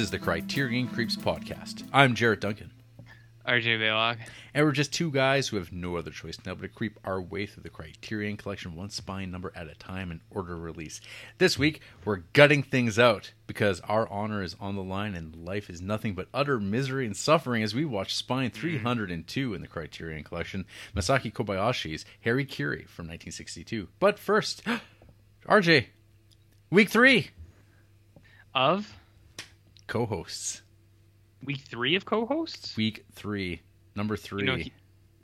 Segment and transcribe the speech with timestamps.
[0.00, 1.86] This is the Criterion Creeps podcast.
[1.92, 2.70] I'm Jarrett Duncan.
[3.46, 4.16] RJ Baylock.
[4.54, 7.20] And we're just two guys who have no other choice now but to creep our
[7.20, 11.02] way through the Criterion collection one spine number at a time in order of release.
[11.36, 15.68] This week, we're gutting things out because our honor is on the line and life
[15.68, 18.54] is nothing but utter misery and suffering as we watch Spine mm.
[18.54, 20.64] 302 in the Criterion collection,
[20.96, 23.88] Masaki Kobayashi's Harakiri from 1962.
[23.98, 24.62] But first,
[25.46, 25.88] RJ,
[26.70, 27.32] week three
[28.54, 28.96] Of
[29.90, 30.62] co hosts.
[31.44, 32.76] week three of co-hosts.
[32.76, 33.60] Week three,
[33.96, 34.42] number three.
[34.42, 34.72] You know, he-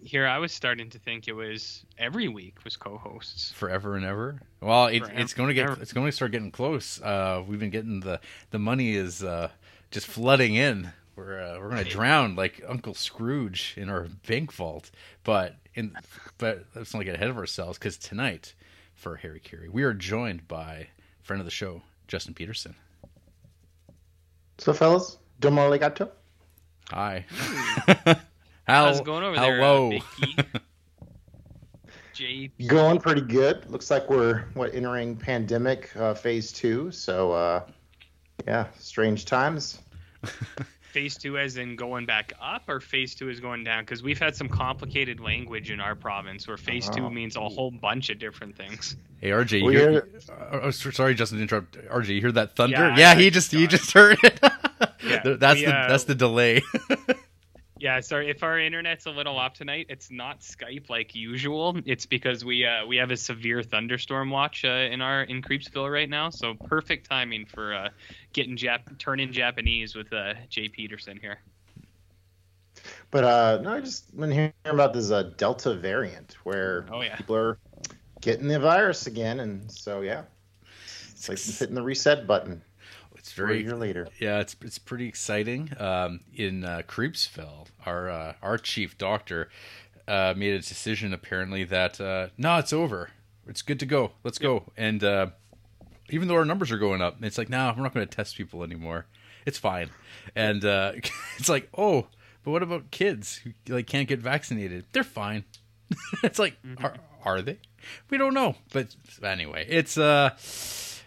[0.02, 3.52] here I was starting to think it was every week was co-hosts.
[3.52, 4.40] forever and ever.
[4.60, 5.80] Well, it, it's going to get ever.
[5.80, 7.00] it's going to start getting close.
[7.00, 9.50] Uh, we've been getting the the money is uh,
[9.90, 10.92] just flooding in.
[11.16, 14.90] We're uh, we're going to drown like Uncle Scrooge in our bank vault.
[15.24, 15.96] But in
[16.38, 18.54] but let's not get ahead of ourselves because tonight
[18.94, 20.88] for Harakiri we are joined by
[21.22, 22.74] friend of the show Justin Peterson.
[24.58, 26.10] So, fellas, domo legato.
[26.90, 27.24] Hi.
[28.66, 29.90] How, How's it going over there, uh, hello.
[29.90, 30.02] Big
[32.14, 32.50] J.
[32.66, 33.70] Going pretty good.
[33.70, 36.90] Looks like we're what entering pandemic uh, phase two.
[36.90, 37.66] So, uh,
[38.46, 39.80] yeah, strange times.
[40.92, 43.82] Phase two, as in going back up, or phase two is going down?
[43.82, 47.70] Because we've had some complicated language in our province, where phase two means a whole
[47.70, 48.96] bunch of different things.
[49.20, 51.76] Hey RJ, you hear, hear- uh, oh, sorry, Justin, to interrupt.
[51.76, 52.76] RJ, you hear that thunder?
[52.76, 54.40] Yeah, Yeah, he just saw he just heard it.
[55.02, 56.62] Yeah, that's we, the uh, that's the delay.
[57.78, 59.86] Yeah, sorry if our internet's a little off tonight.
[59.90, 61.78] It's not Skype like usual.
[61.84, 65.92] It's because we uh, we have a severe thunderstorm watch uh, in our in Creepsville
[65.92, 66.30] right now.
[66.30, 67.88] So perfect timing for uh,
[68.32, 71.38] getting Jap turning Japanese with uh, Jay Peterson here.
[73.10, 77.16] But uh, no, I just been hearing about this uh, Delta variant where Oh, yeah.
[77.16, 77.58] people are
[78.22, 80.22] getting the virus again, and so yeah,
[81.10, 82.62] it's like hitting the reset button.
[83.26, 84.06] It's very year later.
[84.20, 85.72] yeah, it's it's pretty exciting.
[85.78, 89.48] Um, in uh, Creepsville, our uh, our chief doctor
[90.06, 93.10] uh, made a decision apparently that uh, no, it's over.
[93.48, 94.12] It's good to go.
[94.22, 94.70] Let's go.
[94.76, 95.28] And uh,
[96.10, 98.36] even though our numbers are going up, it's like, no, we're not going to test
[98.36, 99.06] people anymore.
[99.44, 99.90] It's fine.
[100.36, 100.92] And uh,
[101.38, 102.06] it's like, oh,
[102.44, 104.84] but what about kids who like can't get vaccinated?
[104.92, 105.44] They're fine.
[106.22, 106.94] it's like, are,
[107.24, 107.58] are they?
[108.08, 108.54] We don't know.
[108.72, 110.30] But anyway, it's uh,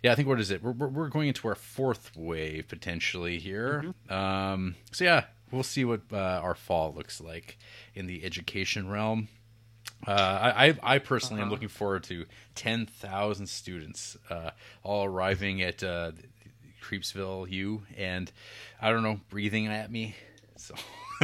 [0.03, 0.11] yeah.
[0.11, 0.61] I think what is it?
[0.63, 3.93] We're we're, going into our fourth wave potentially here.
[4.09, 7.57] Um, so yeah, we'll see what uh, our fall looks like
[7.95, 9.27] in the education realm.
[10.07, 11.53] Uh, I, I I personally am Uh-huh.
[11.53, 14.51] looking forward to ten thousand students uh,
[14.83, 16.11] all arriving at uh,
[16.81, 18.31] Creepsville U, and
[18.81, 20.15] I don't know, breathing at me.
[20.55, 20.75] So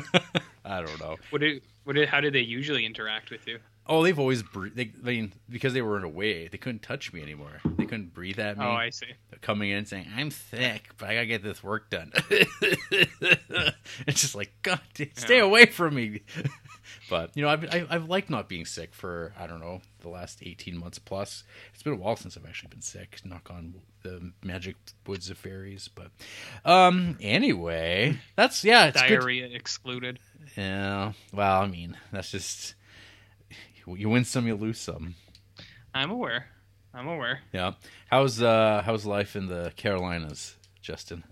[0.65, 1.15] I don't know.
[1.29, 3.59] What do what do, how do they usually interact with you?
[3.87, 6.81] Oh, they've always bre- they, I mean, because they were in a way, they couldn't
[6.81, 7.61] touch me anymore.
[7.77, 8.65] They couldn't breathe at me.
[8.65, 9.05] Oh, I see.
[9.29, 12.11] They're coming in saying, "I'm sick, but I gotta get this work done."
[14.07, 14.79] it's just like, God,
[15.15, 15.43] stay Yeah.
[15.43, 16.21] away from me.
[17.09, 20.09] but you know, I've, I've I've liked not being sick for I don't know the
[20.09, 21.43] last eighteen months plus.
[21.73, 23.19] It's been a while since I've actually been sick.
[23.25, 24.75] Knock on the magic
[25.05, 26.11] woods of fairies, but
[26.63, 29.09] um, anyway, that's yeah, it's good.
[29.19, 30.19] Diarrhea excluded.
[30.57, 32.75] Yeah, well, I mean, that's just
[33.87, 35.15] you win some, you lose some.
[35.93, 36.47] I'm aware.
[36.93, 37.39] I'm aware.
[37.51, 37.73] Yeah.
[38.09, 41.23] How's uh how's life in the Carolinas, Justin?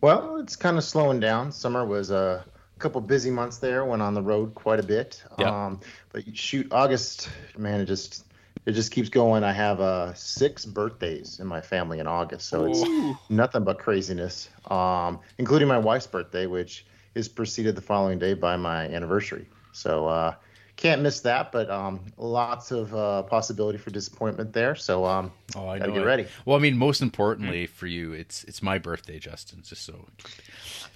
[0.00, 1.52] Well, it's kind of slowing down.
[1.52, 2.44] Summer was a
[2.78, 3.84] couple busy months there.
[3.84, 5.22] Went on the road quite a bit.
[5.38, 5.66] Yeah.
[5.66, 5.80] Um,
[6.12, 8.24] but shoot, August, man, it just
[8.66, 9.44] it just keeps going.
[9.44, 13.16] I have uh, six birthdays in my family in August, so it's Ooh.
[13.28, 14.48] nothing but craziness.
[14.70, 19.46] Um, including my wife's birthday, which is preceded the following day by my anniversary.
[19.72, 20.34] So uh,
[20.80, 21.52] can't miss that.
[21.52, 24.74] But um, lots of uh, possibility for disappointment there.
[24.74, 25.94] So um, Oh, I gotta know.
[25.94, 26.06] get it.
[26.06, 26.26] ready.
[26.44, 29.62] Well, I mean, most importantly for you, it's it's my birthday, Justin.
[29.62, 30.06] Just so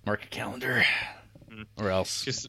[0.07, 0.85] mark a calendar,
[1.77, 2.25] or else.
[2.25, 2.49] Just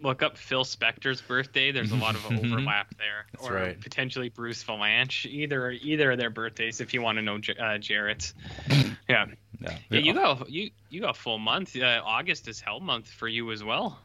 [0.00, 1.70] look up Phil Spector's birthday.
[1.72, 3.26] There's a lot of overlap there.
[3.32, 3.80] That's or right.
[3.80, 5.24] potentially Bruce Vilanch.
[5.26, 8.34] Either either of their birthdays, if you want to know J- uh, Jarrett's.
[8.68, 8.84] yeah.
[9.08, 9.26] yeah.
[9.60, 11.76] Yeah, you got you you got full month.
[11.76, 13.98] Uh, August is hell month for you as well.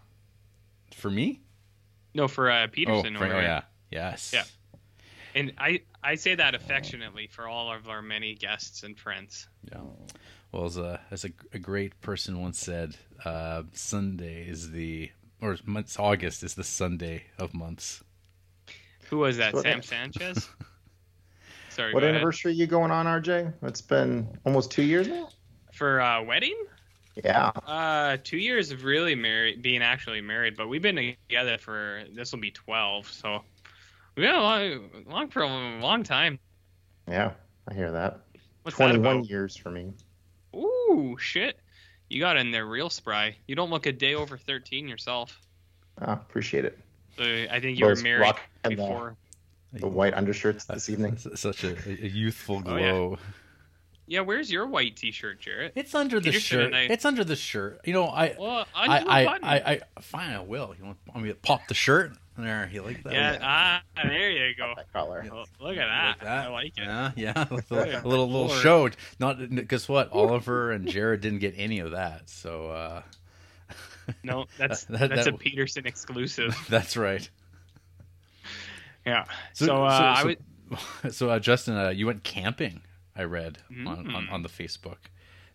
[0.96, 1.42] for me.
[2.14, 3.18] No, for uh, Oh, Peterson.
[3.18, 3.62] for, over oh, yeah.
[3.92, 4.32] Yes.
[4.34, 4.44] Yeah.
[5.36, 9.48] And I I say that affectionately for all of our many guests and friends.
[9.72, 9.82] Yeah.
[10.52, 15.12] Well, as a as a, a great person once said, uh, Sunday is the
[15.42, 18.04] or months August is the Sunday of months.
[19.10, 19.54] Who was that?
[19.54, 20.50] What- Sam Sanchez.
[21.70, 21.94] Sorry.
[21.94, 22.16] what go ahead.
[22.16, 23.54] anniversary are you going on, RJ?
[23.62, 25.30] It's been almost two years now.
[25.72, 26.56] for uh, wedding?
[27.24, 27.52] Yeah.
[27.66, 32.32] Uh, two years of really married, being actually married, but we've been together for this
[32.32, 33.44] will be twelve, so
[34.16, 36.40] we've been a long, long for a long time.
[37.08, 37.32] Yeah,
[37.68, 38.20] I hear that.
[38.64, 39.30] What's that 21 about?
[39.30, 39.94] years for me.
[40.56, 41.60] Ooh, shit.
[42.10, 43.36] You got in there real spry.
[43.48, 45.40] You don't look a day over 13 yourself.
[46.02, 46.78] Oh, appreciate it.
[47.18, 49.16] So I think you were Those married rock and the- before.
[49.74, 51.18] The white undershirts this evening.
[51.18, 53.16] Such a, a youthful Oh, yeah.
[54.10, 54.14] Glow.
[54.16, 55.74] Yeah, where's your white T-shirt, Jarrett?
[55.76, 56.74] It's under the Peterson shirt.
[56.74, 57.82] I- It's under the shirt.
[57.86, 59.24] You know, I, Well, I, undo a I.
[59.44, 59.56] I,
[59.98, 60.74] I, fine, I will.
[60.78, 62.14] You want, want me to pop the shirt?
[62.38, 63.12] There, you like that?
[63.12, 64.72] yeah, ah, there you go.
[64.78, 65.26] That color.
[65.30, 66.08] Well, look at that.
[66.08, 66.46] like that?
[66.46, 66.84] I like it.
[66.86, 67.34] Yeah, yeah.
[67.52, 68.62] A little, a little, little Lord.
[68.62, 68.96] showed.
[69.20, 70.14] Not guess what?
[70.14, 72.30] Oliver and Jared didn't get any of that.
[72.30, 73.02] So uh,
[74.24, 76.56] No, that's That- that's that- a Peterson exclusive.
[76.70, 77.30] that's right.
[79.06, 79.26] Yeah.
[79.54, 81.14] So, uh, I would.
[81.14, 82.80] so uh, Justin, uh, you went camping.
[83.20, 84.32] I read on, on, Mm.
[84.32, 84.98] on the Facebook.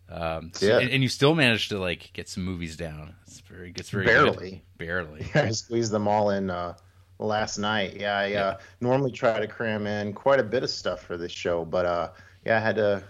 [0.07, 0.79] Um, so- Yeah.
[0.79, 3.15] and, and you still managed to like get some movies down.
[3.25, 4.51] It's very, it's very Barely.
[4.51, 4.61] good.
[4.77, 5.25] barely.
[5.35, 6.75] I squeezed them all in uh,
[7.17, 7.97] last night.
[7.99, 11.31] Yeah, I uh, normally try to cram in quite a bit of stuff for this
[11.31, 12.09] show, but uh,
[12.45, 13.03] yeah, I had to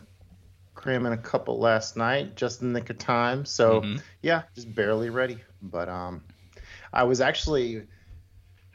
[0.74, 3.44] cram in a couple last night just in the nick of time.
[3.44, 4.02] So Mhm.
[4.22, 5.40] yeah, just barely ready.
[5.62, 6.24] But um,
[6.94, 7.88] I was actually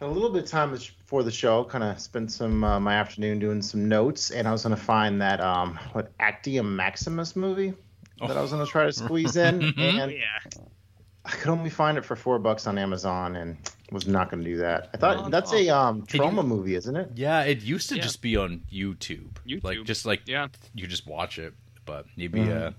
[0.00, 1.64] had a little bit of time before the show.
[1.64, 4.81] Kind of spent some uh, my afternoon doing some notes, and I was going to
[4.82, 7.75] find that um, what Actium Maximus movie
[8.26, 9.79] that I was going to try to squeeze in, Mhm.
[9.79, 10.62] Oh, and yeah.
[11.25, 13.56] I could only find it for four bucks on Amazon, and
[13.93, 14.88] was not going to do that.
[14.94, 15.58] I thought Oh, that's no.
[15.58, 17.11] a um, Hey, Troma movie, isn't it?
[17.14, 18.02] Yeah, it used to Yeah.
[18.02, 19.29] just be on YouTube.
[19.62, 20.49] Like just like Yeah.
[20.75, 21.52] you just watch it,
[21.85, 22.69] but maybe Mhm.
[22.69, 22.70] uh,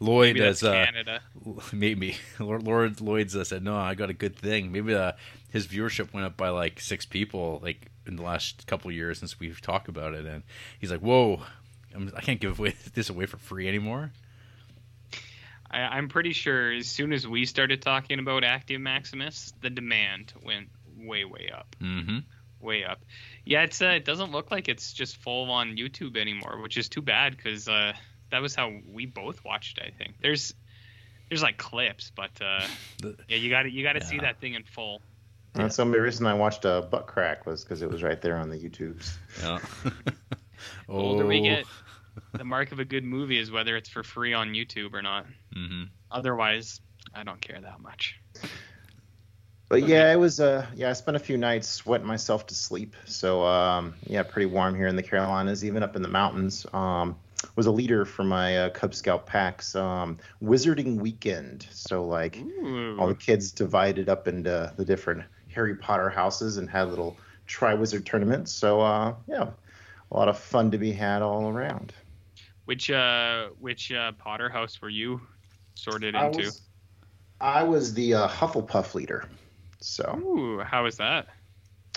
[0.00, 1.20] Lloyd Maybe as uh, Canada.
[1.72, 4.72] maybe Lord, Lord Lloyd's uh, said no, I got a good thing.
[4.72, 5.12] Maybe uh,
[5.50, 9.18] his viewership went up by like six people like in the last couple of years
[9.18, 10.42] since we've talked about it, and
[10.78, 11.42] he's like, whoa.
[11.94, 14.12] I'm, I can't give away, this away for free anymore.
[15.70, 20.32] I, I'm pretty sure as soon as we started talking about Actium Maximus, the demand
[20.44, 22.18] went way, way up, Mm-hmm.
[22.60, 23.00] way up.
[23.44, 26.88] Yeah, it's uh, it doesn't look like it's just full on YouTube anymore, which is
[26.88, 27.92] too bad because uh,
[28.30, 29.78] that was how we both watched.
[29.78, 30.54] it, I think there's
[31.28, 32.66] there's like clips, but uh,
[33.28, 35.00] yeah, you got to you got to see that thing in full.
[35.52, 38.36] That's the only reason I watched uh, Butt Crack was because it was right there
[38.36, 39.12] on the YouTubes.
[39.42, 39.58] Yeah.
[40.86, 41.42] The older we Oh.
[41.42, 41.64] get,
[42.34, 45.24] the mark of a good movie is whether it's for free on YouTube or not.
[45.56, 45.84] Mm-hmm.
[46.10, 46.80] Otherwise,
[47.14, 48.20] I don't care that much.
[49.68, 52.94] But yeah, it was uh yeah, I spent a few nights sweating myself to sleep.
[53.06, 56.66] So um yeah, pretty warm here in the Carolinas, even up in the mountains.
[56.72, 57.16] Um
[57.56, 61.66] was a leader for my uh, Cub Scout packs um wizarding weekend.
[61.70, 62.98] So like Ooh.
[62.98, 67.16] all the kids divided up into the different Harry Potter houses and had little
[67.46, 68.52] tri-wizard tournaments.
[68.52, 69.50] So uh yeah,
[70.10, 71.92] a lot of fun to be had all around.
[72.66, 75.20] Which uh which uh Potter house were you
[75.74, 76.44] sorted I into?
[76.44, 76.60] was,
[77.40, 79.28] I was the uh, Hufflepuff leader.
[79.80, 81.28] So Ooh, how was that?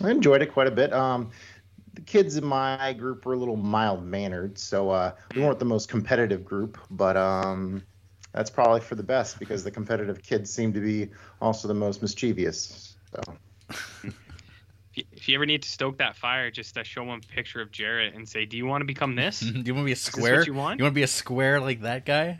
[0.01, 0.91] I enjoyed it quite a bit.
[0.93, 1.31] Um,
[1.93, 5.65] the kids in my group were a little mild mannered, so uh, we weren't the
[5.65, 7.83] most competitive group, but um,
[8.31, 11.09] that's probably for the best because the competitive kids seem to be
[11.41, 12.95] also the most mischievous.
[13.11, 14.09] So
[14.95, 17.71] If you, ever need to stoke that fire, just uh, show them a picture of
[17.71, 19.95] Jarrett and say, "Do you want to become this?" Do you want to be a
[19.95, 20.37] this square?
[20.37, 20.79] what you want?
[20.79, 22.39] You want to be a square like that guy?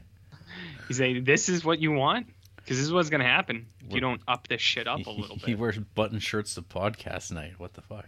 [0.88, 4.02] You say, "This is what you want," because this is what's gonna happen if you
[4.02, 5.46] don't up this shit up a little bit.
[5.46, 7.54] He wears button shirts to podcast night.
[7.58, 8.06] What the fuck?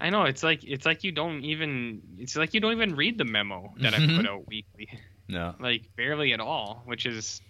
[0.00, 3.18] I know it's like it's like you don't even it's like you don't even read
[3.18, 4.26] the memo that I put mm-hmm.
[4.26, 4.88] out weekly,
[5.28, 5.54] No.
[5.60, 7.40] like barely at all, which is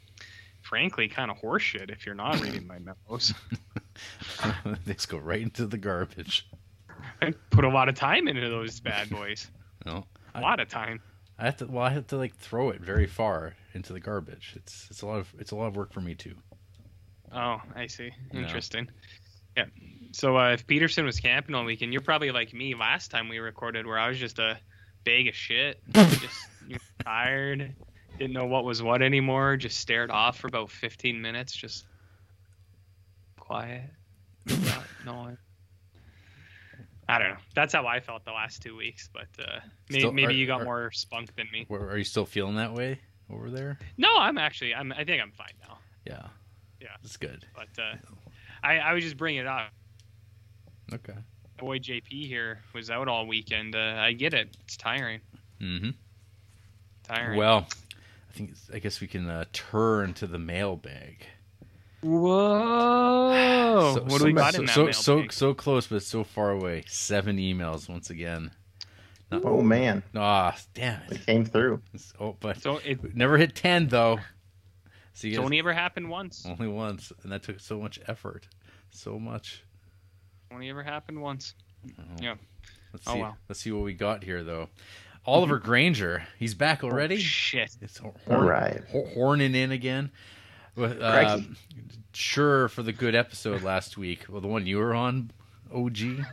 [0.62, 3.34] frankly kind of horseshit if you're not reading my memos.
[4.86, 6.46] These go right into the garbage.
[7.22, 9.50] I put a lot of time into those bad boys,
[9.86, 10.04] No.
[10.34, 11.00] a I- lot of time.
[11.36, 11.66] I have to.
[11.66, 14.52] Well, I have to like throw it very far into the garbage.
[14.54, 16.36] It's it's a lot of it's a lot of work for me too.
[17.32, 18.12] Oh, I see.
[18.32, 18.40] No.
[18.40, 18.88] Interesting.
[19.56, 19.64] Yeah.
[20.14, 23.38] So uh, if Peterson was camping all weekend, you're probably like me last time we
[23.40, 24.56] recorded, where I was just a
[25.04, 27.74] bag of shit, just you know, tired,
[28.16, 31.84] didn't know what was what anymore, just stared off for about 15 minutes, just
[33.40, 33.90] quiet.
[34.46, 35.36] not knowing.
[37.08, 37.36] I don't know.
[37.56, 39.58] That's how I felt the last two weeks, but uh,
[39.90, 41.66] may- Still- maybe are- you got are- more spunk than me.
[41.68, 43.80] Are you still feeling that way over there?
[43.98, 44.74] No, I'm actually.
[44.76, 44.92] I'm.
[44.92, 45.78] I think I'm fine now.
[46.06, 46.26] Yeah.
[46.80, 46.88] Yeah.
[47.02, 47.44] It's good.
[47.54, 47.96] But uh,
[48.62, 49.72] I, I was just bringing it up.
[50.92, 51.14] Okay.
[51.58, 53.74] boy JP here was out all weekend.
[53.74, 54.56] Uh, I get it.
[54.64, 55.20] It's tiring.
[55.60, 55.90] Mm-hmm.
[57.04, 57.38] Tiring.
[57.38, 57.66] Well,
[58.30, 61.26] I think I guess we can uh, turn to the mailbag.
[62.02, 63.92] whoa!
[63.94, 65.32] So- what do so- we got so, in that so so mailbag?
[65.32, 66.84] so close, but so far away.
[66.86, 68.50] Seven emails once again.
[69.32, 71.26] oh man, Ah, damn they it.
[71.26, 71.82] came through.
[72.20, 74.20] Oh, but So it never hit ten though.
[75.14, 76.44] So you it's guys, only ever happened once.
[76.46, 78.46] only once, and that took so much effort,
[78.90, 79.64] so much.
[80.54, 81.54] Only ever happened once.
[81.98, 82.02] Oh.
[82.20, 82.34] Yeah.
[82.92, 83.20] Let's Oh, see.
[83.20, 83.36] well.
[83.48, 84.68] Let's see what we got here, though.
[85.26, 86.24] Oliver Granger.
[86.38, 87.16] He's back already.
[87.16, 87.76] Oh, shit.
[87.80, 88.82] It's hor- horn- right.
[88.90, 90.10] hor- horning in again.
[90.76, 91.26] With, Crikey.
[91.30, 91.56] um,
[92.12, 94.26] sure for the good episode last week.
[94.28, 95.30] Well, the one you were on,
[95.72, 96.24] OG.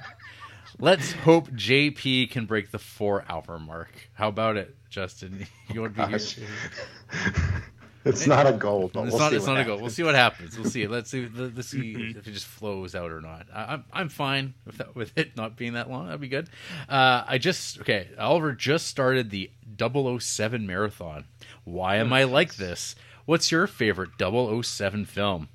[0.79, 3.91] Let's hope JP can break the four hour mark.
[4.13, 5.45] How about it, Justin?
[5.73, 6.37] You want to be Gosh.
[8.05, 9.29] it's not a goal, but it's we'll not.
[9.31, 9.79] see It's what not a goal.
[9.79, 10.57] We'll see what happens.
[10.57, 10.87] We'll see.
[10.87, 11.27] Let's see.
[11.27, 13.47] Let's see if it just flows out or not.
[13.53, 16.05] I, I'm I'm fine with that, with it not being that long.
[16.07, 16.49] That'd be good.
[16.89, 18.07] Uh, I just okay.
[18.19, 21.25] Oliver just started the 007 marathon.
[21.63, 22.95] Why am I like this?
[23.25, 25.49] What's your favorite 007 film?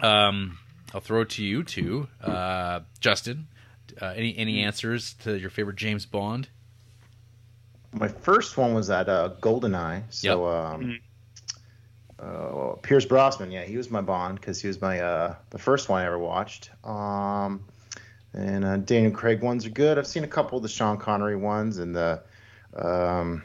[0.00, 0.58] Um,
[0.94, 3.46] I'll throw it to you too, uh, Justin.
[4.00, 6.48] Uh, any any answers to your favorite James Bond?
[7.92, 10.04] My first one was at uh, GoldenEye.
[10.10, 11.00] So um,
[12.22, 15.88] uh, Pierce Brosnan, yeah, he was my Bond because he was my uh, the first
[15.88, 16.70] one I ever watched.
[16.84, 17.64] Um,
[18.32, 19.98] and uh, Daniel Craig ones are good.
[19.98, 22.22] I've seen a couple of the Sean Connery ones and the
[22.76, 23.42] um,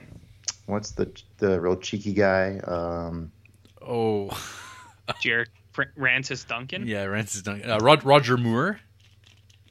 [0.66, 2.60] what's the the real cheeky guy?
[2.60, 3.32] Um,
[3.82, 4.30] Oh,
[5.22, 6.88] Jared Fr- Rancis Duncan.
[6.88, 7.70] yeah, Rancis Duncan.
[7.70, 8.80] Uh, Rod, Roger Moore.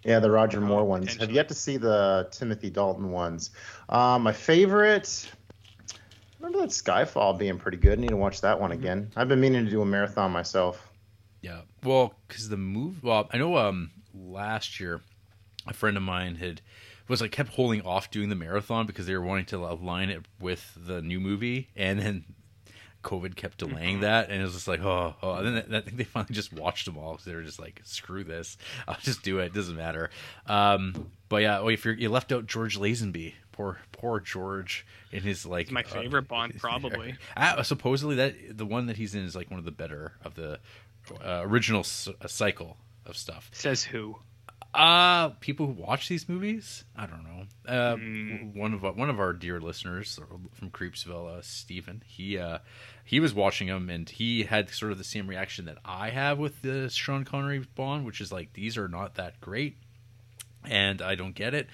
[0.05, 1.07] Yeah, the Roger Moore ones.
[1.07, 1.35] Have potentially.
[1.37, 3.51] yet to see the Timothy Dalton ones.
[3.89, 5.29] Um, my favorite.
[6.45, 7.99] Remember that Skyfall being pretty good.
[7.99, 9.11] I need to watch that one again.
[9.17, 10.91] I've been meaning to do a marathon myself.
[11.41, 11.63] Yeah.
[11.83, 13.03] Well, because the move.
[13.03, 13.57] Well, I know.
[13.57, 15.01] Um, last year,
[15.67, 16.61] a friend of mine had
[17.09, 20.27] was like kept holding off doing the marathon because they were wanting to align it
[20.39, 22.25] with the new movie, and then
[23.03, 25.35] COVID kept delaying that, and it was just like, oh, oh.
[25.37, 27.81] And then I think they finally just watched them all because they were just like,
[27.85, 29.47] screw this, I'll just do it.
[29.47, 30.11] It doesn't matter.
[30.47, 35.23] Um, but yeah, oh, if you're you left out George Lazenby, poor poor George in
[35.23, 37.15] his like my uh, favorite Bond, probably.
[37.37, 40.35] uh, supposedly that the one that he's in is like one of the better of
[40.35, 40.59] the
[41.25, 43.49] uh, original s- uh, cycle of stuff.
[43.53, 44.17] Says who?
[44.73, 47.43] Uh people who watch these movies, I don't know.
[47.69, 48.57] Uh, Mm.
[48.57, 50.19] One of one of our dear listeners
[50.55, 52.59] from Creepsville, uh, Stephen, he uh,
[53.05, 56.39] he was watching them and he had sort of the same reaction that I have
[56.39, 59.77] with the Sean Connery Bond, which is like these are not that great,
[60.65, 61.69] and I don't get it.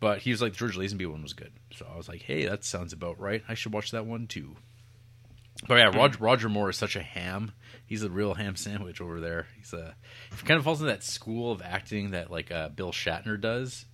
[0.00, 2.46] But he was like the George Lazenby one was good, so I was like, hey,
[2.46, 3.42] that sounds about right.
[3.48, 4.56] I should watch that one too.
[5.68, 7.52] But yeah, Roger, Roger Moore is such a ham.
[7.86, 9.46] He's a real ham sandwich over there.
[9.58, 9.94] He's a
[10.30, 13.84] he kind of falls into that school of acting that like uh, Bill Shatner does.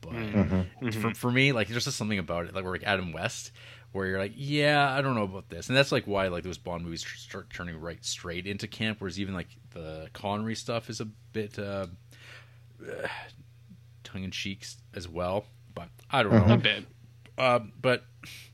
[0.00, 0.12] But
[0.94, 3.52] for for me, like there's just something about it, like we're like Adam West,
[3.92, 6.58] where you're like, yeah, I don't know about this, and that's like why like those
[6.58, 10.90] Bond movies tr- start turning right straight into camp, whereas even like the Connery stuff
[10.90, 11.86] is a bit uh,
[14.12, 15.44] tongue in cheek as well.
[15.74, 16.54] But I don't know.
[16.54, 16.84] A bit.
[17.38, 18.04] Uh, but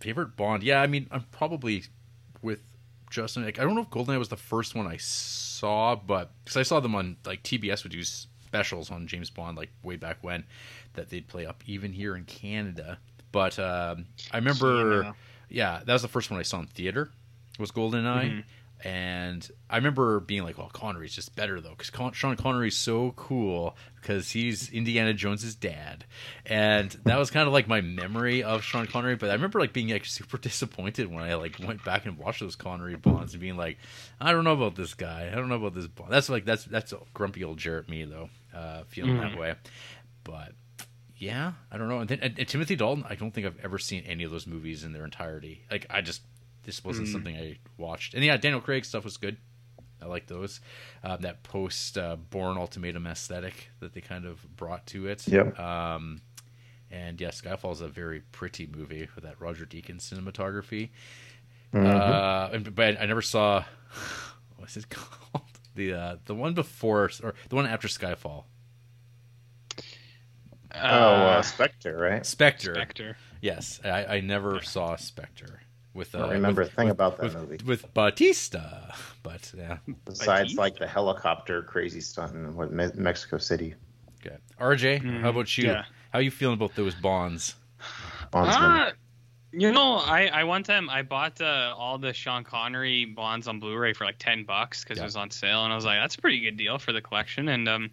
[0.00, 1.84] favorite Bond, yeah, I mean, I'm probably
[2.42, 2.62] with
[3.10, 3.44] Justin.
[3.44, 6.62] Like, I don't know if Goldeneye was the first one I saw, but because I
[6.62, 10.44] saw them on like TBS would do specials on James Bond like way back when
[10.94, 12.98] that they'd play up even here in Canada.
[13.32, 15.16] But um, I remember, Canada.
[15.48, 17.10] yeah, that was the first one I saw in theater.
[17.58, 18.44] Was Goldeneye.
[18.84, 23.12] And I remember being like, "Well, Connery's just better though, because Con- Sean Connery's so
[23.16, 26.04] cool because he's Indiana Jones's dad."
[26.46, 29.16] And that was kind of like my memory of Sean Connery.
[29.16, 32.40] But I remember like being like super disappointed when I like went back and watched
[32.40, 33.78] those Connery bonds and being like,
[34.20, 35.28] "I don't know about this guy.
[35.32, 38.30] I don't know about this bond." That's like that's that's grumpy old Jarrett me though,
[38.54, 39.54] uh, feeling that way.
[40.22, 40.52] But
[41.16, 41.98] yeah, I don't know.
[41.98, 44.46] And, then, and, and Timothy Dalton, I don't think I've ever seen any of those
[44.46, 45.64] movies in their entirety.
[45.70, 46.22] Like I just
[46.68, 48.12] this wasn't something I watched.
[48.12, 49.38] And yeah, Daniel Craig stuff was good.
[50.02, 50.60] I like those.
[51.02, 55.26] Uh, that post uh, Bourne Ultimatum aesthetic that they kind of brought to it.
[55.26, 55.58] Yep.
[55.58, 56.20] Um,
[56.90, 60.90] and yeah, Skyfall is a very pretty movie with that Roger Deakins cinematography.
[61.72, 63.64] Uh, and, but I never saw
[64.58, 68.44] what's it called the uh, the one before or the one after Skyfall.
[70.74, 72.26] oh, uh, Uh, Spectre, right?
[72.26, 72.74] Spectre.
[72.74, 73.16] Spectre.
[73.40, 75.62] Yes, I, I never saw Spectre
[75.98, 76.14] with.
[76.14, 77.64] Uh, I don't remember with, a thing with- about that with, movie.
[77.66, 79.78] with Batista, but yeah.
[80.06, 80.58] Besides, Keith?
[80.58, 83.74] like the helicopter crazy stunt in what, Mexico City.
[84.24, 84.36] Okay.
[84.60, 85.64] RJ, how about you?
[85.68, 85.84] yeah.
[86.12, 87.54] How you feeling about those bonds?
[88.30, 88.64] Bondsman.
[88.70, 88.90] Uh,
[89.52, 93.60] you know, I, I one time I bought uh, all the Sean Connery bonds on
[93.60, 95.04] Blu-ray for like ten bucks because Yeah.
[95.04, 97.00] it was on sale, and I was like, that's a pretty good deal for the
[97.00, 97.48] collection.
[97.48, 97.90] And um,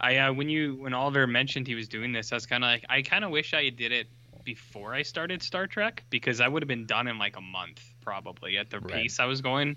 [0.00, 2.68] I uh, when you when Oliver mentioned he was doing this, I was kind of
[2.68, 4.06] like, I kind of wish I did it
[4.46, 7.82] before I started Star Trek because I would have been done in like a month
[8.00, 8.94] probably at the Right.
[8.94, 9.76] pace I was going.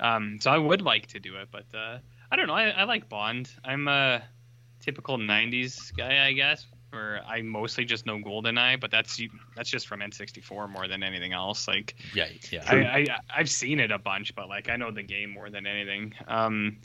[0.00, 1.98] Um, so I would like to do it, but uh,
[2.32, 2.54] I don't know.
[2.54, 3.48] I, I like Bond.
[3.64, 4.24] I'm a
[4.80, 6.66] typical '90s guy, I guess.
[6.90, 9.20] Where I mostly just know GoldenEye, but that's
[9.54, 11.68] that's just from N64 more than anything else.
[11.68, 12.62] Like Yeah, yeah.
[12.66, 13.06] I, I
[13.36, 16.14] I've seen it a bunch, but like I know the game more than anything.
[16.26, 16.78] Um,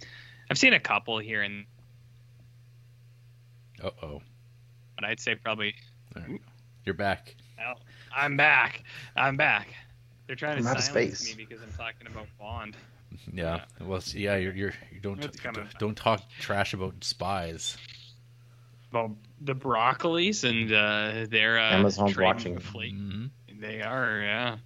[0.49, 1.65] I've seen a couple here and
[3.81, 4.21] Uh oh.
[4.95, 5.75] but I'd say probably
[6.85, 7.35] You're back.
[7.57, 7.79] Well,
[8.15, 8.83] I'm back.
[9.15, 9.73] I'm back.
[10.27, 11.37] They're trying to I'm out of silence space.
[11.37, 12.75] me because I'm talking about Bond.
[13.33, 13.65] Yeah.
[13.79, 17.77] Well, it's- yeah, you're, you're you don't kinda- don't, don't talk trash about spies.
[18.91, 22.59] Well, the broccolis and uh, their uh, Amazon's watching.
[22.59, 22.93] fleet.
[22.93, 23.25] hmm
[23.59, 24.57] They are, yeah.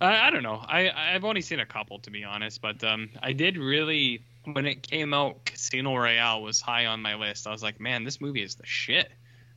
[0.00, 0.56] I, I don't know.
[0.66, 4.66] I I've only seen a couple to be honest, but um, I did really when
[4.66, 5.44] it came out.
[5.44, 7.46] Casino Royale was high on my list.
[7.46, 9.10] I was like, man, this movie is the shit.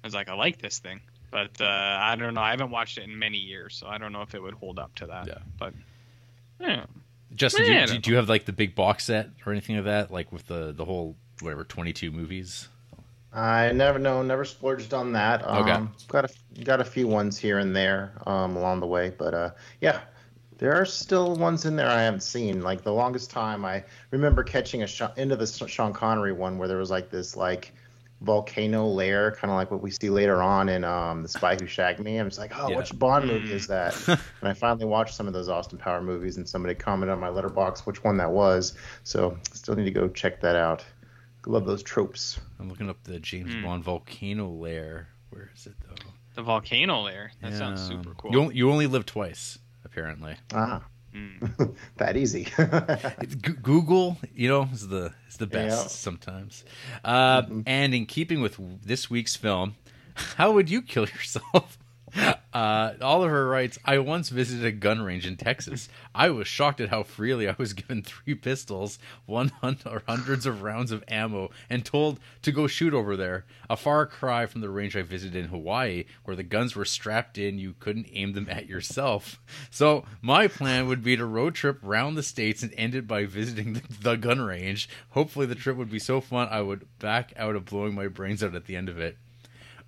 [0.03, 2.41] I was like, I like this thing, but uh, I don't know.
[2.41, 4.79] I haven't watched it in many years, so I don't know if it would hold
[4.79, 5.27] up to that.
[5.27, 5.37] Yeah.
[5.59, 5.73] But
[6.59, 6.85] yeah,
[7.35, 9.75] Justin, do, Yeah, I you, don't you have like the big box set or anything
[9.75, 12.69] like that, like with the the whole whatever twenty two movies?
[13.33, 15.47] I never know, never splurged on that.
[15.47, 15.87] Um, Okay.
[16.07, 19.49] Got a got a few ones here and there um, along the way, but uh,
[19.81, 19.99] yeah,
[20.57, 22.61] there are still ones in there I haven't seen.
[22.61, 26.67] Like the longest time, I remember catching a shot into the Sean Connery one where
[26.67, 27.73] there was like this like
[28.21, 31.67] volcano lair, kind of like what we see later on in um, The Spy Who
[31.67, 32.17] Shagged Me.
[32.17, 32.77] I'm just like, oh, Yeah.
[32.77, 33.95] which Bond movie is that?
[34.07, 34.19] and
[34.49, 37.85] I finally watched some of those Austin Power movies, and somebody commented on my Letterboxd
[37.85, 38.73] which one that was.
[39.03, 40.83] So still need to go check that out.
[41.45, 42.39] Love those tropes.
[42.59, 43.63] I'm looking up the James Hmm.
[43.63, 45.07] Bond volcano lair.
[45.29, 45.95] Where is it though?
[46.35, 47.31] the volcano there.
[47.41, 48.31] That sounds super cool.
[48.31, 50.35] You only, you only live twice, apparently.
[50.53, 50.83] Ah,
[51.13, 51.75] Mm.
[51.97, 52.47] that easy.
[53.61, 55.87] Google, you know, is the is the best Yeah.
[55.87, 56.63] sometimes.
[57.03, 59.75] Uh, And in keeping with this week's film,
[60.37, 61.77] how would you kill yourself?
[62.53, 65.89] Uh, Oliver writes, I once visited a gun range in Texas.
[66.15, 69.51] I was shocked at how freely I was given three pistols, one
[69.85, 73.45] or hundreds of rounds of ammo, and told to go shoot over there.
[73.69, 77.37] A far cry from the range I visited in Hawaii, where the guns were strapped
[77.37, 79.39] in, you couldn't aim them at yourself.
[79.69, 83.25] So my plan would be to road trip round the states and end it by
[83.25, 84.89] visiting the, the gun range.
[85.11, 88.41] Hopefully, the trip would be so fun I would back out of blowing my brains
[88.41, 89.17] out at the end of it.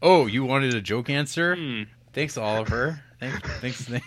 [0.01, 1.55] Oh, you wanted a joke answer?
[1.55, 1.83] Hmm.
[2.13, 3.01] Thanks, Oliver.
[3.19, 3.85] Thanks.
[3.85, 4.05] thanks.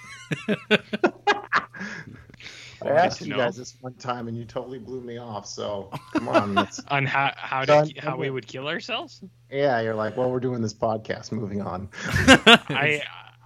[2.84, 3.36] I asked you know.
[3.36, 5.46] guys this one time, and you totally blew me off.
[5.46, 7.88] So come on, let's, On how how Done.
[7.88, 9.22] to, how we would kill ourselves?
[9.50, 11.30] yeah, you're like, well, we're doing this podcast.
[11.30, 11.88] Moving on.
[12.04, 13.02] I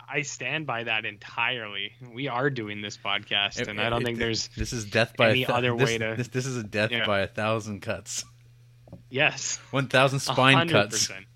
[0.08, 1.92] I stand by that entirely.
[2.14, 5.44] We are doing this podcast, and I don't think there's This is death by any
[5.44, 7.04] a thou- other this, way to- This, this is a death Yeah.
[7.04, 8.24] by a thousand cuts.
[9.10, 11.08] yes, One thousand spine hundred cuts.
[11.08, 11.26] percent,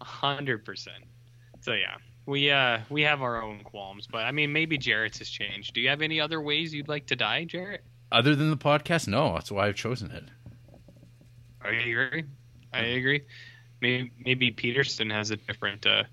[0.00, 1.04] a hundred percent.
[1.62, 1.96] So yeah,
[2.26, 5.74] we uh we have our own qualms, but I mean maybe Jarrett's has changed.
[5.74, 7.84] Do you have any other ways you'd like to die, Jarrett?
[8.12, 9.34] Other than the podcast, no.
[9.34, 10.24] That's why I've chosen it.
[11.62, 12.24] I agree.
[12.72, 13.22] I agree.
[13.80, 15.86] Maybe maybe Peterson has a different.
[15.86, 16.04] uh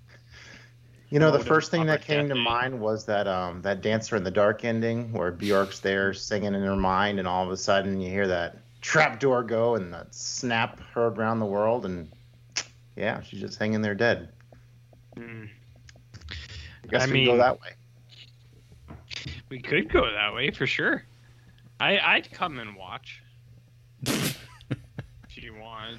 [1.10, 2.43] You know, the first thing that came to opportunity.
[2.43, 6.62] mind was that um that dancer in the dark ending where Bjork's there singing in
[6.62, 10.13] her mind, and all of a sudden you hear that trap door go and that
[10.13, 12.10] snap heard around the world, and
[12.95, 14.30] yeah, she's just hanging there dead.
[15.17, 15.61] hmm, I
[16.91, 17.69] guess I we mean- go that way.
[19.49, 21.04] We could go that way for sure.
[21.80, 23.21] I I'd come and watch
[24.06, 24.38] if
[25.36, 25.97] you want.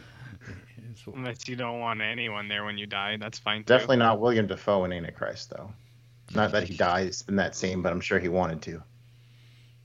[1.14, 3.64] Unless you don't want anyone there when you die, that's fine too.
[3.64, 5.72] Definitely not William Dafoe in Antichrist, though.
[6.35, 8.83] Not that he dies in that scene, but I'm sure he wanted to.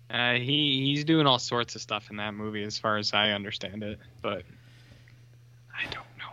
[0.09, 3.31] Uh, he he's doing all sorts of stuff in that movie, as far as I
[3.31, 3.99] understand it.
[4.21, 4.43] But
[5.75, 6.31] I don't know.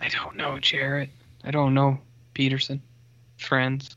[0.00, 1.10] I don't know, Jarrett.
[1.42, 1.98] I don't know,
[2.34, 2.80] Peterson.
[3.38, 3.94] Friends.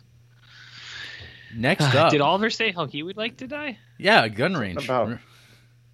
[1.56, 3.78] Next up, Did Oliver say how he would like to die?
[3.98, 4.86] yeah, gun range.
[4.86, 5.20] about-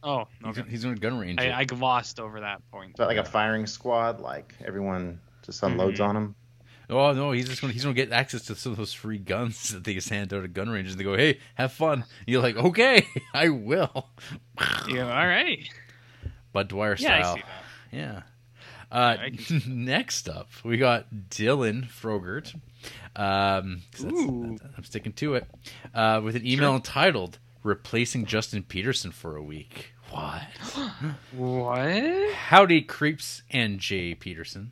[0.06, 0.70] Oh, He's, okay.
[0.70, 1.40] he's in a gun range.
[1.40, 2.90] I, I glossed over that point.
[2.90, 4.20] Is that like a firing squad?
[4.20, 6.08] Like everyone just unloads Mhm.
[6.10, 6.36] on him?
[6.90, 9.70] oh no, he's just gonna he's gonna get access to some of those free guns
[9.74, 10.98] that they just hand out at gun ranges.
[10.98, 12.04] They go, hey, have fun.
[12.28, 14.10] You're like, okay, I will.
[14.90, 15.60] Yeah, all right.
[16.52, 17.36] Budd Dwyer Yeah, I style.
[17.36, 17.98] see that.
[17.98, 18.22] Yeah.
[18.94, 19.18] Uh,
[19.68, 22.54] next up, we got Dylan Frogert.
[23.16, 24.48] Um, 'cause that's- Ooh.
[24.58, 25.48] that's- I'm sticking to it.
[25.94, 30.44] Uh, with an email entitled "Replacing Justin Peterson for a Week." What?
[31.36, 32.34] What?
[32.34, 34.72] Howdy, creeps and Jay Peterson.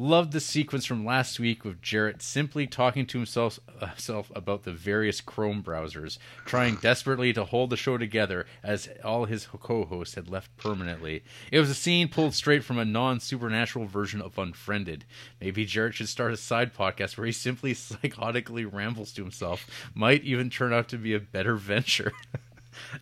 [0.00, 4.62] Loved the sequence from last week with Jarrett simply talking to himself, uh, himself about
[4.62, 10.14] the various Chrome browsers, trying desperately to hold the show together as all his co-hosts
[10.14, 11.24] had left permanently.
[11.50, 15.04] It was a scene pulled straight from a non-supernatural version of Unfriended.
[15.40, 19.66] Maybe Jarrett should start a side podcast where he simply psychotically rambles to himself.
[19.94, 22.12] Might even turn out to be a better venture.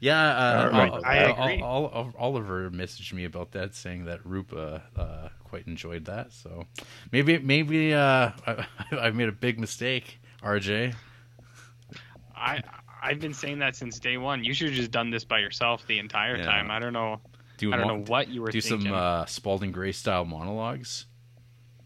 [0.00, 0.90] Yeah, uh, All right.
[0.92, 1.62] Ol- I Ol- agree.
[1.62, 6.32] Ol- Ol- Oliver messaged me about that, saying that Rupa uh, quite enjoyed that.
[6.32, 6.64] So
[7.12, 10.94] maybe, maybe uh, I, I've made a big mistake, RJ.
[12.34, 12.62] I
[13.02, 14.42] I've been saying that since day one.
[14.44, 16.44] You should have just done this by yourself the entire Yeah.
[16.44, 16.70] time.
[16.70, 17.20] I don't know.
[17.58, 18.88] Do I don't mo- know what you were do thinking.
[18.88, 21.06] some uh, Spalding Gray style monologues.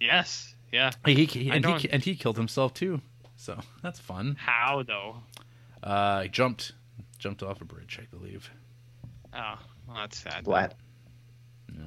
[0.00, 0.54] yes.
[0.72, 0.90] Yeah.
[1.04, 3.00] He, he, and, he and he killed himself too.
[3.36, 4.36] So that's fun.
[4.38, 5.16] How though?
[5.82, 6.72] Uh, I jumped
[7.18, 8.50] jumped off a bridge, I believe.
[9.34, 9.54] Oh,
[9.86, 10.44] well, that's sad.
[10.44, 10.74] Flat.
[11.72, 11.84] No.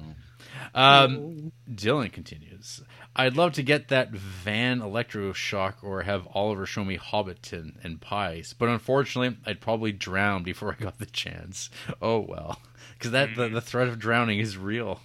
[0.74, 2.82] Um, Dylan continues.
[3.16, 8.54] I'd love to get that van electroshock or have Oliver show me Hobbiton and pies,
[8.58, 11.70] but unfortunately, I'd probably drown before I got the chance.
[12.02, 12.60] Oh well,
[12.98, 15.00] because that the, the threat of drowning is real.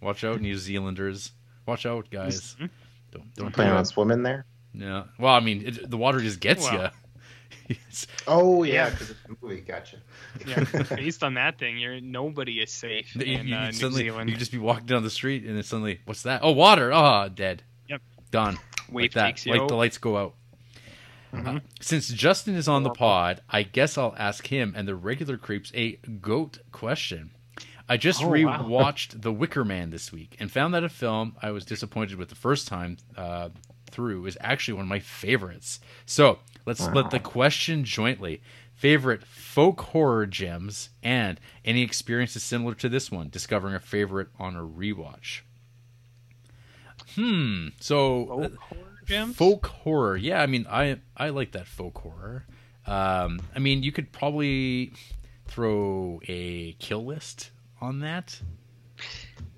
[0.00, 1.32] Watch out, New Zealanders.
[1.66, 2.56] Watch out, guys.
[2.58, 2.70] Mhm.
[3.12, 4.46] Don't don't do Planning on swimming there?
[4.72, 5.04] Yeah.
[5.18, 6.90] Well, I mean, it, the water just gets Well.
[7.68, 7.76] You.
[8.26, 8.90] Oh yeah, Yeah.
[8.90, 9.60] because it's a movie.
[9.60, 9.96] Gotcha.
[10.46, 10.64] Yeah,
[10.96, 14.02] based on that thing, you're nobody is safe You, in you- uh, you New suddenly
[14.04, 14.30] Zealand.
[14.30, 16.40] you just be walking down the street and then suddenly, what's that?
[16.42, 16.92] Oh, water!
[16.92, 17.62] Ah, dead.
[17.88, 18.02] Yep.
[18.30, 18.58] Done.
[18.90, 19.26] Wave like that.
[19.26, 19.68] takes you Like out.
[19.68, 20.34] the lights go out.
[21.32, 21.56] Mhm.
[21.56, 25.36] Uh, since Justin is on the pod, I guess I'll ask him and the regular
[25.36, 27.30] creeps a goat question.
[27.88, 28.62] I just Oh, wow.
[28.62, 32.28] rewatched The Wicker Man this week and found that a film I was disappointed with
[32.28, 33.50] the first time uh,
[33.90, 35.80] through is actually one of my favorites.
[36.06, 38.40] So let's split the question jointly.
[38.74, 44.56] Favorite folk horror gems and any experiences similar to this one, discovering a favorite on
[44.56, 45.40] a rewatch.
[47.14, 47.68] Hmm.
[47.80, 49.36] So Folk horror gems?
[49.36, 50.16] folk horror.
[50.16, 52.46] Yeah, I mean, I I like that folk horror.
[52.86, 54.92] Um, I mean, you could probably
[55.46, 58.40] throw a kill list on that.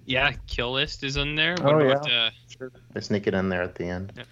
[0.05, 1.55] Yeah, Kill List is in there.
[1.61, 2.25] Oh, What about yeah.
[2.27, 2.73] uh, Sure.
[2.93, 4.13] They sneak it in there at the end.
[4.17, 4.27] Yep.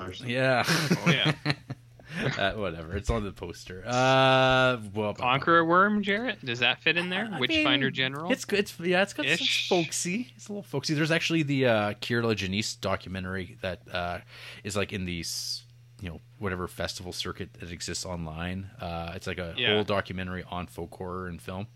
[0.00, 0.20] Spoilers.
[0.22, 0.64] Yeah.
[0.66, 1.34] Oh, yeah.
[2.38, 2.96] uh, whatever.
[2.96, 3.82] It's on the poster.
[3.86, 6.44] Uh, well, Conqueror Worm, Jarrett?
[6.44, 7.28] Does that fit in there?
[7.32, 8.32] I Witchfinder mean, General?
[8.32, 8.60] It's good.
[8.60, 9.02] It's yeah.
[9.02, 9.68] It's got it's Ish.
[9.68, 10.32] folksy.
[10.36, 10.94] It's a little folksy.
[10.94, 14.18] There's actually the uh, Kier-La Janisse documentary that uh,
[14.64, 15.62] is like in these
[16.00, 18.70] you know whatever festival circuit that exists online.
[18.80, 19.74] Uh, it's like a Yeah.
[19.74, 21.66] whole documentary on folk horror and film.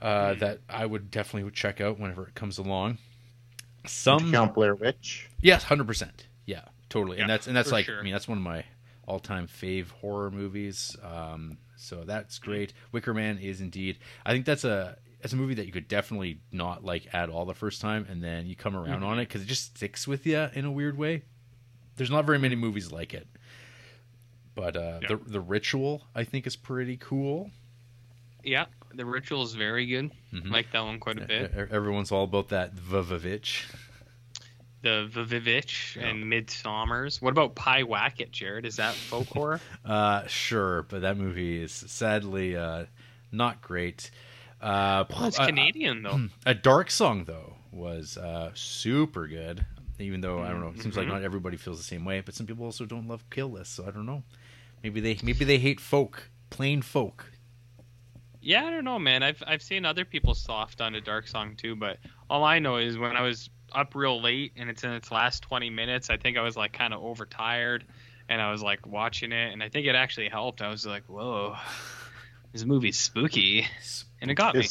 [0.00, 0.38] Uh, Hmm.
[0.40, 2.98] That I would definitely check out whenever it comes along.
[3.86, 5.28] Some you count Blair Witch?
[5.40, 6.26] Yes, hundred percent.
[6.46, 7.18] Yeah, totally.
[7.18, 7.98] and that's and that's like sure.
[8.00, 8.64] I mean that's one of my
[9.06, 10.96] all time fave horror movies.
[11.02, 12.72] Um, so that's great.
[12.92, 13.98] Wicker Man is indeed.
[14.26, 17.44] I think that's a it's a movie that you could definitely not like at all
[17.44, 20.26] the first time, and then you come around on it because it just sticks with
[20.26, 21.22] you in a weird way.
[21.96, 23.26] There's not very many movies like it,
[24.54, 25.08] but uh, Yeah.
[25.08, 27.50] the the ritual I think is pretty cool.
[28.44, 30.10] yeah, the ritual is very good.
[30.32, 30.50] Mhm.
[30.50, 31.52] Like that one quite a bit.
[31.70, 33.64] Everyone's all about that Vavavitch.
[34.82, 36.08] The Vivitch Yeah.
[36.08, 37.20] and Midsommars.
[37.20, 38.64] What about Pyewacket, Jared?
[38.64, 39.60] Is that folk horror?
[39.84, 42.84] Uh, sure, but that movie is sadly uh,
[43.32, 44.10] not great.
[44.60, 46.20] Uh, Well, it's uh, Canadian though.
[46.46, 49.64] A Dark Song though was uh, super good.
[50.00, 51.12] Even though I don't know, it seems like Mhm.
[51.12, 53.84] not everybody feels the same way, but some people also don't love Kill List, so
[53.86, 54.22] I don't know.
[54.84, 57.32] Maybe they maybe they hate folk, plain folk.
[58.40, 59.22] Yeah, I don't know, man.
[59.24, 61.98] I've I've seen other people soft on a dark song too, but
[62.30, 65.42] all I know is when I was up real late and it's in its last
[65.42, 67.84] 20 minutes, I think I was like kind of overtired
[68.28, 70.60] and I was like watching it and I think it actually helped.
[70.62, 71.56] I was like, "Whoa.
[72.52, 73.66] This movie's spooky."
[74.20, 74.66] And it got me.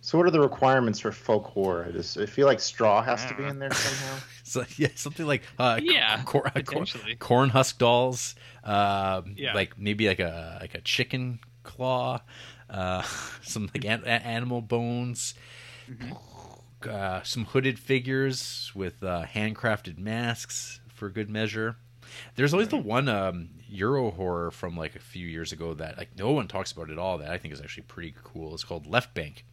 [0.00, 1.86] So what are the requirements for folk horror?
[1.88, 4.16] I just I feel like straw has to be in there somehow.
[4.46, 6.84] So yeah, something like uh, Yeah, cor- cor-
[7.18, 9.54] corn husk dolls, um, Yeah.
[9.54, 12.20] like maybe like a like a chicken claw,
[12.68, 13.00] uh,
[13.42, 15.34] some like an- animal bones,
[15.90, 16.12] Mm-hmm.
[16.86, 21.76] Uh, some hooded figures with uh, handcrafted masks for good measure.
[22.36, 26.16] There's always the one um, Euro horror from like a few years ago that like
[26.16, 27.18] no one talks about at all.
[27.18, 28.54] That I think is actually pretty cool.
[28.54, 29.44] It's called Left Bank,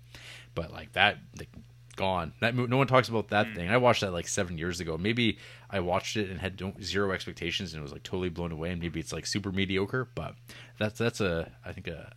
[0.53, 1.49] but like that like
[1.95, 2.33] gone.
[2.39, 3.69] That no one talks about that thing.
[3.69, 4.97] I watched that like seven years ago.
[4.97, 5.37] Maybe
[5.69, 8.71] I watched it and had zero expectations and it was like totally blown away.
[8.71, 10.35] And maybe it's like super mediocre, but
[10.77, 12.11] that's that's a I think a,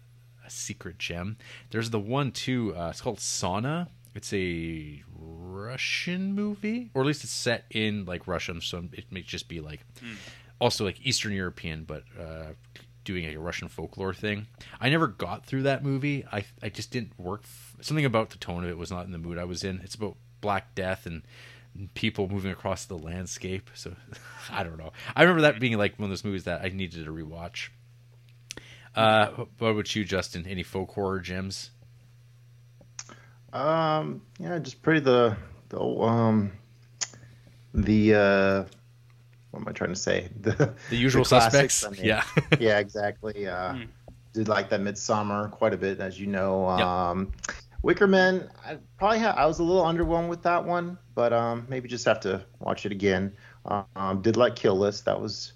[0.45, 1.37] a secret gem.
[1.71, 2.75] There's the one too.
[2.77, 3.89] Uh, it's called Sauna.
[4.15, 9.23] It's a Russian movie, or at least it's set in like Russia, so it may
[9.23, 9.81] just be like
[10.61, 12.53] also like Eastern European, but uh,
[13.05, 14.47] doing like a Russian folklore thing.
[14.81, 16.25] I never got through that movie.
[16.31, 17.43] I I just didn't work.
[17.45, 19.81] F- something about the tone of it was not in the mood I was in.
[19.83, 21.23] It's about Black Death and
[21.95, 23.71] people moving across the landscape.
[23.75, 23.95] So
[24.51, 24.93] I don't know.
[25.17, 27.69] I remember that being like one of those movies that I needed to rewatch.
[28.95, 29.27] Uh,
[29.59, 30.47] what about you, Justin?
[30.47, 31.71] Any folk horror gems?
[33.55, 35.37] Um, yeah, just pretty the
[35.71, 36.53] the um
[37.73, 38.65] the uh
[39.51, 40.29] what am I trying to say?
[40.41, 41.85] The The usual classics, suspects.
[41.87, 42.05] I mean.
[42.09, 42.25] yeah.
[42.61, 43.47] yeah, exactly.
[43.49, 43.85] Uh, Hmm.
[44.33, 46.69] Did like that Midsommar quite a bit, as you know.
[46.77, 46.81] Yep.
[46.87, 47.33] Um,
[47.85, 51.89] Wickerman, I probably ha- I was a little underwhelmed with that one, but um, maybe
[51.89, 53.37] just have to watch it again.
[53.95, 55.53] Um, did like Kill List, that was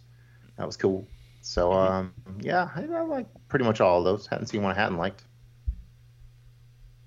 [0.59, 1.09] that was cool.
[1.43, 1.93] So Mm-hmm.
[1.93, 4.29] um, yeah, I, I like pretty much all of those.
[4.29, 5.25] Hadn't seen one I hadn't liked.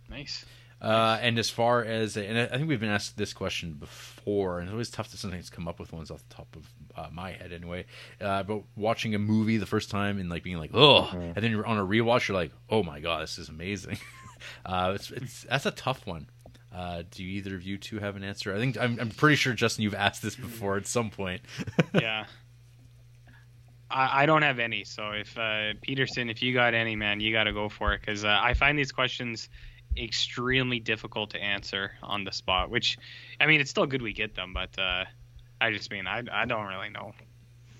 [0.09, 0.43] Nice.
[0.81, 4.67] Uh, and as far as, and I think we've been asked this question before, and
[4.67, 7.31] it's always tough to sometimes come up with ones off the top of uh, my
[7.33, 7.85] head anyway.
[8.19, 11.21] Uh, but watching a movie the first time and like being like, oh, Mm-hmm.
[11.21, 13.99] and then you're on a rewatch, you're like, oh my god, this is amazing.
[14.65, 16.27] uh, it's, it's that's a tough one.
[16.73, 18.55] Uh, do either of you two have an answer?
[18.55, 21.41] I think I'm, I'm pretty sure Justin, you've asked this before at some point.
[21.93, 22.25] yeah.
[23.89, 24.83] I, I don't have any.
[24.85, 27.99] So if uh, Peterson, if you got any, man, you got to go for it
[28.01, 29.49] because uh, I find these questions
[29.97, 32.69] extremely difficult to answer on the spot.
[32.69, 32.97] Which,
[33.39, 35.05] I mean, it's still good we get them, but uh,
[35.59, 37.13] I just mean I I don't really know.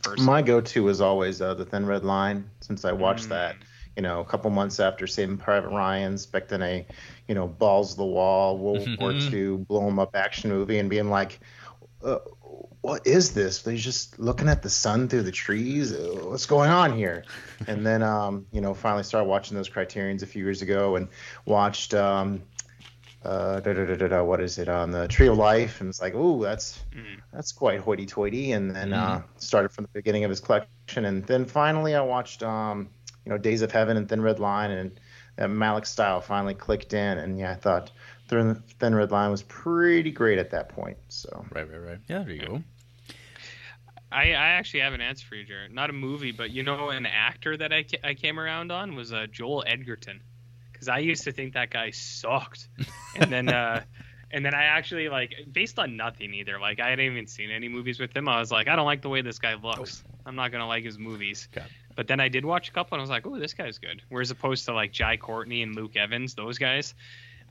[0.04, 0.26] Personally.
[0.26, 3.30] My go-to is always uh, the Thin Red Line, since I watched Mm.
[3.30, 3.56] that,
[3.96, 6.86] you know, a couple months after Saving Private Ryan, expecting a,
[7.28, 10.90] you know, balls to the wall World War II blow 'em up action movie, and
[10.90, 11.40] being like,
[12.04, 12.18] uh,
[12.82, 13.62] what is this?
[13.62, 15.94] They're just looking at the sun through the trees.
[15.94, 17.24] Uh, What's going on here?
[17.68, 21.08] And then, um, you know, finally started watching those Criterion's a few years ago, and
[21.46, 21.94] watched.
[21.94, 22.44] Um,
[23.24, 25.80] uh, da, da, da, what is it on the Tree of Life?
[25.80, 27.22] And it's like, oh, that's Mm.
[27.32, 28.52] that's quite hoity-toity.
[28.54, 32.42] And then uh, started from the beginning of his collection, and then finally I watched,
[32.42, 32.90] um,
[33.24, 35.00] you know, Days of Heaven and Thin Red Line, and
[35.36, 37.20] that Malick style finally clicked in.
[37.20, 37.92] And yeah, I thought
[38.32, 40.98] Thin, Thin Red Line was pretty great at that point.
[41.10, 42.00] So right, right, right.
[42.08, 42.64] Yeah, there you go.
[44.12, 45.74] I, I actually have an answer for you, Jared.
[45.74, 48.96] Not a movie, but you know, an actor that I, ca- I came around on
[48.96, 50.22] was uh, Joel Edgerton,
[50.72, 52.68] because I used to think that guy sucked,
[53.16, 53.84] and then uh,
[54.32, 56.60] and then I actually like based on nothing either.
[56.60, 58.28] Like I hadn't even seen any movies with him.
[58.30, 60.04] I was like, I don't like the way this guy looks.
[60.26, 61.50] I'm not gonna like his movies.
[61.56, 61.66] Okay.
[61.96, 64.02] But then I did watch a couple, and I was like, oh, this guy's good.
[64.10, 66.94] Whereas opposed to like Jai Courtney and Luke Evans, those guys.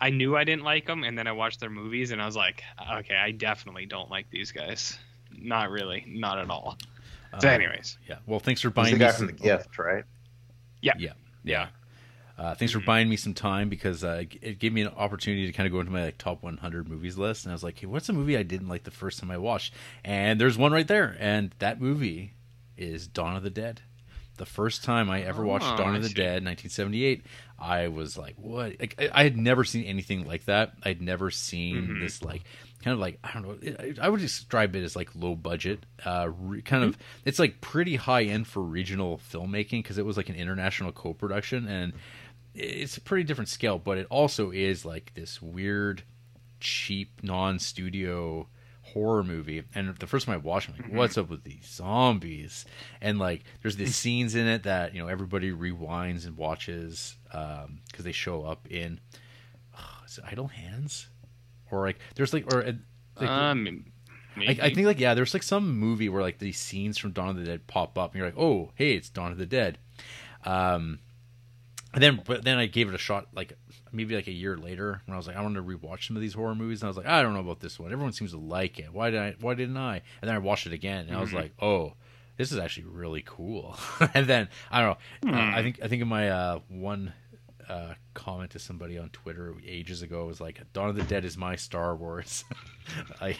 [0.00, 2.36] I knew I didn't like them, and then I watched their movies, and I was
[2.36, 2.62] like,
[3.00, 4.98] okay, I definitely don't like these guys.
[5.36, 6.78] Not really, not at all.
[7.40, 8.16] So, Uh, anyways, yeah.
[8.26, 10.04] Well, thanks for he's buying the me guy some- from The Gift, right?
[10.82, 11.12] Yeah,
[11.44, 11.68] yeah.
[12.38, 15.52] Uh, thanks for buying me some time because uh, it gave me an opportunity to
[15.52, 17.86] kind of go into my like top 100 movies list, and I was like, "Hey,
[17.86, 20.88] what's a movie I didn't like the first time I watched?" And there's one right
[20.88, 22.32] there, and that movie
[22.78, 23.82] is Dawn of the Dead.
[24.38, 26.14] The first time I ever watched Oh, Dawn I of the see.
[26.14, 27.26] Dead, 1978,
[27.60, 30.72] I was like, "What?" Like, I, I had never seen anything like that.
[30.82, 32.00] I'd never seen Mhm.
[32.00, 32.42] this like
[32.82, 33.56] kind of like I don't know.
[33.60, 36.96] It, I would describe it as like low budget, uh, re, kind of.
[37.24, 41.68] It's like pretty high end for regional filmmaking because it was like an international co-production
[41.68, 41.92] and
[42.54, 43.78] it's a pretty different scale.
[43.78, 46.02] But it also is like this weird,
[46.60, 48.48] cheap, non-studio
[48.92, 49.62] horror movie.
[49.74, 52.64] And the first time I watched, it, I'm like, what's up with these zombies?
[53.00, 57.80] And like, there's these scenes in it that you know everybody rewinds and watches um
[57.90, 59.00] because they show up in.
[60.06, 61.08] is it Idle Hands?
[61.70, 62.72] Or like, there's like, or uh,
[63.20, 63.84] like, um,
[64.36, 64.58] I.
[64.62, 67.36] I think like yeah, there's like some movie where like these scenes from Dawn of
[67.36, 69.78] the Dead pop up, and you're like, oh, hey, it's Dawn of the Dead.
[70.44, 71.00] Um,
[71.92, 73.52] and then but then I gave it a shot like
[73.92, 76.22] maybe like a year later when I was like, I wanted to rewatch some of
[76.22, 77.92] these horror movies, and I was like, I don't know about this one.
[77.92, 78.92] Everyone seems to like it.
[78.92, 79.34] Why did I?
[79.40, 80.02] Why didn't I?
[80.20, 81.94] And then I watched it again, and I was like, oh.
[82.36, 83.76] This is actually really cool,
[84.14, 85.34] and then I don't know.
[85.34, 87.12] Uh, I think I think in my uh, one
[87.70, 91.36] uh, comment to somebody on Twitter ages ago was like, "Dawn of the Dead is
[91.36, 92.44] my Star Wars."
[93.20, 93.36] I,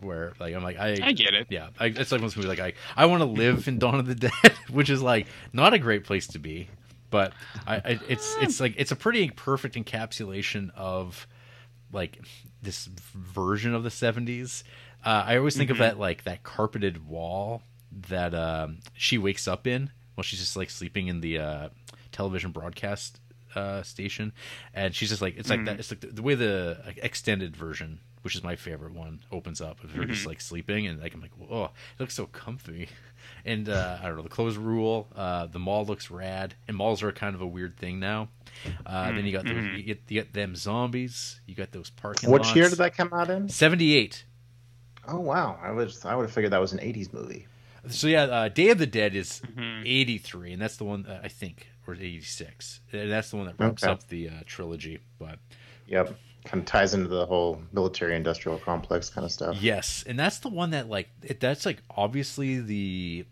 [0.00, 1.46] where like I'm like I, I get it.
[1.48, 3.78] yeah, I, it's like one of those movies like I I want to live in
[3.78, 6.68] Dawn of the Dead, which is like not a great place to be,
[7.10, 7.32] but
[7.66, 11.26] I, I it's it's like it's a pretty perfect encapsulation of
[11.92, 12.18] like
[12.62, 14.62] this version of the 70s.
[15.04, 17.62] Uh, I always think of that like that carpeted wall
[18.08, 21.68] that um, she wakes up in while she's just like sleeping in the uh,
[22.12, 23.20] television broadcast
[23.54, 24.32] uh, station,
[24.74, 25.78] and she's just like it's like that.
[25.78, 29.82] It's like the, the way the extended version, which is my favorite one, opens up
[29.82, 32.88] of her just like sleeping, and like I'm like, oh, it looks so comfy.
[33.44, 35.06] And uh, I don't know the clothes rule.
[35.14, 38.28] Uh, the mall looks rad, and malls are kind of a weird thing now.
[38.86, 41.40] Uh, Then you got those, you, get, you get them zombies.
[41.46, 42.30] You got those parking.
[42.30, 42.56] Which lots.
[42.56, 43.48] year did that come out in?
[43.48, 44.24] Seventy eight.
[45.06, 47.46] Oh wow, I was I would have figured that was an '80s movie.
[47.88, 49.82] So yeah, uh, Day of the Dead is Mhm.
[49.86, 52.80] eighty three, and that's the one uh, I think, or eighty six.
[52.92, 53.92] And that's the one that wraps Okay.
[53.92, 55.00] up the uh, trilogy.
[55.18, 55.38] But
[55.86, 59.56] Yep, kind of ties into the whole military-industrial complex kind of stuff.
[59.60, 63.24] yes, and that's the one that like it, that's like obviously the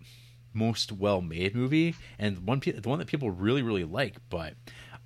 [0.53, 4.17] most well made movie, and one pe- the one that people really really like.
[4.31, 4.55] But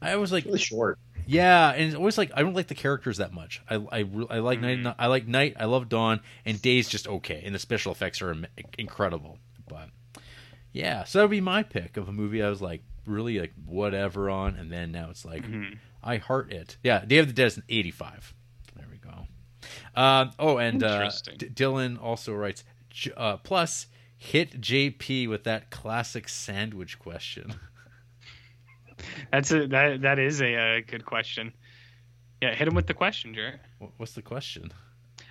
[0.03, 0.99] I was like, Really short.
[1.27, 3.61] Yeah, and it's always like I don't like the characters that much.
[3.69, 3.99] I I,
[4.31, 4.95] I like night.
[4.99, 5.55] I like night.
[5.61, 8.47] I love dawn, and day's just okay, and the special effects are im-
[8.79, 9.39] incredible.
[9.69, 9.91] But
[10.73, 13.53] yeah, so that would be my pick of a movie I was like really like
[13.67, 15.79] whatever on, and then now it's like Mhm.
[16.03, 16.77] I heart it.
[16.83, 18.35] Yeah, Day of the Dead is an eighty-five.
[18.77, 19.27] There we go.
[20.01, 22.65] Um, oh, and uh, D- Dylan also writes.
[23.17, 23.87] Uh, plus,
[24.17, 27.55] hit JP with that classic sandwich question.
[29.33, 31.53] That's a that that is a, uh good question.
[32.43, 33.61] Yeah, hit him with the question, Jarrett.
[33.97, 34.73] What's the question?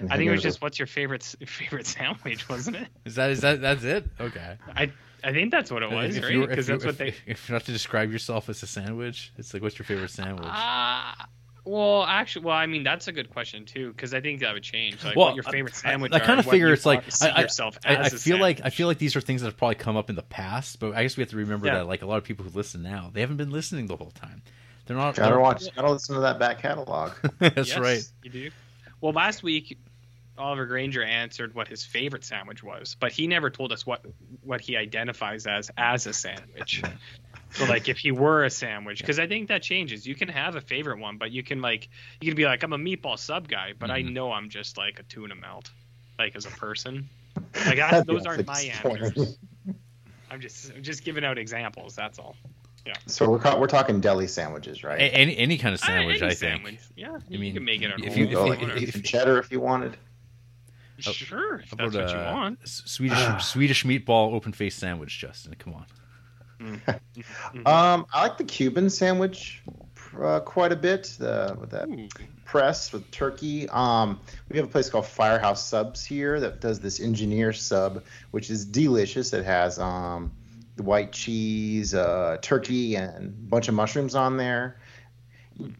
[0.09, 2.87] I think it was just what's your favorite favorite sandwich, wasn't it?
[3.05, 4.05] Is that is that that's it?
[4.19, 4.57] Okay.
[4.75, 4.91] I
[5.23, 6.31] I think that's what it was, If right?
[6.33, 7.13] you were- Because if that's what they.
[7.25, 10.45] If you have to describe yourself as a sandwich, it's like, what's your favorite sandwich?
[10.47, 11.27] Ah,
[11.65, 14.63] well, actually, well, I mean, that's a good question too, because I think that would
[14.63, 15.03] change.
[15.03, 16.11] Like, Well, what your favorite sandwich?
[16.13, 17.95] I, I are, kind of figure it's like want to see I, I, yourself I,
[17.95, 19.95] as I a feel like I feel like these are things that have probably come
[19.97, 21.75] up in the past, but I guess we have to remember Yeah.
[21.79, 24.11] that like a lot of people who listen now, they haven't been listening the whole
[24.11, 24.41] time.
[24.85, 25.15] They're not.
[25.15, 25.63] Gotta they're- watch.
[25.75, 27.11] Gotta listen to that back catalog.
[27.39, 28.03] That's Yes, right.
[28.23, 28.49] You do.
[29.01, 29.77] Well, last week,
[30.39, 34.05] Oliver Granger answered what his favorite sandwich was, but he never told us what
[34.43, 36.81] what he identifies as as a sandwich.
[37.51, 40.05] So, like, if he were a sandwich, because I think that changes.
[40.05, 41.89] You can have a favorite one, but you can like
[42.21, 44.13] you can be like, I'm a meatball sub guy, but I Mhm.
[44.13, 45.71] know I'm just like a tuna melt,
[46.19, 47.09] like as a person.
[47.65, 49.39] Like I, those aren't my answers.
[50.29, 51.95] I'm just I'm just giving out examples.
[51.95, 52.35] That's all.
[52.85, 52.93] Yeah.
[53.07, 54.99] So we're we're talking deli sandwiches, A- right?
[55.11, 56.53] any any kind of Ah, sandwich, any I think.
[56.55, 56.79] sandwich.
[56.95, 58.79] Yeah, you mean, you can make it at if you- if like you- Whatever.
[58.79, 59.97] beef cheddar if you wanted.
[61.01, 62.59] Sure, if How that's about what you a want.
[62.67, 65.55] Swedish Swedish meatball open faced sandwich, Justin?
[65.57, 65.85] Come on.
[67.65, 69.61] Um, I like the Cuban sandwich
[70.21, 71.15] uh, quite a bit.
[71.19, 72.07] The, with that Ooh.
[72.45, 73.69] press with turkey.
[73.69, 78.49] Um, we have a place called Firehouse Subs here that does this engineer sub, which
[78.49, 79.33] is delicious.
[79.33, 80.31] It has um,
[80.75, 84.77] the white cheese, uh, turkey, and a bunch of mushrooms on there.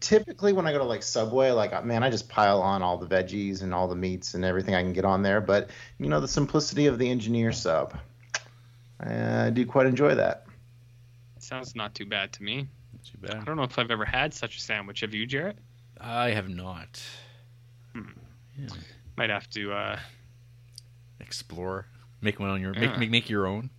[0.00, 2.98] Typically, when I go to like Subway, like uh, man, I just pile on all
[2.98, 5.40] the veggies and all the meats and everything I can get on there.
[5.40, 7.96] But you know, the simplicity of the engineer sub,
[9.00, 10.46] I do quite enjoy that.
[11.38, 12.68] Sounds not too bad to me.
[12.92, 13.36] Not too bad.
[13.36, 15.00] I don't know if I've ever had such a sandwich.
[15.00, 15.56] Have you, Jarrett?
[15.98, 17.02] I have not.
[17.94, 18.02] Hmm.
[18.58, 18.68] Yeah.
[19.16, 19.72] Might have to.
[19.72, 19.98] uh
[21.20, 21.86] Explore.
[22.20, 22.80] Make one on your Yeah.
[22.80, 23.70] make, make make your own.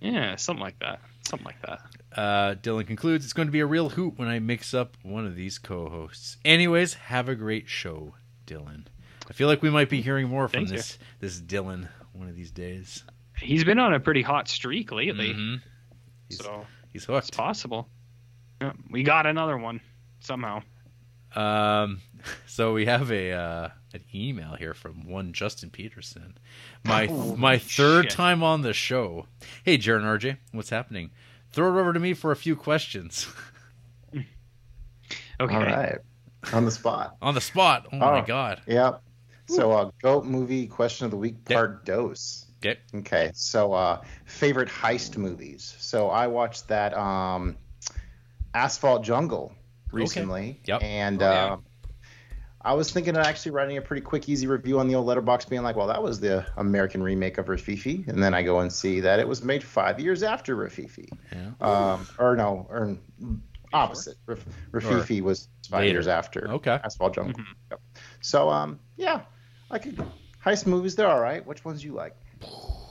[0.00, 1.00] Yeah, something like that.
[1.28, 1.80] Something like that.
[2.16, 5.26] Uh, Dylan concludes, it's going to be a real hoot when I mix up one
[5.26, 6.36] of these co-hosts.
[6.44, 8.14] Anyways, have a great show,
[8.46, 8.84] Dylan.
[9.28, 10.76] I feel like we might be hearing more from Thank you.
[10.76, 13.04] this this Dylan one of these days.
[13.38, 15.60] He's been on a pretty hot streak lately, Mhm.
[16.28, 17.88] He's, so he's it's possible.
[18.60, 19.80] Yeah, we got another one
[20.20, 20.62] somehow.
[21.34, 22.00] Um,
[22.46, 26.36] so we have a uh, an email here from one Justin Peterson.
[26.84, 28.12] My Oh, my third shit.
[28.12, 29.26] time on the show.
[29.64, 31.10] Hey, Jaron RJ, what's happening?
[31.52, 33.26] Throw it over to me for a few questions
[35.40, 35.54] Okay.
[35.56, 35.98] All right,
[36.52, 37.16] on the spot.
[37.22, 37.86] on the spot.
[37.92, 38.24] Oh my Oh.
[38.24, 38.60] god.
[38.66, 39.02] Yep.
[39.48, 41.56] So, uh, goat movie question of the week, Yep.
[41.56, 42.46] part dose.
[42.64, 42.78] Okay.
[42.94, 43.30] Okay.
[43.34, 45.74] So, uh, favorite heist movies.
[45.80, 47.56] So, I watched that um,
[48.54, 49.52] Asphalt Jungle
[49.90, 50.60] recently, Okay.
[50.66, 50.82] Yep.
[50.84, 51.44] and Oh, yeah.
[51.54, 51.56] uh,
[52.64, 55.48] I was thinking of actually writing a pretty quick, easy review on the old Letterboxd,
[55.48, 58.72] being like, "Well, that was the American remake of Rififi," and then I go and
[58.72, 61.50] see that it was made five years after Rififi, Yeah.
[61.60, 62.96] um, or no, or
[63.72, 64.16] opposite.
[64.26, 65.92] Raf- Rififi was five later.
[65.92, 66.78] years after Okay.
[66.84, 67.34] Asphalt Jungle.
[67.40, 67.46] Mhm.
[67.70, 67.80] Yep.
[68.20, 69.22] So um yeah,
[69.70, 69.98] I could
[70.44, 70.94] heist movies.
[70.94, 71.44] They're all right.
[71.46, 72.14] Which ones you like?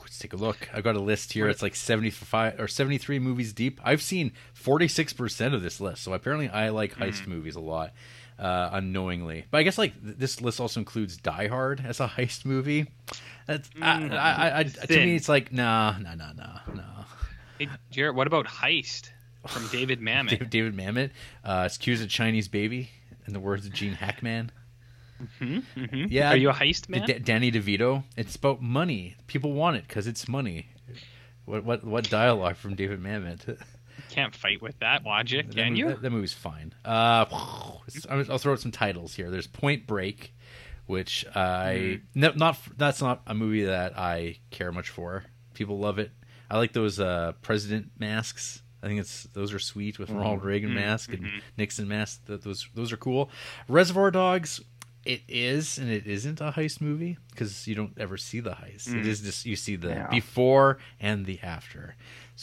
[0.01, 0.67] Let's take a look.
[0.73, 1.47] I've got a list here.
[1.47, 3.79] It's like 75 or 73 movies deep.
[3.83, 6.03] I've seen 46% of this list.
[6.03, 7.93] So apparently I like heist movies a lot,
[8.41, 9.45] uh, unknowingly.
[9.51, 12.87] But I guess like th- this list also includes Die Hard as a heist movie.
[13.47, 14.17] That's, I, Mm, I,
[14.49, 17.03] I, I, to me, it's like, nah, nah, nah, nah, nah.
[17.59, 19.09] Hey, Jarrett, what about Heist
[19.47, 20.49] from David Mamet?
[20.49, 21.11] David, Mamet,
[21.45, 22.89] uh, excuse a Chinese baby,
[23.27, 24.51] in the words of Gene Hackman.
[25.39, 26.31] hmm hmm Yeah.
[26.31, 27.05] Are you a heist man?
[27.05, 28.03] D- Danny DeVito.
[28.17, 29.15] It's about money.
[29.27, 30.67] People want it because it's money.
[31.45, 33.57] What what what dialogue from David Mamet?
[34.09, 35.87] Can't fight with that logic, That, can movie, you?
[35.89, 36.73] that, that movie's fine.
[36.83, 37.25] Uh,
[38.09, 39.29] I'll throw out some titles here.
[39.29, 40.33] There's Point Break,
[40.85, 45.23] which I no, not that's not a movie that I care much for.
[45.53, 46.11] People love it.
[46.49, 48.61] I like those uh, president masks.
[48.83, 50.75] I think it's those are sweet with Ronald Reagan Mhm.
[50.75, 51.41] mask and Mhm.
[51.55, 52.25] Nixon mask.
[52.25, 53.29] Th- Those those are cool.
[53.67, 54.59] Reservoir Dogs.
[55.03, 58.87] It is and it isn't a heist movie because you don't ever see the heist.
[58.95, 59.05] It Mm.
[59.05, 60.07] is just you see the Yeah.
[60.09, 61.95] before and the after.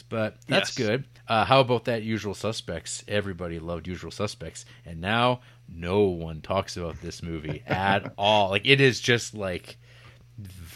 [0.09, 0.77] But that's Yes.
[0.77, 1.03] good.
[1.27, 3.03] Uh, how about that Usual Suspects?
[3.07, 5.39] Everybody loved Usual Suspects, and now
[5.69, 8.49] no one talks about this movie at all.
[8.49, 9.77] Like it is just like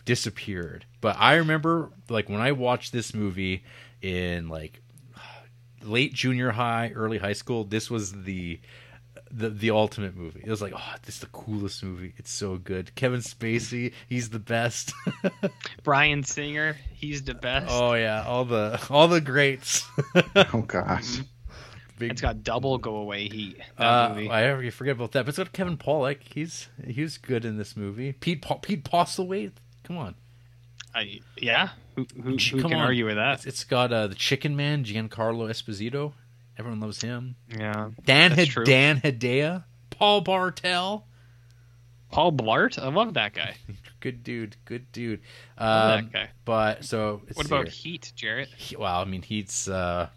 [0.06, 0.86] disappeared.
[1.02, 3.64] But I remember like when I watched this movie
[4.02, 4.82] in like
[5.84, 7.64] late junior high, early high school.
[7.66, 8.60] This was the
[9.36, 10.42] the the ultimate movie.
[10.46, 12.14] It was like, oh, this is the coolest movie.
[12.18, 12.94] It's so good.
[12.96, 14.94] Kevin Spacey, he's the best.
[15.84, 17.68] Bryan Singer, he's the best.
[17.70, 19.86] oh yeah, all the all the greats.
[20.54, 21.20] Oh gosh.
[22.00, 23.58] Big It's got double go away heat.
[23.78, 24.30] That Uh, movie.
[24.30, 26.18] I already forget about that, but it's got Kevin Pollak.
[26.24, 28.14] He's he's good in this movie.
[28.14, 29.52] Pete pa- Pete Postlethwaite.
[29.84, 30.16] Come on,
[30.96, 32.80] I, yeah, who, who, who can on.
[32.80, 33.48] argue with it's, that?
[33.50, 36.14] it's got uh, the Chicken Man, Giancarlo Esposito.
[36.58, 37.36] Everyone loves him.
[37.50, 38.66] Yeah, Dan That's H- true.
[38.66, 41.06] Dan Hedaya, Paul Bartel.
[42.12, 42.78] Paul Blart.
[42.78, 43.56] I love that guy.
[44.00, 44.56] Good dude.
[44.66, 45.22] Good dude.
[45.60, 46.30] Love Um, that guy.
[46.46, 47.94] but so What about here.
[47.94, 48.50] Heat, Jarrett?
[48.56, 50.10] He- Well, I mean, he's uh,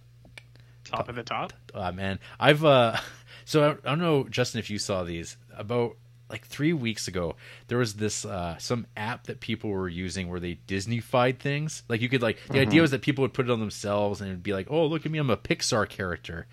[0.84, 1.52] Top of the top.
[1.74, 2.18] uh man.
[2.38, 2.98] I've uh,
[3.46, 5.96] so I, I don't know, Justin, if you saw these about
[6.30, 7.36] like three weeks ago.
[7.68, 11.82] There was this uh some app that people were using where they Disneyfied things.
[11.88, 14.30] Like you could like the idea was that people would put it on themselves and
[14.30, 16.46] it'd be like, oh, look at me, I'm a Pixar character.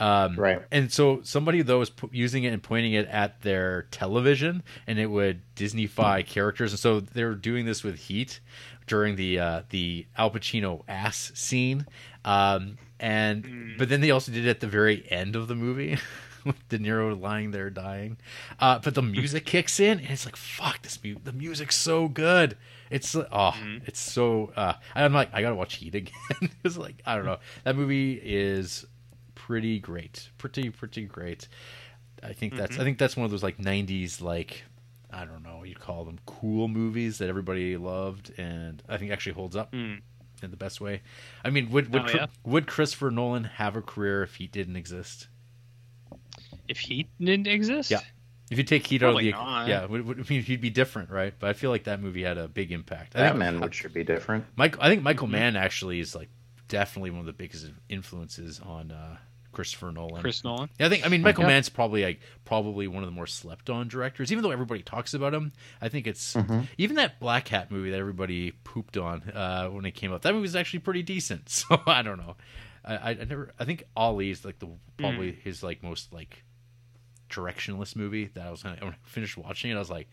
[0.00, 0.62] Um, Right.
[0.70, 4.98] And so somebody though was pu- using it and pointing it at their television, and
[4.98, 6.72] it would Disneyfy characters.
[6.72, 8.40] And so they were doing this with Heat
[8.86, 11.84] during the uh, the Al Pacino ass scene.
[12.24, 15.98] Um, and but then they also did it at the very end of the movie.
[16.44, 18.16] with De Niro lying there dying,
[18.60, 22.08] uh, but the music kicks in and it's like fuck this mu- the music's so
[22.08, 22.56] good.
[22.90, 23.54] It's uh, oh,
[23.86, 24.52] it's so.
[24.56, 26.12] Uh, I'm like I gotta watch Heat again.
[26.64, 27.38] it's like I don't know.
[27.64, 28.86] That movie is
[29.34, 31.48] pretty great, pretty pretty great.
[32.22, 34.64] I think that's I think that's one of those like '90s like
[35.10, 39.32] I don't know you'd call them cool movies that everybody loved and I think actually
[39.34, 40.00] holds up Mm.
[40.42, 41.02] in the best way.
[41.44, 42.26] I mean, would would Oh, yeah?
[42.44, 45.28] would Christopher Nolan have a career if he didn't exist?
[46.68, 48.00] If Heat didn't exist, Yeah.
[48.50, 49.68] If you take Heat out of the not.
[49.68, 51.34] yeah, would, would, I mean, he'd be different, right?
[51.38, 53.14] But I feel like that movie had a big impact.
[53.14, 54.46] I think, Batman would sure be different.
[54.56, 55.32] Mike, I think Michael Mm-hmm.
[55.32, 56.30] Mann actually is like
[56.68, 59.16] definitely one of the biggest influences on uh,
[59.52, 60.22] Christopher Nolan.
[60.22, 60.70] Chris Nolan.
[60.80, 61.48] Yeah, I think I mean Michael Yeah.
[61.48, 64.32] Mann's probably like probably one of the more slept on directors.
[64.32, 65.52] Even though everybody talks about him,
[65.82, 66.34] I think it's
[66.78, 70.22] even that Blackhat movie that everybody pooped on uh, when it came out.
[70.22, 71.48] That movie was actually pretty decent.
[71.68, 72.36] So I don't know.
[72.82, 73.52] I, I, I never.
[73.58, 76.44] I think Ollie's like the probably his like most like
[77.28, 79.74] directionless movie that I was kind of when I finished watching it.
[79.74, 80.08] I was like,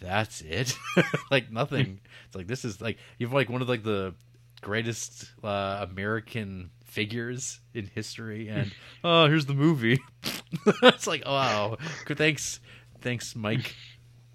[0.00, 0.76] that's it.
[1.30, 2.00] like nothing.
[2.26, 4.14] it's like this is like you have like one of like the
[4.60, 8.72] greatest uh, American figures in history, and
[9.04, 10.00] oh, here's the movie.
[10.82, 12.60] it's like, oh, wow, thanks,
[13.00, 13.74] thanks, Mike.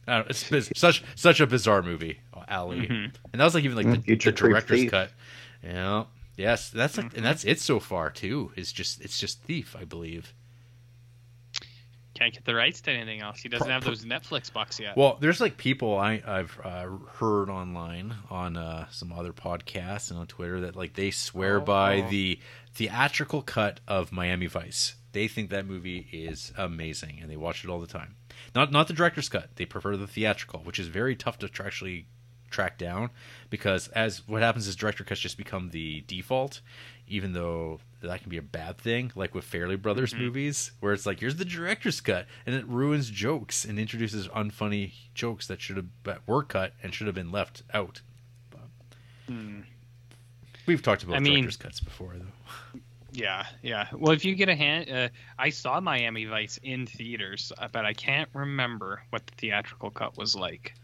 [0.07, 2.19] I don't, it's, biz- such such a bizarre movie,
[2.49, 4.91] Ali, and that was like even like Mm, the, the Future director's Thief.
[4.91, 5.11] cut.
[5.63, 6.05] Yeah,
[6.37, 8.51] yes, that's like, and that's it so far too.
[8.55, 10.33] Is just it's just Thief, I believe.
[12.17, 13.39] Can't get the rights to anything else.
[13.39, 14.97] He doesn't have those Netflix bucks yet.
[14.97, 16.87] Well, there's like people I, I've uh,
[17.19, 22.01] heard online on uh, some other podcasts and on Twitter that like they swear by
[22.01, 22.09] Oh.
[22.09, 22.39] the
[22.73, 24.95] theatrical cut of Miami Vice.
[25.11, 28.15] They think that movie is amazing and they watch it all the time.
[28.55, 29.55] Not not the director's cut.
[29.55, 32.07] They prefer the theatrical, which is very tough to tr- actually
[32.49, 33.09] track down
[33.49, 36.61] because as what happens is director cuts just become the default
[37.07, 41.05] even though that can be a bad thing like with Farrelly brothers movies where it's
[41.05, 45.77] like here's the director's cut and it ruins jokes and introduces unfunny jokes that should
[45.77, 48.01] have that were cut and should have been left out
[50.65, 52.79] we've talked about I mean- director's cuts before though
[53.13, 53.87] Yeah, yeah.
[53.93, 57.93] Well, if you get a hand, uh, I saw Miami Vice in theaters, but I
[57.93, 60.75] can't remember what the theatrical cut was like.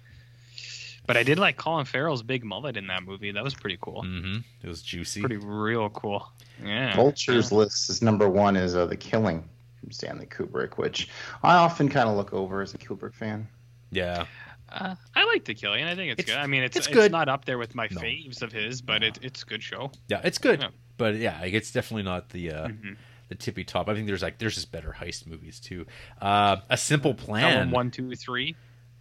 [1.06, 3.32] But I did like Colin Farrell's big mullet in that movie.
[3.32, 4.04] That was pretty cool.
[4.04, 6.32] mm-hmm it was juicy Pretty real cool.
[6.64, 6.96] Yeah.
[6.96, 9.44] Vulture's list is number one is uh, The Killing
[9.82, 11.10] from Stanley Kubrick, which
[11.44, 13.48] I often kind of look over as a Kubrick fan.
[13.92, 14.26] yeah
[14.72, 15.84] Uh, I like The Killing.
[15.84, 16.42] I think it's, It's- good.
[16.42, 17.12] I mean, it's it's it's, good.
[17.12, 18.00] not up there with my No.
[18.02, 19.92] faves of his, but it, it's a good show.
[20.08, 20.70] yeah it's good Yeah.
[20.98, 22.96] but yeah like, it's definitely not the uh Mhm.
[23.30, 25.86] the tippy top i think there's like there's just better heist movies too
[26.22, 28.56] uh a simple plan Pelham one, two, three.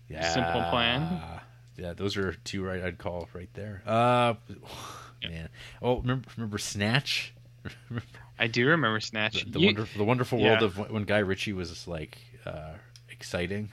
[0.08, 0.28] Yeah.
[0.34, 1.40] Simple Plan.
[1.82, 3.82] Yeah, those are two right I'd call right there.
[3.86, 4.34] Uh
[5.24, 5.48] man.
[5.82, 7.34] Oh, remember remember Snatch?
[8.38, 9.44] I do remember Snatch.
[9.44, 10.66] the, the, You- wonder, the wonderful world Yeah.
[10.66, 12.72] of when when Guy Ritchie was like uh
[13.10, 13.70] exciting.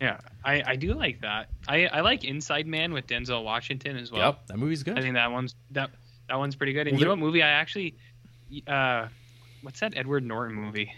[0.00, 1.48] yeah, I, I do like that.
[1.68, 4.20] I, I like Inside Man with Denzel Washington as well.
[4.22, 4.96] yep, that movie's good.
[4.98, 5.90] I think that one's that
[6.28, 6.86] that one's pretty good.
[6.86, 7.96] And Well, you know what movie I actually
[8.66, 9.08] uh
[9.62, 10.92] what's that Edward Norton movie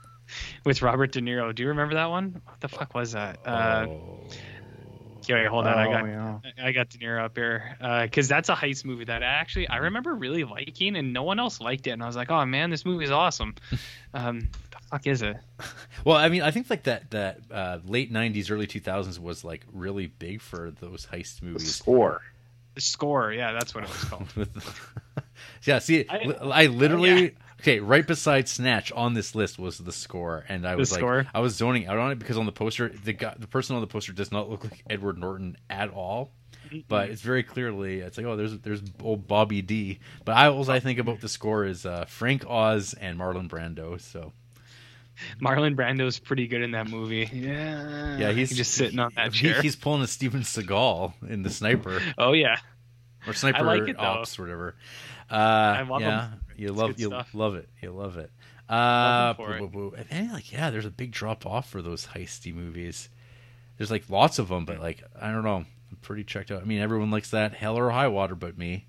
[0.64, 1.54] with Robert De Niro?
[1.54, 2.40] Do you remember that one?
[2.44, 3.38] What the fuck was that?
[3.46, 4.20] Uh oh.
[5.28, 5.78] Yeah, wait, hold on.
[5.78, 6.64] I Oh, got yeah.
[6.64, 9.76] I got De Niro up here because that's a heist movie that I actually I
[9.78, 11.90] remember really liking, and no one else liked it.
[11.90, 13.54] And I was like, oh man, this movie is awesome.
[14.14, 14.40] um,
[14.70, 15.36] the fuck is it?
[16.04, 19.66] Well, I mean, I think like that that uh, late '90s, early 2000s was like
[19.70, 21.74] really big for those heist The movies.
[21.74, 22.22] score.
[22.74, 24.28] The score, yeah, that's what it was called.
[25.64, 27.28] yeah, see, I, I- I literally yeah.
[27.60, 31.26] Okay, right beside Snatch on this list was the score, and I was like.
[31.34, 33.82] I was zoning out on it because on the poster, the guy, the person on
[33.82, 36.30] the poster does not look like Edward Norton at all,
[36.88, 39.98] but it's very clearly it's like, oh, there's there's old Bobby D.
[40.24, 44.00] But I always I think about the score is uh, Frank Oz and Marlon Brando.
[44.00, 44.32] So
[45.40, 47.28] Marlon Brando's pretty good in that movie.
[47.32, 49.62] Yeah, yeah, he's just sitting on that he- chair.
[49.62, 52.00] he's pulling a Steven Seagal in the Sniper.
[52.18, 52.58] oh yeah,
[53.26, 54.74] or sniper like it, ops whatever.
[55.30, 56.40] Uh, love yeah, him.
[56.60, 57.30] You It's love you stuff.
[57.34, 57.68] love it.
[57.82, 58.30] You love it.
[58.68, 59.96] Uh, for boo, boo, boo.
[59.96, 63.08] And then, like, yeah, there's a big drop off for those heisty movies.
[63.78, 65.56] There's like lots of them, but like, I don't know.
[65.90, 66.62] I'm pretty checked out.
[66.62, 68.86] I mean, everyone likes that Hell or High Water, but me.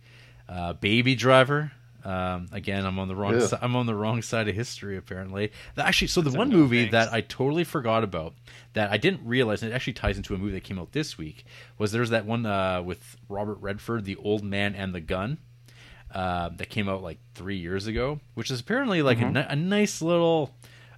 [0.47, 1.71] Uh, Baby Driver.
[2.03, 3.33] Um, again, I'm on the wrong.
[3.33, 3.41] Ew.
[3.47, 5.51] Si- I'm on the wrong side of history, apparently.
[5.77, 6.91] Actually, so the That's a one no movie thanks.
[6.93, 8.33] that I totally forgot about
[8.73, 11.17] that I didn't realize, and it actually ties into a movie that came out this
[11.17, 11.45] week,
[11.77, 15.37] was there's that one uh, with Robert Redford, The Old Man and the Gun
[16.13, 19.55] uh, that came out like three years ago, which is apparently like a, ni- a
[19.55, 20.53] nice little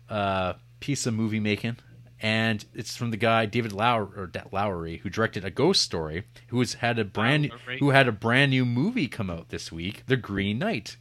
[0.10, 1.78] uh, piece of movie making.
[2.20, 6.24] And it's from the guy David Lower or Da- Lowery who directed a Ghost Story,
[6.48, 7.80] who has had a brand Lowery.
[7.80, 10.96] who had a brand new movie come out this week, The Green Knight.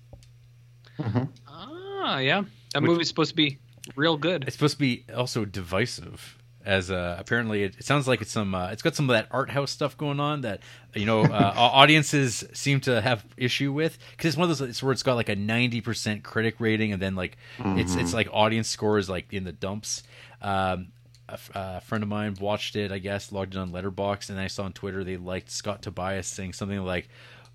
[1.48, 2.42] Ah, yeah.
[2.74, 3.58] That Which- movie's supposed to be
[3.96, 4.44] real good.
[4.46, 8.54] It's supposed to be also divisive, as uh, apparently it, it sounds like it's some.
[8.54, 10.60] Uh, it's got some of that art house stuff going on that
[10.94, 14.82] you know uh, audiences seem to have issue with because it's one of those it's
[14.82, 18.28] where it's got like a ninety percent critic rating and then like it's it's like
[18.32, 20.02] audience scores like in the dumps.
[20.40, 20.88] Um,
[21.28, 24.38] a, f- a friend of mine watched it, I guess, logged it on Letterboxd, and
[24.40, 27.08] I saw on Twitter they liked Scott Tobias saying something like,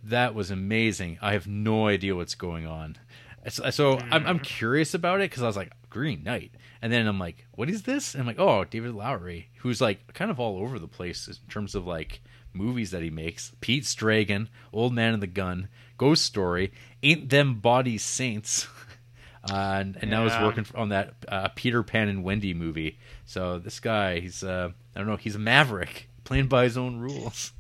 [0.04, 1.20] "That was amazing.
[1.22, 2.98] I have no idea what's going on."
[3.50, 6.52] So, so I'm, I'm curious about it because I was like, Green Knight.
[6.82, 8.14] And then I'm like, what is this?
[8.14, 11.36] And I'm like, oh, David Lowery, who's like kind of all over the place in
[11.50, 12.22] terms of like
[12.54, 13.54] movies that he makes.
[13.62, 16.72] Pete's Dragon, Old Man and the Gun, Ghost Story,
[17.04, 18.68] Ain't Them Bodies Saints.
[19.50, 22.98] Uh, and, and now he's working on that uh, Peter Pan and Wendy movie.
[23.26, 27.00] So this guy, he's uh, I don't know, he's a maverick, playing by his own
[27.00, 27.54] rules.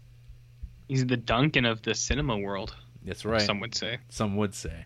[0.89, 2.75] He's the Duncan of the cinema world.
[3.03, 3.41] That's right.
[3.41, 3.99] Some would say.
[4.09, 4.85] Some would say.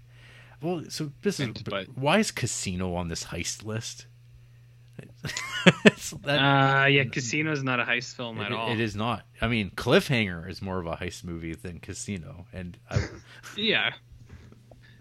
[0.61, 1.49] Well, so this is.
[1.63, 4.05] But- why is Casino on this heist list?
[5.85, 8.71] It's- that- Uh, yeah, Casino's not a heist film it- at all.
[8.71, 9.23] it is not.
[9.41, 12.99] I mean, Cliffhanger is more of a heist movie than Casino, and I,
[13.57, 13.91] Yeah,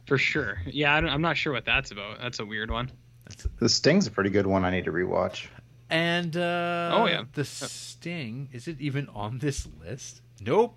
[0.06, 0.58] for sure.
[0.66, 2.18] Yeah, I don't, I'm not sure what that's about.
[2.20, 2.90] That's a weird one.
[3.24, 4.64] that's, The Sting's a pretty good one.
[4.64, 5.46] I need to rewatch.
[5.88, 7.22] and uh, Oh, yeah.
[7.32, 10.20] the Sting is it even on this list?
[10.42, 10.76] Nope,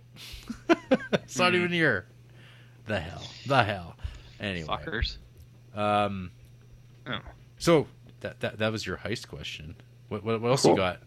[1.14, 1.58] it's not Hmm.
[1.58, 2.06] even here.
[2.86, 3.96] The hell, the hell.
[4.42, 5.18] Anyway, Fuckers.
[5.74, 6.32] um,
[7.08, 7.20] Oh.
[7.58, 7.88] so
[8.24, 9.76] that that that was your heist question.
[10.10, 10.72] What what, what else Cool.
[10.72, 11.00] you got?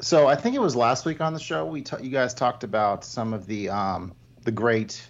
[0.00, 2.64] So I think it was last week on the show we ta- you guys talked
[2.64, 4.14] about some of the um,
[4.44, 5.02] the great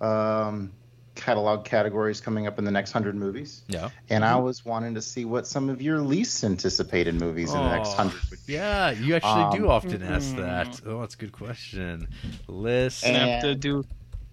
[0.00, 0.72] um,
[1.14, 3.90] catalog categories coming up in the next hundred movies, Yeah.
[4.10, 7.70] and I was wanting to see what some of your least anticipated movies in the
[7.76, 8.20] next hundred.
[8.48, 10.80] Yeah, you actually do Um, often ask that.
[10.84, 12.08] Oh, that's a good question.
[12.48, 13.04] List.
[13.04, 13.84] And- Gonna have to do.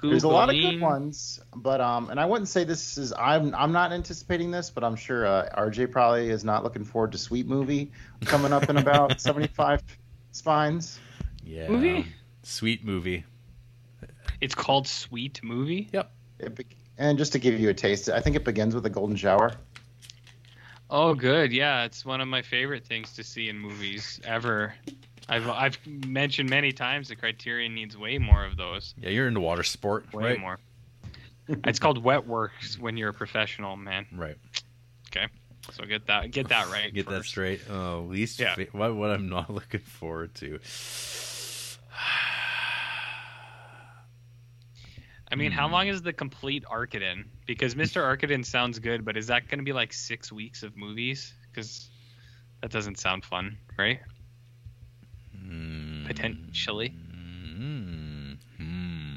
[0.02, 3.54] There's a lot of good ones, but um, and I wouldn't say this is I'm
[3.54, 7.18] I'm not anticipating this, but I'm sure uh, RJ probably is not looking forward to
[7.18, 7.91] Sweet Movie
[8.26, 9.84] coming up in about 75
[10.32, 10.99] spines.
[11.45, 11.68] yeah.
[11.68, 12.08] Movie?
[12.43, 13.26] Sweet movie.
[14.39, 15.89] It's called Sweet Movie.
[16.39, 16.66] It be-
[16.97, 19.52] and just to give you a taste, I think it begins with a golden shower.
[20.89, 21.52] Oh, good.
[21.52, 24.74] Yeah, it's one of my favorite things to see in movies ever.
[25.32, 28.93] I've I've mentioned many times the Criterion needs way more of those.
[28.97, 30.39] Yeah, you're into water sport, Way right?
[30.39, 30.59] more.
[31.47, 34.05] it's called wet works when you're a professional, man.
[34.13, 34.36] Right.
[35.07, 35.27] Okay.
[35.71, 36.93] So get that get that right.
[36.93, 37.61] Get that straight.
[37.69, 38.55] Oh, least Yeah.
[38.55, 40.59] fa- what what I'm not looking forward to.
[45.32, 45.73] I mean, how Hmm.
[45.73, 47.23] long is the complete Arkadin?
[47.45, 48.01] Because Mr.
[48.01, 51.34] Arkadin sounds good, but is that going to be like six weeks of movies?
[51.49, 51.89] Because
[52.61, 54.01] that doesn't sound fun, right?
[56.06, 56.89] Potentially.
[56.89, 58.34] Hmm.
[58.58, 59.16] Hmm.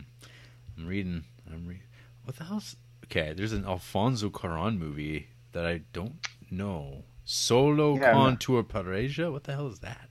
[0.77, 1.25] I'm reading.
[1.51, 1.83] I'm reading.
[2.25, 2.77] What the hell's?
[3.05, 6.17] Okay, there's an Alfonso Cuarón movie that I don't
[6.51, 7.05] know.
[7.25, 9.31] Solo Yeah, I'm not- pareja.
[9.33, 10.09] What the hell is that?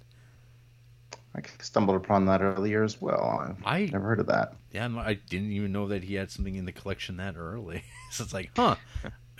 [1.35, 3.39] I stumbled upon that earlier as well.
[3.41, 4.55] I've I never heard of that.
[4.71, 7.83] yeah, I didn't even know that he had something in the collection that early.
[8.11, 8.75] so it's like, huh?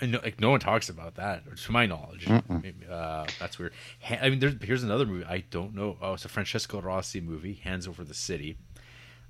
[0.00, 2.28] And no, like no one talks about that, to my knowledge.
[2.48, 3.72] Maybe, uh, that's weird.
[4.02, 5.96] Ha- I mean, there's, here's another movie I don't know.
[6.02, 8.56] Oh, it's a Francesco Rosi movie, Hands Over the City.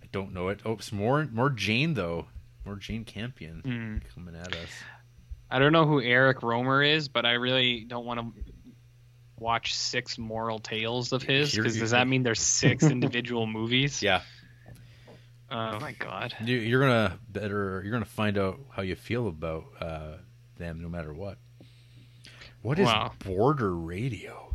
[0.02, 0.60] I don't know it.
[0.64, 2.26] Oh, it's more more Jane though,
[2.64, 4.08] more Jane Campion Hmm.
[4.14, 4.68] coming at us.
[5.50, 8.42] I don't know who Eric Rohmer is, but I really don't want to
[9.38, 11.52] watch six moral tales of his.
[11.52, 14.02] Here- Because does that mean there's six individual movies?
[14.02, 14.22] Yeah,
[15.50, 16.34] Oh my god.
[16.42, 17.82] you, you're gonna better.
[17.84, 20.16] You're gonna find out how you feel about uh,
[20.56, 21.38] them, no matter what.
[22.62, 23.12] What is Wow.
[23.24, 24.54] border radio?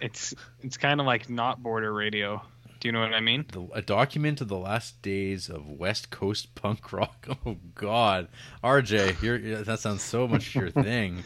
[0.00, 2.42] It's it's kind of like not border radio.
[2.80, 3.44] Do you know what I mean?
[3.52, 7.26] the, a document of the last days of West Coast punk rock.
[7.46, 8.28] Oh God,
[8.64, 11.22] RJ, you're, that sounds so much your thing.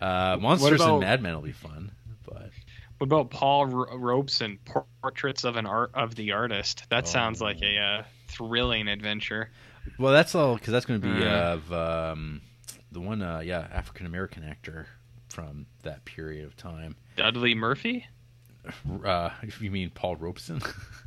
[0.00, 1.90] Uh, Monsters about- and Madmen will be fun,
[2.24, 2.50] but
[2.98, 4.60] What about Paul R- Robeson,
[5.02, 6.84] Portraits of an Art of the Artist?
[6.90, 7.08] That Oh.
[7.08, 9.50] sounds like a uh, thrilling adventure.
[9.98, 12.40] Well, that's all because that's going to be of um,
[12.92, 14.86] the one, uh, yeah, African American actor
[15.28, 16.96] from that period of time.
[17.16, 18.06] Dudley Murphy,
[19.04, 20.60] Uh, if you mean Paul Robeson,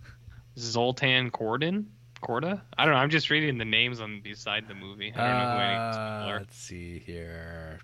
[0.58, 1.86] Zoltan Corden,
[2.22, 2.62] Korda.
[2.78, 3.00] I don't know.
[3.00, 5.12] I'm just reading the names on beside the movie.
[5.16, 6.40] I don't know who any of these people Uh, are.
[6.40, 7.80] let's see here.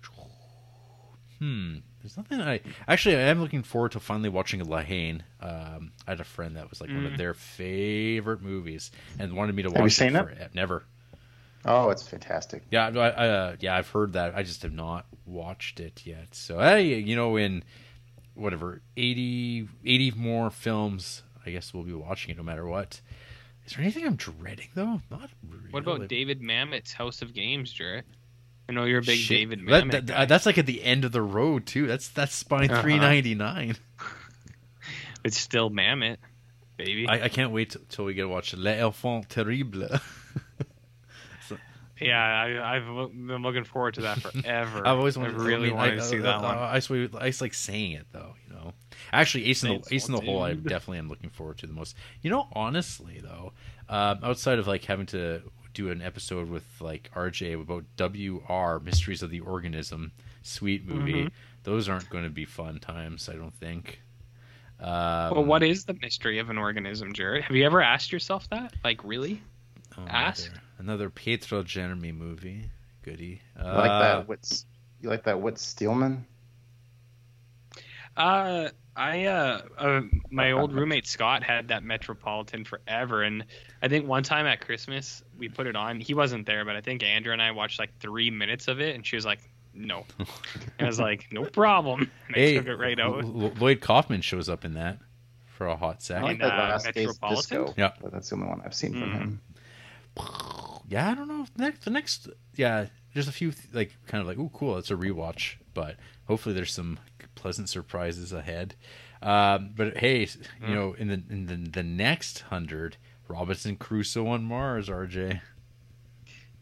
[1.38, 1.76] Hmm.
[2.02, 5.22] There's nothing I actually I am looking forward to finally watching La Haine.
[5.40, 7.16] Um, I had a friend that was like one of Mm.
[7.18, 9.76] their favorite movies and wanted me to watch.
[9.76, 10.48] Have you watch seen it.
[10.48, 10.84] For, Never.
[11.64, 12.62] Oh, it's fantastic.
[12.70, 14.34] Yeah, I, I, uh, yeah, I've heard that.
[14.36, 16.28] I just have not watched it yet.
[16.34, 17.64] So, hey, you know, in
[18.34, 23.00] whatever 80, 80 more films, I guess we'll be watching it no matter what.
[23.66, 25.02] Is there anything I'm dreading though?
[25.10, 25.70] Not really.
[25.70, 28.06] What about David Mamet's House of Games, Jarrett?
[28.68, 29.38] I know you're a big Shit.
[29.38, 30.24] David Mamet that- guy.
[30.26, 31.86] that's like at the end of the road too.
[31.86, 32.82] That's that's spine Uh-huh.
[32.82, 33.76] three ninety nine.
[35.24, 36.18] It's still Mamet,
[36.76, 37.08] baby.
[37.08, 40.00] I, I can't wait t- till we get to watch Les Enfants Terribles.
[42.00, 44.86] yeah, I, I've been looking forward to that forever.
[44.86, 45.40] I've always I wanted.
[45.40, 46.58] really I mean, wanted I, to see uh, that uh, one.
[46.58, 48.34] I just, I just like saying it though.
[48.48, 48.72] You know,
[49.12, 51.72] actually, Ace in the Ace in the Hole, I definitely am looking forward to the
[51.72, 51.96] most.
[52.22, 53.52] You know, honestly though,
[53.88, 55.42] um, outside of like having to
[55.78, 60.10] do an episode with like RJ about WR Mysteries of the Organism,
[60.42, 61.26] sweet movie.
[61.26, 61.30] Mhm.
[61.62, 63.28] Those aren't going to be fun times.
[63.28, 64.02] I don't think.
[64.80, 67.44] Um, well, what is the mystery of an organism, Jared?
[67.44, 68.74] Have you ever asked yourself that?
[68.82, 69.40] Like, really?
[69.96, 70.46] oh, ask?
[70.46, 72.70] Another, another Pietro Jeremy movie.
[73.02, 73.40] Goody.
[73.56, 74.28] Uh, You like that?
[74.28, 74.66] What's
[75.00, 75.40] you like that?
[75.40, 76.26] Whit Stillman?
[78.16, 83.44] Uh, I uh, uh, my old roommate Scott had that Metropolitan forever, and
[83.80, 86.00] I think one time at Christmas we put it on.
[86.00, 88.94] He wasn't there, but I think Andrew and I watched like three minutes of it,
[88.94, 89.40] and she was like,
[89.74, 90.26] "No," and
[90.80, 93.24] I was like, "No problem." And I Hey, took it right out.
[93.24, 94.98] L- L- Lloyd Kaufman shows up in that
[95.46, 96.24] for a hot second.
[96.24, 97.64] like In, uh, last Days Metropolitan?
[97.66, 97.74] Disco.
[97.76, 97.92] Yeah.
[98.02, 99.40] but that's the only one I've seen from him.
[100.88, 101.46] Yeah, I don't know.
[101.56, 104.94] Next, the next, yeah, there's a few like kind of like, oh, cool, it's a
[104.96, 106.98] rewatch, but hopefully there's some
[107.34, 108.74] pleasant surprises ahead.
[109.20, 110.28] Um, but hey,
[110.66, 112.96] you know, in the in the, the next hundred,
[113.28, 115.40] Robinson Crusoe on Mars, RJ.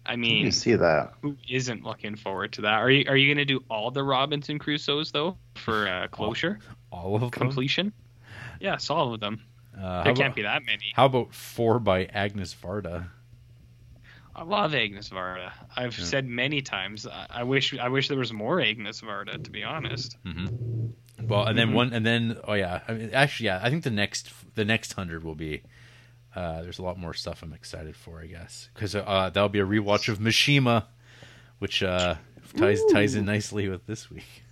[0.05, 1.15] I mean, You mean, see that?
[1.23, 2.75] who isn't looking forward to that?
[2.75, 6.59] Are you Are you gonna do all the Robinson Crusoes though for uh, closure
[6.93, 7.31] All of them.
[7.31, 7.93] completion?
[8.61, 9.41] Yes, all of them.
[9.77, 10.93] Uh, There can't about, be that many.
[10.95, 13.07] how about four by Agnes Varda?
[14.35, 15.51] I love Agnes Varda.
[15.77, 16.05] I've Yeah.
[16.05, 17.07] said many times.
[17.07, 19.43] I, I wish I wish there was more Agnes Varda.
[19.43, 20.17] To be honest.
[20.25, 20.47] hmm
[21.27, 21.75] Well, and then Mhm.
[21.75, 24.93] one, and then oh yeah, I mean, actually, yeah, I think the next the next
[24.93, 25.63] hundred will be.
[26.37, 29.59] Uh, there's a lot more stuff I'm excited for, I guess, because uh, that'll be
[29.61, 30.85] a rewatch of Mishima,
[31.61, 32.17] which uh,
[32.57, 34.43] ties ties in nicely with this week.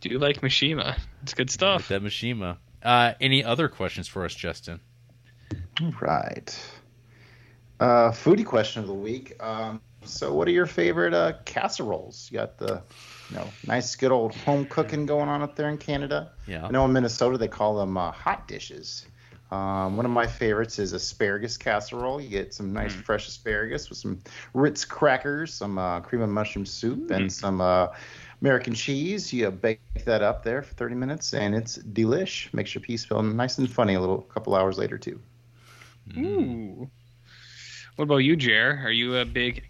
[0.00, 0.98] Do you like Mishima?
[1.22, 1.88] It's good Like stuff.
[1.88, 2.58] that Mishima.
[2.82, 4.80] Uh, any other questions for us, Justin?
[6.00, 6.58] Right.
[7.78, 9.42] Uh, foodie question of the week.
[9.42, 12.28] Um, so, what are your favorite uh, casseroles?
[12.30, 12.82] You got the,
[13.30, 16.32] you know, nice good old home cooking going on up there in Canada.
[16.46, 16.66] Yeah.
[16.66, 19.06] I know in Minnesota they call them uh, hot dishes.
[19.50, 22.20] Um, one of my favorites is asparagus casserole.
[22.20, 23.04] You get some nice Mm.
[23.04, 24.20] fresh asparagus with some
[24.54, 27.88] Ritz crackers, some uh, cream and mushroom soup, and some uh,
[28.40, 29.32] American cheese.
[29.32, 32.52] You bake that up there for 30 minutes, and it's delish.
[32.54, 35.20] Makes your piece feel nice and funny a little couple hours later too.
[36.10, 36.24] Mm.
[36.24, 36.90] Ooh.
[37.96, 38.80] What about you, Jer?
[38.84, 39.64] Are you a big?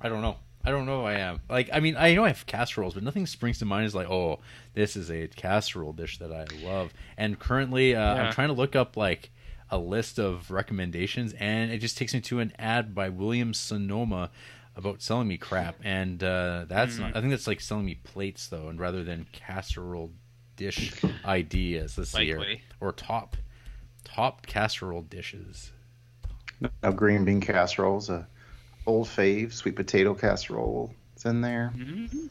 [0.00, 0.36] I don't know.
[0.66, 1.06] I don't know.
[1.06, 1.70] If I am like.
[1.72, 3.86] I mean, I know I have casseroles, but nothing springs to mind.
[3.86, 4.40] Is like, oh,
[4.74, 6.92] this is a casserole dish that I love.
[7.16, 9.30] And currently, uh, I'm trying to look up like
[9.70, 14.30] a list of recommendations, and it just takes me to an ad by William Sonoma
[14.76, 15.76] about selling me crap.
[15.84, 17.16] And uh, that's not.
[17.16, 20.12] I think that's like selling me plates though, and rather than casserole
[20.56, 21.96] dish ideas.
[21.96, 22.44] Let's see here,
[22.80, 23.36] or top
[24.04, 25.72] top casserole dishes.
[26.82, 28.26] No green bean casseroles, a
[28.86, 30.94] old fave sweet potato casserole.
[31.14, 31.72] It's in there.
[31.76, 32.30] Mhm.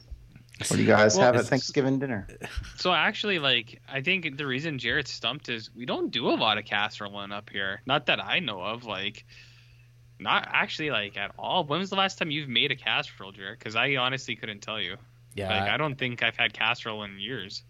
[0.57, 2.27] What do you guys Well, have at Thanksgiving dinner?
[2.77, 6.57] So actually, like, I think the reason Jared's stumped is we don't do a lot
[6.57, 7.81] of casseroling up here.
[7.85, 8.85] Not that I know of.
[8.85, 9.25] Like,
[10.17, 11.65] not actually like at all.
[11.65, 13.59] When was the last time you've made a casserole, Jared?
[13.59, 14.95] Because I honestly couldn't tell you.
[15.33, 17.63] Yeah, Like, I don't think I've had casserole in years.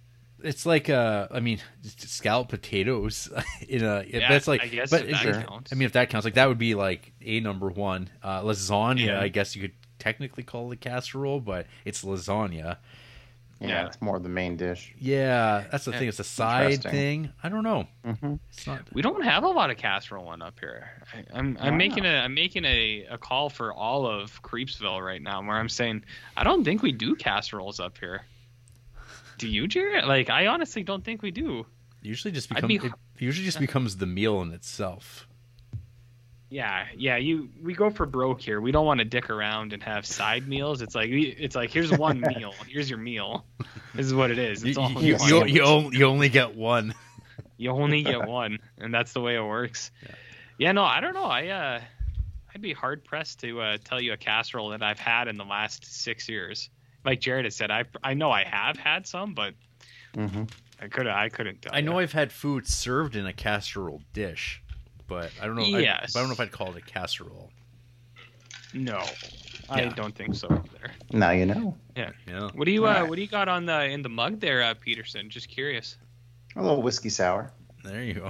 [0.45, 3.29] It's like uh i mean just scalloped potatoes
[3.67, 5.73] in a Yeah, that's like I guess but if it- that it- counts.
[5.73, 9.05] i mean if that counts like that would be like a number one uh lasagna
[9.07, 9.21] Yeah.
[9.21, 12.77] i guess you could technically call it a casserole but it's lasagna
[13.61, 13.85] Yeah, Yeah.
[13.87, 14.93] it's more the main dish.
[14.99, 18.35] yeah that's the Yeah, thing it's a side thing i don't know Mm-hmm.
[18.49, 20.87] it's not We don't have a lot of casserole one up here.
[21.13, 21.77] I, I'm I'm Wow.
[21.77, 25.69] making a I'm making a, a call for all of Creepsville right now, where I'm
[25.69, 26.03] saying
[26.37, 28.21] I don't think we do casseroles up here.
[29.37, 30.05] Do you, Jared?
[30.05, 31.65] Like, I honestly don't think we do.
[32.01, 35.27] usually just becomes be- it usually just becomes the meal in itself
[36.49, 37.17] Yeah, yeah.
[37.17, 38.61] You we go for broke here.
[38.61, 40.81] We don't want to dick around and have side meals.
[40.81, 42.53] It's like it's like here's one meal.
[42.67, 43.45] Here's your meal.
[43.93, 44.63] This is what it is.
[44.63, 46.93] You, It's all you, you, you, only, you only get one.
[47.57, 49.91] you only get one, and that's the way it works.
[50.59, 50.71] Yeah.
[50.71, 51.25] no, I don't know.
[51.25, 51.81] I uh,
[52.53, 55.43] I'd be hard pressed to uh, tell you a casserole that I've had in the
[55.43, 56.69] last six years.
[57.05, 59.53] Like Jared has said, I I know I have had some, but
[60.15, 60.43] hmm
[60.81, 61.73] I could I couldn't tell.
[61.73, 61.99] I know you.
[61.99, 64.61] I've had food served in a casserole dish,
[65.07, 65.63] but I don't know.
[65.63, 66.13] I, Yes.
[66.13, 67.51] but I don't know if I'd call it a casserole.
[68.73, 69.01] no.
[69.67, 70.91] I don't think so either.
[71.11, 71.75] Now you know.
[71.97, 72.11] Yeah.
[72.27, 72.49] yeah.
[72.53, 73.09] What do you uh, Alright.
[73.09, 75.27] What do you got on the in the mug there, uh, Peterson?
[75.29, 75.97] Just curious.
[76.55, 77.51] A little whiskey sour.
[77.83, 78.29] There you go.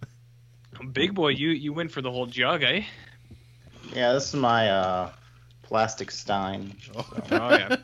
[0.92, 2.82] Big boy, you you went for the whole jug, eh?
[3.94, 5.12] Yeah, this is my uh,
[5.70, 6.74] plastic stein.
[6.96, 7.76] Oh yeah.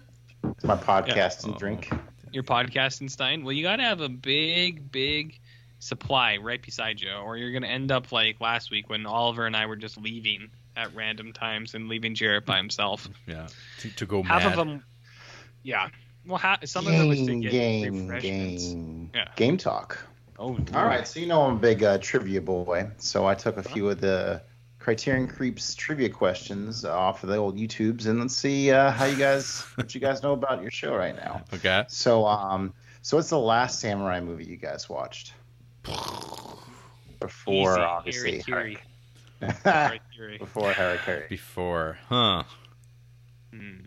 [0.44, 1.58] It's my podcasting Oh.
[1.58, 1.88] drink.
[2.32, 3.44] Your podcasting Stein.
[3.44, 5.38] Well, you got to have a big, big
[5.78, 9.56] supply right beside you, or you're gonna end up like last week when Oliver and
[9.56, 13.08] I were just leaving at random times and leaving Jarrett by himself.
[13.26, 13.46] yeah.
[13.80, 14.52] To, to go Half mad.
[14.52, 14.84] of them,
[15.62, 15.88] yeah.
[16.26, 18.64] Well, ha- some of it was to Game, get game, refreshments.
[18.64, 19.28] game, Yeah.
[19.36, 19.98] game talk.
[20.38, 23.56] Oh, All right, so you know I'm a big uh, trivia boy, so I took
[23.56, 24.42] a few of the
[24.86, 29.16] Criterion Creeps trivia questions off of the old YouTubes, and let's see uh, how you
[29.16, 31.42] guys, what you guys know about your show right now.
[31.52, 31.84] Okay.
[31.88, 32.72] So, um,
[33.02, 35.32] so what's the last samurai movie you guys watched?
[37.18, 38.78] Before, Easy, obviously, Harry
[39.40, 39.50] Kiri.
[39.64, 40.38] Har- Harry Kiri.
[40.46, 41.28] before Harakiri.
[41.30, 42.44] Before, huh?
[43.50, 43.78] Hmm.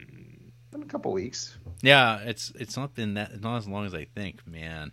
[0.72, 1.58] Been a couple weeks.
[1.82, 4.92] Yeah, it's it's not been that not as long as I think, man.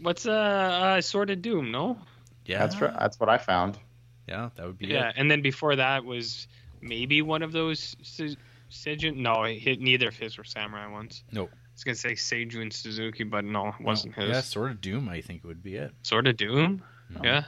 [0.00, 1.70] What's uh, uh Sword of Doom?
[1.70, 1.98] No.
[2.46, 2.92] Yeah, That's right.
[2.98, 3.78] That's what I found.
[4.28, 4.90] Yeah, that would be it.
[4.92, 5.14] Yeah, it.
[5.16, 6.46] and then before that was
[6.80, 8.36] maybe one of those Su-
[8.70, 9.16] Seijun.
[9.16, 11.24] No, hit neither of his were samurai ones.
[11.32, 11.50] Nope.
[11.52, 14.28] I was gonna say Seijun Suzuki, but no, it wasn't his.
[14.28, 15.08] Yeah, Sword of Doom.
[15.08, 15.92] I think would be it.
[16.02, 16.82] Sword of Doom.
[17.10, 17.20] No.
[17.24, 17.44] Yeah.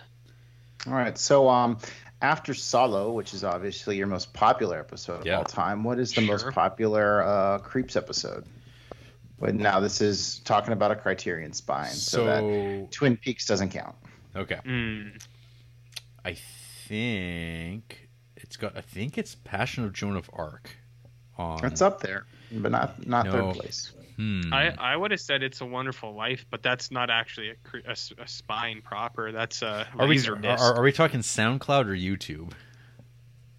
[0.87, 1.17] All right.
[1.17, 1.79] So, um,
[2.21, 5.39] after Solo, which is obviously your most popular episode of Yeah.
[5.39, 8.45] all time, what is the most popular uh, Creeps episode?
[9.39, 13.71] But now this is talking about a Criterion spine, so, So, that Twin Peaks doesn't
[13.71, 13.95] count.
[14.35, 15.23] okay, Mm.
[16.25, 16.37] I
[16.89, 18.77] think it's got.
[18.77, 20.71] I think it's Passion of Joan of Arc.
[21.37, 23.33] On It's up there, but not not No.
[23.33, 23.93] third place.
[24.17, 24.53] Hmm.
[24.55, 27.79] I I would have said it's a Wonderful Life, but that's not actually a, cre-
[27.87, 29.33] a s- a spine proper.
[29.33, 30.63] That's a are we are, disc.
[30.63, 32.53] are, are we talking SoundCloud or YouTube?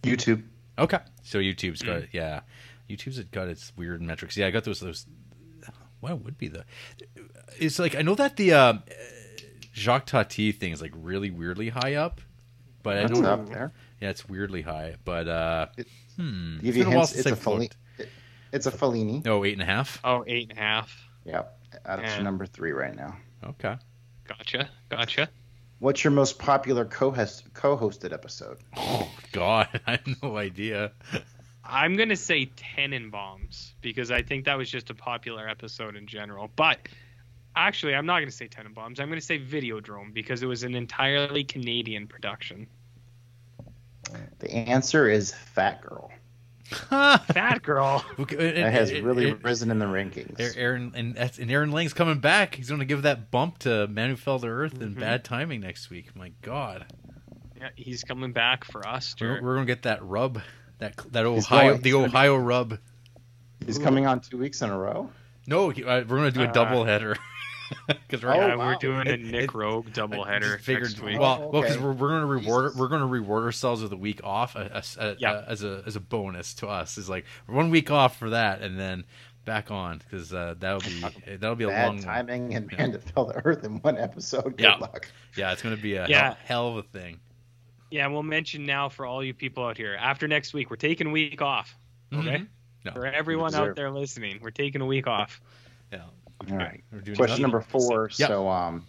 [0.04, 0.44] YouTube.
[0.78, 2.42] Okay, so YouTube's got yeah,
[2.90, 4.38] YouTube's got its weird metrics.
[4.38, 5.06] Yeah, I got those those.
[6.00, 6.64] What would be the?
[7.60, 8.74] It's like I know that the uh,
[9.74, 12.22] Jacques Tati thing is like really weirdly high up,
[12.86, 13.26] but I don't.
[13.26, 13.74] up there.
[14.00, 16.58] Yeah, it's weirdly high, but uh, It- hmm.
[16.60, 17.60] Give it's you been a while hints, since it's a I've Fellini.
[17.60, 17.78] looked.
[18.00, 18.10] it-
[18.54, 19.28] It's a Fellini.
[19.28, 20.00] Oh, eight and a half.
[20.04, 21.08] oh, eight and a half.
[21.26, 22.16] Yep, that's Yeah.
[22.16, 23.18] your number three right now.
[23.44, 23.76] Okay.
[24.28, 24.70] Gotcha.
[24.90, 25.30] Gotcha.
[25.80, 28.58] What's your most popular co-host co-hosted episode?
[28.78, 30.92] Oh God, I have no idea.
[31.64, 36.50] I'm gonna say Tenenbaums because I think that was just a popular episode in general.
[36.56, 36.80] But
[37.56, 39.00] actually, I'm not gonna say Tenenbaums.
[39.00, 42.68] I'm gonna say Videodrome because it was an entirely Canadian production.
[44.40, 46.12] The answer is Fat Girl.
[46.90, 48.04] Fat girl.
[48.18, 50.58] That has really risen in the rankings.
[50.58, 52.56] Aaron and that's and Aaron Lang's coming back.
[52.56, 55.00] He's going to give that bump to Man Who Fell to Earth in Mhm.
[55.00, 56.16] bad timing next week.
[56.16, 56.86] My God,
[57.56, 59.16] Yeah, he's coming back for us.
[59.22, 60.42] we're, we're going to get that rub,
[60.80, 62.80] that that Ohio, going- the he's be- Ohio rub.
[63.66, 65.12] He's coming on two weeks in a row.
[65.48, 67.16] No, uh, we're going to do a Uh, double header
[67.88, 68.68] because we're Oh, yeah, wow.
[68.68, 71.20] we're doing a Nick it- Rogue I doubleheader just figured, next week.
[71.20, 71.86] Well, Oh, well, because okay.
[71.86, 72.80] we're, we're going to reward Jesus.
[72.80, 75.32] we're going to reward ourselves with a week off uh, as, uh, Yeah.
[75.32, 76.98] uh, as a as a bonus to us.
[76.98, 79.06] Is like one week off for that, and then
[79.46, 81.04] back on because uh, that'll be
[81.38, 82.78] that'll be a long timing and Yeah.
[82.80, 84.58] man to fell to earth in one episode.
[84.58, 84.76] Good Yeah.
[84.78, 85.08] luck.
[85.38, 86.22] Yeah, it's going to be a Yeah.
[86.24, 87.20] hell, hell of a thing.
[87.92, 89.96] Yeah, we'll mention now for all you people out here.
[90.00, 91.76] After next week, we're taking a week off.
[92.14, 92.38] Okay.
[92.40, 92.48] Mhm.
[92.84, 92.92] No.
[92.92, 95.40] For everyone out there listening, we're taking a week off.
[95.94, 96.02] Yeah.
[96.50, 96.84] All right.
[97.16, 98.10] Question number four.
[98.18, 98.28] Yeah.
[98.28, 98.86] So, um,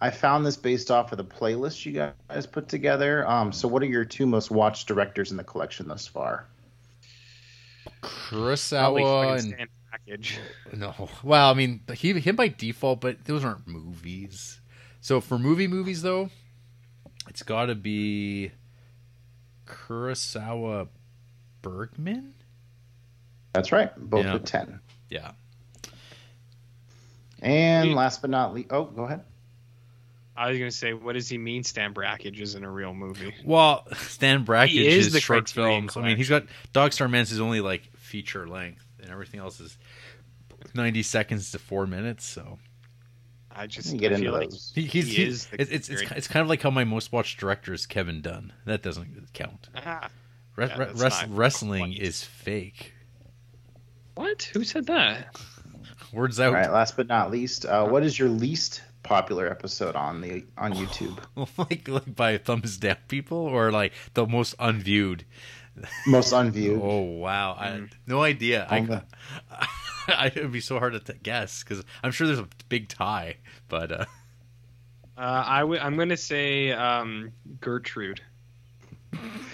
[0.00, 3.26] I found this based off of the playlist you guys put together.
[3.28, 6.46] Um, so what are your two most watched directors in the collection thus far?
[8.02, 10.38] Probably Kurosawa and Brakhage.
[10.72, 11.08] no.
[11.22, 14.60] Well, I mean, he him by default, but those aren't movies.
[15.00, 16.30] So for movie movies though,
[17.28, 18.50] it's got to be
[19.66, 20.88] Kurosawa
[21.62, 22.34] Bergman.
[23.52, 23.92] That's right.
[23.96, 24.32] Both Yeah.
[24.34, 24.80] with ten.
[25.08, 25.32] Yeah.
[27.42, 29.24] And You- last but not least, oh, go ahead.
[30.34, 31.62] I was gonna say, what does he mean?
[31.62, 33.34] Stan Brakhage isn't a real movie.
[33.44, 35.96] Well, Stan Brakhage He is is the short Criterion films.
[35.98, 39.60] I mean, he's got Dog Star Man's is only like feature length, and everything else
[39.60, 39.76] is
[40.74, 42.24] ninety seconds to four minutes.
[42.24, 42.58] So
[43.54, 44.72] I just You get I into feel like those.
[44.74, 47.12] He, he's, He he- is it's, it's, it's, it's kind of like how my most
[47.12, 48.54] watched director is Kevin Dunn.
[48.64, 49.68] That doesn't count.
[49.76, 50.08] ah,
[50.56, 51.98] Re- Yeah, re- res- wrestling quite.
[52.00, 52.94] is fake.
[54.14, 54.44] what?
[54.54, 55.36] Who said that?
[56.12, 56.52] Words out.
[56.52, 56.70] right.
[56.70, 61.18] Last but not least, uh, what is your least popular episode on the on YouTube?
[61.58, 65.24] like like by thumbs down people or like the most unviewed.
[66.06, 66.80] Most unviewed.
[66.82, 67.90] Oh wow, I Mm.
[68.06, 68.66] no idea.
[68.68, 69.04] I, the-
[70.08, 72.88] I it would be so hard to t- guess because I'm sure there's a big
[72.88, 73.36] tie,
[73.68, 74.04] but uh,
[75.16, 78.20] Uh, I w- I'm gonna say um, Gertrude.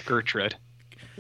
[0.07, 0.57] Gertrude.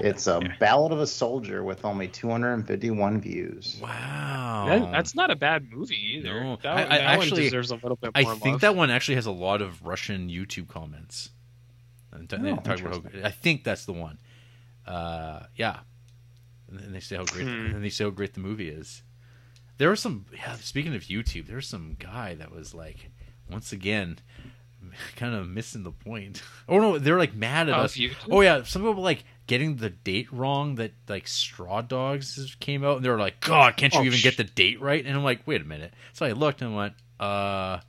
[0.00, 0.54] It's a Yeah.
[0.58, 3.78] Ballad of a Soldier with only 251 views.
[3.82, 6.42] wow, That, that's not a bad movie either.
[6.44, 6.56] No.
[6.62, 8.32] That, I- I that actually- one deserves a little bit more.
[8.32, 8.60] I think love.
[8.62, 11.30] that one actually has a lot of Russian YouTube comments.
[12.12, 14.18] And t- they Oh, about I think that's the one.
[14.86, 15.80] Uh, yeah,
[16.68, 17.74] and then they say how great, Hmm.
[17.74, 19.02] and they say how great the movie is.
[19.76, 20.24] There was some.
[20.34, 23.10] Yeah, speaking of YouTube, there was some guy that was like,
[23.50, 24.18] once again,
[25.16, 26.42] kind of missing the point.
[26.68, 27.96] Oh no, they're like mad at Of us.
[27.96, 28.16] YouTube?
[28.30, 30.76] Oh yeah, some people were like getting the date wrong.
[30.76, 34.18] That like Straw Dogs came out, and they were like, God, can't you Oh, even
[34.18, 35.04] sh- get the date right?
[35.04, 35.92] And I'm like, wait a minute.
[36.12, 37.80] So I looked and went, uh.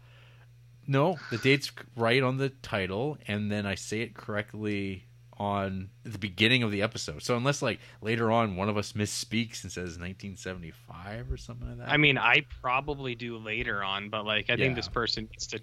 [0.88, 5.06] No, the date's right on the title, and then I say it correctly
[5.38, 7.22] on the beginning of the episode.
[7.22, 11.78] So unless like later on one of us misspeaks and says 1975 or something like
[11.78, 11.90] that.
[11.90, 15.60] I mean, I probably do later on, but like I think this person needs to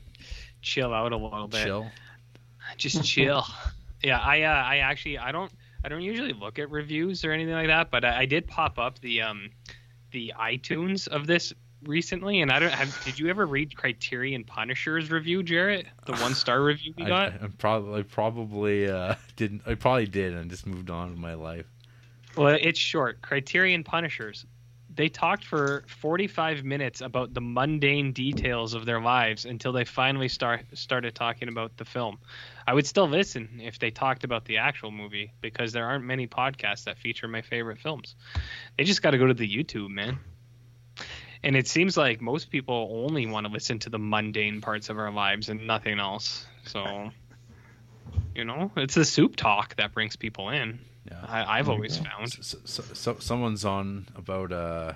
[0.62, 1.64] chill out a little bit.
[1.64, 1.90] chill.
[2.76, 3.44] Just chill.
[4.05, 5.51] yeah, I uh, I actually I don't
[5.87, 8.76] I don't usually look at reviews or anything like that, but I, I did pop
[8.76, 9.51] up the um
[10.11, 11.53] the iTunes of this
[11.84, 13.05] recently, and I don't have.
[13.05, 15.87] Did you ever read Criterion Punisher's review, Jarrett?
[16.05, 17.32] The one star review we I, got.
[17.34, 19.62] I probably I probably uh, didn't.
[19.64, 21.66] I probably did and just moved on with my life.
[22.37, 23.22] Well, it's short.
[23.22, 24.45] Criterion Punishers.
[24.97, 30.28] They talked for 45 minutes about the mundane details of their lives until they finally
[30.28, 32.18] start started talking about the film.
[32.66, 36.26] I would still listen if they talked about the actual movie because there aren't many
[36.26, 38.16] podcasts that feature my favorite films.
[38.78, 40.18] They just got to go to the YouTube, man.
[41.42, 44.99] And it seems like most people only want to listen to the mundane parts of
[44.99, 46.47] our lives and nothing else.
[46.64, 47.11] So,
[48.34, 50.80] you know, it's the soup talk that brings people in.
[51.11, 51.20] Yeah.
[51.26, 52.32] I, I've There always found.
[52.32, 54.92] So, so, so someone's on about uh,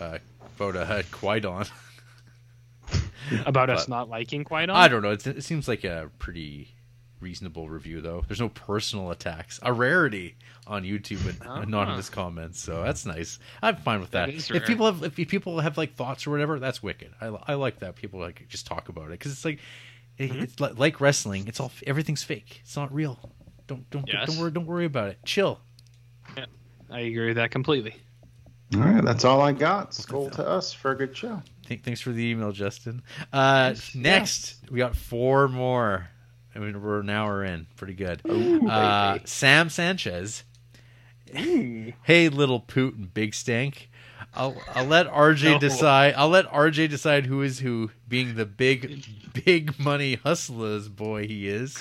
[0.00, 0.18] uh
[0.58, 1.66] about uh, Qui-Gon.
[3.46, 4.76] about us not liking quite on.
[4.76, 5.10] I don't know.
[5.10, 6.74] It's, it seems like a pretty
[7.20, 8.24] reasonable review, though.
[8.26, 9.58] There's no personal attacks.
[9.62, 10.36] A rarity
[10.66, 11.60] on YouTube and Ah.
[11.60, 13.38] anonymous comments, so that's nice.
[13.62, 14.26] I'm fine with that.
[14.28, 17.12] That if people have if people have like thoughts or whatever, that's wicked.
[17.20, 19.60] I, I like that people like just talk about it because it's like
[20.18, 20.40] Mm-hmm.
[20.42, 21.46] it's li- like wrestling.
[21.46, 22.58] It's all everything's fake.
[22.64, 23.30] It's not real.
[23.68, 24.26] Don't don't Yes.
[24.26, 25.18] don't worry don't worry about it.
[25.24, 25.60] Chill.
[26.90, 27.94] I agree with that completely.
[28.74, 29.92] All right, that's all I got.
[29.94, 31.42] Skull to us for a good show.
[31.66, 33.02] Th- thanks for the email, Justin.
[33.32, 33.94] Uh, Yes.
[33.94, 36.08] next, we got four more.
[36.54, 37.66] I mean, we're an hour in.
[37.76, 38.22] Pretty good.
[38.26, 39.18] Ooh, Uh.
[39.24, 40.44] Sam Sanchez.
[41.32, 43.90] Hey, little poot and big stank.
[44.38, 45.58] I'll I'll let RJ No.
[45.58, 46.14] decide.
[46.16, 49.04] I'll let RJ decide who is who, being the big
[49.44, 51.80] big money hustlers boy he is.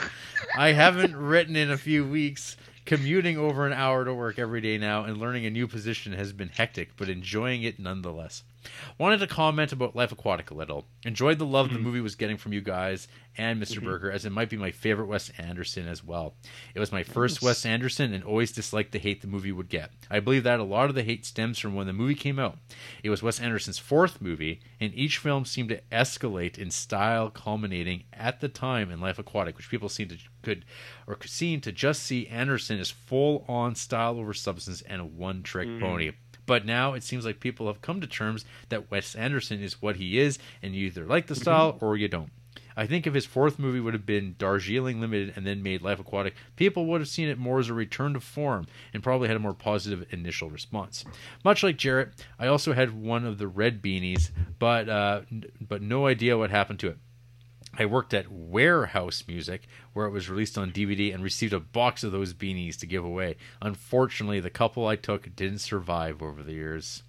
[0.57, 2.57] I haven't written in a few weeks.
[2.85, 6.31] Commuting over an hour to work every day now and learning a new position has
[6.31, 8.43] been hectic, but enjoying it nonetheless.
[8.97, 10.85] Wanted to comment about Life Aquatic a little.
[11.03, 11.83] Enjoyed the love the hmm.
[11.83, 13.07] movie was getting from you guys
[13.37, 13.89] and mister mm-hmm.
[13.89, 16.33] Berger, as it might be my favorite Wes Anderson as well.
[16.73, 19.91] It was my first Wes Anderson and always disliked the hate the movie would get.
[20.09, 22.57] I believe that a lot of the hate stems from when the movie came out.
[23.03, 28.03] It was Wes Anderson's fourth movie, and each film seemed to escalate in style, culminating
[28.11, 30.65] at the time in Life Aquatic, which people seemed to could
[31.07, 35.05] or could seem to just see Anderson as full on style over substance and a
[35.05, 35.79] one trick hmm.
[35.79, 36.11] pony.
[36.47, 39.97] But now it seems like people have come to terms that Wes Anderson is what
[39.97, 42.31] he is, and you either like the style or you don't.
[42.79, 45.99] I think if his fourth movie would have been Darjeeling Limited and then made Life
[45.99, 49.35] Aquatic, people would have seen it more as a return to form and probably had
[49.35, 51.03] a more positive initial response.
[51.43, 54.29] Much like Jarrett, I also had one of the red beanies,
[54.59, 55.21] but uh,
[55.59, 56.97] but no idea what happened to it.
[57.77, 62.03] I worked at Warehouse Music, where it was released on DVD, and received a box
[62.03, 63.35] of those beanies to give away.
[63.61, 67.03] Unfortunately, the couple I took didn't survive over the years.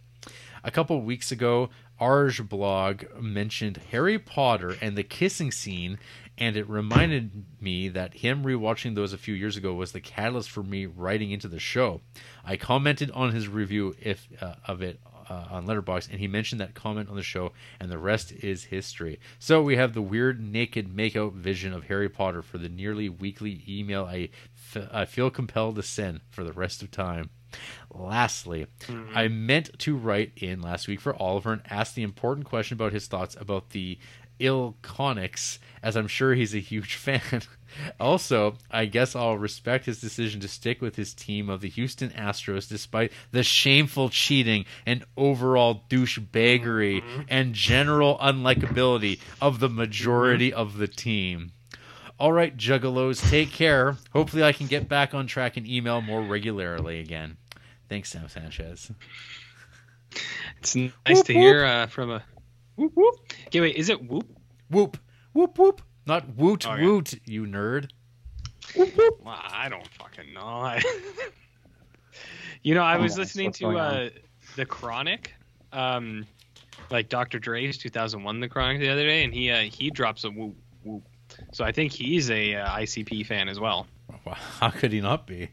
[0.65, 5.99] A couple weeks ago, Arj blog mentioned Harry Potter and the kissing scene,
[6.37, 10.51] and it reminded me that him rewatching those a few years ago was the catalyst
[10.51, 12.01] for me writing into the show.
[12.45, 16.61] I commented on his review if uh, of it uh, on Letterboxd, and he mentioned
[16.61, 19.19] that comment on the show, and the rest is history.
[19.39, 23.65] So we have the weird naked makeout vision of Harry Potter for the nearly weekly
[23.69, 24.31] email I,
[24.75, 27.31] f- I feel compelled to send for the rest of time.
[27.91, 28.67] Lastly,
[29.15, 32.93] I meant to write in last week for Oliver and ask the important question about
[32.93, 33.99] his thoughts about the
[34.41, 37.43] Ilconix, as I'm sure he's a huge fan.
[38.01, 42.11] also, I guess I'll respect his decision to stick with his team of the Houston
[42.11, 50.79] Astros despite the shameful cheating and overall douchebaggery and general unlikability of the majority of
[50.79, 51.53] the team.
[52.19, 53.97] All right, juggalos, take care.
[54.13, 57.37] Hopefully, I can get back on track and email more regularly again.
[57.89, 58.91] Thanks, Sam Sanchez.
[60.59, 62.23] It's nice to hear uh, from a
[62.79, 63.15] whoop whoop.
[63.49, 64.27] Okay, wait, is it whoop?
[64.71, 64.97] Whoop,
[65.33, 65.83] whoop, whoop.
[66.07, 66.87] Not woot, Oh, yeah.
[66.87, 67.91] woot, you nerd.
[68.77, 68.89] Well,
[69.27, 70.41] I don't fucking know.
[70.41, 70.81] I...
[72.63, 74.11] you know, I Oh, was yes, listening to uh,
[74.57, 75.35] the Chronic,
[75.73, 76.27] um,
[76.91, 77.39] like Dr.
[77.39, 81.03] Dre's 2001 The Chronic the other day, and he uh, he drops a whoop whoop.
[81.53, 83.87] So I think he's a uh, ICP fan as well.
[84.25, 85.51] Wow, How could he not be?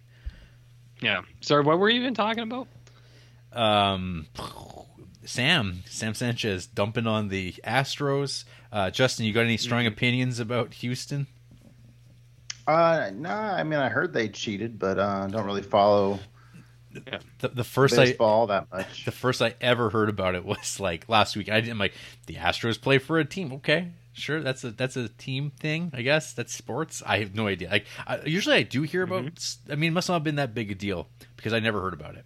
[1.02, 1.22] Yeah.
[1.42, 2.68] Sorry, what were you even talking about?
[3.52, 4.26] Um,
[5.26, 8.46] Sam, Sam Sanchez dumping on the Astros.
[8.72, 9.88] Uh, Justin, you got any strong Mhm.
[9.90, 11.28] opinions about Houston?
[12.68, 16.20] Uh, no, I mean I heard they cheated, but uh, don't really follow
[17.40, 19.06] The, the first I that much.
[19.06, 21.50] the first I ever heard about it was like last week.
[21.50, 21.94] I didn't like
[22.26, 23.52] the Astros play for a team.
[23.54, 25.92] Okay, sure, that's a that's a team thing.
[25.94, 27.04] I guess that's sports.
[27.06, 27.70] I have no idea.
[27.70, 29.26] Like I, usually I do hear about.
[29.70, 31.94] I mean, it must not have been that big a deal because I never heard
[31.94, 32.26] about it.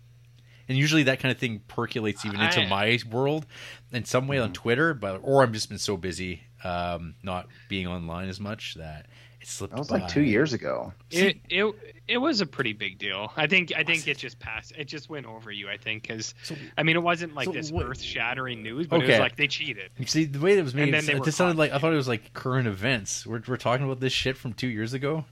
[0.70, 3.46] And usually that kind of thing percolates even into I- my world
[3.92, 7.88] in some way on Twitter, but or I've just been so busy um, not being
[7.88, 9.08] online as much that
[9.42, 9.74] it slipped.
[9.74, 10.00] That was by.
[10.00, 10.94] like two years ago.
[11.10, 11.74] It it
[12.08, 13.32] it was a pretty big deal.
[13.36, 14.74] I think I think it just passed.
[14.78, 15.70] It just went over you.
[15.70, 18.86] I think because So- I mean it wasn't like so this what- earth shattering news,
[18.88, 19.90] but it was like they cheated.
[19.98, 20.84] You see the way it was made.
[20.84, 23.26] And then It, they it just sounded like I thought it was like current events.
[23.26, 25.26] We're we're talking about this shit from two years ago.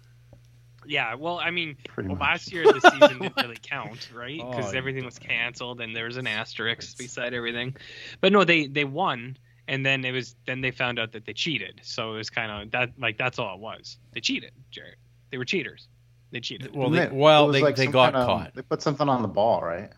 [0.88, 4.38] Yeah, well, I mean, well, last year the season didn't really count, right?
[4.38, 7.75] Because Oh, everything was canceled and there was an asterisk It's- beside everything.
[8.21, 11.33] But no, they they won, and then it was then they found out that they
[11.33, 11.81] cheated.
[11.83, 13.97] So it was kind of that like that's all it was.
[14.13, 14.95] They cheated, Jared.
[15.31, 15.88] They were cheaters.
[16.31, 16.75] They cheated.
[16.75, 18.55] Well, they, well, they, like they got kind of- caught.
[18.55, 19.89] They put something on the ball, right?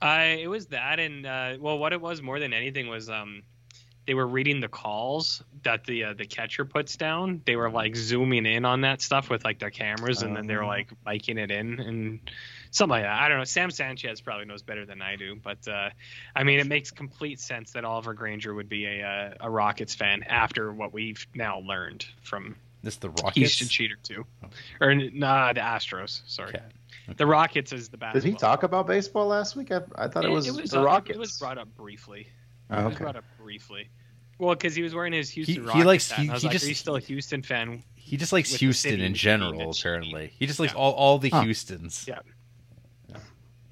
[0.00, 3.42] Uh, it was that, and uh, well, what it was more than anything was um,
[4.08, 7.42] they were reading the calls that the uh, the catcher puts down.
[7.44, 10.56] They were like zooming in on that stuff with like their cameras, and then they
[10.56, 10.68] were Oh.
[10.68, 12.20] like biking it in and
[12.70, 13.20] something like that.
[13.20, 13.44] I don't know.
[13.44, 15.90] Sam Sanchez probably knows better than I do, but uh,
[16.34, 19.94] I mean, it makes complete sense that Oliver Granger would be a uh, a Rockets
[19.94, 23.24] fan after what we've now learned from This the Houston
[23.66, 23.68] Rockets.
[23.68, 24.24] cheater too,
[24.80, 26.22] or nah, the Astros.
[26.26, 27.14] Sorry, Okay.
[27.18, 29.70] the Rockets is the bad Did he talk about baseball last week?
[29.70, 31.16] I, I thought it, was, the uh, Rockets.
[31.16, 32.26] It was brought up briefly.
[32.70, 33.04] Oh, It was okay.
[33.04, 33.88] brought up briefly.
[34.38, 36.16] Well, because he was wearing his Houston he Rockets likes- hat.
[36.18, 38.32] he- and I was he like, just- "Are you still a Houston fan?" He just
[38.32, 39.58] likes Houston in general.
[39.72, 40.78] the Apparently, he just likes Yeah.
[40.78, 41.42] all, all the Huh.
[41.42, 42.04] Houstons.
[42.08, 42.20] Yeah.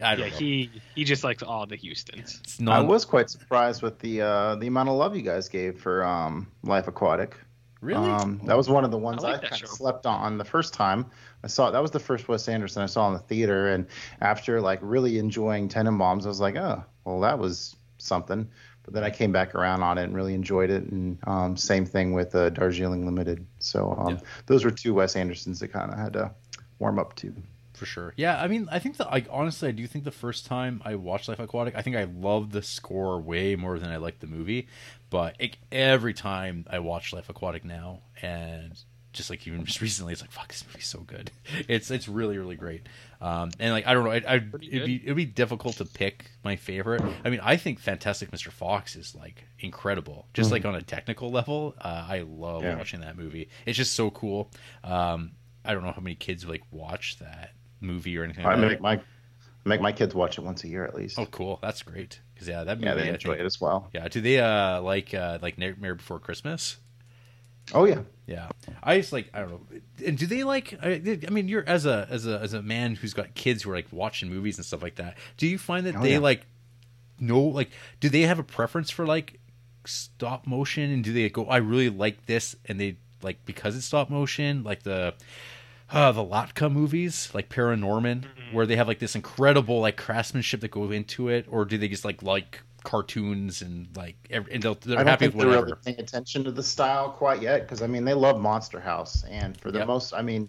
[0.02, 0.36] I don't Yeah, know.
[0.38, 2.40] he he just likes all the Houstons.
[2.44, 5.80] It's I was quite surprised with the uh, the amount of love you guys gave
[5.80, 7.34] for um, Life Aquatic.
[7.80, 8.10] really.
[8.10, 9.64] Um, that was one of the ones I I, like that kind show.
[9.64, 11.06] of slept on the first time
[11.42, 11.68] I saw.
[11.68, 11.72] it.
[11.72, 13.86] That was the first Wes Anderson I saw in the theater, and
[14.20, 18.46] after like really enjoying Tenenbaums, I was like, oh, well, that was something.
[18.86, 21.84] But then I came back around on it and really enjoyed it, and um, same
[21.84, 23.44] thing with uh, Darjeeling Limited.
[23.58, 24.20] So um, Yeah.
[24.46, 26.30] those were two Wes Andersons that kind of had to
[26.78, 27.34] warm up to.
[27.74, 28.14] for sure.
[28.16, 30.94] Yeah, I mean, I think that like honestly, I do think the first time I
[30.94, 34.26] watched Life Aquatic, I think I loved the score way more than I liked the
[34.26, 34.68] movie.
[35.10, 38.72] But it, every time I watch Life Aquatic now, and
[39.16, 41.30] just like even just recently, it's like fuck, this movie's so good.
[41.68, 42.86] It's it's really really great.
[43.20, 46.30] Um, and like I don't know, I, I it'd be it'd be difficult to pick
[46.44, 47.02] my favorite.
[47.24, 48.50] I mean, I think Fantastic Mr.
[48.52, 51.74] Fox is like incredible, just like on a technical level.
[51.80, 52.76] Uh, I love Yeah.
[52.76, 53.48] watching that movie.
[53.64, 54.50] It's just so cool.
[54.84, 55.32] Um,
[55.64, 57.50] I don't know how many kids like watch that
[57.80, 58.44] movie or anything.
[58.46, 58.66] I Like that.
[58.68, 59.00] make my
[59.64, 61.18] make my kids watch it once a year at least.
[61.18, 61.58] Oh, cool!
[61.62, 62.20] That's great.
[62.34, 62.86] Because yeah, that movie.
[62.86, 63.88] yeah, they enjoy think- it as well.
[63.94, 66.76] Yeah, do they uh like uh like Nightmare Before Christmas?
[67.74, 68.48] Oh yeah, Yeah,
[68.82, 69.60] I just like I don't know.
[70.06, 70.78] And do they like?
[70.82, 73.70] I, I mean, you're as a as a as a man who's got kids who
[73.70, 75.16] are like watching movies and stuff like that.
[75.36, 76.18] Do you find that Oh, they yeah.
[76.20, 76.46] like
[77.18, 77.70] know like?
[78.00, 79.40] Do they have a preference for like
[79.84, 80.90] stop motion?
[80.92, 81.46] And do they go?
[81.46, 85.14] I really like this, and they like because it's stop motion, like the.
[85.88, 88.56] Uh, the Laika movies, like Paranorman, Mm-hmm.
[88.56, 91.86] where they have like this incredible like craftsmanship that goes into it, or do they
[91.86, 95.40] just like like cartoons and like every, and they'll, they're I don't happy think with
[95.40, 95.66] they're whatever?
[95.66, 99.24] really paying attention to the style quite yet because I mean they love Monster House
[99.28, 99.86] and for the Yep.
[99.88, 100.48] most I mean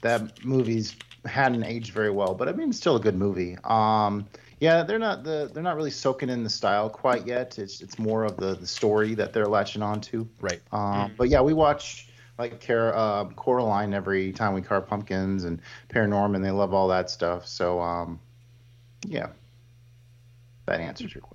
[0.00, 3.56] that movie's hadn't aged very well but I mean it's still a good movie.
[3.64, 4.26] Um,
[4.60, 7.58] yeah, they're not the they're not really soaking in the style quite yet.
[7.58, 10.26] It's it's more of the the story that they're latching onto.
[10.40, 10.60] Right.
[10.72, 11.16] Um, Mm.
[11.16, 12.08] But yeah, we watch
[12.38, 16.42] like Cara, uh, Coraline every time we carve pumpkins and Paranorman.
[16.42, 17.46] They love all that stuff.
[17.46, 18.18] So um,
[19.06, 19.28] yeah,
[20.66, 21.33] that answers your question.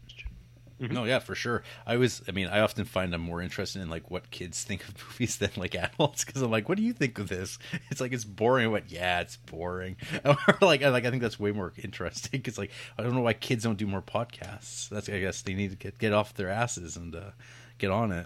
[0.79, 0.91] Mhm.
[0.91, 1.63] No, yeah, for sure.
[1.85, 2.21] I was.
[2.27, 5.37] I mean, I often find I'm more interested in like what kids think of movies
[5.37, 7.57] than like adults because I'm like, what do you think of this?
[7.91, 8.65] It's like it's boring.
[8.65, 9.97] I went, yeah, it's boring.
[10.25, 13.21] Or like, I like I think that's way more interesting because like I don't know
[13.21, 14.89] why kids don't do more podcasts.
[14.89, 17.31] That's I guess they need to get get off their asses and uh,
[17.77, 18.25] get on it.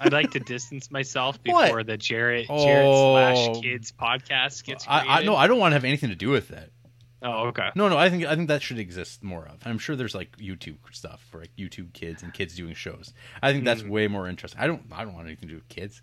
[0.00, 1.64] I'd like to distance myself What?
[1.66, 3.60] before the Jarrett Jarrett slash Oh.
[3.62, 5.08] kids podcast gets created.
[5.08, 6.72] I, I no, I don't want to have anything to do with it.
[7.20, 7.70] Oh, okay.
[7.74, 9.56] No, no, I think I think that should exist more of.
[9.66, 13.12] I'm sure there's like YouTube stuff for like YouTube kids and kids doing shows.
[13.42, 13.88] I think that's Mm.
[13.90, 14.60] way more interesting.
[14.60, 16.00] I don't I don't want anything to do with kids.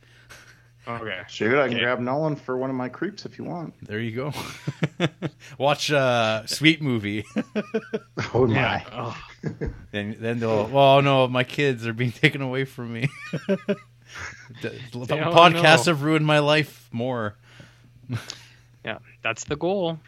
[0.88, 1.22] Okay.
[1.30, 1.84] Shoot, I can Okay.
[1.86, 3.74] grab Nolan for one of my creeps if you want.
[3.82, 4.34] There you go.
[5.58, 7.24] Watch uh Sweet Movie.
[8.34, 8.54] Oh my.
[8.54, 8.84] Yeah.
[8.92, 9.18] Oh,
[9.92, 13.08] then then they'll oh no, my kids are being taken away from me.
[14.62, 17.36] the the podcasts have ruined my life more.
[18.84, 18.98] yeah.
[19.24, 20.00] That's the goal.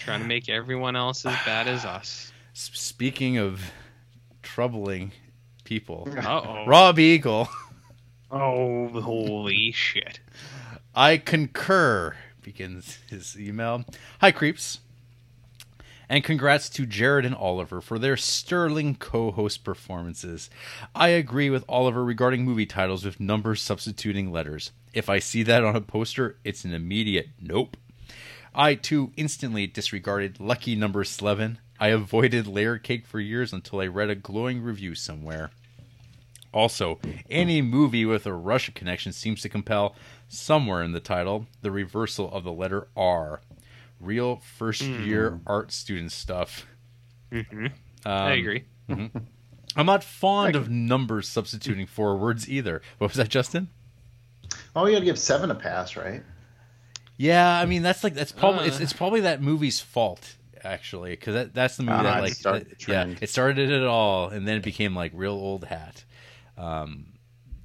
[0.00, 2.32] Trying to make everyone else as bad as us.
[2.52, 3.60] Speaking of
[4.42, 5.12] troubling
[5.64, 6.66] people, Uh oh.
[6.66, 7.48] Rob Eagle.
[8.30, 10.20] Oh, holy shit.
[10.94, 13.84] I concur, begins his email.
[14.20, 14.80] Hi, creeps.
[16.08, 20.50] And congrats to Jared and Oliver for their sterling co host performances.
[20.94, 24.70] I agree with Oliver regarding movie titles with numbers substituting letters.
[24.92, 27.76] If I see that on a poster, it's an immediate nope.
[28.54, 31.58] I too instantly disregarded Lucky Number Slevin.
[31.80, 35.50] I avoided Layer Cake for years until I read a glowing review somewhere.
[36.52, 39.96] Also, any movie with a Russia connection seems to compel,
[40.28, 43.40] somewhere in the title, the reversal of the letter R.
[44.00, 46.66] Real first year art student stuff.
[47.32, 47.72] hmm Um,
[48.04, 48.64] I agree.
[49.76, 52.82] I'm not fond of numbers substituting for words either.
[52.98, 53.68] What was that, Justin?
[54.76, 56.22] Oh, you gotta give seven a pass, right?
[57.16, 58.82] Yeah, I mean that's like that's probably it's Uh.
[58.82, 60.34] it's probably that movie's fault
[60.64, 63.84] actually because that that's the movie Ah, that like started that- yeah it started it
[63.84, 66.04] all and then it became like real old hat.
[66.56, 67.06] Um,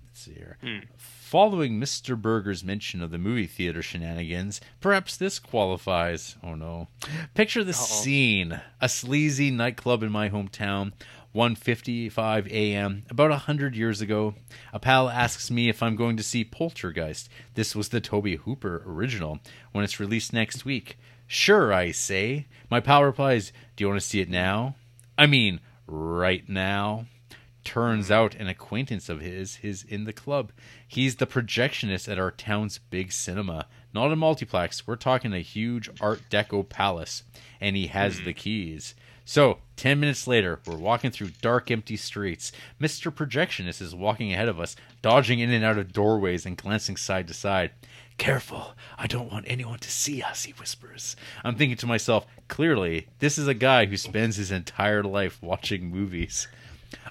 [0.08, 0.58] let's see here.
[0.62, 0.80] Hmm.
[0.98, 2.20] Following Mr.
[2.20, 6.36] Berger's mention of the movie theater shenanigans, perhaps this qualifies.
[6.44, 6.88] Oh no!
[7.36, 10.92] Picture the scene: a sleazy nightclub in my hometown.
[11.34, 13.04] 1:55 a.m.
[13.10, 14.34] About a hundred years ago,
[14.74, 17.30] a pal asks me if I'm going to see Poltergeist.
[17.54, 19.40] This was the Tobe Hooper original
[19.72, 20.98] when it's released next week.
[21.28, 22.48] Sure, I say.
[22.70, 24.76] My pal replies, "Do you want to see it now?"
[25.18, 27.06] I mean, right now.
[27.64, 30.52] Turns out an acquaintance of his is in the club.
[30.88, 33.68] He's the projectionist at our town's big cinema.
[33.94, 37.24] Not a multiplex, we're talking a huge Art Deco palace,
[37.60, 38.26] and he has hmm.
[38.26, 38.96] the keys.
[39.32, 42.52] So, 10 minutes later, we're walking through dark, empty streets.
[42.82, 43.14] Mr.
[43.14, 47.28] Projectionist is walking ahead of us, dodging in and out of doorways and glancing side
[47.28, 47.70] to side.
[48.18, 51.16] Careful, I don't want anyone to see us, he whispers.
[51.44, 55.92] I'm thinking to myself, clearly, this is a guy who spends his entire life watching
[55.92, 56.48] movies.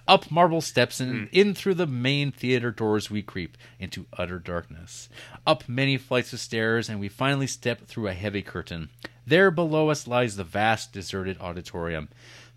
[0.07, 5.09] Up marble steps and in through the main theater doors we creep into utter darkness.
[5.47, 8.89] Up many flights of stairs, and we finally step through a heavy curtain.
[9.27, 12.09] There below us lies the vast deserted auditorium.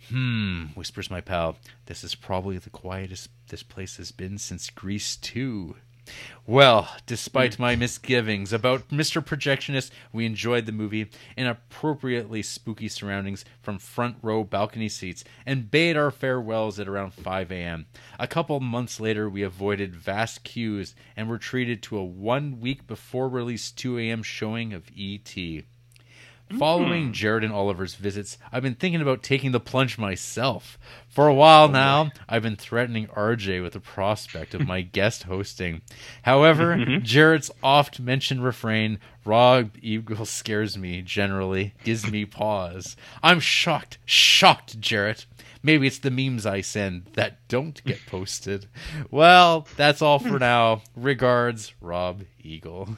[0.09, 1.57] Hmm, whispers my pal.
[1.85, 5.75] This is probably the quietest this place has been since Grease 2.
[6.47, 7.61] Well, despite hmm.
[7.61, 9.23] my misgivings about Mr.
[9.23, 15.69] Projectionist, we enjoyed the movie in appropriately spooky surroundings from front row balcony seats and
[15.69, 17.85] bade our farewells at around 5 a.m.
[18.19, 22.87] A couple months later, we avoided vast queues and were treated to a one week
[22.87, 24.23] before release 2 a.m.
[24.23, 25.63] showing of E.T.
[26.57, 27.11] Following hmm.
[27.11, 30.77] Jared and Oliver's visits, I've been thinking about taking the plunge myself.
[31.09, 35.23] For a while oh, now, I've been threatening RJ with the prospect of my guest
[35.23, 35.81] hosting.
[36.23, 37.03] However, mm-hmm.
[37.03, 42.95] Jared's oft mentioned refrain, Rob Eagle scares me, generally, gives me pause.
[43.21, 45.25] I'm shocked, shocked, Jarrett.
[45.63, 48.67] Maybe it's the memes I send that don't get posted.
[49.11, 50.37] Well, that's all for hmm.
[50.37, 50.81] now.
[50.95, 52.97] Regards, Rob Eagle.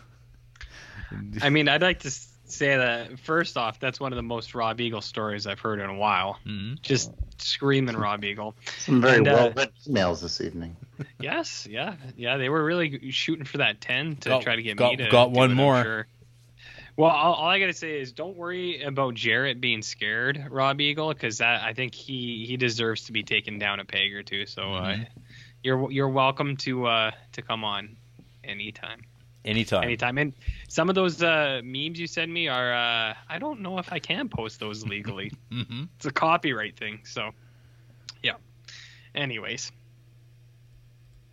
[1.41, 4.55] I mean, I'd like to s- say that first off, that's one of the most
[4.55, 6.39] Rob Eagle stories I've heard in a while.
[6.45, 6.81] Mhm.
[6.81, 8.55] Just screaming Rob Eagle.
[8.79, 10.75] Some very And, uh, well read emails this evening.
[11.19, 12.37] Yes, yeah, yeah.
[12.37, 15.09] They were really shooting for that ten to Got- try to get got- me to
[15.09, 15.83] got one it, more.
[15.83, 16.07] sure.
[16.95, 21.11] Well, all, all I gotta say is don't worry about Jarrett being scared, Rob Eagle,
[21.11, 24.45] because I think he he deserves to be taken down a peg or two.
[24.45, 25.07] So uh, Mhm.
[25.63, 27.95] you're you're welcome to uh to come on
[28.43, 29.01] anytime,
[29.45, 29.83] Anytime.
[29.83, 30.17] anytime.
[30.17, 30.33] And
[30.69, 33.99] some of those uh memes you send me are uh I don't know if I
[33.99, 35.31] can post those legally.
[35.51, 37.01] hmm it's a copyright thing.
[37.03, 37.31] So
[38.21, 38.35] yeah.
[39.15, 39.71] Anyways,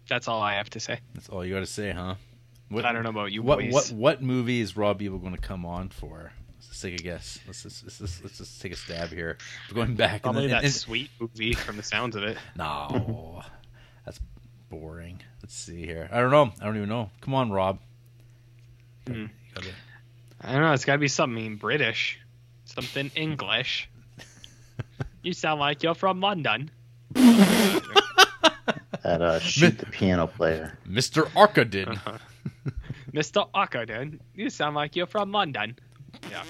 [0.09, 0.99] that's all I have to say.
[1.15, 2.17] That's all you got to say, huh?
[2.69, 3.73] What, I don't know about you what boys.
[3.73, 6.33] what what movie is Rob Eagle going to come on for?
[6.69, 7.39] Let's take a guess.
[7.47, 9.39] Let's just, let's just, let's just take a stab here.
[9.69, 10.23] We're going back.
[10.23, 12.37] Probably and that and- sweet movie from the sounds of it.
[12.57, 13.43] No,
[14.05, 14.21] that's
[14.69, 15.21] boring.
[15.43, 16.09] Let's see here.
[16.13, 16.53] I don't know.
[16.61, 17.11] I don't even know.
[17.23, 17.79] Come on, Rob.
[19.09, 19.69] You gotta-
[20.43, 20.73] I don't know.
[20.73, 22.19] It's got to be something British,
[22.65, 23.89] something English.
[25.23, 26.71] you sound like you're from London.
[29.03, 30.79] That uh, shoot the piano player.
[30.87, 31.25] Mr.
[31.31, 31.89] Arkadin.
[31.97, 32.19] Uh-huh.
[33.15, 33.49] Mr.
[33.55, 35.77] Ockerton, you sound like you're from London.
[36.31, 36.43] Yeah.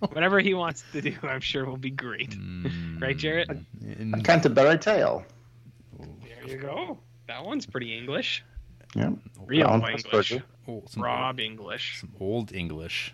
[0.00, 2.30] Whatever he wants to do, I'm sure will be great.
[2.30, 3.48] Mm, Right, Jarrett?
[3.80, 5.24] in- A Canterbury Tale.
[5.98, 6.98] There you go.
[7.26, 8.44] That one's pretty English.
[8.94, 9.10] Yeah.
[9.46, 10.34] Real Round English.
[10.68, 12.00] Oh, some, Rob English.
[12.00, 13.12] some old English.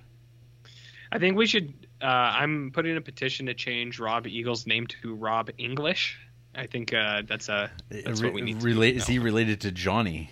[1.10, 1.72] I think we should.
[2.02, 6.18] Uh, I'm putting a petition to change Rob Eagle's name to Rob English.
[6.54, 8.60] I think uh, that's a that's what we need.
[8.60, 8.92] to Relate?
[8.92, 10.30] do Is he related to Johnny?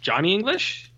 [0.00, 0.90] Johnny English?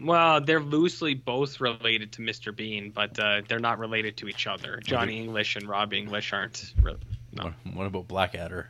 [0.00, 2.54] Well, they're loosely both related to Mr.
[2.54, 4.78] Bean, but uh, they're not related to each other.
[4.84, 6.72] Johnny English and Rob English aren't.
[6.82, 6.96] Re-
[7.32, 7.44] No.
[7.44, 8.68] What, what about Blackadder?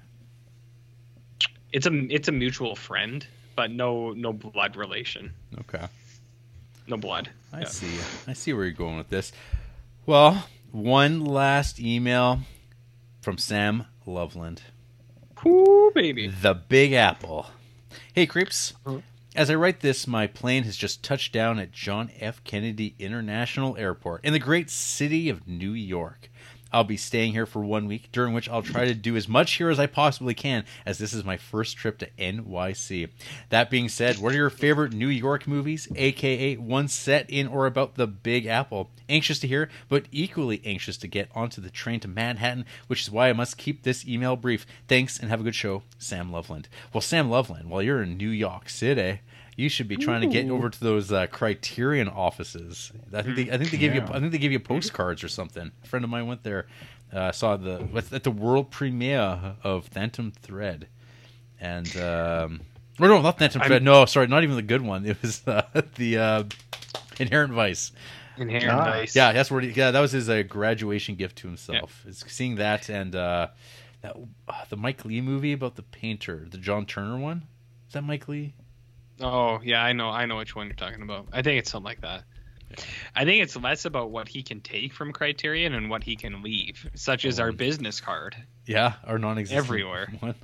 [1.72, 3.26] it's a it's a mutual friend,
[3.56, 5.86] but no no blood relation, Okay.
[6.86, 7.30] no blood.
[7.52, 7.68] I Yeah.
[7.68, 7.98] see.
[8.26, 9.32] I see where you're going with this.
[10.04, 12.40] Well, one last email
[13.22, 14.62] from Sam Loveland.
[15.44, 16.28] Ooh, baby.
[16.28, 17.50] The Big Apple.
[18.14, 18.74] Hey, creeps.
[18.84, 19.02] Mhm.
[19.34, 22.42] As I write this, my plane has just touched down at John F.
[22.44, 26.30] Kennedy International Airport in the great city of New York.
[26.76, 29.54] I'll be staying here for one week, during which I'll try to do as much
[29.54, 33.08] here as I possibly can, as this is my first trip to NYC.
[33.48, 37.64] That being said, what are your favorite New York movies, aka ones set in or
[37.64, 38.90] about the Big Apple?
[39.08, 43.10] Anxious to hear, but equally anxious to get onto the train to Manhattan, which is
[43.10, 44.66] why I must keep this email brief.
[44.86, 46.68] Thanks and have a good show, Sam Loveland.
[46.92, 49.20] Well, Sam Loveland, while you're in New York City,
[49.56, 52.92] you should be trying to get over to those uh, Criterion offices.
[53.12, 55.28] I think they, I think they give you I think they give you postcards or
[55.28, 55.72] something.
[55.82, 56.66] A friend of mine went there,
[57.12, 60.88] uh, saw the at the world premiere of Phantom Thread,
[61.60, 62.60] and um,
[63.00, 63.82] or no, not Phantom I'm- Thread.
[63.82, 65.06] No, sorry, not even the good one.
[65.06, 65.62] It was uh,
[65.96, 66.44] the uh,
[67.18, 67.92] Inherent Vice.
[68.38, 68.84] Inherent Ah.
[68.84, 69.16] Vice.
[69.16, 69.62] Yeah, that's where.
[69.62, 72.04] He, yeah, that was his uh, graduation gift to himself.
[72.06, 73.48] Is seeing that and uh,
[74.02, 74.14] that
[74.48, 77.44] uh, the Mike Leigh movie about the painter, the John Turner one.
[77.88, 78.52] Is that Mike Leigh?
[79.20, 81.28] Oh yeah, I know I know which one you're talking about.
[81.32, 82.24] I think it's something like that.
[83.14, 86.42] I think it's less about what he can take from Criterion and what he can
[86.42, 88.36] leave, such as our business card.
[88.66, 90.12] Yeah, or non-existent Everywhere.
[90.20, 90.34] one.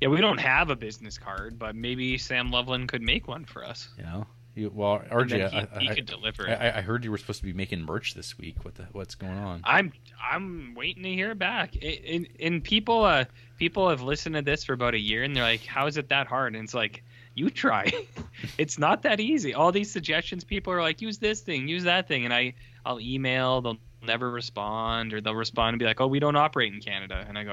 [0.00, 3.64] Yeah, we don't have a business card, but maybe Sam Loveland could make one for
[3.64, 3.88] us.
[3.98, 6.58] You know, you, well, And RJ, he, I, he I, could deliver it.
[6.60, 8.64] I, I heard you were supposed to be making merch this week.
[8.64, 9.62] What the what's going on?
[9.64, 9.92] I'm
[10.30, 11.76] I'm waiting to hear back.
[11.82, 13.24] And, and people uh
[13.58, 16.08] people have listened to this for about a year and they're like, "How is it
[16.10, 17.02] that hard?" And it's like,
[17.34, 17.90] "You try.
[18.58, 22.06] it's not that easy." All these suggestions, people are like, "Use this thing, use that
[22.08, 22.54] thing," and I
[22.86, 26.72] I'll email, they'll never respond, or they'll respond and be like, "Oh, we don't operate
[26.72, 27.52] in Canada," and I go,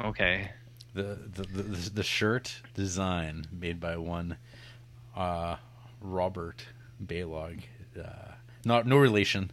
[0.00, 0.50] "Oh, okay."
[0.94, 4.36] the the, the the shirt design made by one
[5.16, 5.56] uh,
[6.00, 6.64] Robert
[7.04, 7.60] Baylog,
[8.02, 8.32] uh,
[8.64, 9.50] not no relation.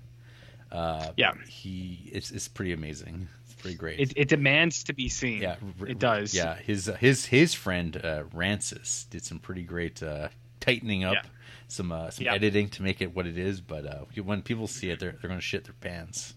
[0.72, 1.34] Uh, Yeah.
[1.48, 3.28] he it's it's pretty amazing.
[3.66, 4.00] It's pretty great.
[4.00, 5.42] It, it demands to be seen.
[5.42, 6.34] yeah, r- it does.
[6.34, 10.30] Yeah, his his his friend uh, Rancis did some pretty great uh,
[10.60, 11.22] tightening up, Yeah.
[11.68, 12.34] some uh, some Yeah.
[12.34, 13.62] editing to make it what it is.
[13.62, 16.34] But uh, when people see it, they're they're gonna shit their pants.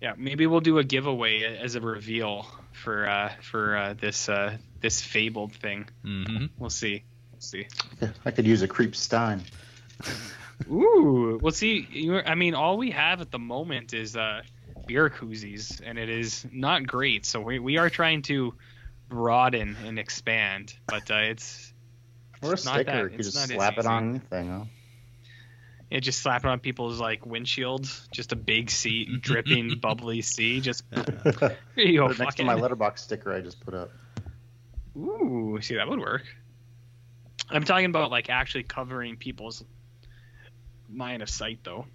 [0.00, 4.56] Yeah, maybe we'll do a giveaway as a reveal for uh, for uh, this uh,
[4.80, 5.88] this fabled thing.
[6.04, 6.46] Mm-hmm.
[6.58, 7.04] We'll see.
[7.32, 7.66] We'll see.
[8.24, 9.42] I could use a creep stein.
[10.70, 14.42] Ooh, well, see, you I mean, all we have at the moment is uh,
[14.86, 17.26] beer koozies, and it is not great.
[17.26, 18.54] So we we are trying to
[19.08, 21.72] broaden and expand, but uh, it's
[22.42, 22.90] Or a It's not sticker.
[22.92, 24.48] that- you could it's just not slap it on anything.
[24.50, 24.64] Huh?
[25.88, 30.60] it just slap it on people's like windshields, just a big sea, dripping, bubbly sea.
[30.60, 33.90] Just here you go, next to my Letterboxd sticker I just put up.
[34.96, 36.24] Ooh, see that would work.
[37.50, 39.62] I'm talking about like actually covering people's
[40.92, 41.86] line of sight, though.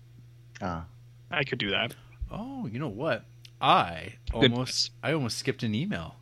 [0.62, 0.86] Ah.
[1.30, 1.94] I could do that.
[2.32, 3.26] Oh, you know what?
[3.60, 4.52] I Good.
[4.52, 6.16] almost I almost skipped an email.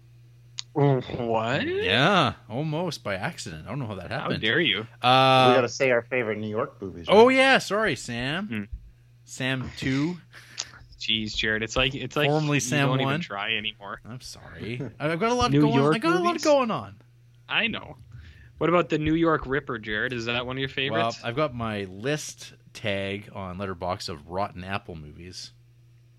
[0.74, 1.68] What?
[1.68, 3.66] Yeah, almost by accident.
[3.66, 4.42] I don't know how that How happened.
[4.42, 4.82] dare you?
[5.02, 7.06] Uh, we got to say our favorite New York movies.
[7.10, 8.48] oh yeah, sorry, Sam.
[8.48, 8.64] Hmm.
[9.26, 10.18] Sam two.
[11.00, 13.02] Jeez, Jared, it's like it's like Formerly you Sam don't one.
[13.02, 14.02] even try anymore.
[14.06, 14.82] I'm sorry.
[15.00, 15.74] I've got a lot New going.
[15.74, 16.96] York I got a lot going on.
[17.48, 17.98] I know.
[18.58, 20.12] What about the New York Ripper, Jared?
[20.12, 20.92] Is that one of your favorites?
[21.02, 21.26] Well, favorites?
[21.26, 25.52] I've got my list tag on Letterboxd of Rotten Apple movies.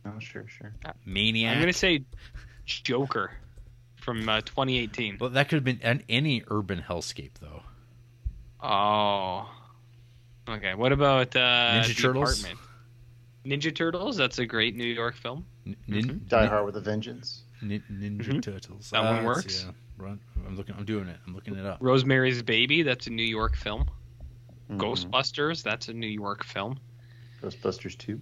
[0.07, 0.73] Oh, sure, sure.
[1.05, 1.55] Maniac.
[1.55, 2.05] I'm gonna say
[2.65, 3.31] Joker
[3.97, 5.19] from uh, 2018.
[5.21, 7.63] Well, that could have been an, any urban hellscape, though.
[8.63, 9.49] Oh,
[10.49, 10.75] Okay.
[10.75, 12.41] What about uh, Ninja The Turtles?
[12.45, 12.67] Apartment?
[13.47, 14.17] Ninja Turtles.
[14.17, 15.47] That's a great New York film.
[15.65, 17.43] Nin- nin- Die Hard with a Vengeance.
[17.63, 18.43] nin- Ninja Mhm.
[18.43, 18.91] Turtles.
[18.91, 19.67] That one let's see, works.
[19.67, 20.05] yeah.
[20.05, 20.21] Run.
[20.47, 20.75] I'm looking.
[20.77, 21.19] I'm doing it.
[21.27, 21.79] I'm looking it up.
[21.81, 22.83] Rosemary's Baby.
[22.83, 23.89] That's a New York film.
[24.71, 24.79] Mhm.
[24.79, 25.63] Ghostbusters.
[25.63, 26.81] That's a New York film.
[27.43, 28.21] Ghostbusters 2.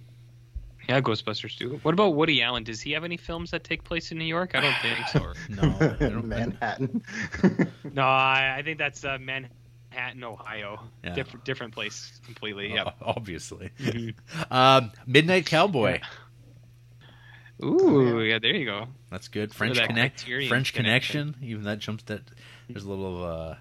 [0.89, 1.79] Yeah, Ghostbusters too.
[1.83, 2.63] What about Woody Allen?
[2.63, 4.55] Does he have any films that take place in New York?
[4.55, 5.33] I don't think so.
[5.49, 7.03] No, don't, Manhattan.
[7.93, 10.81] no, I, I think that's uh, Manhattan, Ohio.
[11.03, 11.13] Yeah.
[11.13, 12.73] Different, different place completely.
[12.73, 12.95] Yep.
[13.03, 13.69] obviously.
[13.79, 14.15] Mhm.
[14.49, 15.99] Um, Midnight Cowboy.
[17.63, 18.87] Ooh, yeah, there you go.
[19.11, 19.51] That's good.
[19.51, 20.23] Some of French that connect.
[20.47, 21.33] French connection.
[21.33, 21.35] connection.
[21.47, 22.03] Even that jumps.
[22.05, 22.21] That
[22.67, 23.55] there's a little uh,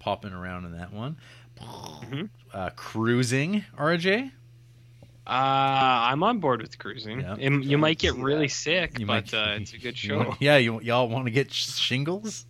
[0.00, 1.18] popping around in that one.
[1.60, 2.30] Mhm.
[2.52, 3.64] Uh, cruising.
[3.78, 4.32] RJ.
[5.26, 5.30] Uh,
[6.10, 7.20] I'm on board with cruising.
[7.20, 7.36] Yeah.
[7.38, 8.52] It- you might get really that.
[8.52, 10.18] sick, You but might- uh, it's a good you show.
[10.18, 12.44] want- yeah, you y'all want to get shingles?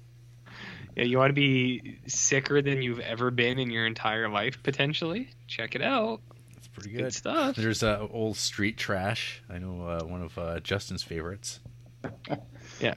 [0.96, 5.28] Yeah, you want to be sicker than you've ever been in your entire life, potentially.
[5.48, 6.20] Check it out.
[6.56, 7.14] It's pretty Good, good.
[7.14, 7.56] stuff.
[7.56, 9.42] There's uh, old street trash.
[9.51, 11.60] I know uh, one of uh, Justin's favorites.
[12.80, 12.94] Yeah.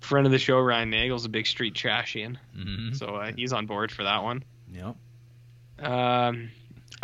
[0.00, 3.66] Friend of the show, Ryan Nagel's a big street trashian, hmm so uh, he's on
[3.66, 4.44] board for that one.
[4.72, 4.96] Yep.
[5.84, 6.50] Um,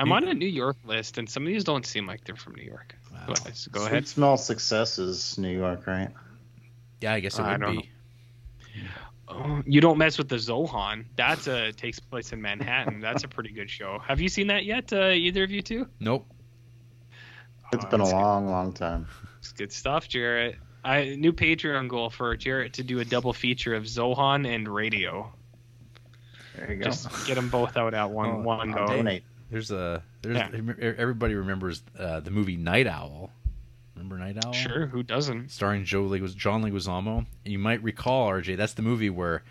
[0.02, 2.54] I'm on a New York list, and some of these don't seem like they're from
[2.54, 2.94] New York.
[3.12, 3.26] Wow.
[3.28, 3.44] Go ahead.
[3.46, 4.08] Go Sweet ahead.
[4.08, 6.10] Smell Success is New York, right?
[7.00, 7.90] Yeah, I guess it I would be.
[9.28, 11.04] Oh, you don't mess with the Zohan.
[11.16, 13.00] That's a takes place in Manhattan.
[13.00, 13.98] That's a pretty good show.
[14.06, 14.92] Have you seen that yet?
[14.92, 15.86] Uh, either of you two?
[16.00, 16.26] Nope.
[17.72, 18.18] It's Oh, been a that's good.
[18.20, 19.06] long, long time.
[19.38, 20.56] It's good stuff, Jarrett.
[20.84, 25.32] I new Patreon goal for Jarrett to do a double feature of Zohan and Radio.
[26.56, 26.84] There you go.
[26.84, 28.96] Just get them both out at one Oh, one I'll go.
[28.96, 29.24] donate.
[29.52, 30.92] There's a there's Yeah.
[30.96, 33.30] everybody remembers uh, the movie Night Owl.
[33.94, 34.52] Remember Night Owl?
[34.54, 35.50] Sure, who doesn't?
[35.50, 37.26] Starring Joe Leguiz- John Leguizamo.
[37.44, 38.56] You might recall RJ.
[38.56, 39.42] That's the movie where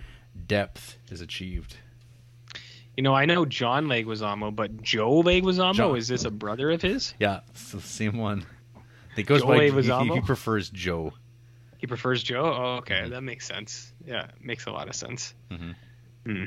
[0.47, 1.77] depth is achieved.
[2.97, 6.81] You know, I know John Leguizamo, but Joe Leguizamo John- is this a brother of
[6.81, 7.13] his?
[7.19, 8.43] Yeah, it's the same one.
[9.15, 9.65] It goes Joe by.
[9.65, 10.15] He, Leguizamo?
[10.15, 11.13] he prefers Joe.
[11.77, 12.43] He prefers Joe.
[12.45, 13.09] Oh, okay, Mhm.
[13.11, 13.93] that makes sense.
[14.05, 15.33] Yeah, makes a lot of sense.
[15.51, 15.75] Mhm.
[16.25, 16.43] Hmm.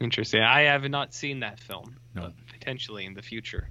[0.00, 0.42] Interesting.
[0.42, 1.96] I have not seen that film.
[2.14, 2.22] No.
[2.22, 3.70] but potentially in the future.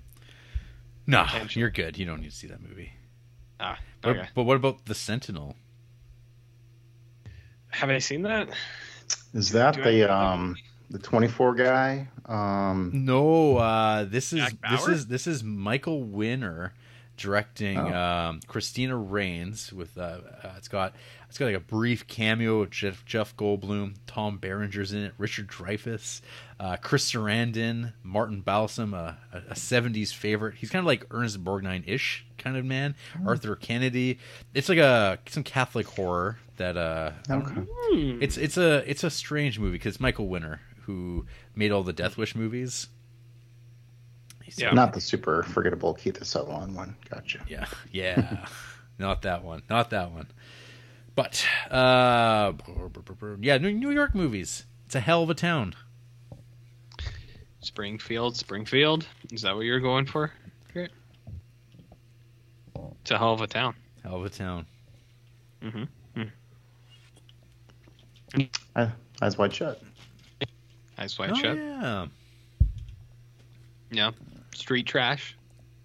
[1.07, 1.97] No, you're good.
[1.97, 2.93] You don't need to see that movie.
[3.59, 4.29] Ah, But, okay.
[4.35, 5.55] but what about the Sentinel?
[7.69, 8.49] Have I seen that?
[9.33, 10.55] Is that Do the um
[10.89, 12.07] the 24 guy?
[12.25, 16.73] Um, No, uh, this is this is this is Michael Winner
[17.17, 17.93] directing Oh.
[17.93, 20.95] um, Cristina Raines with uh, uh, it's got
[21.27, 25.47] it's got like a brief cameo of Jeff, Jeff Goldblum, Tom Berenger's in it, Richard
[25.47, 26.21] Dreyfuss,
[26.59, 30.55] uh, Chris Sarandon, Martin Balsam, a, a, a 70s favorite.
[30.55, 32.95] He's kind of like Ernest Borgnine ish kind of man.
[33.25, 34.19] Arthur Kennedy.
[34.53, 37.53] It's like a some Catholic horror that uh, okay.
[37.55, 38.17] Hmm.
[38.21, 41.25] it's it's a it's a strange movie because Michael Winner who
[41.55, 42.87] made all the Death Wish movies.
[44.43, 44.71] He's- Yeah.
[44.73, 46.95] Not the super forgettable Keith Sutherland one.
[47.09, 47.39] Gotcha.
[47.47, 48.45] yeah, yeah,
[48.97, 50.27] not that one, not that one.
[51.15, 52.53] But uh,
[53.39, 54.65] yeah, New New York movies.
[54.87, 55.75] It's a hell of a town.
[57.61, 59.05] Springfield, Springfield.
[59.31, 60.31] Is that what you're going for?
[60.73, 60.91] Great.
[63.01, 63.75] It's a hell of a town.
[64.03, 64.65] Hell of a town.
[65.61, 65.83] Mm-hmm.
[66.21, 66.29] mm-hmm.
[68.75, 68.89] Uh,
[69.21, 69.81] eyes wide shut.
[70.97, 71.57] Eyes wide oh shut.
[71.57, 72.05] yeah,
[73.91, 74.11] Yeah.
[74.53, 75.35] Street trash.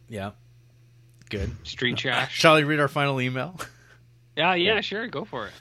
[0.09, 0.33] yeah.
[1.31, 1.51] Good.
[1.67, 2.35] Street uh, trash.
[2.35, 3.59] Shall I read our final email?
[4.37, 5.07] Yeah, yeah, sure.
[5.07, 5.53] Go for it.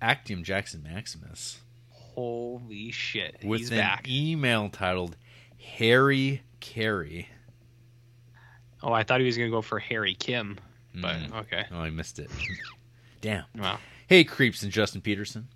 [0.00, 1.58] Actium Jackson Maximus
[2.22, 3.36] Holy shit.
[3.44, 4.08] with He's an back.
[4.08, 5.16] email titled
[5.76, 7.28] Harry Carey.
[8.82, 10.58] oh, I thought he was going to go for Harry Kim,
[10.94, 11.34] but Mm.
[11.42, 11.66] okay.
[11.70, 12.28] Oh, I missed it.
[13.20, 13.44] Damn.
[13.56, 13.78] Wow.
[14.08, 15.46] Hey, Creeps and Justin Peterson.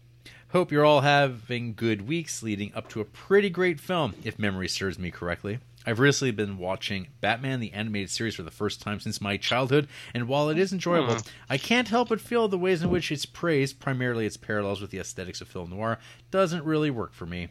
[0.51, 4.69] Hope you're all having good weeks leading up to a pretty great film, if memory
[4.69, 5.59] serves me correctly.
[5.87, 9.89] I've recently been watching Batman the Animated Series for the first time since my childhood,
[10.15, 11.17] and while it is enjoyable.
[11.51, 14.91] I can't help but feel the ways in which it's praised, primarily its parallels with
[14.91, 15.99] the aesthetics of film noir,
[16.31, 17.49] doesn't really work for me.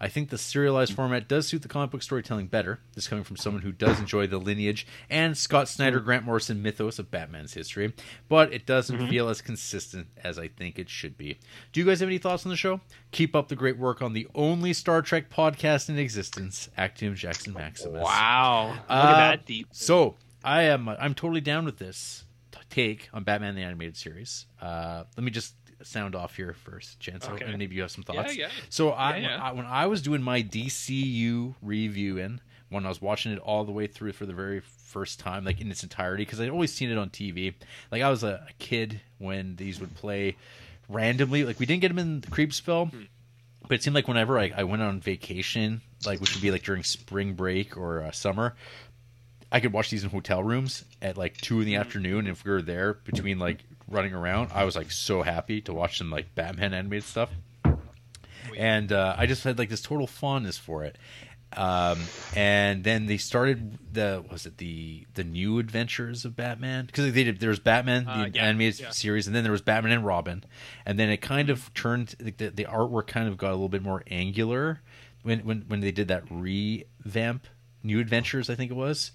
[0.00, 2.80] I think the serialized format does suit the comic book storytelling better.
[2.94, 6.98] This coming from someone who does enjoy the lineage and Scott Snyder, Grant Morrison mythos
[6.98, 7.92] of Batman's history,
[8.28, 11.38] but it doesn't feel as consistent as I think it should be.
[11.72, 12.80] Do you guys have any thoughts on the show?
[13.12, 17.52] Keep up the great work on the only Star Trek podcast in existence, Actium Jackson
[17.52, 18.02] Maximus.
[18.02, 18.70] Wow.
[18.72, 19.68] Look Uh, at that deep.
[19.72, 22.24] So I am I'm totally down with this
[22.68, 24.46] take on Batman the Animated Series.
[24.60, 25.54] Uh, let me just
[25.86, 27.44] sound off here first, Chance, Okay.
[27.44, 28.36] and maybe you have some thoughts.
[28.36, 28.48] yeah.
[28.68, 29.42] So I, Yeah, yeah.
[29.42, 33.64] I when I was doing my DCU review in when I was watching it all
[33.64, 36.72] the way through for the very first time, like in its entirety, because I'd always
[36.72, 37.54] seen it on TV.
[37.92, 40.36] Like I was a, a kid when these would play
[40.88, 41.44] randomly.
[41.44, 42.90] Like we didn't get them in the Creepsville.
[42.90, 43.02] Hmm.
[43.68, 46.62] But it seemed like whenever I, I went on vacation like which would be like
[46.62, 48.54] during spring break or uh, summer,
[49.50, 52.20] I could watch these in hotel rooms at like two in the afternoon.
[52.20, 55.72] And if we were there between like running around, I was like so happy to
[55.74, 57.30] watch some like Batman animated stuff.
[58.56, 60.96] And uh, I just had like this total fondness for it.
[61.56, 62.00] Um,
[62.34, 67.22] and then they started the was it the the new adventures of Batman because they
[67.24, 68.90] did there was Batman the Uh, yeah, animated yeah.
[68.90, 70.42] series and then there was Batman and Robin
[70.84, 73.68] and then it kind of turned like, the, the artwork kind of got a little
[73.68, 74.82] bit more angular
[75.22, 77.46] when when when they did that revamp
[77.82, 79.12] new adventures I think it was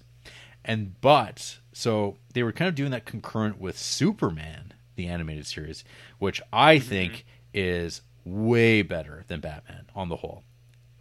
[0.64, 5.84] and but so they were kind of doing that concurrent with Superman the animated series
[6.20, 10.44] which I think is way better than Batman on the whole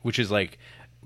[0.02, 0.58] which is like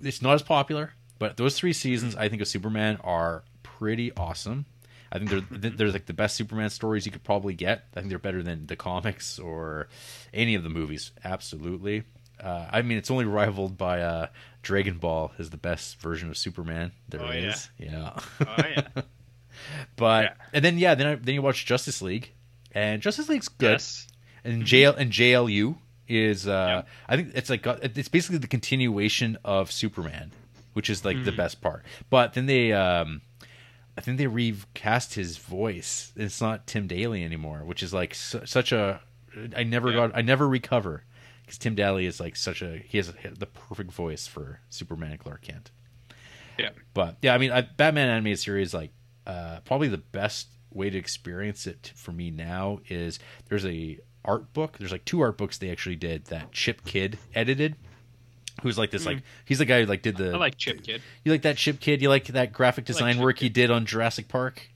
[0.02, 4.66] it's not as popular, but those three seasons I think of Superman are pretty awesome.
[5.12, 7.84] I think they're they're like the best Superman stories you could probably get.
[7.94, 9.88] I think they're better than the comics or
[10.32, 11.12] any of the movies.
[11.24, 12.02] Absolutely.
[12.42, 14.26] Uh, I mean, it's only rivaled by uh,
[14.62, 17.70] Dragon Ball is the best version of Superman there Oh, is.
[17.78, 18.18] yeah.
[18.40, 18.86] Oh yeah.
[19.96, 20.34] but Yeah.
[20.52, 22.32] and then yeah, then I, then you watch Justice League,
[22.72, 24.06] and Justice League's good yes.
[24.44, 25.76] and JL and JLU
[26.08, 26.82] is uh Yeah.
[27.08, 30.32] I think it's like it's basically the continuation of Superman,
[30.74, 31.36] which is like the Mm.
[31.36, 31.84] best part.
[32.10, 33.22] But then they um
[33.96, 36.12] I think they recast his voice.
[36.16, 39.00] It's not Tim Daly anymore, which is like su- such a
[39.56, 39.96] I never Yeah.
[39.96, 41.04] got I never recover
[41.42, 45.20] because Tim Daly is like such a he has the perfect voice for Superman and
[45.20, 45.70] Clark Kent.
[46.58, 46.70] Yeah.
[46.92, 48.92] But yeah, I mean, I, Batman animated series like
[49.26, 53.18] uh, probably the best way to experience it for me now is
[53.48, 54.78] there's a art book.
[54.78, 57.76] There's like two art books they actually did that Chip Kidd edited.
[58.62, 59.04] Who's like this?
[59.06, 60.32] Like he's the guy who like did the.
[60.32, 61.02] I like Chip Kidd.
[61.24, 62.00] You like that Chip Kidd?
[62.02, 64.68] You like that graphic design Chip work he did on Jurassic Park?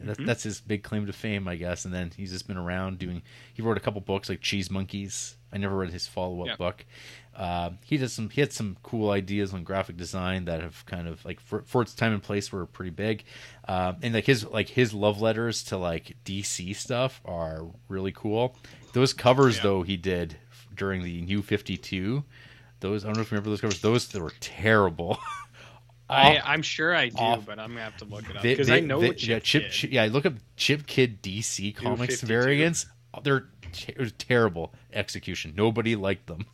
[0.00, 0.26] That, Mm-hmm.
[0.26, 1.84] That's his big claim to fame, I guess.
[1.84, 3.20] And then he's just been around doing.
[3.52, 5.36] He wrote a couple books like Cheese Monkeys.
[5.52, 6.56] I never read his follow up Yeah.
[6.56, 6.84] book.
[7.38, 8.28] Uh, he did some.
[8.30, 11.82] He had some cool ideas on graphic design that have kind of like for, for
[11.82, 13.22] its time and place were pretty big.
[13.68, 18.56] Um, and like his like his love letters to like DC stuff are really cool.
[18.92, 19.62] Those covers Yeah.
[19.62, 20.36] though he did
[20.74, 22.24] during the New Fifty Two.
[22.80, 23.80] Those I don't know if you remember those covers.
[23.82, 25.16] Those were terrible.
[26.10, 27.44] I, I'm sure I do, off.
[27.46, 29.92] but I'm gonna have to look it up because I know they- Chip, yeah, Chip,
[29.92, 32.26] yeah, look up Chip Kidd DC comics 52.
[32.26, 32.86] variants.
[33.22, 35.52] They're te- it was terrible execution.
[35.54, 36.46] Nobody liked them.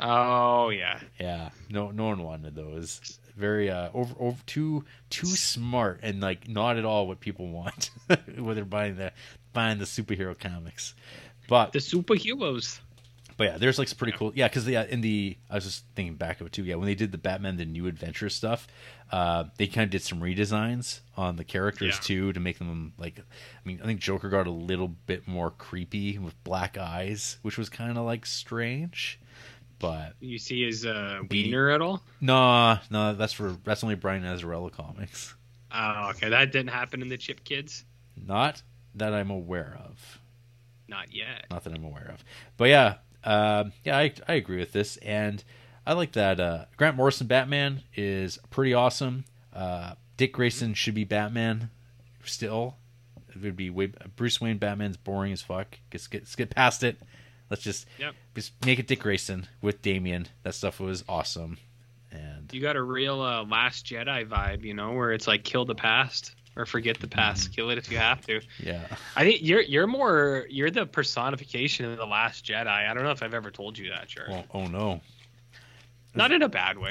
[0.00, 0.98] Oh yeah.
[1.18, 3.18] Yeah, no, no one wanted those.
[3.36, 7.90] Very uh, over, over too too smart and like not at all what people want
[8.36, 9.12] when they're buying the
[9.52, 10.94] buying the superhero comics.
[11.48, 12.80] But The superheroes.
[13.36, 14.32] but yeah, there's like some pretty cool.
[14.34, 16.64] Yeah, because yeah, in the I was just thinking back of it too.
[16.64, 18.66] Yeah, when they did the Batman the New Adventure stuff,
[19.10, 22.00] uh, they kind of did some redesigns on the characters Yeah.
[22.02, 23.18] too to make them like.
[23.20, 23.22] I
[23.64, 27.68] mean, I think Joker got a little bit more creepy with black eyes, which was
[27.70, 29.18] kind of like strange.
[29.80, 32.02] But You see his uh, wiener at all?
[32.20, 35.34] no, no, that's for that's only Brian Azzarello comics.
[35.72, 36.28] Oh, okay.
[36.28, 37.84] That didn't happen in the Chip Kidds.
[38.16, 38.62] Not
[38.94, 40.18] that I'm aware of.
[40.86, 41.46] Not yet.
[41.50, 42.24] not that I'm aware of.
[42.56, 45.42] But yeah, um, yeah, I, I agree with this, and
[45.86, 46.40] I like that.
[46.40, 49.24] Uh, Grant Morrison Batman is pretty awesome.
[49.54, 51.70] Uh, Dick Grayson should be Batman
[52.24, 52.76] still.
[53.34, 55.78] It would be way, Bruce Wayne Batman's boring as fuck.
[55.92, 57.00] Let's get, let's get past it.
[57.50, 58.14] Let's just Yep.
[58.34, 60.28] just make it Dick Grayson with Damian.
[60.44, 61.58] That stuff was awesome.
[62.12, 65.64] And You got a real uh, Last Jedi vibe, you know, where it's like kill
[65.64, 68.40] the past or forget the past, kill it if you have to.
[68.58, 68.84] yeah,
[69.16, 72.66] I think you're you're more you're the personification of the Last Jedi.
[72.66, 74.26] I don't know if I've ever told you that, sure.
[74.28, 75.00] well, oh no,
[76.14, 76.90] Not in a bad way.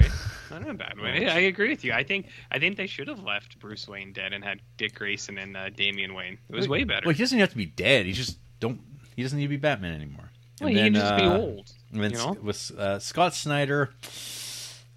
[0.50, 1.26] Not in a bad way.
[1.30, 1.92] I agree with you.
[1.92, 5.36] I think I think they should have left Bruce Wayne dead and had Dick Grayson
[5.36, 6.38] and uh, Damian Wayne.
[6.48, 7.02] It was way better.
[7.06, 8.06] Well, he doesn't have to be dead.
[8.06, 8.80] He just don't.
[9.16, 10.29] He doesn't need to be Batman anymore.
[10.60, 11.72] Well, And he can then, just be uh, old.
[11.92, 12.36] And then You know?
[12.42, 13.90] with uh, Scott Snyder,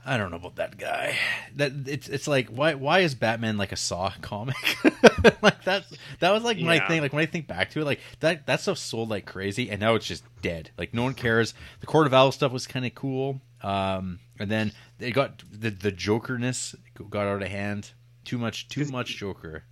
[0.06, 1.18] I don't know about that guy.
[1.56, 4.56] That it's it's like why why is Batman like a Saw comic?
[5.42, 6.88] like that's that was like my Yeah.
[6.90, 7.02] thing.
[7.02, 9.80] Like when I think back to it, like that that stuff sold like crazy, and
[9.80, 10.72] now it's just dead.
[10.78, 11.54] Like no one cares.
[11.80, 15.70] The Court of Owls stuff was kind of cool, um, and then it got the
[15.70, 16.76] the Jokerness
[17.10, 17.92] got out of hand.
[18.26, 19.64] Too much too much Joker.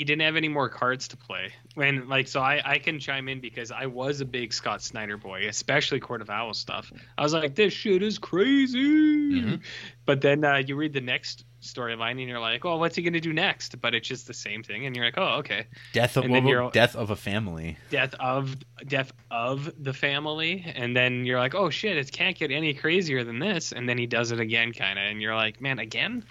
[0.00, 1.52] He didn't have any more cards to play.
[1.74, 5.18] When like so I, I can chime in because I was a big Scott Snyder
[5.18, 6.90] boy, especially Court of Owls stuff.
[7.18, 8.78] I was like, this shit is crazy.
[8.78, 9.60] Mhm.
[10.06, 13.20] But then uh, you read the next storyline and you're like, oh, what's he gonna
[13.20, 13.78] do next?
[13.82, 15.66] But it's just the same thing, and you're like, oh, okay.
[15.92, 17.76] Death of And what then about you're- death of a family.
[17.90, 18.56] Death of
[18.86, 23.22] death of the family, and then you're like, oh shit, it can't get any crazier
[23.22, 23.72] than this.
[23.72, 26.24] And then he does it again, kind of, and you're like, man, again?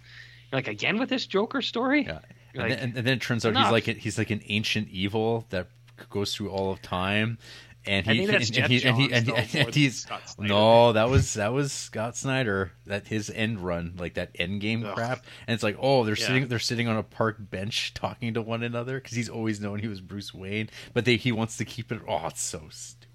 [0.51, 2.05] You're like again with this Joker story?
[2.07, 2.19] Yeah.
[2.53, 4.87] You're and, then, and then it turns out he's like a, he's like an ancient
[4.89, 5.67] evil that
[6.09, 7.37] goes through all of time,
[7.85, 10.05] and he and, Jeff and he, and, he, and, though, and, he's
[10.37, 12.71] no, that was that was Scott Snyder.
[12.85, 14.95] That his end run, like that end game Ugh.
[14.95, 16.27] crap, and it's like, oh, they're Yeah.
[16.27, 19.79] sitting they're sitting on a park bench talking to one another because he's always known
[19.79, 22.01] he was Bruce Wayne, but they he wants to keep it.
[22.07, 23.05] Oh, it's so stupid.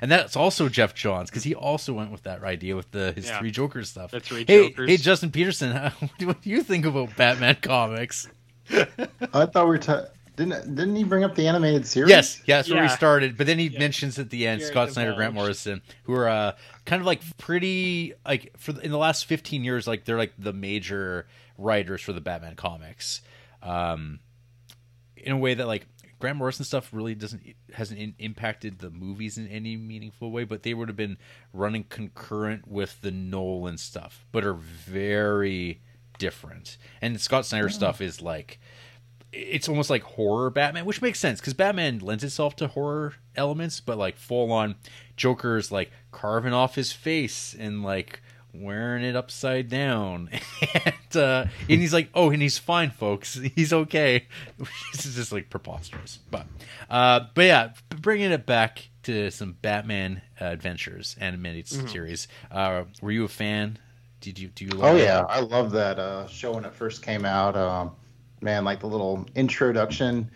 [0.00, 3.26] And that's also Geoff Johns because he also went with that idea with the his
[3.28, 3.38] Yeah.
[3.38, 4.12] three Jokers stuff.
[4.12, 4.88] The three hey, Jokers.
[4.90, 8.28] hey, Justin Peterson, do what do you think about Batman comics?
[9.32, 9.78] I thought we were.
[9.78, 10.06] ta-
[10.36, 12.08] didn't didn't he bring up the animated series?
[12.08, 13.36] Yes, yeah, that's where we started.
[13.36, 13.78] But then he Yeah.
[13.78, 15.34] mentions at the end You're Scott Snyder, Grant.
[15.34, 16.52] Morrison, who are uh,
[16.86, 20.54] kind of like pretty like for in the last fifteen years, like they're like the
[20.54, 21.26] major
[21.58, 23.20] writers for the Batman comics.
[23.62, 24.20] Um,
[25.16, 25.86] in a way that like
[26.18, 27.42] Grant Morrison stuff really doesn't
[27.74, 31.18] hasn't in, impacted the movies in any meaningful way, but they would have been
[31.52, 35.80] running concurrent with the Nolan stuff, but are very
[36.18, 36.76] different.
[37.00, 38.58] And Scott Snyder stuff is like
[39.32, 43.80] it's almost like horror Batman, which makes sense because Batman lends itself to horror elements,
[43.80, 44.74] but like full on
[45.16, 48.20] Joker's like carving off his face and like
[48.54, 50.28] wearing it upside down,
[50.84, 54.26] and uh, and he's like, oh, and he's fine, folks, he's okay.
[54.92, 56.46] this is just like preposterous, but
[56.90, 62.28] uh, but yeah, bringing it back to some Batman uh, adventures animated series.
[62.50, 63.78] Uh, were you a fan?
[64.22, 64.70] Did you do you?
[64.76, 65.04] Oh like it?
[65.04, 67.56] yeah, I love that uh, show when it first came out.
[67.56, 67.90] Um,
[68.40, 70.30] man, like the little introduction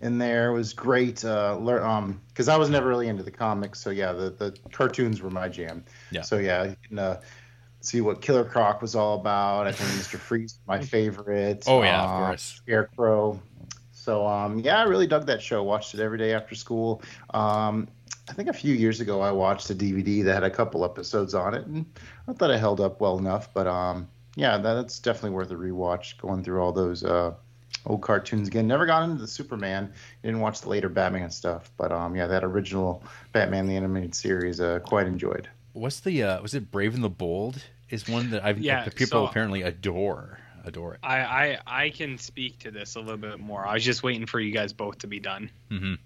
[0.00, 1.24] in there was great.
[1.24, 4.56] Uh, lear- um, because I was never really into the comics, so yeah, the the
[4.72, 5.84] cartoons were my jam.
[6.10, 6.22] Yeah.
[6.22, 7.20] So yeah, you can uh,
[7.80, 9.66] see what Killer Croc was all about.
[9.66, 10.18] I think Mr.
[10.18, 11.64] Freeze, my favorite.
[11.66, 12.42] Oh yeah, of Uh, course.
[12.42, 13.42] Scarecrow.
[13.90, 15.62] So um, yeah, I really dug that show.
[15.64, 17.02] Watched it every day after school.
[17.34, 17.88] Um,
[18.28, 21.34] I think a few years ago I watched a DVD that had a couple episodes
[21.34, 21.84] on it, and
[22.28, 23.52] I thought it held up well enough.
[23.52, 26.18] But um, yeah, that's definitely worth a rewatch.
[26.18, 27.34] Going through all those uh,
[27.86, 28.66] old cartoons again.
[28.66, 29.92] Never got into the Superman.
[30.22, 34.60] Didn't watch the later Batman stuff, but um, yeah, that original Batman the animated series,
[34.60, 35.48] uh, quite enjoyed.
[35.72, 38.94] What's the uh was it Brave and the Bold is one that I've Yeah, that
[38.94, 41.00] people so- apparently adore adore it.
[41.02, 43.66] I, I I can speak to this a little bit more.
[43.66, 45.50] I was just waiting for you guys both to be done.
[45.70, 45.98] Mhm.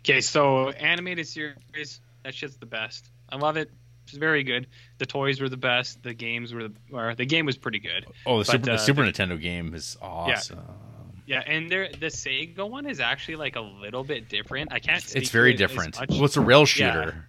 [0.00, 3.10] Okay, so animated series, that shit's the best.
[3.28, 3.70] I love it.
[4.06, 4.66] It's very good.
[4.98, 6.02] The toys were the best.
[6.02, 8.06] The games were the or the game was pretty good.
[8.26, 10.60] Oh, the But, Super, uh, the Super Nintendo game is awesome.
[11.26, 14.72] Yeah, and there the Sega one is actually like a little bit different.
[14.72, 15.02] I can't.
[15.16, 16.10] It's very to it as different.
[16.10, 17.26] Well, it's a rail shooter.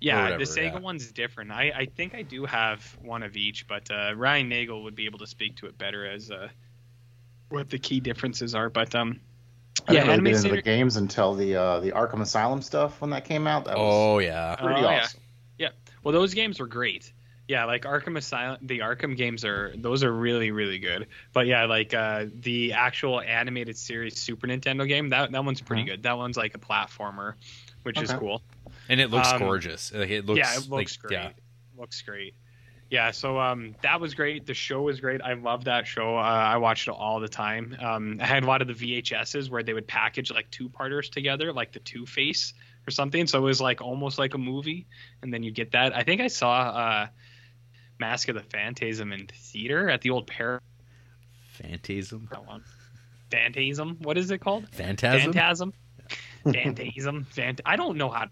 [0.00, 0.78] Yeah, whatever, the Sega yeah.
[0.80, 1.50] one's different.
[1.50, 5.06] I, I think I do have one of each, but uh, Ryan Nagel would be
[5.06, 6.48] able to speak to it better as uh,
[7.48, 8.68] what the key differences are.
[8.68, 9.20] But um,
[9.88, 13.00] I yeah, didn't really get into the games until the uh, the Arkham Asylum stuff
[13.00, 13.64] when that came out.
[13.66, 14.56] That was Oh yeah.
[14.56, 15.00] pretty Oh, yeah.
[15.02, 15.20] awesome.
[16.02, 17.10] Well, those games were great.
[17.48, 21.06] Yeah, like Arkham Asylum, the Arkham games are those are really really good.
[21.32, 25.82] But yeah, like uh, the actual animated series Super Nintendo game, that that one's pretty
[25.82, 25.86] Mhm.
[25.86, 26.02] good.
[26.02, 27.34] That one's like a platformer,
[27.84, 28.42] which is cool.
[28.90, 29.92] And it looks Um, gorgeous.
[29.92, 31.12] Like, it looks yeah, it looks like great.
[31.12, 31.30] yeah.
[31.76, 32.34] Looks great.
[32.90, 34.46] Yeah, so um, that was great.
[34.46, 35.20] The show was great.
[35.22, 36.16] I love that show.
[36.16, 37.76] Uh, I watched it all the time.
[37.80, 41.08] Um, I had a lot of the VHSs where they would package like two parters
[41.08, 42.52] together, like the Two Face
[42.86, 43.26] or something.
[43.26, 44.86] So it was like almost like a movie,
[45.22, 45.96] and then you get that.
[45.96, 47.06] I think I saw uh,
[47.98, 50.60] Mask of the Phantasm in theater at the old Pair.
[51.52, 52.28] Phantasm.
[52.30, 52.64] That one.
[53.30, 53.98] Phantasm.
[54.02, 54.68] What is it called?
[54.72, 55.32] Phantasm.
[55.32, 55.72] Phantasm.
[56.44, 57.24] Phantasm.
[57.30, 58.26] Phant- I don't know how.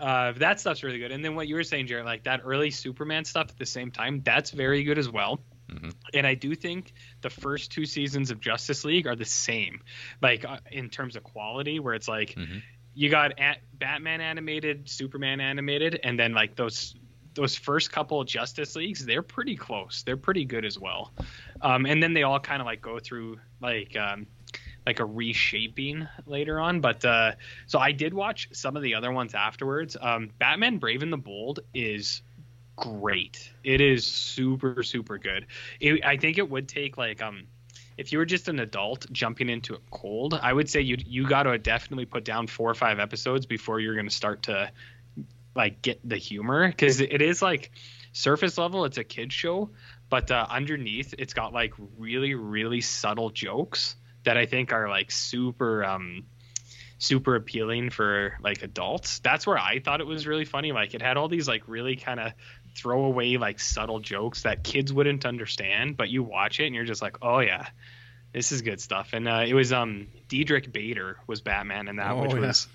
[0.00, 1.12] Uh, that stuff's really good.
[1.12, 3.90] And then what you were saying, Jared, like that early Superman stuff at the same
[3.90, 5.40] time, that's very good as well.
[5.68, 5.94] Mhm.
[6.14, 9.82] And I do think the first two seasons of Justice League are the same,
[10.22, 12.62] like uh, in terms of quality, where it's like Mhm.
[12.94, 16.96] you got at Batman animated, Superman animated, and then like those
[17.34, 20.02] those first couple of Justice Leagues, they're pretty close.
[20.02, 21.12] They're pretty good as well.
[21.62, 24.26] Um, and then they all kind of like go through like um,
[24.86, 26.80] like a reshaping later on.
[26.80, 27.32] But uh,
[27.66, 29.96] so I did watch some of the other ones afterwards.
[30.00, 32.22] Um, Batman Brave and the Bold is
[32.76, 33.50] great.
[33.62, 35.46] It is super super good.
[35.80, 37.46] It, I think it would take like um
[37.96, 41.28] if you were just an adult jumping into it cold, I would say you you
[41.28, 44.70] got to definitely put down four or five episodes before you're going to start to
[45.54, 47.70] like get the humor because it is like
[48.12, 49.70] surface level it's a kids show
[50.08, 55.10] but uh, underneath it's got like really really subtle jokes that i think are like
[55.10, 56.24] super um
[57.02, 59.20] super appealing for like adults.
[59.20, 60.70] That's where i thought it was really funny.
[60.72, 62.32] Like it had all these like really kind of
[62.76, 67.02] throwaway like subtle jokes that kids wouldn't understand but you watch it and you're just
[67.02, 67.66] like oh yeah
[68.32, 69.10] this is good stuff.
[69.12, 72.40] And uh, it was um Diedrich Bader was batman in that Oh, which yeah.
[72.40, 72.68] was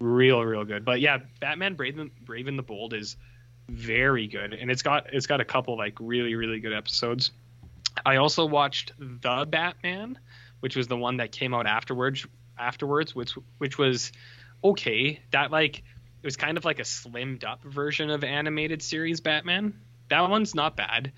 [0.00, 0.86] real real good.
[0.86, 3.16] But yeah batman brave and, brave and the bold is
[3.68, 7.32] very good and it's got it's got a couple like really really good episodes.
[8.06, 10.18] I also watched the batman
[10.60, 12.26] which was the one that came out afterwards
[12.58, 14.12] afterwards which which was
[14.62, 15.20] okay.
[15.30, 19.74] That like it was kind of like a slimmed up version of animated series Batman.
[20.08, 21.12] That one's not bad.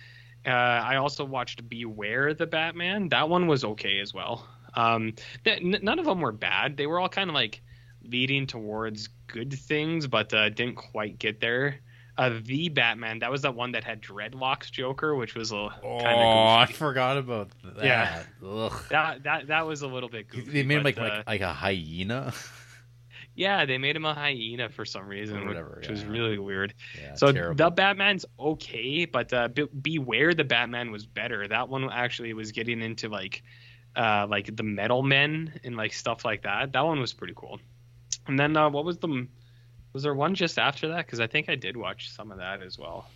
[0.45, 3.09] Uh, I also watched Beware the Batman.
[3.11, 4.47] That one was okay as well.
[4.75, 5.15] Um,
[5.45, 6.77] none of them were bad.
[6.77, 7.61] They were all kind of like
[8.03, 11.81] leading towards good things, but uh, didn't quite get there.
[12.21, 15.99] Uh, the Batman, that was the one that had dreadlocks Joker, which was a Oh,
[16.03, 17.85] kind of I forgot about that.
[17.85, 18.23] Yeah.
[18.47, 18.73] Ugh.
[18.91, 20.51] That that that was a little bit goofy.
[20.51, 22.33] They made him like, uh, like like a hyena.
[23.35, 26.75] yeah, they made him a hyena for some reason, which- whatever, which was really weird.
[27.01, 27.55] Yeah, so terrible.
[27.57, 31.49] the Batman's okay, but uh, Be- Beware the Batman was better.
[31.49, 33.43] That one actually was getting into like,
[33.97, 36.73] uh, like the Metal Men and like stuff like that.
[36.73, 37.61] That one was pretty cool.
[38.27, 39.27] And then uh, what was the?
[39.93, 41.07] Was there one just after that?
[41.07, 43.09] Because I think I did watch some of that as well.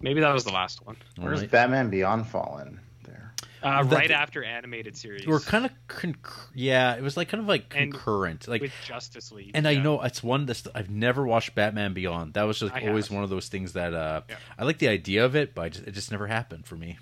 [0.00, 0.96] Maybe that was the last one.
[1.16, 1.50] Where's Right.
[1.50, 2.80] Batman Beyond Fallen?
[3.04, 3.32] There.
[3.62, 5.26] Uh, That- right after animated series.
[5.28, 6.94] We're kind of concur- yeah.
[6.96, 8.48] It was like kind of like And concurrent.
[8.48, 9.52] Like with Justice League.
[9.54, 12.34] And I know it's one that's I've never watched Batman Beyond.
[12.34, 13.14] That was just I always have.
[13.14, 14.36] one of those things that uh, Yeah.
[14.58, 16.98] I like the idea of it, but I just, it just never happened for me.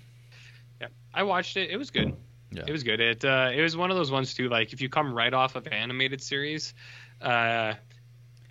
[0.79, 1.71] Yeah, I watched it.
[1.71, 2.15] It was good.
[2.51, 2.65] Yeah.
[2.67, 2.99] It was good.
[2.99, 4.47] It uh, it was one of those ones too.
[4.49, 6.73] Like if you come right off of animated series,
[7.21, 7.73] uh,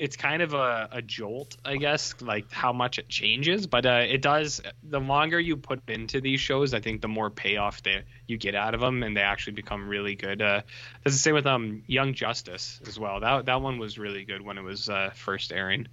[0.01, 3.67] it's kind of a, a jolt, I guess, like how much it changes.
[3.67, 4.63] But uh, it does.
[4.83, 8.55] The longer you put into these shows, I think the more payoff that you get
[8.55, 10.41] out of them, and they actually become really good.
[10.41, 10.63] Uh,
[11.05, 13.21] that's the same with um Young Justice as well.
[13.21, 15.87] That that one was really good when it was uh, first airing.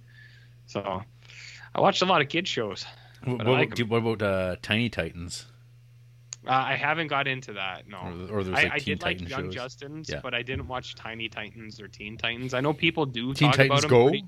[0.66, 1.02] So
[1.74, 2.86] I watched a lot of kid shows.
[3.24, 5.46] What, what, like what about uh, Tiny Titans?
[6.48, 7.86] Uh, I haven't got into that.
[7.88, 7.98] No.
[8.30, 9.76] Or, or there's I, like I Teen did like Young shows.
[9.76, 10.20] Justins, Yeah.
[10.22, 12.54] but I didn't watch Tiny Titans or Teen Titans.
[12.54, 13.90] I know people do Teen talk Titans about them.
[13.90, 14.08] Go.
[14.08, 14.24] pretty-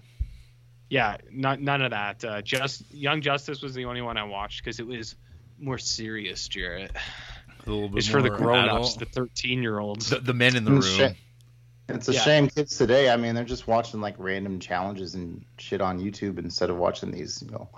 [0.90, 2.24] Yeah, not none of that.
[2.24, 5.14] Uh, just Young Justice was the only one I watched because it was
[5.58, 6.46] more serious.
[6.48, 6.90] Jarrett,
[7.66, 8.98] A little bit it's for the more grown-ups, adult.
[8.98, 10.10] the thirteen-year-olds.
[10.10, 10.78] the, the men in the room.
[10.80, 11.14] It's, a-
[11.88, 12.20] it's a Yeah.
[12.20, 13.08] shame kids today.
[13.10, 17.10] I mean, they're just watching like random challenges and shit on YouTube instead of watching
[17.12, 17.68] these, you know,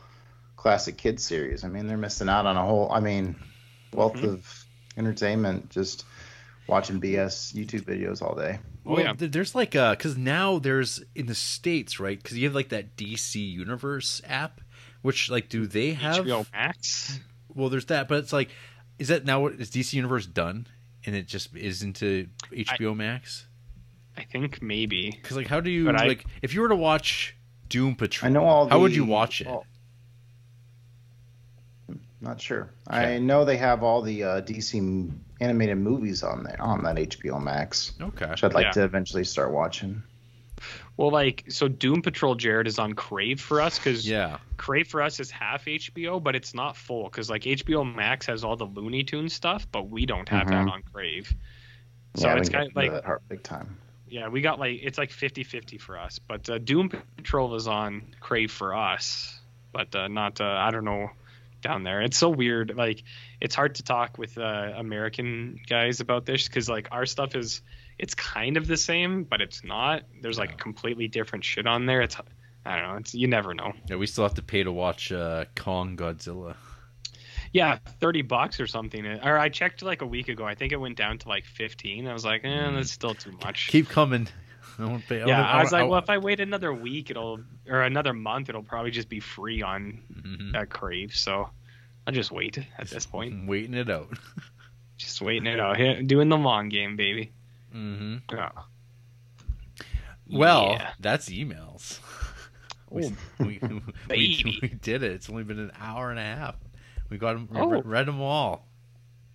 [0.56, 1.64] classic kids series.
[1.64, 2.90] I mean, they're missing out on a whole.
[2.93, 3.36] I mean,
[3.93, 4.24] wealth Mhm.
[4.24, 4.64] of
[4.97, 6.05] entertainment just
[6.66, 8.59] watching BS YouTube videos all day.
[8.86, 9.12] Oh, Well, yeah.
[9.16, 12.20] there's like uh, because now there's in the states, right?
[12.20, 14.60] Because you have like that DC Universe app,
[15.02, 16.24] which like do they have?
[16.27, 17.20] HBO Max.
[17.48, 18.51] Well, there's that, but it's like,
[18.98, 20.66] is that now what is DC Universe done,
[21.05, 23.47] and it just is into HBO Max?
[24.16, 25.10] I think maybe.
[25.10, 27.35] Because like, how do you But I- like if you were to watch
[27.69, 28.28] Doom Patrol?
[28.31, 28.69] I know all.
[28.69, 29.47] How would you watch it?
[29.47, 29.66] all-
[32.23, 32.70] Not sure.
[32.89, 33.16] Okay.
[33.16, 37.43] I know they have all the uh, DC animated movies on there on that HBO
[37.43, 38.31] Max, Okay.
[38.31, 38.70] which I'd like Yeah.
[38.73, 40.03] to eventually start watching.
[40.97, 44.39] Well, like so, Doom Patrol Jared is on Crave for us because Yeah.
[44.57, 48.44] Crave for us is half HBO, but it's not full because like HBO Max has
[48.44, 50.70] all the Looney Tunes stuff, but we don't have that Mhm.
[50.70, 51.35] on Crave.
[52.15, 53.77] So yeah, it's we kind of like that big time.
[54.07, 58.03] yeah, we got like it's like 50-50 for us, but uh, Doom Patrol is on
[58.20, 59.40] Crave for us,
[59.73, 61.11] but uh, not uh, I don't know
[61.62, 62.02] down there.
[62.02, 62.74] It's so weird.
[62.76, 63.02] Like
[63.40, 67.62] it's hard to talk with uh, American guys about this because like our stuff is
[67.98, 70.02] it's kind of the same, but it's not.
[70.20, 70.56] There's like Yeah.
[70.56, 72.02] completely different shit on there.
[72.02, 72.16] It's
[72.66, 72.97] I don't know.
[72.97, 73.72] It's you never know.
[73.89, 76.56] Yeah, we still have to pay to watch uh, Kong Godzilla.
[77.52, 79.05] Yeah, thirty bucks or something.
[79.06, 80.44] Or I checked like a week ago.
[80.44, 82.06] I think it went down to like fifteen.
[82.09, 82.76] I was like, eh, Mm.
[82.76, 83.68] that's still too much.
[83.68, 84.28] Keep coming.
[84.82, 85.24] I won't pay.
[85.26, 88.48] yeah, I was like, I- well, if I wait another week, it'll or another month,
[88.48, 90.52] it'll probably just be free on Mhm.
[90.52, 91.14] that Crave.
[91.14, 91.48] So
[92.06, 93.46] I'll just wait at this point.
[93.46, 94.09] Waiting it out.
[94.98, 95.76] Just waiting it out.
[95.78, 97.32] Here, doing the long game, baby.
[97.74, 98.18] Mm-hmm.
[98.30, 98.50] Yeah.
[100.30, 100.90] Well, Yeah.
[101.00, 101.98] that's emails.
[102.90, 104.59] We, Oh, we, we, baby.
[104.60, 105.12] we did it.
[105.12, 106.56] It's only been an hour and a half.
[107.09, 107.48] We got them.
[107.54, 107.80] Oh.
[107.80, 108.68] Read them all.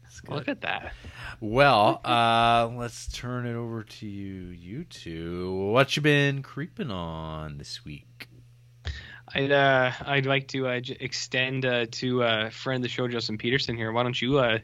[0.08, 0.36] That's good.
[0.36, 0.94] look at that.
[1.42, 5.54] Well, uh, let's turn it over to you, you two.
[5.72, 8.30] What you been creeping on this week?
[9.36, 13.08] I'd uh, I'd like to uh, j- extend uh, to uh, friend of the show,
[13.10, 13.92] Justin Peterson here.
[13.92, 14.60] Why don't you uh,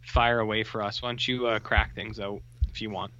[0.00, 1.02] fire away for us?
[1.02, 3.12] Why don't you uh, crack things out if you want?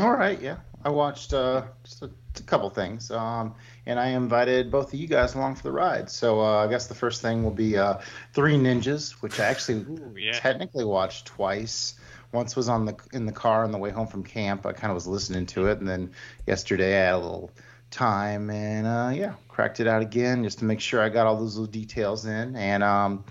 [0.00, 0.56] All right, yeah.
[0.82, 3.54] I watched uh, just a, a couple things, um,
[3.86, 6.10] and I invited both of you guys along for the ride.
[6.10, 7.98] So uh, I guess the first thing will be uh,
[8.32, 10.32] Three Ninjas, which I actually Ooh, yeah.
[10.32, 11.94] technically watched twice.
[12.32, 14.66] Once was on the in the car on the way home from camp.
[14.66, 16.10] I kind of was listening to it, and then
[16.46, 17.50] yesterday I had a little
[17.94, 21.36] time, and uh, yeah, cracked it out again just to make sure I got all
[21.36, 22.56] those little details in.
[22.56, 23.24] And um,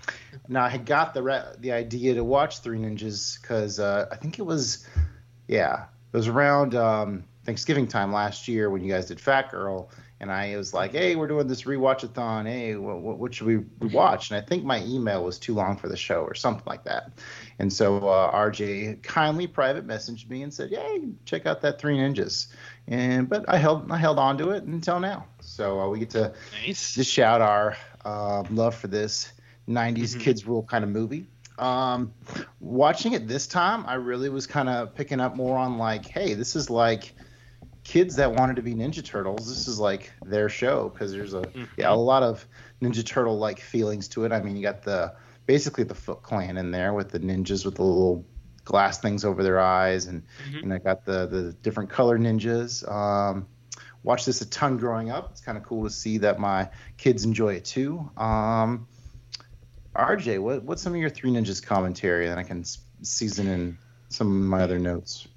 [0.48, 4.16] now I had got the re- the idea to watch Three Ninjas because uh, I
[4.16, 4.86] think it was,
[5.46, 9.90] yeah, it was around um, Thanksgiving time last year when you guys did Fat Girl,
[10.20, 12.46] and I was like, "Hey, we're doing this rewatchathon.
[12.46, 13.58] Hey, what, what, what should we
[13.88, 16.84] watch?" And I think my email was too long for the show or something like
[16.84, 17.10] that.
[17.58, 21.96] And so uh, RJ kindly private messaged me and said, "Hey, check out that Three
[21.96, 22.48] Ninjas."
[22.88, 25.26] And but I held I held on to it until now.
[25.40, 26.32] So uh, we get to
[26.64, 26.94] Nice.
[26.94, 29.32] just shout our uh, love for this
[29.68, 30.20] 90s Mhm.
[30.20, 31.26] kids rule kind of movie.
[31.58, 32.12] Um,
[32.60, 36.34] watching it this time, I really was kind of picking up more on like, hey,
[36.34, 37.14] this is like
[37.84, 39.46] kids that wanted to be Ninja Turtles.
[39.48, 41.68] This is like their show because there's a Mhm.
[41.76, 42.46] yeah a lot of
[42.82, 44.32] Ninja Turtle like feelings to it.
[44.32, 45.14] I mean, you got the
[45.46, 48.24] basically the Foot Clan in there with the ninjas with the little
[48.64, 50.62] glass things over their eyes, and Mhm.
[50.62, 52.90] and I got the the different color ninjas.
[52.90, 53.46] Um,
[54.02, 55.28] watched this a ton growing up.
[55.32, 58.10] It's kind of cool to see that my kids enjoy it too.
[58.16, 58.86] Um,
[59.94, 62.64] RJ, what what's some of your Three Ninjas commentary that I can
[63.02, 63.78] season in
[64.08, 65.28] some of my other notes?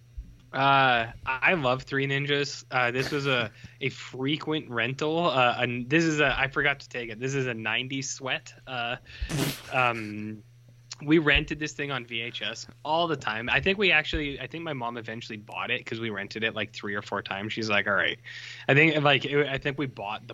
[0.53, 2.63] Uh, I love Three Ninjas.
[2.71, 3.51] Uh, this was a,
[3.81, 5.27] a frequent rental.
[5.27, 7.19] Uh, and this is a I forgot to take it.
[7.19, 8.53] This is a '90s sweat.
[8.65, 8.95] Uh,
[9.73, 10.41] um,
[11.03, 13.49] we rented this thing on VHS all the time.
[13.51, 16.55] I think we actually, I think my mom eventually bought it because we rented it
[16.55, 17.53] like three or four times.
[17.53, 18.17] She's like, all right.
[18.67, 20.33] I think like it, I think we bought the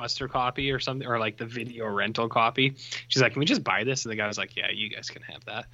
[0.00, 2.74] blockbuster copy or something, or like the video rental copy.
[3.08, 4.04] She's like, can we just buy this?
[4.04, 5.66] And the guy was like, yeah, you guys can have that.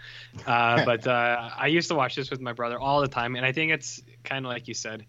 [0.46, 3.44] Uh, but uh, I used to watch this with my brother all the time, and
[3.44, 5.06] I think it's kind of like you said.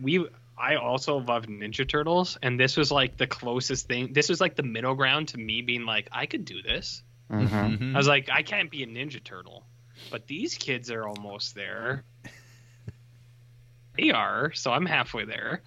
[0.00, 0.26] We
[0.56, 4.12] I also loved Ninja Turtles, and this was like the closest thing.
[4.12, 7.02] This was like the middle ground to me being like, I could do this.
[7.30, 7.78] Mhm.
[7.78, 7.94] Mhm.
[7.94, 9.64] I was like, I can't be a Ninja Turtle,
[10.10, 12.04] but these kids are almost there.
[13.96, 15.62] they are, so I'm halfway there.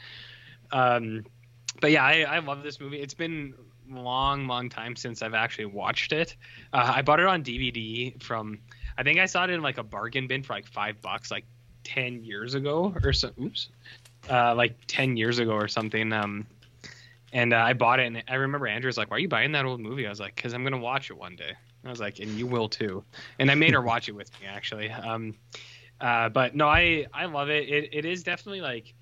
[0.71, 1.25] Um,
[1.81, 2.99] but yeah, I, I love this movie.
[2.99, 3.53] It's been
[3.89, 6.35] long, long time since I've actually watched it.
[6.73, 8.59] Uh, I bought it on DVD from,
[8.97, 11.45] I think I saw it in like a bargain bin for like five bucks, like
[11.83, 13.31] ten years ago or so.
[13.41, 13.69] Oops,
[14.29, 16.11] uh, like ten years ago or something.
[16.11, 16.45] Um,
[17.33, 19.51] and uh, I bought it, and I remember Andrew was like, "Why are you buying
[19.53, 21.51] that old movie?" I was like, "Cause I'm gonna watch it one day."
[21.85, 23.03] I was like, "And you will too."
[23.39, 24.89] And I made her watch it with me actually.
[24.89, 25.35] Um,
[25.99, 27.69] uh, but no, I I love it.
[27.69, 28.93] It it is definitely like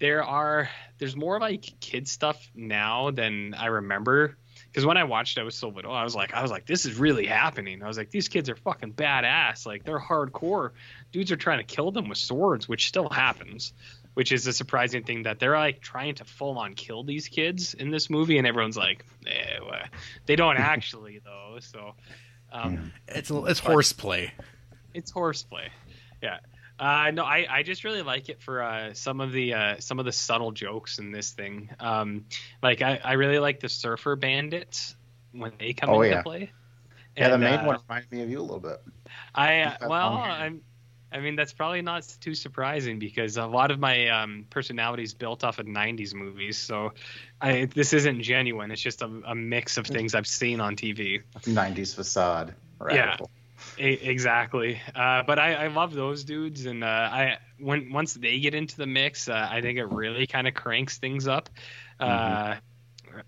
[0.00, 0.68] there are
[0.98, 4.36] there's more like kid stuff now than I remember.
[4.66, 5.92] Because when I watched I was so little.
[5.92, 7.80] I was like, I was like, this is really happening.
[7.82, 9.66] I was like, these kids are fucking badass.
[9.66, 10.70] Like they're hardcore.
[11.12, 13.72] Dudes are trying to kill them with swords, which still happens
[14.14, 17.74] which is a surprising thing that they're like trying to full on kill these kids
[17.74, 19.82] in this movie, and everyone's like, eh, well,
[20.26, 21.58] they don't actually though.
[21.60, 21.94] So
[22.52, 24.32] um, It's it's horseplay.
[24.94, 25.68] it's horseplay.
[26.22, 26.38] Yeah.
[26.78, 29.98] Uh, no, I, I just really like it for uh, some of the uh, some
[29.98, 31.70] of the subtle jokes in this thing.
[31.78, 32.24] Um,
[32.62, 34.96] like I, I really like the Surfer Bandits
[35.32, 36.22] when they come Oh, into yeah.
[36.22, 36.50] play.
[37.16, 38.82] Yeah, the main uh, one reminded me of you a little bit.
[39.34, 40.14] I uh, well.
[40.14, 40.62] I'm.
[41.12, 45.14] I mean, that's probably not too surprising because a lot of my um, personality is
[45.14, 46.58] built off of '90s movies.
[46.58, 46.90] So,
[47.40, 48.72] I, this isn't genuine.
[48.72, 51.22] It's just a, a mix of things I've seen on TV.
[51.46, 52.56] 90s facade.
[52.80, 52.96] Right?
[52.96, 53.04] Yeah.
[53.06, 53.30] Radical.
[53.32, 53.43] E-
[53.78, 54.80] exactly.
[54.94, 58.76] Uh, but I, I love those dudes, and uh, I when once they get into
[58.76, 61.50] the mix, uh, I think it really kind of cranks things up.
[61.98, 62.56] Uh,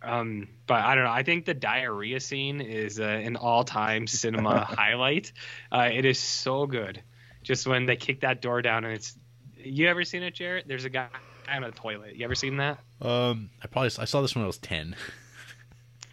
[0.03, 1.11] um, but I don't know.
[1.11, 5.33] I think the diarrhea scene is uh, an all-time cinema highlight.
[5.71, 7.03] Uh, it is so good.
[7.43, 9.17] Just when they kick that door down, and it's
[9.57, 10.67] you ever seen it, Jarrett?
[10.67, 11.09] There's a guy
[11.49, 12.17] on a toilet.
[12.17, 12.79] You ever seen that?
[13.01, 14.97] Um, I probably I saw this when I was ten.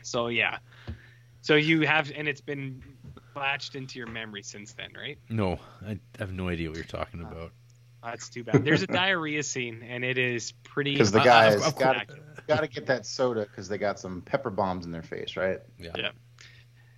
[0.04, 0.60] So yeah.
[1.42, 2.82] So you have, and it's been
[3.36, 5.18] latched into your memory since then, right?
[5.30, 7.52] No, I have no idea what you're talking about.
[8.04, 8.66] That's too bad.
[8.66, 10.92] There's a diarrhea scene, and it is pretty.
[10.94, 12.08] Because the Uh, guys of- of got
[12.48, 15.60] got to get that soda because they got some pepper bombs in their face, right?
[15.80, 15.92] Yeah.
[15.98, 16.12] Yeah.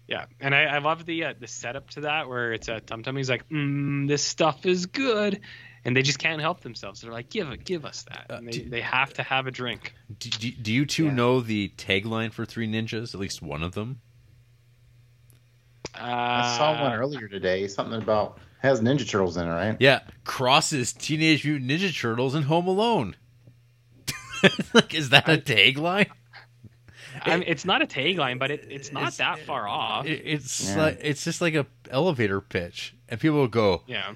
[0.07, 3.01] Yeah, and I, I love the uh, the setup to that where it's a Tum
[3.01, 3.15] Tum.
[3.17, 5.41] He's like, mm, "This stuff is good,"
[5.83, 7.01] and they just can't help themselves.
[7.01, 9.47] They're like, "Give it, give us that." Uh, And they, do- they have to have
[9.47, 9.95] a drink.
[10.19, 11.13] Do, do, do you two Yeah.
[11.13, 13.15] know the tagline for Three Ninjas?
[13.15, 13.99] At least one of them.
[15.99, 16.03] Uh,
[16.43, 17.67] I saw one earlier today.
[17.67, 19.77] Something about has Ninja Turtles in it, right?
[19.79, 23.15] Yeah, crosses Teenage Mutant Ninja Turtles and Home Alone.
[24.73, 26.09] like, is that a tagline?
[27.21, 30.05] I mean, it's not a tagline, but it, it's not It's- that far off.
[30.05, 30.81] It, it's Yeah.
[30.83, 34.13] like it's just like a elevator pitch, and people will go, yeah.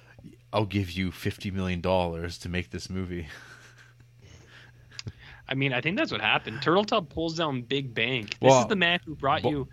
[0.52, 3.28] "I'll give you fifty million dollars to make this movie."
[5.48, 6.60] I mean, I think that's what happened.
[6.60, 8.32] Turteltaub pulls down Big Bank.
[8.40, 9.68] This Well, is the man who brought bo- you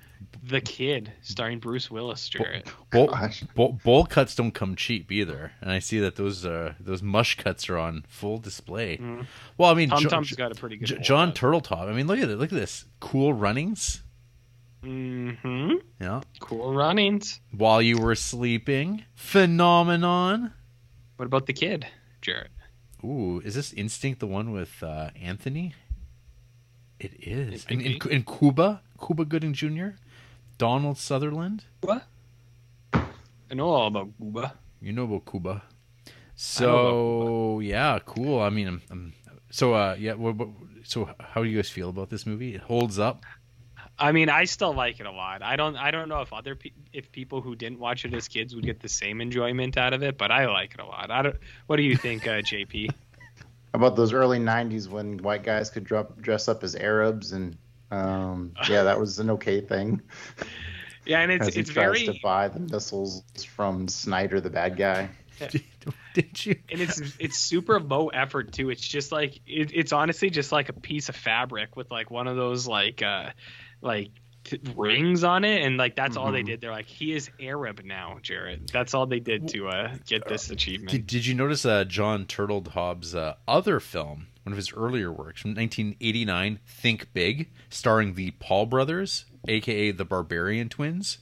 [0.48, 2.70] The Kid, starring Bruce Willis, Jarrett.
[2.92, 3.12] Bowl,
[3.56, 7.36] bowl, bowl cuts don't come cheap either, and I see that those uh, those mush
[7.36, 8.96] cuts are on full display.
[8.98, 9.26] Mhm.
[9.58, 10.86] Well, I mean, Tum Jo- Tum's Jo- got a pretty good.
[10.86, 11.36] Jo- bowl John cut.
[11.40, 11.88] Turteltaub.
[11.88, 12.36] I mean, look at it.
[12.36, 14.02] Look at this cool runnings.
[14.84, 15.72] Mm-hmm.
[16.00, 17.40] Yeah, Cool runnings.
[17.50, 20.52] while you were sleeping, phenomenon.
[21.16, 21.86] What about the kid,
[22.22, 22.50] Jarrett?
[23.02, 25.74] Ooh, is this Instinct the one with uh, Anthony?
[27.00, 27.66] It is.
[27.68, 29.88] In, in, in Cuba, Cuba Gooding Jr.,
[30.58, 31.64] Donald Sutherland.
[33.50, 34.54] I know all about Cuba.
[34.80, 35.48] You know about Cuba.
[35.48, 35.62] know about
[36.34, 38.40] So yeah, cool.
[38.40, 39.12] I mean, I'm, I'm,
[39.50, 40.14] so uh, yeah.
[40.14, 40.48] What, what,
[40.84, 42.54] so how do you guys feel about this movie?
[42.54, 43.24] It holds up.
[43.98, 45.42] I mean, I still like it a lot.
[45.42, 45.76] I don't.
[45.76, 48.64] I don't know if other pe- if people who didn't watch it as kids would
[48.64, 51.10] get the same enjoyment out of it, but I like it a lot.
[51.10, 51.36] I don't.
[51.66, 52.90] What do you think, uh, JP?
[53.74, 57.56] About those early '90s when white guys could drop, dress up as Arabs and
[57.90, 60.00] um, yeah, that was an okay thing.
[61.04, 63.22] Yeah, and it's As he it's tries very to buy the missiles
[63.54, 65.10] from Snyder, the bad guy.
[66.14, 66.56] Did you?
[66.70, 68.70] and it's it's super low effort too.
[68.70, 72.26] It's just like it, it's honestly just like a piece of fabric with like one
[72.26, 73.30] of those like uh
[73.82, 74.08] like
[74.44, 76.46] t- rings on it, and like that's all they Mhm.
[76.46, 76.60] did.
[76.62, 78.70] They're like, he is Arab now, Jared.
[78.72, 80.90] That's all they did to uh get this achievement.
[80.90, 85.40] Did, did you notice uh, Jon Turteltaub's uh, other film, one of his earlier works
[85.42, 91.18] from 1989, Think Big, starring the Paul brothers, aka the Barbarian Twins?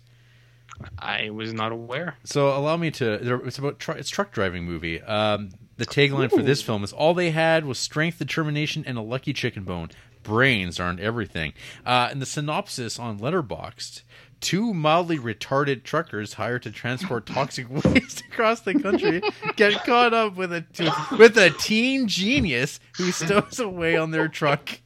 [0.99, 2.19] I was not aware.
[2.25, 3.41] So allow me to.
[3.47, 5.01] It's about tr- it's truck driving movie.
[5.01, 9.03] Um, the tagline for this film is all they had was strength, determination, and a
[9.03, 9.91] lucky chicken bone.
[10.25, 11.53] Brains aren't everything.
[11.87, 14.03] Uh, and the synopsis on Letterboxd:
[14.41, 19.23] Two mildly retarded truckers hired to transport toxic waste across the country
[19.57, 20.65] get caught up with a
[21.19, 24.81] with a teen genius who stows away on their truck.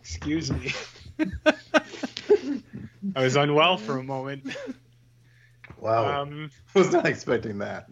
[0.00, 0.72] Excuse me.
[3.14, 4.56] I was unwell for a moment.
[5.78, 7.88] Wow, Um, was not expecting that.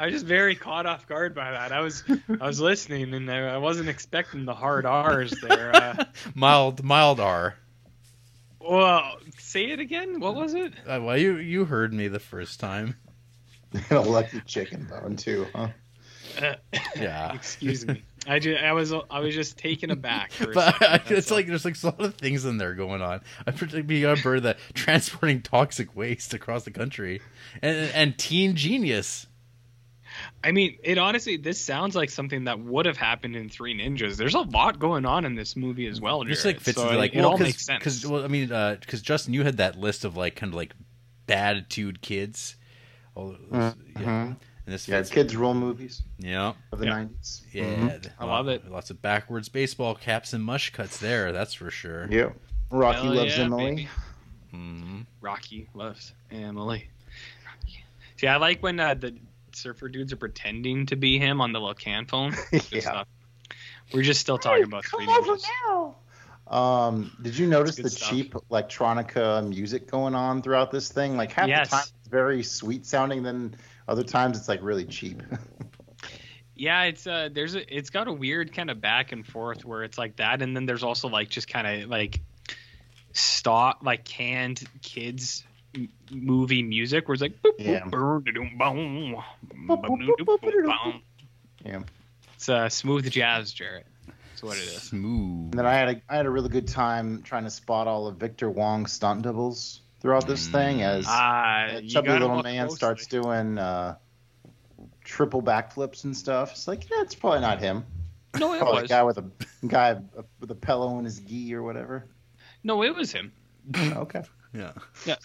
[0.00, 1.72] I was just very caught off guard by that.
[1.72, 2.02] I was
[2.40, 5.76] I was listening and I I wasn't expecting the hard R's there.
[5.76, 6.04] Uh,
[6.34, 7.56] mild mild R.
[8.58, 10.18] well, say it again.
[10.20, 10.72] What was it?
[10.86, 12.96] Uh, well, you you heard me the first time.
[13.74, 15.68] And a lucky chicken bone too, huh?
[16.40, 16.54] Uh,
[16.96, 17.32] Yeah.
[17.34, 18.02] Excuse me.
[18.26, 20.32] I just I was I was just taken aback.
[20.38, 21.36] But second, that's it's all.
[21.36, 23.20] like there's like a lot of things in there going on.
[23.46, 27.20] I particularly remember the transporting toxic waste across the country,
[27.60, 29.26] and and teen genius.
[30.42, 34.16] I mean, it honestly this sounds like something that would have happened in Three Ninjas.
[34.16, 36.24] There's a lot going on in this movie as well.
[36.24, 37.78] Just like fits so into like it, well, all makes sense.
[37.78, 40.74] Because well, I mean, because Justin, you had that list of like kind of like
[41.26, 42.56] bad attitude kids.
[43.14, 43.72] All those, yeah.
[44.02, 44.36] Mhm.
[44.66, 45.10] And this Yeah, fits.
[45.10, 46.92] kids role movies Yeah, of the Yeah.
[46.92, 47.42] '90s.
[47.52, 47.64] yeah.
[47.64, 48.10] Mhm.
[48.18, 48.70] I love it.
[48.70, 51.32] Lots of backwards baseball caps and mush cuts there.
[51.32, 52.06] That's for sure.
[52.10, 52.30] Yeah.
[52.70, 53.70] Rocky Hell loves yeah, Emily.
[53.74, 53.88] baby.
[54.54, 55.06] Mhm.
[55.20, 56.88] Rocky loves Emily.
[57.46, 57.84] Rocky.
[58.16, 59.16] See, I like when uh, the
[59.56, 62.34] surfer dudes are pretending to be him on the little can phone.
[62.70, 63.04] Yeah.
[63.92, 65.94] We're just still talking about Three Ninjas.
[66.46, 68.10] Um, did you notice the stuff.
[68.10, 71.16] cheap electronica music going on throughout this thing?
[71.16, 71.70] Like half Yes.
[71.70, 73.56] the time it's very sweet sounding, then
[73.88, 75.22] other times it's like really cheap.
[76.56, 79.82] Yeah, it's uh, there's a, it's got a weird kind of back and forth where
[79.82, 82.20] it's like that, and then there's also like just kind of like
[83.14, 85.49] stop like canned kids m-
[86.10, 87.84] movie music where it's like boop, boop, Yeah.
[87.84, 89.16] boom, da-dum, boom,
[89.66, 90.24] ba-dum-dum,
[90.84, 91.02] boom.
[91.64, 91.80] yeah.
[92.34, 93.86] It's uh, smooth jazz, Jarrett.
[94.30, 94.82] That's what it is.
[94.82, 95.50] Smooth.
[95.50, 98.06] And then I had a I had a really good time trying to spot all
[98.06, 101.04] of Victor Wong's stunt doubles throughout this thing as
[101.82, 102.76] you chubby little man closely.
[102.76, 103.96] starts doing uh,
[105.04, 106.52] triple backflips and stuff.
[106.52, 107.84] It's like yeah, it's probably not him.
[108.38, 109.24] No, it Probably a guy with a
[109.66, 109.96] guy
[110.40, 112.06] with a pillow in his gi or whatever.
[112.64, 113.32] No, it was him.
[113.76, 114.22] okay.
[114.54, 114.72] Yeah.
[115.04, 115.16] Yeah.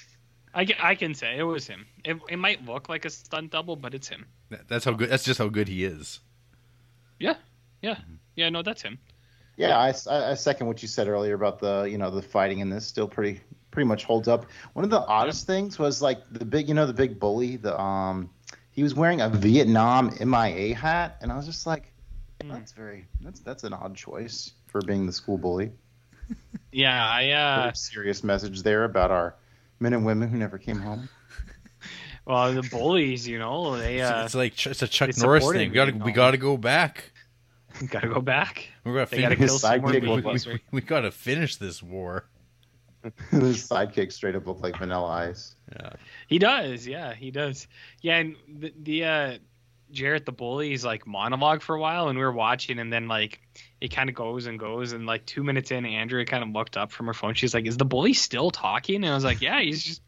[0.55, 1.85] I, I can say it was him.
[2.03, 4.25] It, it might look like a stunt double, but it's him.
[4.67, 5.09] That's how good.
[5.09, 6.21] That's just how good he is.
[7.19, 7.35] Yeah,
[7.81, 7.97] yeah,
[8.35, 8.49] yeah.
[8.49, 8.97] No, that's him.
[9.57, 12.59] Yeah, I, I, I second what you said earlier about the you know the fighting
[12.59, 13.41] in this still pretty
[13.71, 14.45] pretty much holds up.
[14.73, 17.79] One of the oddest things was like the big you know the big bully the
[17.79, 18.29] um
[18.71, 21.91] he was wearing a Vietnam MIA hat and I was just like
[22.41, 22.49] Hmm.
[22.49, 25.71] that's very that's that's an odd choice for being the school bully.
[26.71, 29.35] Yeah, I uh, serious message there about our
[29.79, 31.09] men and women who never came home.
[32.25, 35.69] well, the bullies, you know, they It's- uh, it's like it's a Chuck Norris thing.
[35.69, 36.11] We gotta we no.
[36.11, 37.11] gotta go back.
[37.89, 38.69] gotta go back.
[38.83, 39.49] We're gonna They gotta finish.
[39.49, 40.01] kill some more sidekick
[40.47, 42.27] we, we, we, we gotta finish this war.
[43.29, 45.55] His sidekick straight up looked like Vanilla Ice.
[45.71, 45.91] Yeah.
[46.27, 47.67] He does, yeah, he does.
[48.01, 49.37] Yeah, and the, the uh,
[49.95, 53.39] Jarrett the bully's like monologue for a while, and we were watching, and then like
[53.81, 56.77] it kind of goes and goes, and like two minutes in, Andrea kind of looked
[56.77, 57.33] up from her phone.
[57.33, 60.01] She's like, "Is the bully still talking?" And I was like, "Yeah, he's just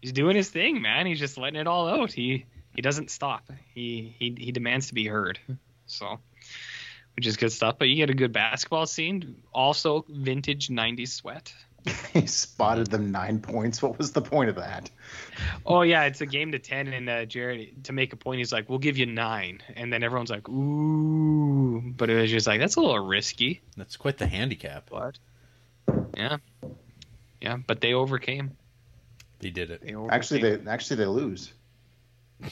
[0.00, 1.06] he's doing his thing, man.
[1.06, 2.12] He's just letting it all out.
[2.12, 3.50] He he doesn't stop.
[3.74, 5.38] He he he demands to be heard."
[5.86, 6.18] So.
[7.16, 9.42] Which is good stuff, but you get a good basketball scene.
[9.52, 11.52] Also, vintage '90s sweat.
[12.12, 13.82] he spotted them nine points.
[13.82, 14.90] What was the point of that?
[15.64, 18.52] Oh yeah, it's a game to ten, and uh, Jared to make a point, he's
[18.52, 19.62] like, "We'll give you nine.
[19.76, 23.62] and then everyone's like, "Ooh," but it was just like that's a little risky.
[23.76, 24.90] That's quite the handicap.
[24.90, 25.18] But
[26.16, 26.38] yeah,
[27.40, 28.56] yeah, but they overcame.
[29.40, 29.80] They did it.
[29.82, 30.14] They overcame.
[30.14, 31.52] Actually, they actually they lose.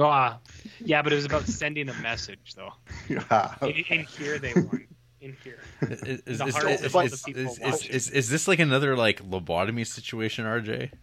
[0.00, 0.38] Ah,
[0.80, 2.72] yeah, but it was about sending a message though.
[3.08, 3.54] Yeah.
[3.60, 4.86] In, in here they won.
[5.22, 5.60] In here.
[5.82, 7.92] Is, is, The is, is, is, is, is, watching.
[7.92, 10.90] is, is this like another like lobotomy situation, RJ?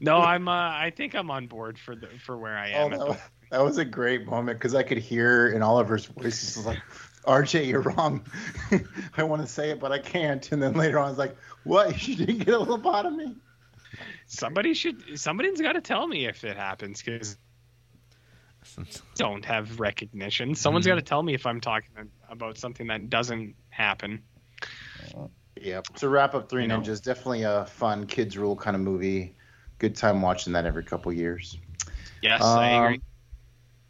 [0.00, 0.46] No, I'm.
[0.46, 2.92] Uh, I think I'm on board for the for where I am.
[2.92, 3.20] Oh, that,
[3.50, 6.78] that was a great moment because I could hear in Oliver's voice, he's like,
[7.26, 8.24] RJ, you're wrong.
[9.16, 10.52] I want to say it, but I can't.
[10.52, 11.96] And then later on, I was like, what?
[12.06, 13.36] You didn't get a lobotomy?
[14.26, 15.18] somebody should.
[15.18, 17.38] Somebody's got to tell me if it happens because
[19.16, 20.54] don't have recognition.
[20.54, 20.90] Someone's Mhm.
[20.90, 21.90] got to tell me if I'm talking
[22.30, 24.22] about something that doesn't happen.
[25.60, 25.86] Yep.
[25.96, 26.80] So wrap up Three You know.
[26.80, 27.02] Ninjas.
[27.02, 29.34] Definitely a fun kids rule kind of movie.
[29.78, 31.58] Good time watching that every couple years.
[32.22, 33.00] Yes, I Um, agree.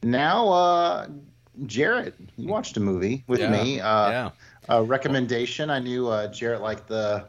[0.02, 1.06] Now, uh,
[1.66, 3.80] Jarrett, you watched a movie with Yeah, me.
[3.80, 4.30] Uh, yeah.
[4.68, 5.70] A recommendation.
[5.70, 7.26] I knew uh, Jarrett liked the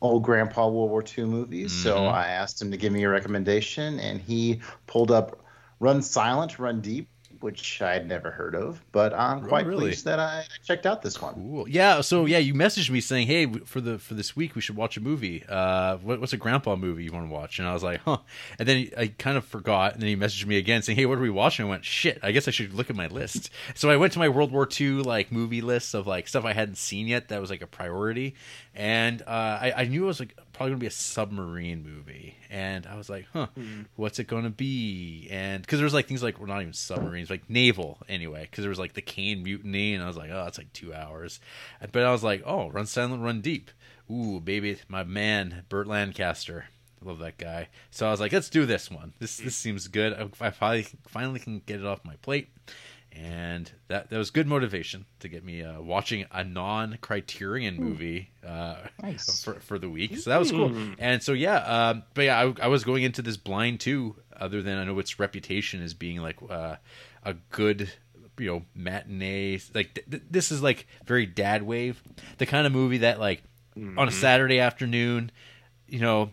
[0.00, 2.12] old Grandpa World War II movies, so Mhm.
[2.12, 5.44] I asked him to give me a recommendation, and he pulled up
[5.80, 7.08] Run Silent, Run Deep,
[7.40, 9.82] which I had never heard of, but I'm Oh, quite really?
[9.90, 11.34] pleased that I checked out this one.
[11.34, 11.68] Cool.
[11.68, 12.00] Yeah.
[12.00, 14.96] So yeah, you messaged me saying, "Hey, for the for this week, we should watch
[14.96, 15.44] a movie.
[15.48, 18.18] Uh, what, what's a grandpa movie you want to watch?" And I was like, "Huh."
[18.58, 19.92] And then I kind of forgot.
[19.92, 22.18] And then he messaged me again saying, "Hey, what are we watching?" I went, "Shit,
[22.24, 24.68] I guess I should look at my list." So I went to my World War
[24.80, 27.68] II like movie list of like stuff I hadn't seen yet that was like a
[27.68, 28.34] priority,
[28.78, 32.86] and uh, I, I knew it was like probably gonna be a submarine movie, and
[32.86, 33.48] I was like, "Huh,
[33.96, 37.28] what's it gonna be?" And because there was like things like well, not even submarines,
[37.28, 40.44] like naval anyway, because there was like the Caine mutiny, and I was like, "Oh,
[40.44, 41.40] that's like two hours,"
[41.92, 43.70] but I was like, "Oh, Run Silent, Run Deep."
[44.10, 46.66] Ooh, baby, my man, Burt Lancaster.
[47.02, 47.68] I love that guy.
[47.90, 49.12] So I was like, let's do this one.
[49.18, 50.14] This this seems good.
[50.14, 52.48] I, I finally finally can get it off my plate,
[53.12, 58.30] and that that was good motivation to get me uh, watching a non Criterion movie
[58.46, 59.42] uh, Nice.
[59.42, 60.16] for for the week.
[60.18, 60.70] So that was cool.
[60.70, 60.94] Mm.
[60.98, 64.16] And so yeah, um, but yeah, I, I was going into this blind too.
[64.38, 66.76] Other than I know its reputation as being like uh,
[67.24, 67.90] a good
[68.38, 72.00] you know matinee like th- th- this is like very dad wave
[72.38, 73.42] the kind of movie that like
[73.96, 75.32] on a saturday afternoon
[75.88, 76.30] you know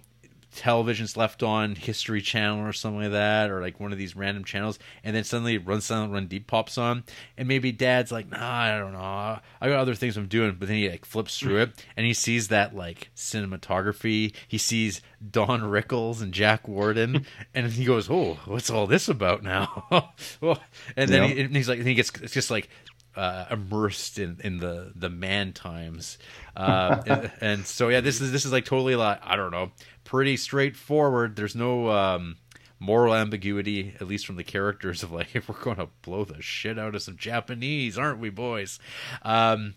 [0.56, 4.44] television's left on history channel or something like that or like one of these random
[4.44, 7.04] channels and then suddenly run silent run deep pops on
[7.38, 9.00] and maybe dad's like nah i don't know.
[9.00, 12.14] I got other things i'm doing but then he like flips through it and he
[12.14, 14.34] sees that like cinematography.
[14.48, 15.02] He sees
[15.32, 20.12] don rickles and jack warden and he goes oh what's all this about now?
[20.98, 22.70] And then he, and he's like and he gets it's just like
[23.16, 26.18] uh, immersed in, in the the man times,
[26.56, 29.72] uh, and, and so yeah, this is this is like totally like I don't know,
[30.04, 31.36] pretty straightforward.
[31.36, 32.38] There's no um,
[32.80, 36.42] moral ambiguity, at least from the characters of like if we're going to blow the
[36.42, 38.80] shit out of some Japanese, aren't we, boys?
[39.22, 39.76] Um,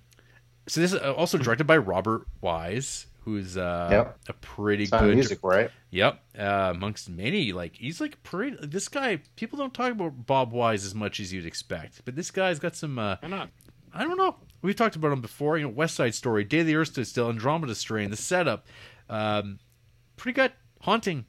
[0.66, 4.18] so this is also directed by Robert Wise, who's uh, Yep.
[4.28, 5.70] a pretty Sound good music, right?
[5.90, 8.56] Yep, uh, amongst many, like he's like pretty.
[8.66, 12.30] This guy, people don't talk about Bob Wise as much as you'd expect, but this
[12.30, 12.98] guy's got some.
[12.98, 13.50] Uh, Why not?
[13.92, 14.36] I don't know.
[14.62, 15.59] We've talked about him before.
[15.59, 18.66] You know, West Side Story, Day of the Earth Stood Still, Andromeda Strain, the setup,
[19.09, 19.59] um,
[20.16, 20.52] pretty good,
[20.82, 21.26] haunting.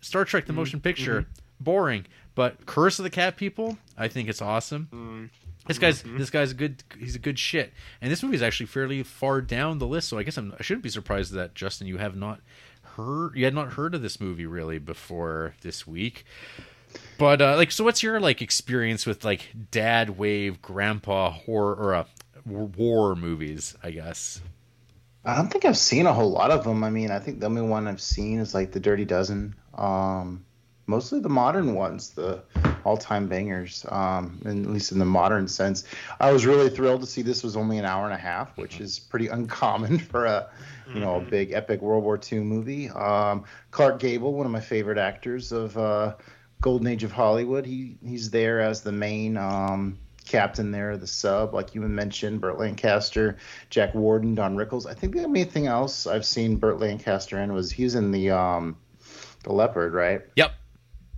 [0.00, 1.26] Star Trek: The Motion Picture,
[1.60, 2.06] boring,
[2.38, 4.88] but Curse of the Cat People, I think it's awesome.
[4.92, 5.30] Mm.
[5.66, 7.72] This guy's this guy's a good he's a good shit.
[8.00, 10.62] And this movie is actually fairly far down the list, so I guess I'm, I
[10.62, 12.40] shouldn't be surprised that Justin you have not
[12.94, 16.26] heard you had not heard of this movie really before this week.
[17.18, 21.94] But uh, like, so what's your like experience with like dad wave grandpa horror or
[21.96, 22.04] uh,
[22.46, 23.74] war movies?
[23.82, 24.40] I guess.
[25.24, 26.84] I don't think I've seen a whole lot of them.
[26.84, 29.56] I mean, I think the only one I've seen is like the Dirty Dozen.
[29.74, 30.44] Um,
[30.88, 32.42] mostly the modern ones, the
[32.84, 33.84] all-time bangers.
[33.90, 35.84] Um, and at least in the modern sense,
[36.18, 38.80] I was really thrilled to see this was only an hour and a half, which
[38.80, 40.50] is pretty uncommon for a,
[40.92, 42.88] you know, a big epic World War II movie.
[42.88, 46.14] Um, Clark Gable, one of my favorite actors of uh,
[46.62, 49.36] Golden Age of Hollywood, he he's there as the main.
[49.36, 53.38] Um, captain there, the sub, like you mentioned, Burt Lancaster,
[53.70, 54.86] Jack Warden, Don Rickles.
[54.86, 58.12] I think the only thing else I've seen Burt Lancaster in was he was in
[58.12, 58.76] the um,
[59.42, 60.20] the Leopard, right?
[60.36, 60.52] Yep.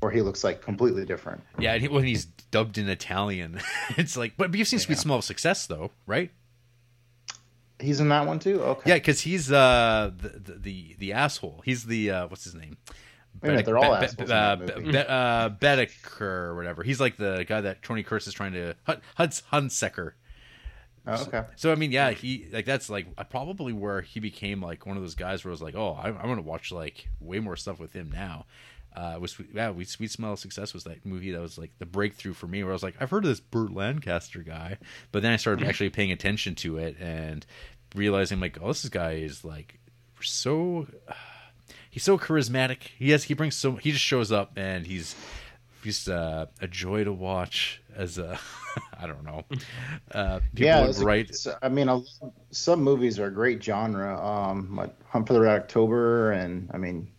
[0.01, 1.43] Where he looks like completely different.
[1.59, 3.61] Yeah, and he, when he's dubbed in Italian,
[3.97, 4.35] it's like.
[4.37, 5.03] But, you've seen Sweet Yeah.
[5.03, 6.31] Smell Success though, right?
[7.79, 8.63] He's in that one too.
[8.63, 8.91] Okay.
[8.91, 11.63] Yeah, because he's uh the, the the the asshole.
[11.65, 12.77] He's the uh what's his name?
[13.43, 16.83] Wait they're all assholes uh, Be- uh, Bedecker or whatever.
[16.83, 20.13] He's like the guy that Tony Curtis is trying to Hud, Huds Hunsecker.
[21.07, 21.45] Oh, okay.
[21.57, 25.03] So I mean, yeah, he like that's like probably where he became like one of
[25.03, 27.81] those guys where I was like, oh, I, I'm gonna watch like way more stuff
[27.81, 28.47] with him now.
[28.95, 31.87] Uh, was yeah, we Sweet Smell of Success was that movie that was like the
[31.87, 34.79] breakthrough for me, where I was like, I've heard of this Burt Lancaster guy,
[35.13, 37.47] but then I started actually paying attention to it and
[37.95, 39.79] realizing like, oh, this guy is like
[40.21, 40.87] so
[41.91, 42.79] he's so charismatic.
[42.99, 45.15] He has he brings so he just shows up and he's
[45.85, 48.39] he's uh, a joy to watch as a
[49.01, 49.45] I don't know.
[50.13, 52.01] Uh, people yeah, would it's write it's- I mean, a,
[52.51, 54.21] some movies are a great genre.
[54.21, 57.13] Um, like Hunt for the Red October, and I mean, c-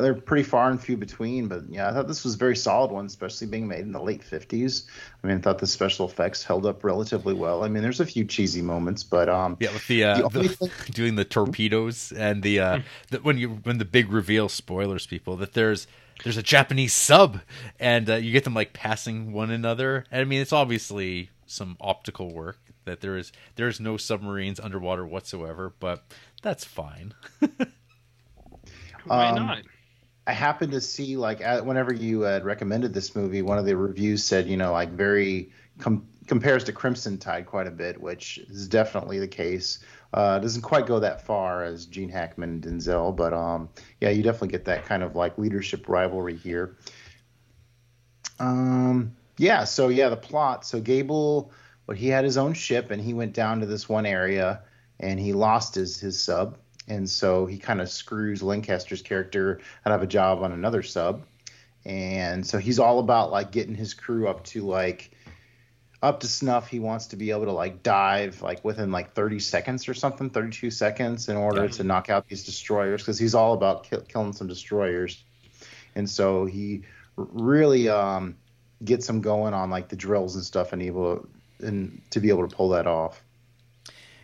[0.00, 1.48] they're pretty far and few between.
[1.48, 4.00] But yeah, I thought this was a very solid one, especially being made in the
[4.00, 4.84] late '50s.
[5.22, 7.64] I mean, I thought the special effects held up relatively well.
[7.64, 10.70] I mean, there's a few cheesy moments, but um, Yeah, with the, uh, The the
[10.92, 15.36] doing the torpedoes and the uh, the, when you when the big reveal spoilers people
[15.36, 15.86] that there's
[16.24, 17.40] there's a Japanese sub
[17.80, 20.04] and uh, you get them like passing one another.
[20.10, 24.58] And I mean, it's obviously some optical work that there is there is no submarines
[24.60, 26.04] underwater whatsoever, but
[26.42, 27.14] that's fine.
[29.04, 29.62] Why Um, not?
[30.26, 34.24] I happened to see like whenever you had recommended this movie, one of the reviews
[34.24, 38.68] said, you know, like very com- compares to Crimson Tide quite a bit, which is
[38.68, 39.80] definitely the case.
[40.14, 43.68] Uh, doesn't quite go that far as Gene Hackman and Denzel, but um,
[44.00, 46.76] yeah, you definitely get that kind of like leadership rivalry here.
[48.38, 50.64] Um, yeah, so yeah, the plot.
[50.66, 51.50] So Gable,
[51.86, 54.62] well, he had his own ship, and he went down to this one area,
[55.00, 59.92] and he lost his his sub, and so he kind of screws Lancaster's character out
[59.92, 61.24] of a job on another sub,
[61.84, 65.10] and so he's all about like getting his crew up to like
[66.02, 66.68] up to snuff.
[66.68, 70.30] He wants to be able to like dive like within like 30 seconds or something,
[70.30, 71.70] 32 seconds in order Yeah.
[71.70, 75.22] to knock out these destroyers because he's all about kill, killing some destroyers.
[75.94, 76.82] And so he
[77.16, 78.36] really um,
[78.84, 81.28] gets them going on like the drills and stuff and able
[81.60, 83.22] and to be able to pull that off.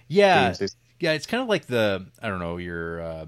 [0.08, 3.26] Yeah, Can you say- yeah, it's kind of like the I don't know your uh,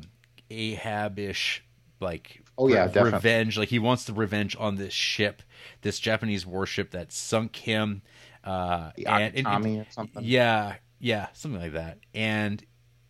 [0.50, 1.64] Ahab-ish
[2.00, 3.56] like Oh, yeah, re- revenge.
[3.56, 5.42] Like he wants the revenge on this ship,
[5.80, 8.02] this Japanese warship that sunk him.
[8.44, 10.22] Uh, The and, and- Akutami or something.
[10.24, 11.98] Yeah, yeah, something like that.
[12.14, 12.62] And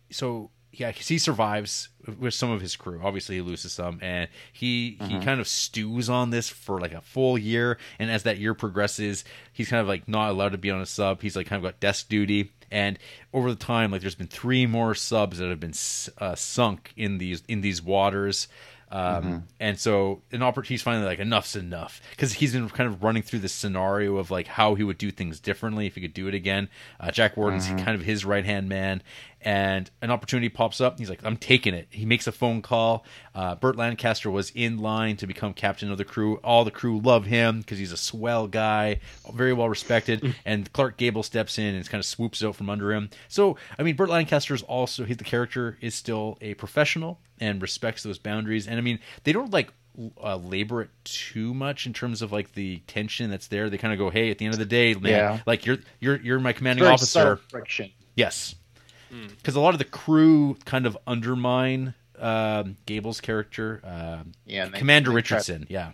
[0.09, 3.01] so yeah, 'cause he survives with some of his crew.
[3.03, 5.19] Obviously, he loses some, and he he Mm-hmm.
[5.21, 7.77] kind of stews on this for like a full year.
[7.99, 10.85] And as that year progresses, he's kind of like not allowed to be on a
[10.85, 11.21] sub.
[11.21, 12.51] He's like kind of got desk duty.
[12.71, 12.97] And
[13.33, 15.73] over the time, like there's been three more subs that have been
[16.17, 18.47] uh, sunk in these in these waters.
[18.91, 23.03] Um, And so an opportunity, he's finally like enough's enough because he's been kind of
[23.03, 26.13] running through this scenario of like how he would do things differently if he could
[26.13, 26.67] do it again.
[26.99, 29.01] Uh, Jack Warden's kind of his right hand man,
[29.41, 30.93] and an opportunity pops up.
[30.93, 31.87] And he's like, I'm taking it.
[31.89, 33.05] He makes a phone call.
[33.33, 36.35] Uh, Burt Lancaster was in line to become captain of the crew.
[36.43, 38.99] All the crew love him because he's a swell guy,
[39.33, 40.35] very well respected.
[40.45, 43.09] and Clark Gable steps in and kind of swoops out from under him.
[43.29, 47.61] So I mean, Burt Lancaster is also he's the character is still a professional and
[47.61, 48.67] respects those boundaries.
[48.67, 49.73] And I mean, they don't like
[50.23, 53.69] uh, labor it too much in terms of like the tension that's there.
[53.69, 55.39] They kind of go, "Hey, at the end of the day, man, Yeah.
[55.45, 57.91] like you're you're you're my commanding Very officer." friction.
[58.15, 58.55] Yes,
[59.37, 64.77] because a lot of the crew kind of undermine um, Gable's character, um Yeah, they-
[64.77, 65.65] Commander they try- Richardson.
[65.69, 65.91] yeah,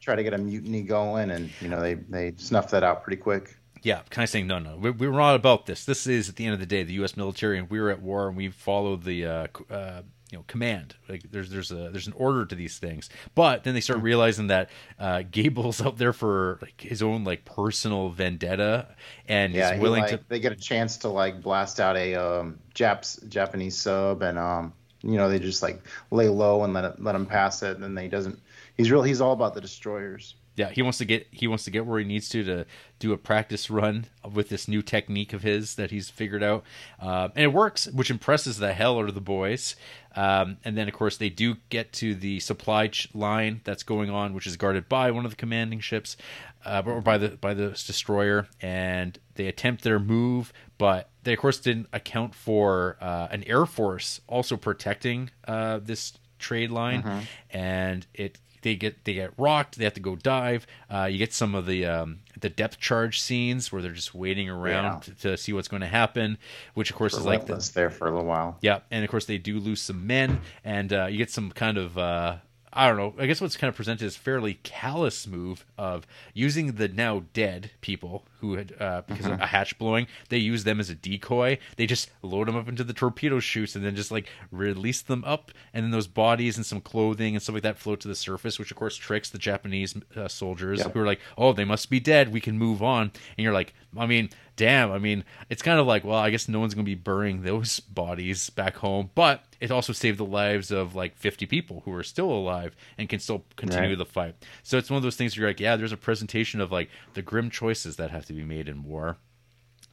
[0.00, 3.20] Try to get a mutiny going, and you know they they snuff that out pretty
[3.20, 3.56] quick.
[3.82, 5.84] yeah, kind of saying, "No, no, we, we're not about this.
[5.84, 7.16] This is at the end of the day the U.S.
[7.16, 10.96] military, and we're at war, and we follow the." Uh, uh, you know, command.
[11.08, 14.48] Like there's there's a there's an order to these things, but then they start realizing
[14.48, 18.88] that uh, Gable's out there for like his own like personal vendetta,
[19.28, 21.96] and Yeah, he's he, willing like, to they get a chance to like blast out
[21.96, 24.72] a um, Japs Japanese sub, and um,
[25.02, 25.80] you know they just like
[26.10, 28.40] lay low and let it, let him pass it, and then he doesn't.
[28.76, 29.02] He's real.
[29.02, 30.34] He's all about the destroyers.
[30.56, 32.64] Yeah, he wants to get he wants to get where he needs to to
[32.98, 36.64] do a practice run with this new technique of his that he's figured out,
[36.98, 39.76] uh, and it works, which impresses the hell out of the boys.
[40.16, 44.08] Um, and then, of course, they do get to the supply ch- line that's going
[44.10, 46.16] on, which is guarded by one of the commanding ships,
[46.64, 51.38] uh, or by the by the destroyer, and they attempt their move, but they of
[51.38, 57.02] course didn't account for uh, an air force also protecting uh, this trade line,
[57.50, 59.76] and it they get they get rocked.
[59.78, 60.66] They have to go dive.
[60.92, 64.48] Uh, you get some of the um, the depth charge scenes where they're just waiting
[64.50, 65.00] around Yeah.
[65.00, 66.38] to, to see what's going to happen,
[66.74, 68.58] which of course is like the there for a little while.
[68.60, 71.78] yeah, and of course they do lose some men, and uh, you get some kind
[71.78, 72.36] of uh,
[72.76, 73.14] I don't know.
[73.18, 77.70] I guess what's kind of presented as fairly callous move of using the now dead
[77.80, 79.34] people who had uh, because Mm-hmm.
[79.34, 80.06] of a hatch blowing.
[80.28, 81.58] They use them as a decoy.
[81.76, 85.24] They just load them up into the torpedo chutes and then just like release them
[85.24, 88.14] up, and then those bodies and some clothing and stuff like that float to the
[88.14, 91.88] surface, which of course tricks the Japanese uh, soldiers who are like, "Oh, they must
[91.90, 92.30] be dead.
[92.32, 94.90] We can move on." And you're like, I mean, damn.
[94.90, 97.78] I mean, it's kind of like, well, I guess no one's gonna be burying those
[98.00, 102.02] bodies back home, but it also saved the lives of like 50 people who are
[102.02, 103.98] still alive and can still continue Right.
[103.98, 104.34] the fight.
[104.62, 106.90] So it's one of those things where you're like, yeah, there's a presentation of like
[107.14, 109.16] the grim choices that have to be made in war.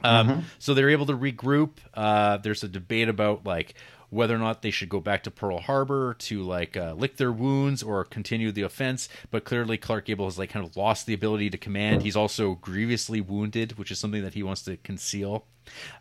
[0.03, 1.77] Um, So they're able to regroup.
[1.93, 3.75] Uh, there's a debate about like
[4.13, 7.31] whether or not they should go back to Pearl Harbor to like uh, lick their
[7.31, 9.09] wounds or continue the offense.
[9.31, 12.03] But clearly, Clark Gable has like kind of lost the ability to command.
[12.03, 15.45] He's also grievously wounded, which is something that he wants to conceal.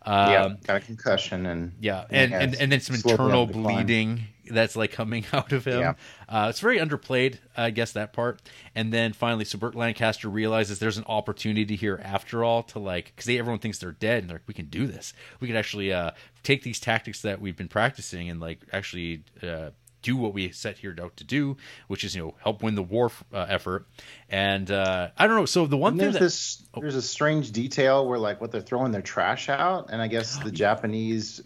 [0.05, 4.77] Um, yeah, got a concussion and yeah, and, and, and then some internal bleeding that's
[4.77, 5.81] like coming out of him.
[5.81, 5.95] Yeah.
[6.29, 8.41] Uh, it's very underplayed, I guess that part.
[8.75, 13.13] And then finally, so Burt Lancaster realizes there's an opportunity here after all to like
[13.15, 15.13] because everyone thinks they're dead and they're like, we can do this.
[15.41, 16.13] We can actually uh,
[16.43, 19.25] take these tactics that we've been practicing and like actually.
[19.43, 19.71] Uh,
[20.03, 21.57] do what we set here out to do,
[21.87, 23.87] which is you know help win the war uh, effort,
[24.29, 25.47] and uh, I don't know.
[25.47, 28.51] So the one And thing there's that this there's a strange detail where like what
[28.51, 31.41] they're throwing their trash out, and I guess the Japanese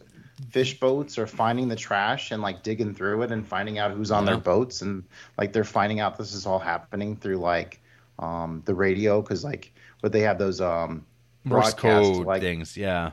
[0.50, 4.10] fish boats are finding the trash and like digging through it and finding out who's
[4.10, 4.32] on Yeah.
[4.32, 5.02] their boats, and
[5.38, 7.80] like they're finding out this is all happening through like
[8.18, 11.04] um, the radio because like what they have those um,
[11.44, 13.12] Morse broadcast, code like things, yeah.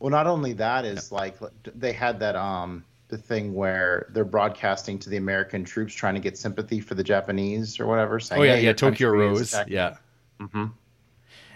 [0.00, 1.36] well, not only that is like
[1.74, 6.20] they had that um the thing where they're broadcasting to the American troops trying to
[6.20, 8.18] get sympathy for the Japanese or whatever.
[8.18, 8.72] Saying, Oh yeah, "Hey, yeah.
[8.72, 9.96] Tokyo Rose, attacking-" yeah.
[10.40, 10.72] Mhm.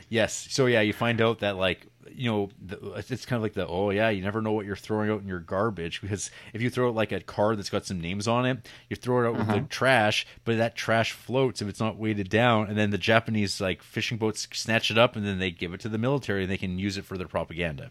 [0.09, 0.47] Yes.
[0.51, 3.66] So yeah, you find out that like you know the, it's kind of like the
[3.66, 6.70] oh yeah, you never know what you're throwing out in your garbage because if you
[6.70, 9.36] throw out like a card that's got some names on it, you throw it out
[9.36, 12.98] with the trash, but that trash floats if it's not weighted down, and then the
[12.98, 16.43] Japanese like fishing boats snatch it up and then they give it to the military
[16.43, 17.90] and they can use it for their propaganda.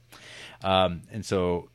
[0.63, 1.69] Um, and so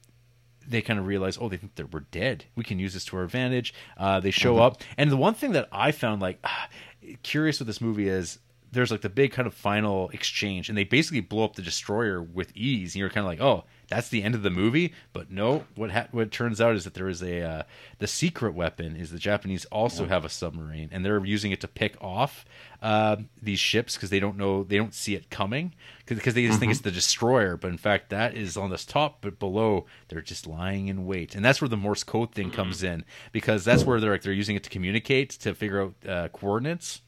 [0.66, 2.44] they kind of realize, oh, they think that we're dead.
[2.54, 3.74] We can use this to our advantage.
[3.96, 6.68] Uh, they show up, and the one thing that I found like ah,
[7.22, 8.38] curious with this movie is
[8.72, 12.22] there's like the big kind of final exchange, and they basically blow up the destroyer
[12.22, 14.94] with ease, and you're kind of like, oh, that's the end of the movie.
[15.12, 17.62] But no, what ha- what turns out is that there is a uh,
[17.98, 21.68] the secret weapon is the Japanese also have a submarine, and they're using it to
[21.68, 22.46] pick off
[22.80, 25.74] uh, these ships because they don't know they don't see it coming
[26.06, 29.18] because they just think it's the destroyer, but in fact that is on this top,
[29.20, 32.82] but below they're just lying in wait, and that's where the Morse code thing comes
[32.82, 36.28] in because that's where they're like they're using it to communicate to figure out uh,
[36.28, 37.02] coordinates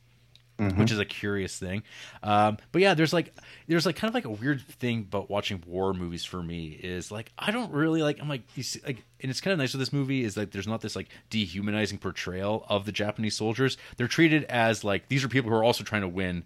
[0.57, 1.83] which is a curious thing.
[2.23, 3.35] Um, but yeah, there's like
[3.67, 7.11] there's like kind of like a weird thing about watching war movies for me is
[7.11, 9.73] like I don't really like I'm like you see like and it's kind of nice
[9.73, 13.77] with this movie is like there's not this like dehumanizing portrayal of the Japanese soldiers.
[13.97, 16.45] They're treated as like these are people who are also trying to win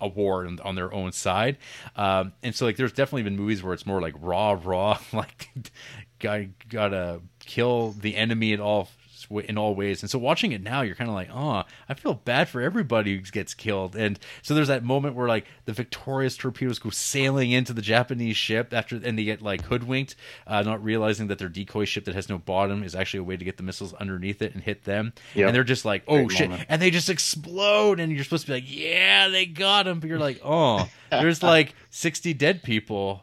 [0.00, 1.56] a war on, on their own side.
[1.96, 5.48] Um, and so like there's definitely been movies where it's more like raw, raw, like
[6.18, 8.88] guy gotta kill the enemy at all
[9.30, 10.02] in all ways.
[10.02, 13.16] And so watching it now, you're kind of like, oh, I feel bad for everybody
[13.16, 13.96] who gets killed.
[13.96, 18.36] And so there's that moment where like the victorious torpedoes go sailing into the Japanese
[18.36, 20.16] ship after, and they get like hoodwinked,
[20.46, 23.36] uh, not realizing that their decoy ship that has no bottom is actually a way
[23.36, 25.12] to get the missiles underneath it and hit them.
[25.34, 25.46] Yep.
[25.48, 26.66] And they're just like, oh Great shit, moment.
[26.68, 30.08] and they just explode, and you're supposed to be like, yeah, they got him, but
[30.08, 33.22] you're like, oh, there's like 60 dead people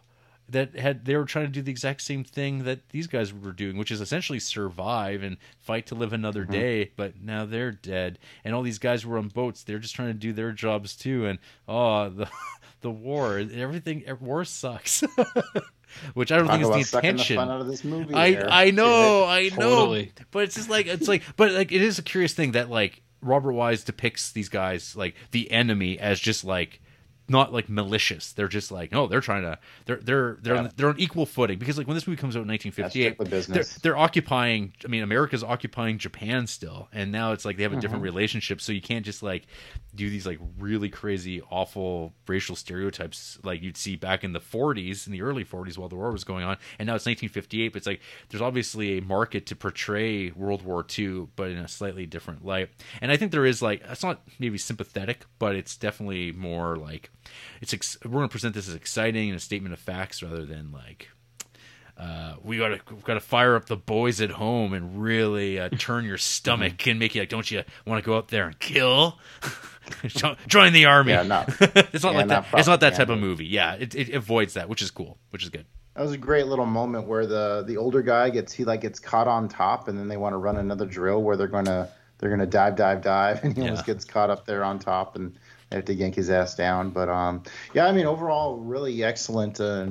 [0.50, 3.52] that had they were trying to do the exact same thing that these guys were
[3.52, 6.52] doing, which is essentially survive and fight to live another mm-hmm.
[6.52, 6.92] day.
[6.96, 9.64] But now they're dead, and all these guys were on boats.
[9.64, 11.26] They're just trying to do their jobs too.
[11.26, 12.30] And oh, the
[12.82, 15.04] the war, everything, war sucks.
[16.14, 17.36] which I don't Talk think about is the sucking intention.
[17.36, 18.14] the fun out of this movie.
[18.14, 18.50] I there.
[18.50, 19.56] I know, I know.
[19.56, 20.12] Totally.
[20.32, 23.02] But it's just like it's like but like it is a curious thing that like
[23.22, 26.82] Robert Wise depicts these guys like the enemy as just like
[27.28, 28.34] not like malicious.
[28.34, 30.60] They're just like no, they're trying to they're they're they're Yeah.
[30.60, 33.28] on, they're on equal footing because like when this movie comes out in 1958, strictly
[33.48, 34.74] they're they're occupying.
[34.84, 38.04] I mean, America's occupying Japan still, and now it's like they have a different Mm-hmm.
[38.04, 38.62] relationship.
[38.62, 39.48] So you can't just like
[39.96, 45.06] do these like really crazy, awful racial stereotypes like you'd see back in the 40s,
[45.06, 46.58] in the early 40s, while the war was going on.
[46.80, 50.86] And now it's 1958, but it's like there's obviously a market to portray World War
[50.98, 52.70] II, but in a slightly different light.
[53.02, 57.12] And I think there is like it's not maybe sympathetic, but it's definitely more like
[57.62, 57.74] it's.
[57.74, 60.72] Ex- we're going to present this as exciting and a statement of facts rather than
[60.72, 61.10] like
[61.98, 66.06] uh, we gotta we gotta fire up the boys at home and really uh, turn
[66.06, 69.20] your stomach and make you like, don't you want to go out there and kill?
[70.48, 71.12] Join the army.
[71.12, 72.60] Yeah, not- it's not yeah, like not that.
[72.60, 73.46] It's not that type of movie.
[73.46, 75.66] Yeah, it, it avoids that, which is cool, which is good.
[75.96, 79.00] That was a great little moment where the the older guy gets he like gets
[79.00, 82.32] caught on top, and then they want to run another drill where they're gonna they're
[82.32, 85.38] gonna dive, dive, dive, and he almost gets caught up there on top, and
[85.76, 86.90] have to yank his ass down.
[86.90, 87.44] But um,
[87.74, 89.60] yeah, I mean, overall, really excellent.
[89.60, 89.88] Uh,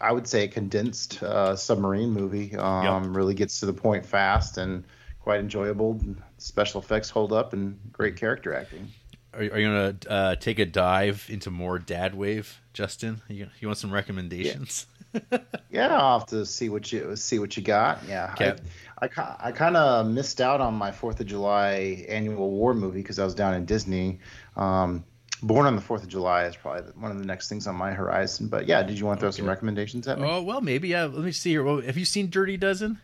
[0.00, 2.56] I would say a condensed uh, submarine movie.
[2.56, 3.16] Um, yep.
[3.16, 4.84] Really gets to the point fast and
[5.20, 6.00] quite enjoyable.
[6.38, 8.88] Special effects hold up and great character acting.
[9.32, 13.20] Are, are you gonna uh, take a dive into more Dad Wave, Justin?
[13.28, 14.86] You, you want some recommendations?
[14.86, 14.96] Yeah.
[15.70, 18.00] yeah, I'll have to see what you see what you got.
[18.08, 18.54] Yeah, okay.
[19.00, 23.02] I, I, I kind of missed out on my Fourth of July annual war movie
[23.02, 24.20] because I was down in Disney.
[24.60, 25.04] Um,
[25.42, 27.92] Born on the Fourth of July is probably one of the next things on my
[27.92, 28.48] horizon.
[28.48, 29.38] But yeah, did you want to throw okay.
[29.38, 30.28] some recommendations at me?
[30.28, 30.88] Oh well, maybe.
[30.88, 31.04] Yeah.
[31.04, 31.64] Let me see here.
[31.64, 32.98] Well, have you seen Dirty Dozen?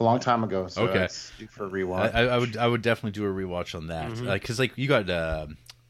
[0.00, 0.66] A long time ago.
[0.66, 1.08] So okay.
[1.50, 2.14] for a rewatch.
[2.14, 4.62] I, I, would I would definitely do a rewatch on that because mm-hmm.
[4.62, 5.46] like you got uh,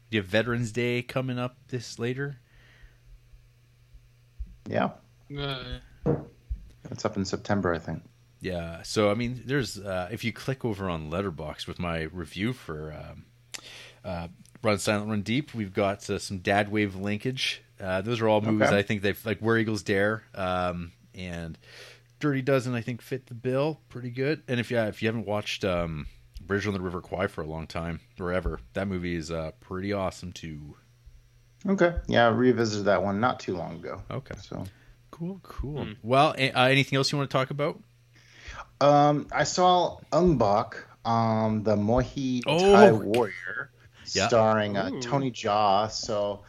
[0.09, 2.37] you have Veterans Day coming up this later.
[4.67, 4.89] Yeah.
[5.35, 5.63] Uh,
[6.91, 8.03] it's up in September, I think.
[8.41, 8.81] Yeah.
[8.83, 12.91] So I mean, there's uh, if you click over on Letterboxd with my review for
[12.91, 13.25] um,
[14.03, 14.27] uh,
[14.63, 15.53] Run Silent, Run Deep.
[15.53, 17.63] We've got uh, some Dad Wave linkage.
[17.79, 18.77] Uh, those are all movies okay.
[18.77, 21.57] I think they've like Where Eagles Dare um, and
[22.19, 22.75] Dirty Dozen.
[22.75, 24.43] I think fit the bill pretty good.
[24.47, 26.05] And if yeah, if you haven't watched um,
[26.39, 29.51] Bridge on the River Kwai for a long time or ever, that movie is uh,
[29.59, 30.75] pretty awesome too.
[31.67, 34.01] Okay, yeah, I revisited that one not too long ago.
[34.09, 34.63] Okay, so
[35.09, 35.85] cool, cool.
[35.85, 35.97] Mm.
[36.03, 37.79] Well, uh, anything else you want to talk about?
[38.79, 42.95] Um, I saw Ong Bak, um, the Muay Thai oh.
[42.95, 43.71] warrior
[44.07, 44.27] yeah.
[44.27, 45.91] starring uh, Tony Jaa.
[45.91, 46.41] So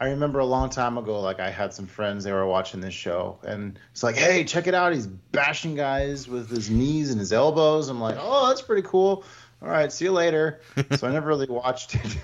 [0.00, 2.94] I remember a long time ago, like I had some friends they were watching this
[2.94, 4.94] show, and it's like, hey, check it out.
[4.94, 7.88] He's bashing guys with his knees and his elbows.
[7.88, 9.24] I'm like, oh, that's pretty cool.
[9.60, 10.60] All right, see you later.
[10.96, 12.18] so I never really watched it,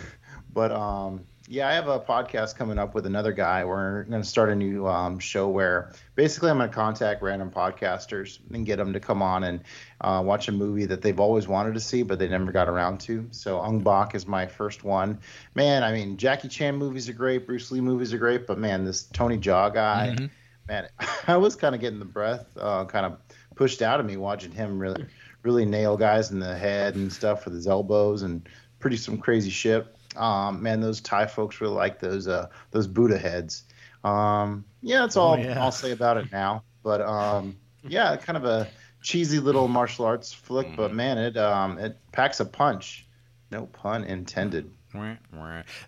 [0.52, 3.64] but um, yeah, I have a podcast coming up with another guy.
[3.64, 7.50] We're going to start a new um, show where basically I'm going to contact random
[7.50, 9.64] podcasters and get them to come on and
[10.00, 13.00] uh, watch a movie that they've always wanted to see, but they never got around
[13.00, 13.26] to.
[13.32, 15.18] So Ong Bak is my first one.
[15.56, 18.84] Man, I mean, Jackie Chan movies are great, Bruce Lee movies are great, but man,
[18.84, 20.26] this Tony Jaa guy, mm-hmm.
[20.68, 20.88] man,
[21.26, 23.18] I was kind of getting the breath uh, kind of
[23.56, 25.04] pushed out of me watching him really,
[25.42, 28.48] really nail guys in the head and stuff with his elbows and
[28.78, 29.92] pretty some crazy shit.
[30.16, 33.64] Um, man, those Thai folks really like those uh, those Buddha heads.
[34.02, 35.62] Um, yeah, that's all oh, yeah.
[35.62, 36.64] I'll say about it now.
[36.82, 37.56] But um,
[37.86, 38.68] yeah, kind of a
[39.02, 40.76] cheesy little martial arts flick, mm-hmm.
[40.76, 43.06] but man, it um, it packs a punch.
[43.50, 44.70] No pun intended.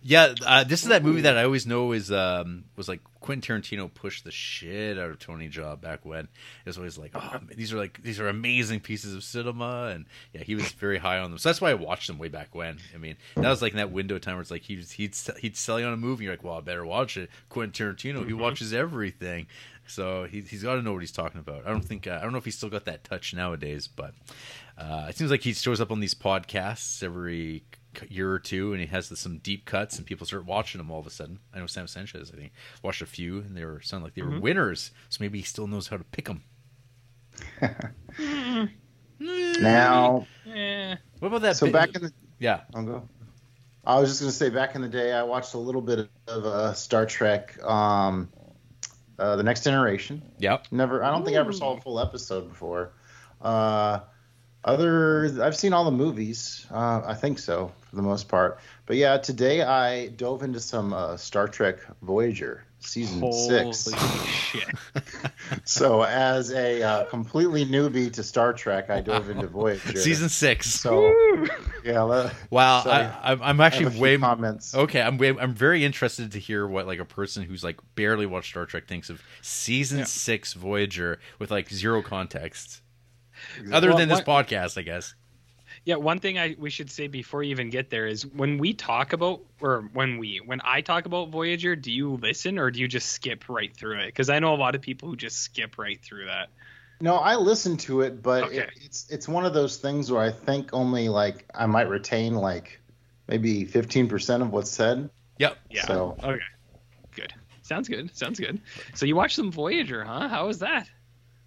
[0.02, 3.60] Yeah, uh, this is that movie that I always know is um, was like Quentin
[3.60, 6.24] Tarantino pushed the shit out of Tony Jaa back when.
[6.24, 6.28] It
[6.66, 10.42] was always like, oh, these are like these are amazing pieces of cinema, and yeah,
[10.42, 11.38] he was very high on them.
[11.38, 12.78] So that's why I watched them way back when.
[12.94, 15.16] I mean, that was like in that window time where it's like he was, he'd
[15.40, 16.24] he'd sell you on a movie.
[16.24, 17.30] You're like, well, I better watch it.
[17.48, 18.28] Quentin Tarantino, mm-hmm.
[18.28, 19.46] he watches everything,
[19.86, 21.66] so he, he's got to know what he's talking about.
[21.66, 24.14] I don't think uh, I don't know if he's still got that touch nowadays, but
[24.78, 27.64] uh, it seems like he shows up on these podcasts every
[28.08, 31.00] year or two, and he has some deep cuts, and people start watching him all
[31.00, 31.38] of a sudden.
[31.54, 32.30] I know Sam Sanchez.
[32.32, 32.52] I think
[32.82, 34.40] watched a few, and they were sound like they were mm-hmm.
[34.40, 34.90] winners.
[35.08, 36.42] So maybe he still knows how to pick them.
[39.60, 40.26] now,
[41.18, 41.56] what about that?
[41.56, 41.72] So bit?
[41.72, 43.08] back in the yeah, I'll go.
[43.84, 46.44] I was just gonna say, back in the day, I watched a little bit of
[46.44, 48.28] uh, Star Trek, um,
[49.18, 50.22] uh, the Next Generation.
[50.38, 50.68] Yep.
[50.70, 51.02] Never.
[51.02, 51.24] I don't Ooh.
[51.24, 52.92] think I ever saw a full episode before.
[53.40, 54.00] Uh,
[54.64, 56.66] other, I've seen all the movies.
[56.70, 58.58] Uh, I think so for the most part.
[58.86, 63.96] But yeah, today I dove into some uh, Star Trek Voyager season Holy six.
[64.26, 64.74] Shit.
[65.64, 70.70] so as a uh, completely newbie to Star Trek, I dove into Voyager season six.
[70.70, 71.12] So
[71.84, 72.30] yeah.
[72.50, 74.74] wow, so I, am actually way comments.
[74.74, 78.26] Okay, I'm way, I'm very interested to hear what like a person who's like barely
[78.26, 80.04] watched Star Trek thinks of season yeah.
[80.04, 82.80] six Voyager with like zero context.
[83.72, 85.14] Other well, than this one, podcast, I guess.
[85.84, 88.72] Yeah, one thing I we should say before you even get there is when we
[88.72, 92.78] talk about or when we when I talk about Voyager, do you listen or do
[92.78, 94.06] you just skip right through it?
[94.06, 96.50] Because I know a lot of people who just skip right through that.
[97.00, 98.58] No, I listen to it, but okay.
[98.58, 102.36] it, it's it's one of those things where I think only like I might retain
[102.36, 102.80] like
[103.26, 105.10] maybe fifteen percent of what's said.
[105.40, 105.58] Yep.
[105.68, 105.86] Yeah.
[105.86, 106.42] So okay.
[107.16, 107.34] Good.
[107.62, 108.16] Sounds good.
[108.16, 108.60] Sounds good.
[108.94, 110.28] So you watched some Voyager, huh?
[110.28, 110.88] How was that?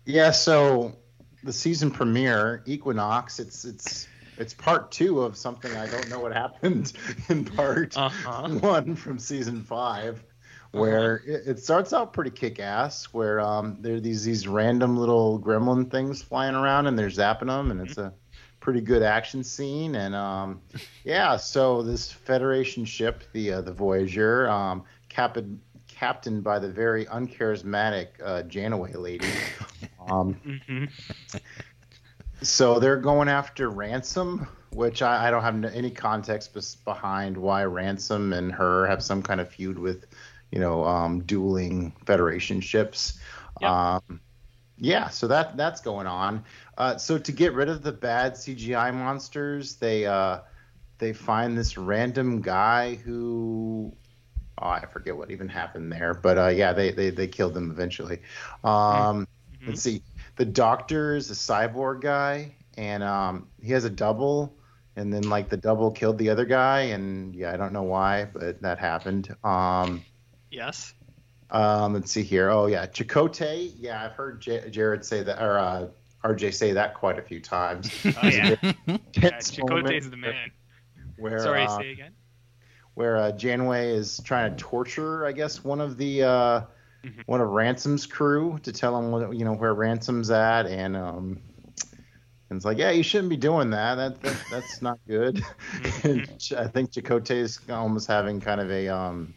[0.03, 0.31] Yeah.
[0.31, 0.97] So
[1.45, 3.39] the season premiere, Equinox.
[3.39, 4.07] It's it's
[4.37, 6.91] it's part two of something I don't know what happened
[7.29, 8.49] in part uh-huh.
[8.59, 10.23] one from season five,
[10.71, 11.33] where uh-huh.
[11.33, 13.05] it, it, starts out pretty kick ass.
[13.13, 17.47] Where um, there are these these random little gremlin things flying around and they're zapping
[17.47, 18.11] them, and it's a
[18.59, 19.95] pretty good action scene.
[19.95, 20.61] And um,
[21.03, 27.05] yeah, so this Federation ship, the uh, the Voyager, um, captain captained by the very
[27.05, 29.27] uncharismatic uh, Janeway lady.
[30.09, 30.85] Um, mm-hmm.
[32.41, 37.63] So they're going after ransom which I, I don't have any context bes- behind why
[37.63, 40.05] Ransom and her have some kind of feud with,
[40.51, 43.17] you know, um, dueling Federation ships.
[43.61, 43.71] Yep.
[43.71, 44.19] Um,
[44.77, 46.43] yeah, so that that's going on.
[46.77, 50.39] Uh, so to get rid of the bad CGI monsters, they uh,
[50.97, 53.95] they find this random guy who
[54.61, 57.71] oh, I forget what even happened there, but uh, yeah, they, they they killed him
[57.71, 58.19] eventually.
[58.65, 59.29] Um,
[59.65, 59.67] Mhm.
[59.69, 60.03] Let's see,
[60.37, 64.55] the doctor is a cyborg guy, and um, he has a double,
[64.95, 68.25] and then like the double killed the other guy, and yeah, I don't know why,
[68.25, 69.35] but that happened.
[69.43, 70.03] Um,
[70.51, 70.93] Yes.
[71.49, 72.49] um, let's see here.
[72.49, 73.73] Oh yeah, Chakotay.
[73.79, 75.87] Yeah, I've heard J- Jared say that, or uh,
[76.23, 77.89] RJ say that quite a few times.
[78.17, 78.55] Oh yeah,
[78.87, 80.51] yeah Tense Chakotay's the man.
[81.17, 82.13] Where, Sorry, uh, say again.
[82.95, 86.23] where uh, Janeway is trying to torture, I guess, one of the
[87.05, 87.23] Mhm.
[87.27, 91.39] one of Ransom's crew to tell him what you know where Ransom's at, and um,
[92.49, 93.95] and it's like, yeah, you shouldn't be doing that.
[93.95, 95.43] That, that that's not good.
[96.39, 99.33] Ch- I think Chakotay is almost having kind of a um,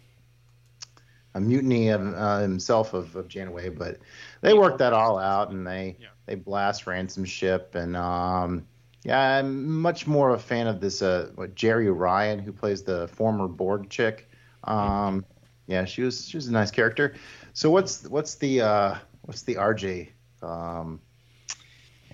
[1.34, 3.98] a mutiny of uh, himself of, of Janeway, but
[4.40, 6.08] they work that all out, and they Yeah.
[6.26, 8.66] they blast Ransom's ship, and um,
[9.04, 13.08] yeah, I'm much more a fan of this uh, what Jeri Ryan, who plays the
[13.08, 14.28] former Borg chick.
[14.64, 15.24] Um,
[15.66, 17.14] yeah, she was she was a nice character.
[17.58, 20.10] So what's what's the uh, what's the RJ
[20.42, 21.00] um,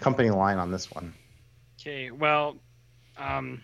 [0.00, 1.12] company line on this one?
[1.78, 2.10] Okay.
[2.10, 2.56] Well,
[3.18, 3.60] um,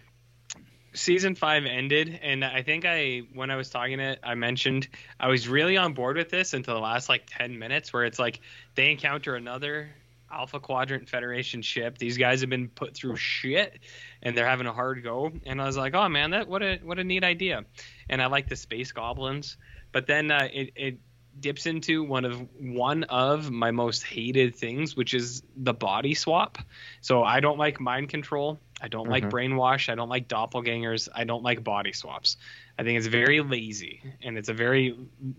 [0.92, 4.88] season five ended, and I think I when I was talking it, I mentioned
[5.18, 8.18] I was really on board with this until the last like ten minutes, where it's
[8.18, 8.40] like
[8.74, 9.88] they encounter another
[10.30, 11.96] Alpha Quadrant Federation ship.
[11.96, 13.78] These guys have been put through shit,
[14.22, 15.32] and they're having a hard go.
[15.46, 17.64] And I was like, oh man, that what a what a neat idea.
[18.10, 19.56] And I like the space goblins,
[19.92, 20.98] but then uh, it it
[21.40, 26.58] dips into one of one of my most hated things, which is the body swap.
[27.00, 28.60] So I don't like mind control.
[28.80, 29.30] I don't like Mhm.
[29.30, 29.88] brainwash.
[29.90, 31.08] I don't like doppelgangers.
[31.14, 32.36] I don't like body swaps.
[32.78, 34.96] I think it's very lazy and it's a very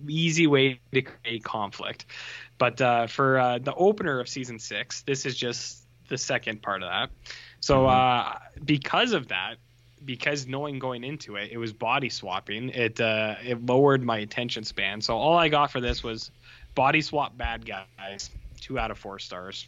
[0.07, 1.85] easy way to create conflict.
[2.39, 6.83] But uh, for uh, the opener of season six, this is just the second part
[6.83, 7.09] of that.
[7.59, 9.55] So uh, because of that,
[10.03, 12.69] because knowing going into it, it was body swapping.
[12.69, 15.01] It uh, it lowered my attention span.
[15.01, 16.31] So all I got for this was
[16.75, 18.29] body swap bad guys,
[18.59, 19.67] two out of four stars,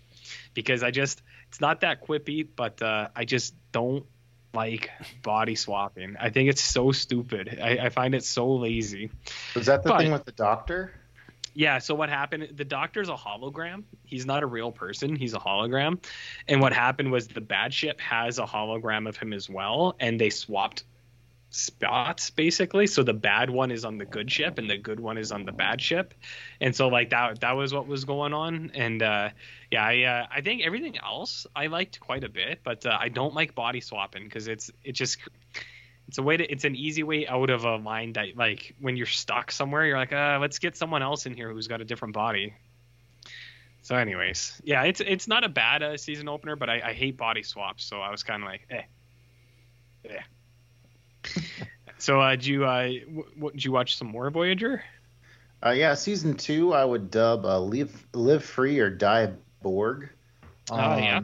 [0.54, 4.06] because I just it's not that quippy, but uh, I just don't
[4.54, 4.90] like
[5.24, 6.16] body swapping.
[6.20, 7.60] I think it's so stupid.
[7.62, 9.10] I, I find it so lazy.
[9.56, 10.94] Was that the But- thing with the doctor?
[11.54, 12.50] Yeah, so what happened?
[12.56, 13.84] The doctor's a hologram.
[14.06, 15.16] He's not a real person.
[15.16, 16.04] He's a hologram.
[16.48, 20.20] And what happened was the bad ship has a hologram of him as well, and
[20.20, 20.84] they swapped
[21.54, 22.88] spots basically.
[22.88, 25.46] So the bad one is on the good ship, and the good one is on
[25.46, 26.14] the bad ship.
[26.60, 28.72] And so like that that was what was going on.
[28.74, 29.30] And uh,
[29.72, 33.10] yeah, I uh, I think everything else I liked quite a bit, but uh, I
[33.10, 35.20] don't like body swapping because it's it just
[36.08, 38.98] it's a way to it's an easy way out of a line that like when
[38.98, 41.86] you're stuck somewhere you're like uh let's get someone else in here who's got a
[41.86, 42.54] different body
[43.82, 47.18] so anyways yeah it's it's not a bad uh, season opener but I, I hate
[47.18, 48.82] body swaps so i was kind of like eh
[50.04, 50.24] yeah
[51.98, 54.84] so uh did you uh w- w- did you watch some more voyager
[55.66, 59.32] Uh, yeah, season two, I would dub uh, "Live Live Free or Die
[59.62, 60.10] Borg."
[60.70, 61.22] Oh, yeah.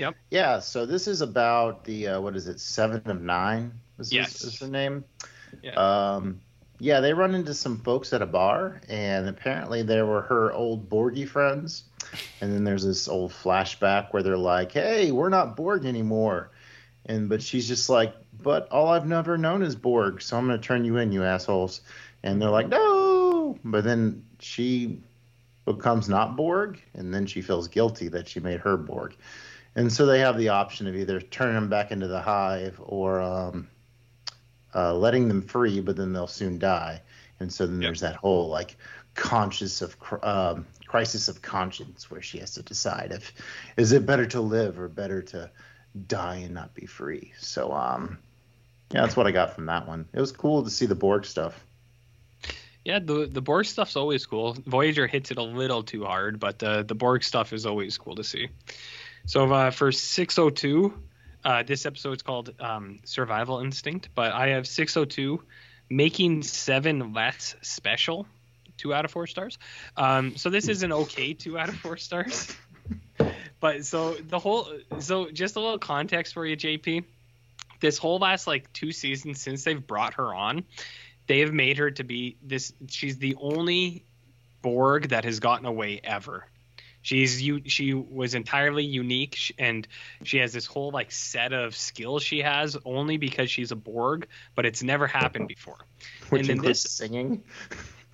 [0.00, 0.16] Yep.
[0.30, 3.70] Yeah, so this is about the uh, what is it, Seven of Nine?
[3.98, 4.32] Is, Yes.
[4.32, 5.04] this, is her name?
[5.62, 5.72] Yeah.
[5.72, 6.40] Um,
[6.78, 10.88] yeah, they run into some folks at a bar, and apparently they were her old
[10.88, 11.84] Borgy friends.
[12.40, 16.50] And then there's this old flashback where they're like, "Hey, we're not Borg anymore,"
[17.06, 20.58] and but she's just like, "But all I've never known is Borg, so I'm gonna
[20.58, 21.80] turn you in, you assholes."
[22.22, 25.00] And they're like, "No," but then she
[25.64, 29.14] becomes not Borg, and then she feels guilty that she made her Borg.
[29.76, 33.20] And so they have the option of either turning them back into the hive or
[33.22, 33.68] um,
[34.74, 37.02] uh, letting them free, but then they'll soon die.
[37.40, 37.88] And so then Yep.
[37.88, 38.76] there's that whole like
[39.14, 43.32] conscious of um, crisis of conscience where she has to decide if
[43.76, 45.50] is it better to live or better to
[46.06, 47.32] die and not be free.
[47.38, 48.18] So um,
[48.92, 50.08] yeah, that's what I got from that one.
[50.12, 51.64] It was cool to see the Borg stuff.
[52.84, 56.62] yeah the the borg stuff's always cool voyager hits it a little too hard but
[56.62, 58.48] uh, the borg stuff is always cool to see
[59.26, 60.92] so uh, for 602
[61.44, 65.42] uh, this episode's called um, survival instinct but i have 602
[65.92, 68.26] making seven less special.
[68.78, 69.58] Two out of four stars.
[69.96, 72.54] Um, so this is an okay two out of four stars.
[73.60, 74.66] But so the whole
[74.98, 77.04] so just a little context for you jp
[77.78, 80.64] this whole last like two seasons since they've brought her on
[81.28, 84.04] they have made her to be this she's the only
[84.62, 86.44] borg that has gotten away ever
[87.02, 87.60] She's you.
[87.66, 89.86] She was entirely unique, and
[90.22, 94.28] she has this whole like set of skills she has only because she's a Borg,
[94.54, 95.78] but it's never happened before.
[96.30, 97.42] Which and then includes this- singing.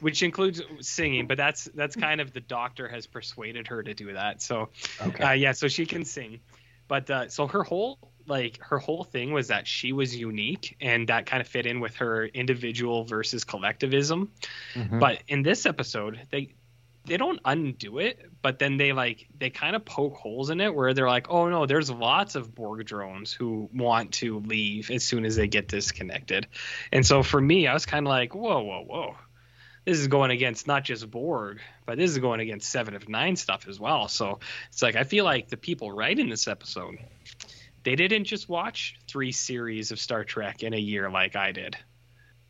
[0.01, 4.12] Which includes singing, but that's that's kind of the Doctor has persuaded her to do
[4.12, 4.40] that.
[4.40, 4.69] So
[5.01, 5.24] Okay.
[5.24, 6.39] uh, yeah, so she can sing,
[6.86, 11.09] but uh, so her whole like her whole thing was that she was unique, and
[11.09, 14.31] that kind of fit in with her individual versus collectivism.
[14.74, 15.01] Mhm.
[15.01, 16.55] But in this episode, they
[17.09, 20.74] they don't undo it, but then they like they kind of poke holes in it
[20.74, 25.02] where they're like, oh no, there's lots of Borg drones who want to leave as
[25.02, 26.47] soon as they get disconnected,
[26.93, 29.16] and so for me, I was kind of like, whoa, whoa, whoa.
[29.85, 33.36] This is going against not just Borg, but this is going against Seven of Nine
[33.36, 34.09] stuff as well.
[34.09, 34.40] So
[34.70, 36.98] it's like I feel like the people writing this episode,
[37.85, 41.76] they didn't just watch three series of Star Trek in a year like I did.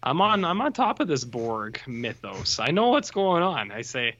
[0.02, 2.58] I'm on I'm on top of this Borg mythos.
[2.60, 3.72] I know what's going on.
[3.72, 4.16] I say,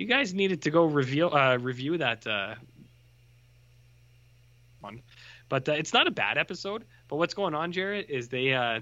[0.00, 2.54] you guys needed to go review uh, review that uh,
[4.80, 5.02] one,
[5.50, 6.84] but uh, it's not a bad episode.
[7.06, 8.80] But what's going on, Jared, is they uh,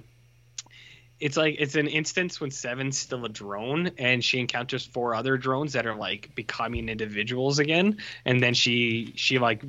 [1.19, 5.36] it's like it's an instance when Seven's still a drone, and she encounters four other
[5.36, 9.65] drones that are like becoming individuals again, and then she she like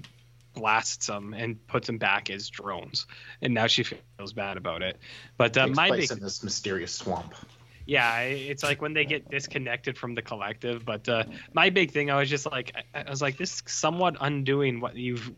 [0.53, 3.07] blasts them and puts them back as drones,
[3.41, 4.97] and now she feels bad about it.
[5.35, 7.33] But uh, Takes my place big in this mysterious swamp.
[7.89, 12.11] Yeah it's like when they get disconnected from the collective but uh, my big thing
[12.11, 15.31] i was just like I, I was like this is somewhat undoing what you've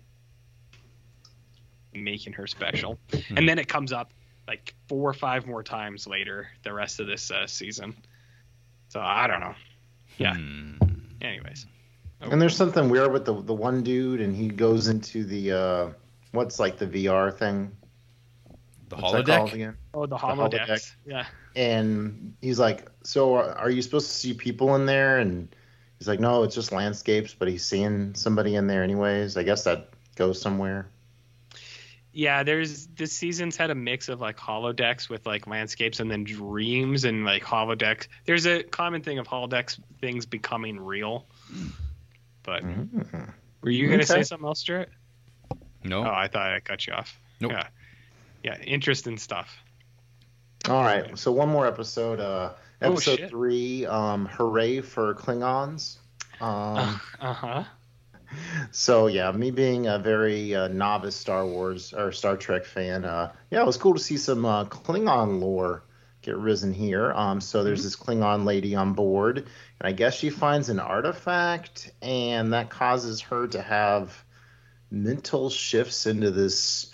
[1.93, 2.99] making her special
[3.35, 4.11] and then it comes up
[4.47, 7.95] like four or five more times later the rest of this uh, season
[8.89, 9.55] so i don't know
[10.17, 10.35] Yeah.
[10.35, 10.75] Hmm.
[11.21, 11.67] anyways
[12.21, 15.89] And there's something weird with the the one dude, and he goes into the uh,
[16.33, 17.71] what's like the VR thing.
[18.91, 19.53] The What's holodeck.
[19.53, 19.77] again?
[19.93, 20.67] oh the holodeck.
[20.67, 25.17] holodecks yeah And he's like, "So are, are you supposed to see people in there?"
[25.19, 25.47] And
[25.97, 29.37] he's like, "No, it's just landscapes." But he's seeing somebody in there anyways.
[29.37, 30.87] I guess that goes somewhere.
[32.13, 36.25] yeah there's this season's had a mix of like holodecks with like landscapes and then
[36.25, 41.25] dreams and like holodecks there's a common thing of holodecks things becoming real
[42.43, 43.31] but Mhm.
[43.61, 44.89] were you gonna say something else Jared?
[45.85, 46.01] No.
[46.05, 47.53] oh i thought i cut you off Nope.
[47.53, 47.67] yeah
[48.43, 49.55] yeah interesting stuff
[50.69, 52.19] All right, so one more episode.
[52.19, 52.53] Uh,
[52.83, 53.29] Oh, episode shit.
[53.29, 53.85] three.
[53.85, 55.97] Um, hooray for Klingons.
[56.39, 57.63] Um, uh-huh
[58.71, 63.33] So yeah, me being a very uh, novice Star Wars or Star Trek fan, uh,
[63.49, 65.83] yeah, it was cool to see some uh, Klingon lore
[66.21, 67.11] get risen here.
[67.11, 69.45] Um, so there's this Klingon lady on board, and
[69.81, 74.23] I guess she finds an artifact, and that causes her to have
[74.89, 76.90] mental shifts into this.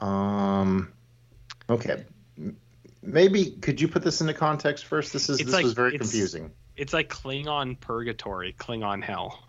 [0.00, 0.92] Um,
[1.68, 2.04] okay,
[3.02, 5.12] maybe could you put this into context first?
[5.12, 6.50] This is It's this like- was very it's- confusing.
[6.76, 9.46] it's like klingon purgatory klingon hell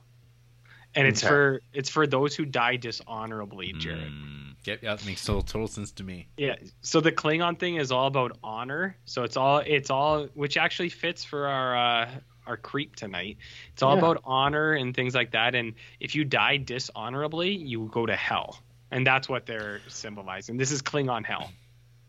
[0.93, 1.30] and it's Okay.
[1.30, 4.41] for it's for those who die dishonorably jared Hmm.
[4.65, 6.26] Yep, yeah, that makes total, total sense to me.
[6.38, 6.55] Yeah.
[6.81, 8.97] So the Klingon thing is all about honor.
[9.05, 12.09] So it's all it's all which actually fits for our uh
[12.47, 13.38] our creep tonight.
[13.73, 13.99] It's all Yeah.
[13.99, 15.53] about honor and things like that.
[15.53, 18.59] And if you die dishonorably, you go to hell.
[18.95, 20.55] And that's what they're symbolizing.
[20.57, 21.51] This is Klingon hell.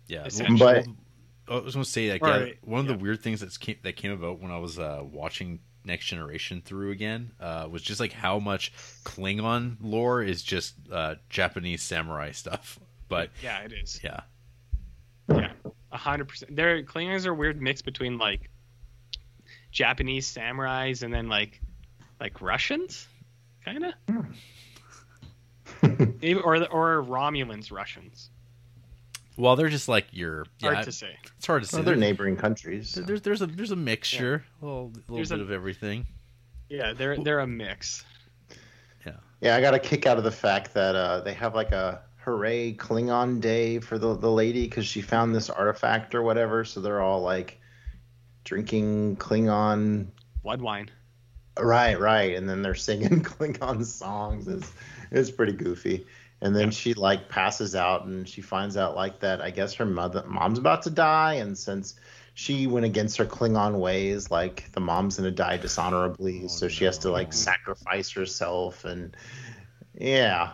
[0.06, 0.86] Yeah, But-
[1.48, 2.92] I was going to say like Or- yeah, one of yeah.
[2.92, 6.62] the weird things that's came, that came about when I was uh, watching Next Generation
[6.64, 8.72] through again uh, was just like how much
[9.04, 12.78] Klingon lore is just uh, Japanese samurai stuff.
[13.08, 14.00] But Yeah, it is.
[14.02, 14.20] yeah,
[15.28, 15.52] Yeah.
[15.92, 16.56] A hundred percent.
[16.56, 18.50] They're Klingons are a weird mix between like
[19.70, 21.60] Japanese samurais and then like
[22.20, 23.06] like Russians,
[23.64, 23.92] kind of,
[26.44, 28.30] or or Romulans Russians.
[29.36, 31.16] well, they're just like your yeah, Hard to say.
[31.36, 31.76] it's hard to say.
[31.78, 32.90] Well, they're neighboring countries.
[32.90, 33.00] so.
[33.02, 36.06] There's there's a there's a mixture, a little, little There's bit a- of everything.
[36.68, 38.04] Yeah, they're they're a mix.
[39.06, 39.12] Yeah.
[39.40, 42.02] Yeah, I got a kick out of the fact that uh, they have like a
[42.16, 46.64] hooray Klingon day for the, the lady because she found this artifact or whatever.
[46.64, 47.60] So they're all like
[48.42, 50.08] drinking Klingon.
[50.42, 50.90] Blood wine.
[51.58, 52.34] Right, right.
[52.36, 54.48] And then they're singing Klingon songs.
[54.48, 54.72] It's,
[55.10, 56.06] it's pretty goofy.
[56.40, 59.86] And then she like passes out and she finds out like that I guess her
[59.86, 61.94] mother mom's about to die and since
[62.34, 66.84] she went against her Klingon ways like the mom's gonna die dishonorably Oh, so she
[66.84, 69.16] has to like sacrifice herself and
[69.94, 70.52] yeah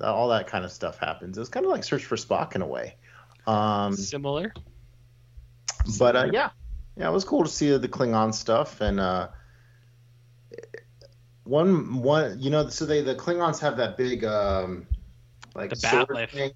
[0.00, 1.38] all that kind of stuff happens.
[1.38, 2.96] It's kind of like Search for Spock in a way.
[3.46, 4.52] Um, Similar.
[5.98, 6.50] but uh, yeah,
[6.96, 9.28] yeah, it was cool to see the Klingon stuff and uh,
[11.52, 14.86] one one you know so they the Klingons have that big um
[15.54, 16.30] like The bat'leth.
[16.30, 16.52] thing.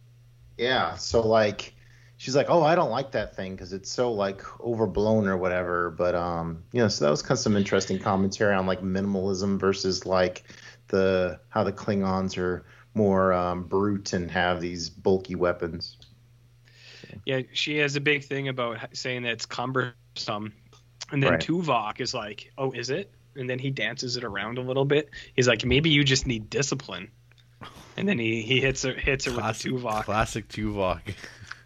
[0.56, 1.74] Yeah, so like
[2.16, 5.90] she's like, "Oh, I don't like that thing because it's so like overblown or whatever."
[5.90, 9.60] But um, you know, so that was kind of some interesting commentary on like minimalism
[9.60, 10.44] versus like
[10.88, 12.64] the how the Klingons are
[12.94, 15.98] more um, brute and have these bulky weapons.
[17.26, 20.54] Yeah, she has a big thing about saying that it's cumbersome,
[21.12, 21.40] and then Right.
[21.40, 25.10] Tuvok is like, "Oh, is it?" And then he dances it around a little bit.
[25.34, 27.10] He's like, "Maybe you just need discipline."
[27.96, 30.04] And then he, he hits her hits her Classic, with the Tuvok.
[30.04, 31.00] classic Tuvok.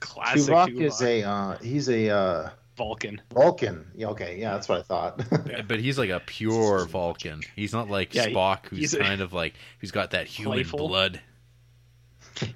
[0.00, 0.80] Classic Tuvok, Tuvok.
[0.82, 3.20] is a uh, he's a uh, Vulcan.
[3.34, 3.86] Vulcan.
[3.94, 5.20] Yeah, okay, yeah, that's what I thought.
[5.68, 7.40] But he's like a pure Vulcan.
[7.56, 10.54] He's not like Yeah, Spock, who's he's a- kind of like who's got that human
[10.58, 10.88] Playful.
[10.88, 11.20] blood.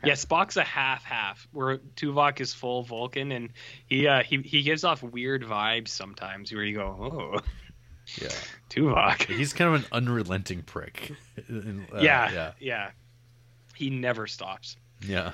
[0.03, 3.51] Yeah, Spock's a half half, where Tuvok is full Vulcan, and
[3.86, 6.86] he uh, he he gives off weird vibes sometimes, where you go,
[7.36, 7.41] "Oh,
[8.20, 8.28] Yeah,
[8.70, 11.12] Tuvok." he's kind of an unrelenting prick.
[11.39, 12.90] Uh, yeah, yeah, yeah,
[13.74, 14.76] He never stops.
[15.06, 15.32] yeah.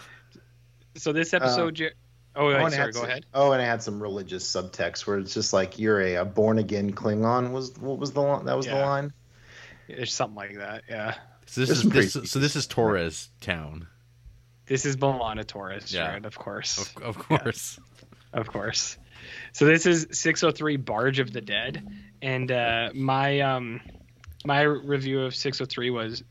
[0.97, 1.93] So this episode, Jer-
[2.35, 3.27] oh, wait, and it sorry, had go some- ahead.
[3.33, 6.59] Oh, and it had some religious subtext where it's just like you're a, a born
[6.59, 7.53] again Klingon.
[7.53, 8.45] Was what was the line?
[8.47, 9.13] That was the line.
[9.89, 10.83] There's something like that.
[10.89, 11.15] Yeah.
[11.47, 13.89] So this There's is this, pretty- so this is Torres town,
[14.67, 16.07] This is B'Elanna Torres, Yeah.
[16.07, 16.79] Jared, of course.
[16.97, 17.79] of, of course.
[18.33, 18.97] Of course.
[19.53, 21.85] So this is 603 Barge of the Dead,
[22.23, 23.81] and uh, my um
[24.45, 26.25] my review of 603 was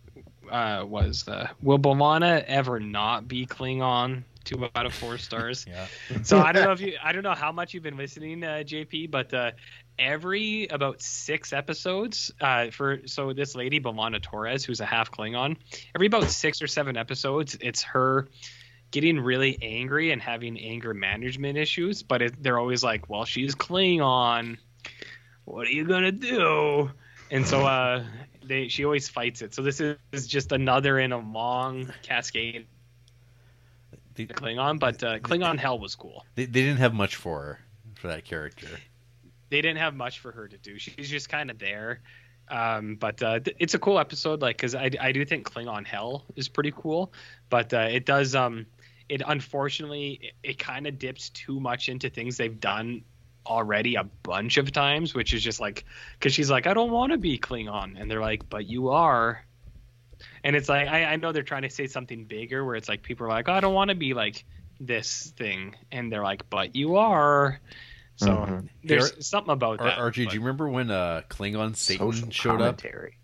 [0.51, 4.23] uh was uh, will B'Elanna ever not be Klingon?
[4.45, 5.65] Two out of four stars.
[6.09, 8.43] Yeah, So I don't know if you I don't know how much you've been listening,
[8.43, 9.51] uh, JP, but uh,
[9.99, 15.57] every about six episodes uh, for so this lady B'Elanna Torres, who's a half Klingon,
[15.93, 18.27] every about six or seven episodes, it's her
[18.91, 22.01] getting really angry and having anger management issues.
[22.01, 24.57] But it, they're always like, "Well, she's Klingon.
[25.49, 26.91] What are you gonna do?"
[27.31, 28.03] And so uh,
[28.43, 29.53] they she always fights it.
[29.53, 32.67] So this is, just another in a long cascade
[34.13, 34.79] they, of Klingon.
[34.79, 36.23] But uh, Klingon Hell was cool.
[36.35, 37.59] they, they didn't have much for her
[37.95, 38.67] for that character.
[39.49, 40.77] they didn't have much for her to do.
[40.77, 42.01] She's just kind of there.
[42.49, 45.85] Um, but uh, th- it's a cool episode, like because I, I do think Klingon
[45.85, 47.11] Hell is pretty cool,
[47.49, 48.65] but uh, it does um
[49.07, 53.03] it unfortunately it, it kind of dips too much into things they've done
[53.49, 55.83] already a bunch of times, which is just like
[56.17, 59.43] because she's like I don't want to be Klingon, and they're like but you are,
[60.43, 63.01] and it's like I, I know they're trying to say something bigger where it's like
[63.03, 64.45] people are like oh, I don't want to be like
[64.79, 67.59] this thing, and they're like but you are.
[68.15, 68.69] So Mhm.
[68.83, 69.97] there's Ar- something about Ar- that.
[69.97, 72.77] RG, but- do you remember when uh, Klingon Satan Social showed up?
[72.81, 73.15] commentary.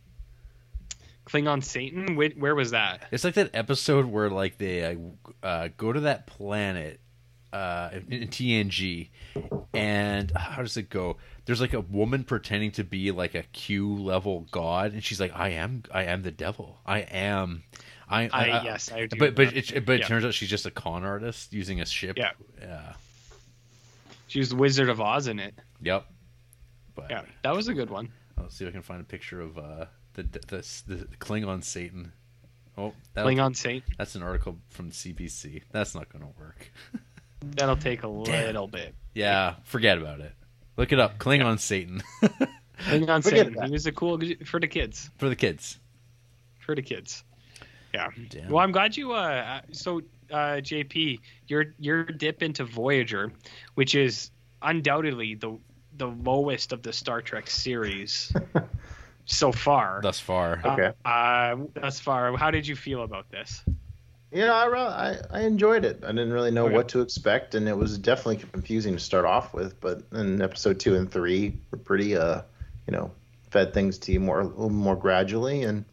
[1.26, 2.16] Klingon Satan?
[2.16, 3.08] Where, where was that?
[3.12, 4.96] It's like that episode where like they uh,
[5.46, 7.00] uh, go to that planet
[7.56, 9.10] uh, in, in TNG,
[9.74, 11.18] and how does it go?
[11.46, 15.32] There's like a woman pretending to be like a Q level god, and she's like,
[15.34, 16.80] "I am, I am the devil.
[16.86, 17.64] I am."
[18.08, 19.18] I, I, yes, I do.
[19.18, 20.08] but but it, but it Yeah.
[20.08, 22.18] turns out she's just a con artist using a ship.
[22.18, 22.32] Yeah.
[22.62, 22.94] Yeah.
[24.28, 25.56] she was the Wizard of Oz in it.
[25.82, 26.06] Yep.
[26.94, 28.12] But Yeah, that was a good one.
[28.38, 32.12] I'll see if I can find a picture of uh, the, the the Klingon Satan.
[32.78, 33.84] Oh, that Klingon Saint.
[33.98, 35.64] That's an article from CBC.
[35.72, 36.72] That's not going to work.
[37.52, 38.46] That'll take a Damn.
[38.46, 38.94] little bit.
[39.14, 40.32] Yeah, forget about it.
[40.78, 41.18] Look it up.
[41.20, 42.02] Klingon on Satan
[42.80, 43.54] Klingon Forget Satan.
[43.54, 43.66] that.
[43.68, 45.10] He was a cool for the kids.
[45.18, 45.80] for the kids.
[46.60, 47.24] For the kids.
[47.94, 48.10] Yeah.
[48.30, 48.50] Damn.
[48.50, 49.14] Well, I'm glad you.
[49.14, 50.00] Uh, so
[50.32, 53.32] uh, JP, your your dip into Voyager,
[53.76, 55.58] which is undoubtedly the
[55.98, 58.34] the lowest of the Star Trek series
[59.26, 60.02] so far.
[60.04, 60.60] Thus far.
[60.66, 60.92] Uh, Okay.
[61.06, 63.64] Uh, thus far, how did you feel about this?
[64.36, 66.04] You know, I, re- I I enjoyed it.
[66.04, 66.76] I didn't really know Okay.
[66.76, 69.80] what to expect, and it was definitely confusing to start off with.
[69.80, 72.42] But then episode two and three were pretty, uh,
[72.86, 73.12] you know,
[73.52, 75.86] fed things to you more a little more gradually, and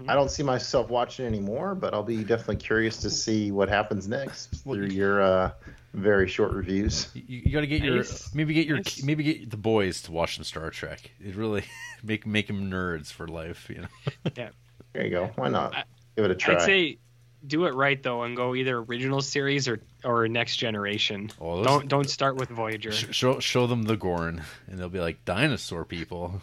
[0.00, 0.08] Mm-hmm.
[0.10, 1.74] I don't see myself watching anymore.
[1.74, 5.50] But I'll be definitely curious to see what happens next Well, through your uh,
[5.92, 7.08] very short reviews.
[7.14, 8.34] You, you got to get your Nice.
[8.34, 9.02] maybe get your Nice.
[9.02, 11.10] maybe get the boys to watch some Star Trek.
[11.24, 11.64] It really
[12.02, 13.68] make make them nerds for life.
[13.68, 13.88] You know.
[14.36, 14.48] Yeah.
[14.94, 15.30] There you go.
[15.36, 15.76] Why not?
[15.76, 15.84] I-
[16.16, 16.54] Give it a try.
[16.54, 16.98] I'd say
[17.46, 21.30] do it right though and go either original series or or next generation.
[21.40, 24.88] Oh, those- Don't don't start with Voyager Sh- show show them the Gorn, and they'll
[24.88, 26.42] be like dinosaur people.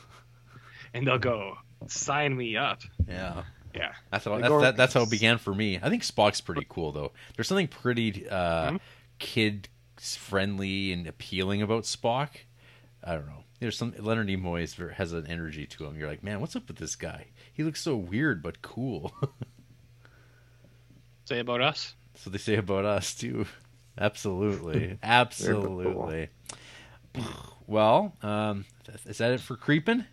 [0.94, 2.82] and they'll go sign me up.
[3.08, 3.44] Yeah.
[3.76, 3.94] Yeah.
[4.12, 5.80] That's how that's, that, that's how it began for me.
[5.82, 7.12] I think Spock's pretty cool though.
[7.36, 8.80] There's something pretty uh, Mhm.
[9.20, 12.30] kid friendly and appealing about Spock.
[13.04, 13.44] I don't know.
[13.60, 15.98] There's some Leonard Nimoy has an energy to him.
[15.98, 17.28] You're like, man, what's up with this guy?
[17.54, 19.14] He looks so weird but cool.
[21.28, 21.94] Say about us.
[22.14, 23.46] That's what they say about us too.
[23.98, 26.30] Absolutely, absolutely.
[27.68, 28.64] Well, um,
[29.06, 30.06] is that it for creeping?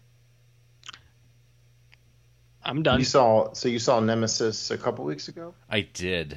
[2.65, 2.99] I'm done.
[2.99, 5.55] you saw so you saw Nemesis a couple weeks ago.
[5.71, 6.37] I did.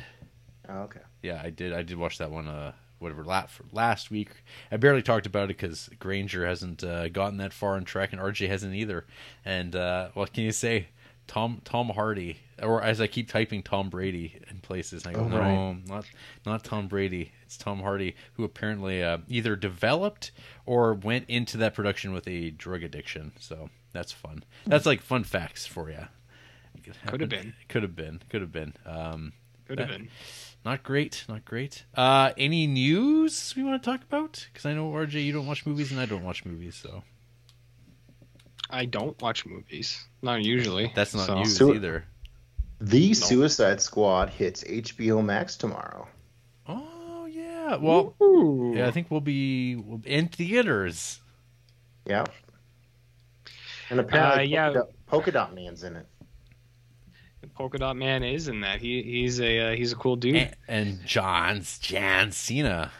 [0.69, 0.99] Oh, okay.
[1.23, 1.73] Yeah, I did.
[1.73, 2.47] I did watch that one.
[2.47, 4.29] Uh, whatever last last week.
[4.71, 8.21] I barely talked about it because Granger hasn't uh, gotten that far in track, and
[8.21, 9.07] RJ hasn't either.
[9.43, 10.89] And uh, what can you say?
[11.27, 15.27] Tom Tom Hardy, or as I keep typing Tom Brady in places, I go, Oh,
[15.27, 15.77] no, right.
[15.87, 16.05] not
[16.45, 17.31] not Tom Brady.
[17.45, 20.31] It's Tom Hardy, who apparently uh, either developed
[20.65, 23.33] or went into that production with a drug addiction.
[23.39, 24.43] So that's fun.
[24.65, 26.07] That's like fun facts for you.
[27.07, 27.53] Could have been.
[27.67, 28.21] Could have been.
[28.29, 28.73] Could have been.
[28.85, 29.33] Um,
[29.67, 30.07] Could have been.
[30.63, 31.25] not great.
[31.27, 31.83] Not great.
[31.93, 34.47] Uh, any news we want to talk about?
[34.51, 37.03] Because I know RJ, you don't watch movies, and I don't watch movies, so
[38.69, 40.05] I don't watch movies.
[40.21, 40.91] Not usually.
[40.95, 41.35] that's not so.
[41.35, 42.05] news So- either.
[42.79, 46.07] The Suicide Squad hits HBO Max tomorrow.
[46.67, 47.75] Oh yeah.
[47.77, 48.73] Well, Ooh.
[48.75, 48.87] yeah.
[48.87, 51.19] I think we'll be we'll be in theaters.
[52.05, 52.25] Yeah.
[53.89, 54.65] And apparently, Uh, yeah.
[54.67, 56.05] Polka, Dot, Polka Dot Man's in it.
[57.55, 58.79] Polka Dot Man is in that.
[58.79, 60.35] He he's a uh, he's a cool dude.
[60.35, 62.91] And, and John's John Cena.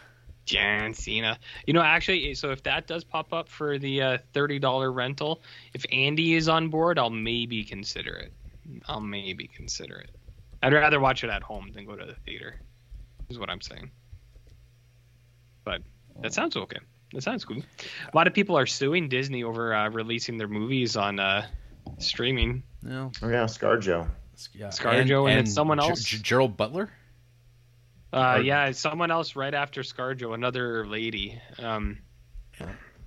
[0.48, 1.38] John Cena.
[1.66, 5.42] You know, actually, so if that does pop up for the uh, thirty dollar rental,
[5.74, 8.32] if Andy is on board, I'll maybe consider it.
[8.86, 10.10] I'll maybe consider it.
[10.62, 12.60] I'd rather watch it at home than go to the theater.
[13.28, 13.90] Is what I'm saying.
[15.64, 15.82] But
[16.22, 16.78] that sounds okay.
[17.12, 17.58] That sounds cool.
[18.12, 21.46] A lot of people are suing Disney over uh, releasing their movies on uh,
[21.98, 22.62] streaming.
[22.82, 23.12] No.
[23.22, 24.08] Oh, yeah, ScarJo.
[24.54, 24.68] Yeah.
[24.68, 26.04] ScarJo and it's someone else.
[26.04, 26.90] G- Gerard Butler.
[28.12, 31.40] Uh, yeah, someone else right after ScarJo, another lady.
[31.58, 31.98] Um,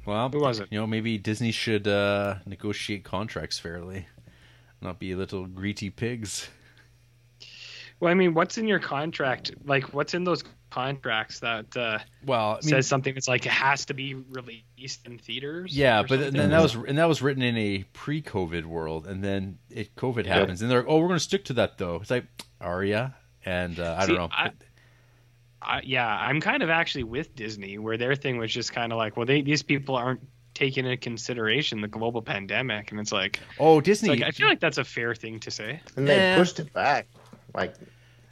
[0.05, 0.67] Well, Who was it?
[0.71, 4.07] You know, maybe Disney should uh, negotiate contracts fairly,
[4.81, 6.49] not be little greedy pigs.
[7.99, 9.51] well, I mean, what's in your contract?
[9.63, 13.51] Like, what's in those contracts that uh, Well, I mean, says something that's like it
[13.51, 15.75] has to be released in theaters?
[15.77, 16.33] Yeah, but something?
[16.33, 20.25] then that was and that was written in a pre-COVID world, and then it COVID
[20.25, 22.25] happens, and they're like, "Oh, we're going to stick to that though." It's like,
[22.59, 23.09] "Are ya?"
[23.45, 24.35] And uh, I See, don't know.
[24.35, 24.51] I-
[25.61, 28.97] I, yeah, I'm kind of actually with Disney, where their thing was just kind of
[28.97, 30.21] like, well, they these people aren't
[30.53, 34.09] taking into consideration the global pandemic, and it's like, oh, Disney.
[34.09, 35.81] like I feel like that's a fair thing to say.
[35.95, 36.35] And they Yeah.
[36.35, 37.07] pushed it back
[37.53, 37.75] like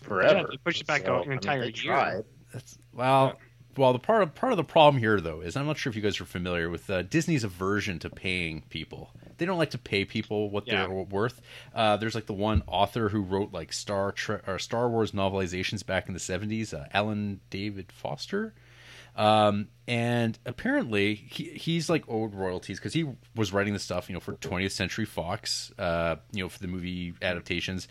[0.01, 0.35] forever.
[0.35, 1.73] Yeah, they pushed it back So, an I mean, entire year.
[1.73, 2.23] tried.
[2.53, 3.37] That's, well,
[3.79, 5.95] well, the part of part of the problem here though is I'm not sure if
[5.95, 9.11] you guys are familiar with uh, Disney's aversion to paying people.
[9.37, 10.85] They don't like to pay people what Yeah.
[10.85, 11.41] they're worth.
[11.73, 15.85] Uh, there's like the one author who wrote like Star Tre- or Star Wars novelizations
[15.85, 18.53] back in the 70s, uh, Alan David Foster.
[19.15, 24.13] Um, and apparently he, he's like owed royalties because he was writing the stuff, you
[24.13, 27.87] know, for 20th Century Fox, uh, you know, for the movie adaptations,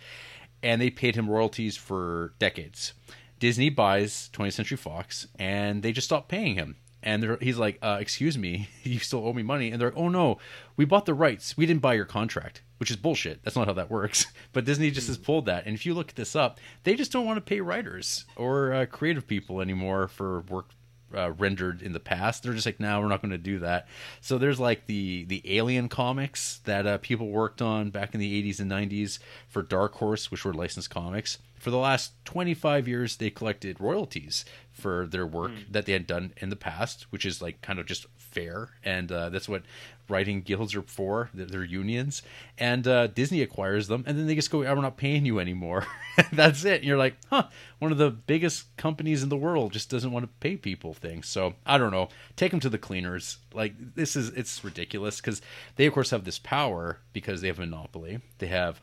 [0.63, 2.93] and they paid him royalties for decades.
[3.39, 6.77] Disney buys 20th Century Fox, and they just stop paying him.
[7.03, 10.09] And he's like, uh, "Excuse me, you still owe me money." And they're like, "Oh
[10.09, 10.39] no,
[10.77, 11.57] we bought the rights.
[11.57, 13.43] We didn't buy your contract." Which is bullshit.
[13.43, 14.27] That's not how that works.
[14.53, 15.67] But Disney just has pulled that.
[15.67, 18.87] And if you look this up, they just don't want to pay writers or uh,
[18.87, 20.71] creative people anymore for work
[21.15, 22.43] uh, rendered in the past.
[22.43, 23.89] They're just like, no, we're not going to do that.
[24.21, 28.43] So there's like the the Alien comics that uh, people worked on back in the
[28.43, 29.19] 80s and 90s
[29.49, 31.39] for Dark Horse, which were licensed comics.
[31.59, 36.33] For the last 25 years, they collected royalties for their work that they had done
[36.37, 39.63] in the past, which is like kind of just fair, and uh, that's what
[40.09, 41.31] writing guilds are for.
[41.35, 42.23] They're, they're unions,
[42.57, 45.41] and uh, Disney acquires them, and then they just go, oh, "We're not paying you
[45.41, 45.87] anymore."
[46.33, 46.77] that's it.
[46.77, 50.25] And you're like, "Huh?" One of the biggest companies in the world just doesn't want
[50.25, 51.29] to pay people things.
[51.29, 52.09] So I don't know.
[52.37, 53.39] Take them to the cleaners.
[53.53, 55.43] Like this is it's ridiculous because
[55.77, 58.21] they of course have this power because they have a monopoly.
[58.39, 58.81] They have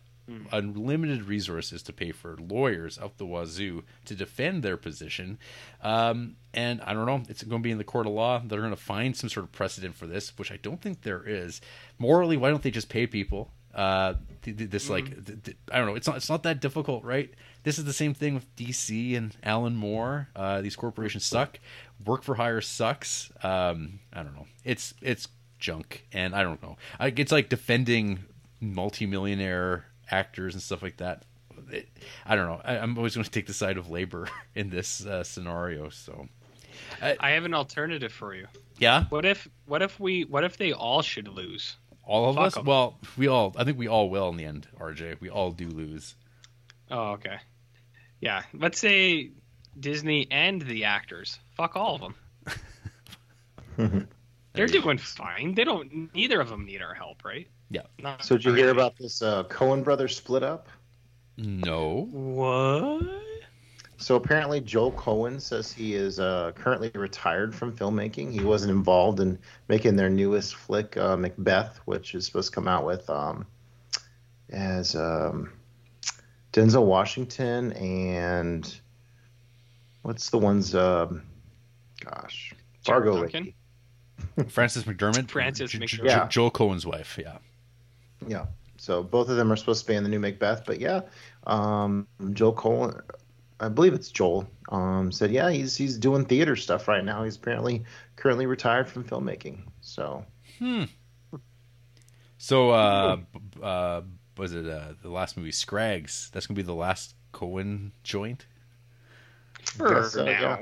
[0.51, 5.37] unlimited resources to pay for lawyers up the wazoo to defend their position.
[5.81, 8.41] Um, and I don't know, it's going to be in the court of law.
[8.43, 11.23] They're going to find some sort of precedent for this, which I don't think there
[11.25, 11.61] is.
[11.99, 13.51] Morally, why don't they just pay people?
[13.73, 15.95] Uh, th- th- this like th- th- I don't know.
[15.95, 17.29] It's not it's not that difficult, right?
[17.63, 20.29] This is the same thing with DC and Alan Moore.
[20.33, 21.59] Uh, these corporations suck.
[22.05, 23.31] Work for hire sucks.
[23.43, 24.47] Um, I don't know.
[24.63, 25.27] It's it's
[25.59, 26.77] junk, and I don't know.
[27.01, 28.23] I, it's like defending
[28.61, 31.23] multimillionaire actors and stuff like that.
[31.71, 31.87] It,
[32.25, 32.61] I don't know.
[32.63, 35.89] I, I'm always going to take the side of labor in this uh, scenario.
[35.89, 36.27] So,
[37.01, 38.47] I have an alternative for you.
[38.77, 41.77] yeah, What if what if we what if they all should lose?
[42.03, 42.57] all of Fuck us.
[42.57, 42.65] 'em.
[42.65, 43.55] Well, we all.
[43.57, 44.67] I think we all will in the end.
[44.79, 46.15] RJ, we all do lose.
[46.91, 47.37] Oh, okay.
[48.21, 49.31] Yeah, let's say
[49.79, 51.39] Disney and the actors.
[51.55, 52.01] Fuck all of
[53.77, 54.07] them.
[54.53, 54.81] They're There you go.
[54.81, 55.55] doing fine.
[55.55, 56.13] They don't.
[56.13, 57.47] Neither of them need our help, right?
[57.69, 57.81] Yeah.
[57.99, 60.67] Not So did you hear about this uh, Coen brothers split up?
[61.37, 62.07] No.
[62.11, 63.03] what?
[63.97, 68.31] So apparently, Joe Coen says he is uh, currently retired from filmmaking.
[68.31, 72.67] He wasn't involved in making their newest flick, uh, Macbeth, which is supposed to come
[72.67, 73.47] out with um,
[74.49, 75.51] as um,
[76.51, 78.79] Denzel Washington and
[80.03, 80.75] what's the ones?
[80.75, 81.23] Um,
[82.03, 82.53] gosh,
[82.83, 83.53] Jared Fargo Duncan?
[84.37, 84.49] lady.
[84.49, 85.29] Frances McDormand.
[85.29, 86.01] Frances J- J- McDormand.
[86.01, 86.27] J- Yeah.
[86.27, 87.17] Joel Coen's wife.
[87.19, 87.37] Yeah.
[88.27, 88.45] Yeah.
[88.77, 90.63] So both of them are supposed to be in the new Macbeth.
[90.65, 91.01] But yeah,
[91.47, 93.01] um, Joel Coen,
[93.59, 97.23] I believe it's Joel, um, said yeah he's he's doing theater stuff right now.
[97.23, 97.83] He's apparently
[98.15, 99.61] currently retired from filmmaking.
[99.81, 100.25] So
[100.59, 100.83] Hmm.
[102.37, 103.17] So, uh,
[103.61, 104.01] uh,
[104.37, 106.29] was it uh, the last movie, Scruggs?
[106.33, 108.45] That's gonna be the last Coen joint.
[109.63, 110.31] For so, now.
[110.31, 110.57] yeah.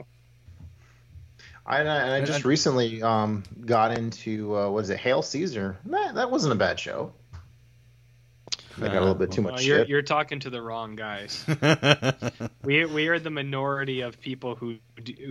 [1.66, 5.78] I, I, I just and- recently um, got into uh, what is it, Hail Caesar?
[5.86, 7.12] That, that wasn't a bad show.
[8.78, 9.90] I got a little bit too Well, much you're shit.
[9.90, 11.46] you're talking to the wrong guys.
[12.64, 14.78] we we are the minority of people who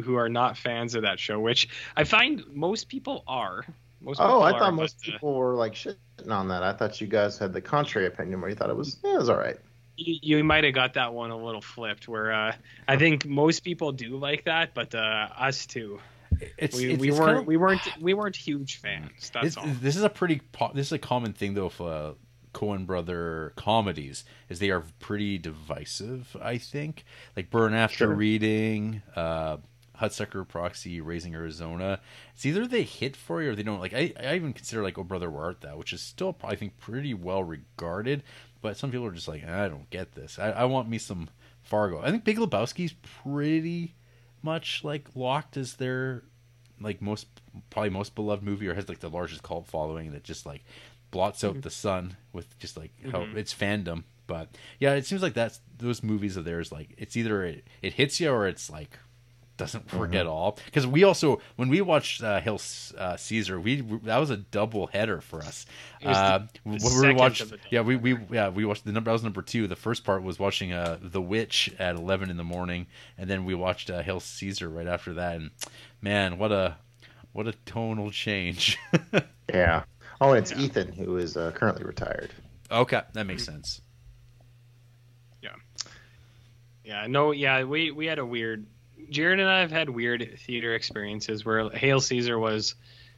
[0.05, 3.65] who are not fans of that show, which I find most people are.
[4.01, 5.97] Most Oh, I are, thought most but, uh, people were like shitting
[6.29, 6.63] on that.
[6.63, 9.19] I thought you guys had the contrary opinion where you thought it was yeah, it
[9.19, 9.57] was all right.
[9.97, 12.09] you, you might have got that one a little flipped.
[12.09, 12.55] Where uh,
[12.89, 16.01] I think most people do like that, but uh, us too.
[16.59, 19.31] it's, We, it's, we it's weren't kind of- we weren't we weren't huge fans.
[19.33, 19.67] That's all.
[19.67, 20.41] This is a pretty.
[20.53, 21.69] Po- this is a common thing though.
[21.69, 22.13] For uh,
[22.53, 26.37] Coen brother comedies, is they are pretty divisive.
[26.41, 27.05] I think,
[27.37, 28.15] like Burn After Sure.
[28.15, 29.59] Reading, uh,
[30.01, 32.01] Hudsucker Proxy, Raising Arizona.
[32.35, 33.81] It's either they hit for you or they don't.
[33.81, 36.57] Like I, I even consider like Oh Brother Where Art Thou, which is still I
[36.57, 38.23] think pretty well regarded.
[38.61, 40.39] But some people are just like, I don't get this.
[40.39, 41.29] I, I want me some
[41.63, 42.01] Fargo.
[42.01, 43.95] I think Big Lebowski's pretty
[44.43, 46.25] much like locked as their
[46.81, 47.27] like most
[47.71, 50.65] probably most beloved movie or has like the largest cult following that just like
[51.13, 53.37] blots out the sun with just like how Mhm.
[53.37, 54.49] it's fandom but
[54.81, 58.19] yeah it seems like that's those movies of theirs like it's either it, it hits
[58.19, 58.99] you or it's like
[59.59, 60.59] doesn't work at all.
[60.65, 62.59] Because we also when we watched uh, Hill
[62.99, 65.67] uh, Caesar we that was a double header for us.
[66.01, 68.65] It was the- uh, the we watched of the double yeah we, we yeah we
[68.65, 69.69] watched the number that was number two.
[69.69, 72.87] The first part was watching uh The Witch at 11 in the morning
[73.19, 75.51] and then we watched uh, Hail Caesar right after that and
[76.01, 76.77] man what a
[77.33, 78.79] what a tonal change.
[79.53, 79.83] Yeah.
[80.23, 80.59] Oh, and it's Yeah.
[80.61, 82.31] Ethan who is uh, currently retired.
[82.71, 83.81] okay that makes sense
[85.43, 85.51] Yeah.
[86.85, 88.67] Yeah, no, yeah, we we had a weird.
[89.11, 92.75] Jared and I have had weird theater experiences where Hail Caesar was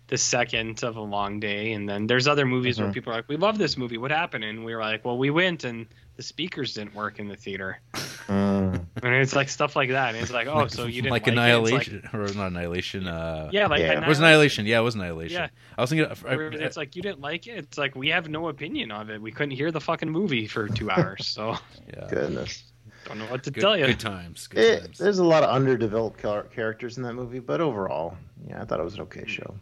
[0.09, 2.95] the second of a long day, and then there's other movies where Mhm.
[2.95, 3.97] people are like, "We love this movie.
[3.99, 7.29] What happened?" And we were like, "Well, we went and the speakers didn't work in
[7.29, 7.81] the theater."
[8.29, 8.85] Mm.
[9.03, 10.15] And it's like stuff like that.
[10.15, 12.05] And it's like, "Oh, so you didn't like like, annihilation It?
[12.05, 14.01] It's or not annihilation uh yeah, like Yeah.
[14.03, 15.49] it was annihilation yeah it was annihilation Yeah.
[15.77, 17.59] I was thinking Where I, It's like you didn't like it.
[17.59, 19.21] It's like we have no opinion of it.
[19.21, 21.57] We couldn't hear the fucking movie for two hours, so
[21.89, 22.65] yeah Goodness.
[23.07, 23.87] don't know what to good, tell you.
[23.87, 27.41] good times good It, times there's a lot of underdeveloped char- characters in that movie,
[27.41, 28.17] but overall,
[28.49, 29.55] yeah, I thought it was an okay show.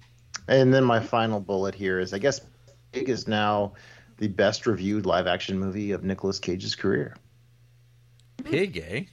[0.48, 2.40] And then my final bullet here is I guess
[2.92, 3.72] Pig is now
[4.18, 7.16] the best reviewed live action movie of Nicolas Cage's career.
[8.44, 9.04] pig eh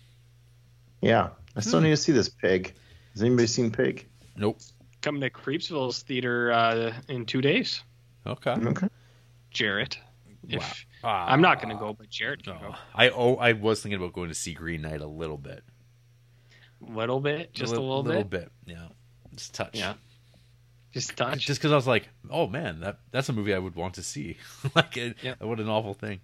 [1.02, 1.86] Yeah, I still Hmm.
[1.86, 2.74] need to see this Pig.
[3.14, 4.08] Has anybody seen Pig?
[4.36, 4.60] nope
[5.02, 7.84] Coming to Creepsville's theater uh, in two days.
[8.28, 8.88] okay Okay.
[9.52, 9.98] Jared.
[10.48, 10.72] If, Wow.
[11.04, 11.32] Ah.
[11.32, 12.70] I'm not gonna go, but Jared can No.
[12.72, 12.76] go.
[12.94, 15.64] I oh I was thinking about going to see Green Knight a little bit.
[16.88, 18.50] A little bit, just a little, little bit.
[18.66, 18.76] bit.
[18.76, 18.88] Yeah,
[19.36, 19.76] just touch.
[19.78, 19.94] Yeah.
[20.92, 21.46] Just touch.
[21.46, 24.04] Just because I was like, oh man, that that's a movie I would want to
[24.04, 24.38] see.
[24.76, 25.36] like, it, Yeah.
[25.40, 26.20] what an awful thing.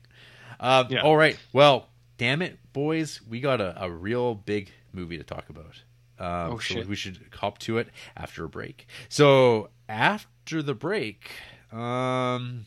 [0.59, 1.01] Uh, Yeah.
[1.01, 5.49] All right, well, damn it, boys, we got a, a real big movie to talk
[5.49, 5.83] about.
[6.17, 6.87] Um, Oh, so shit.
[6.87, 8.87] we should hop to it after a break.
[9.09, 11.29] So after the break,
[11.71, 12.63] um,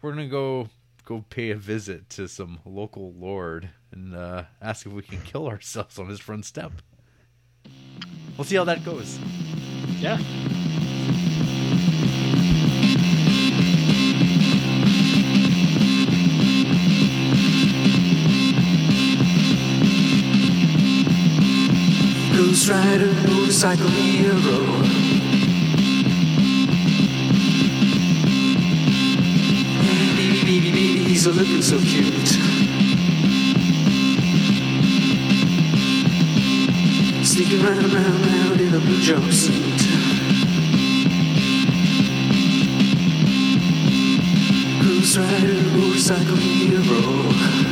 [0.00, 0.68] we're gonna go
[1.04, 5.48] go pay a visit to some local lord and uh, ask if we can kill
[5.48, 6.72] ourselves on his front step.
[8.38, 9.18] We'll see how that goes.
[9.98, 10.18] yeah.
[22.62, 24.38] Ghost Rider, motorcycle hero.
[30.14, 32.28] Baby, baby, baby, he's looking so cute.
[37.26, 39.82] Sneaking round, round, round in a blue jumpsuit.
[44.84, 47.71] Ghost Rider, motorcycle hero.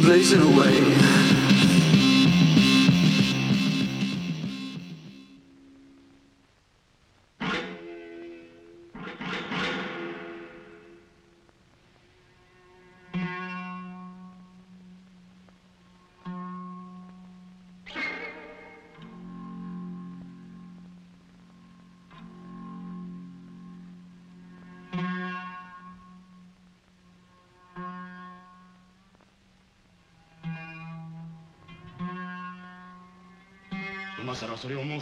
[0.00, 1.28] Blazing away."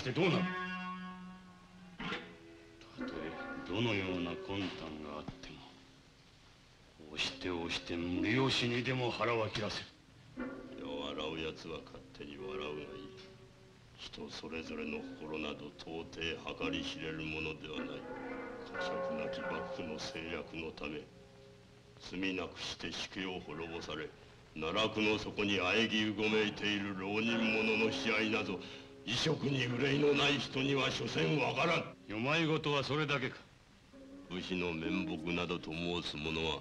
[0.00, 0.44] してどうなる？
[2.98, 3.28] たとえ
[3.68, 5.60] どのような魂胆があっても
[7.12, 9.86] 押して押して無理押しにでも腹は切らせる。
[10.80, 12.96] 笑うやつは勝手に笑うがい。
[12.96, 13.12] い
[13.98, 18.00] 人それぞれの心など到底計り知れるものではない。
[18.72, 21.04] 呵責なき幕府の制約のため
[22.00, 24.08] 罪なくして死刑を滅ぼされ
[24.56, 28.58] 奈落の底に喘ぎうごめいている浪人者の悲哀など
[29.06, 31.78] 異色に憂いのない人には所詮わからん。
[32.08, 33.36] よまい事はそれだけか。
[34.30, 36.60] 武士の面目などと申す者は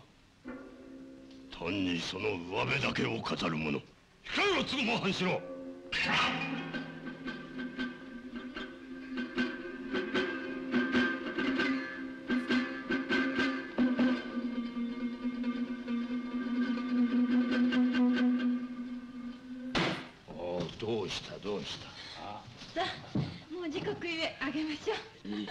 [1.52, 3.80] 単にその上辺だけを語る者。
[3.80, 3.82] 控
[4.54, 5.42] えろ継も半四郎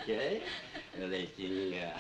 [0.07, 0.41] 哎，
[1.01, 1.93] 有点心眼。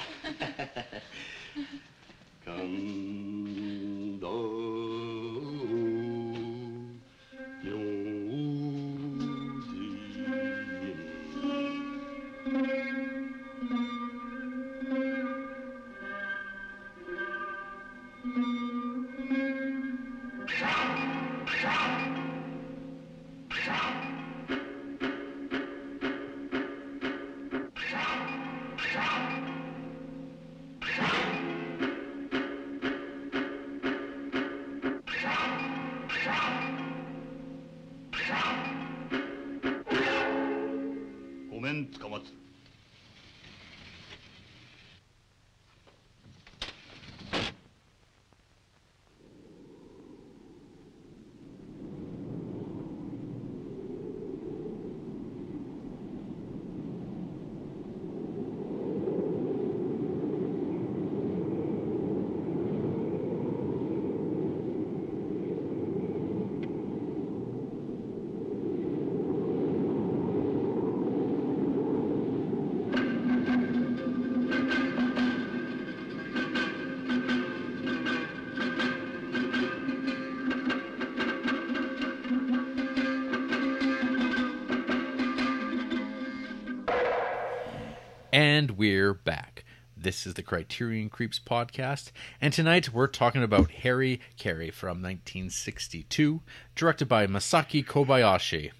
[88.32, 89.64] And we're back.
[89.96, 96.42] This is the Criterion Creeps podcast, and tonight we're talking about Harry Carey from 1962,
[96.76, 98.72] directed by Masaki Kobayashi.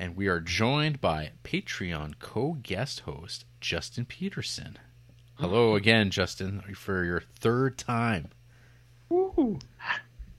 [0.00, 4.78] And we are joined by Patreon co guest host Justin Peterson.
[5.34, 8.30] Hello again, Justin, for your third time.
[9.08, 9.60] Woo!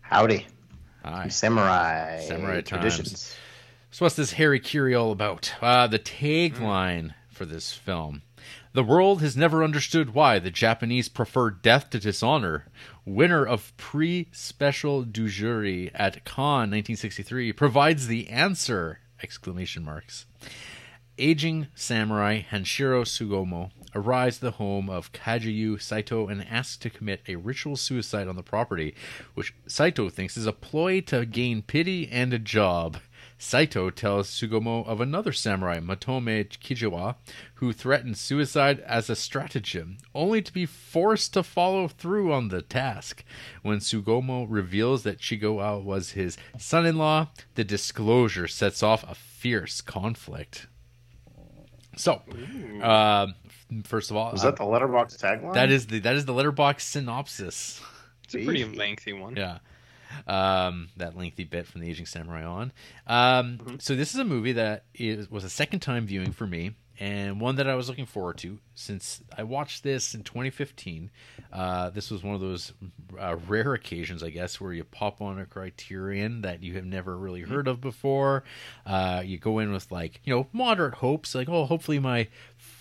[0.02, 0.48] Howdy.
[1.06, 1.30] Hi.
[1.30, 2.20] Samurai.
[2.20, 3.10] Samurai traditions.
[3.10, 3.38] times.
[3.92, 5.54] So, what's this Harakiri all about?
[5.62, 8.22] Uh, the tagline for this film
[8.74, 12.66] The world has never understood why the Japanese prefer death to dishonor.
[13.06, 19.02] Winner of Prix Special du Jury at Cannes 1963 provides the answer!
[19.22, 20.26] Exclamation marks.
[21.20, 27.22] Aging samurai Hanshiro Tsugumo arrives at the home of Kageyu Saito and asks to commit
[27.28, 28.96] a ritual suicide on the property,
[29.36, 32.98] which Saito thinks is a ploy to gain pity and a job.
[33.44, 37.16] Saito tells Tsugumo of another samurai, Motome Chijiiwa,
[37.56, 42.62] who threatened suicide as a stratagem, only to be forced to follow through on the
[42.62, 43.26] task.
[43.62, 49.14] When Tsugumo reveals that Chijiiwa was his son in law, the disclosure sets off a
[49.14, 50.68] fierce conflict.
[51.98, 52.22] So,
[52.82, 53.28] uh,
[53.84, 55.54] first of all, is that the Letterboxd tagline?
[55.54, 57.82] that is the that is the Letterboxd synopsis.
[58.24, 59.36] It's a pretty lengthy one.
[59.36, 59.60] Yeah.
[60.28, 62.72] Um, that lengthy bit from the Aging Samurai on.
[63.08, 66.72] Um, So this is a movie that is, was a second time viewing for me,
[67.00, 71.10] and one that I was looking forward to since I watched this in 2015.
[71.52, 72.72] Uh, this was one of those
[73.20, 77.18] uh, rare occasions, I guess, where you pop on a Criterion that you have never
[77.18, 78.44] really heard of before.
[78.86, 82.28] Uh, you go in with like you know moderate hopes, like oh, hopefully my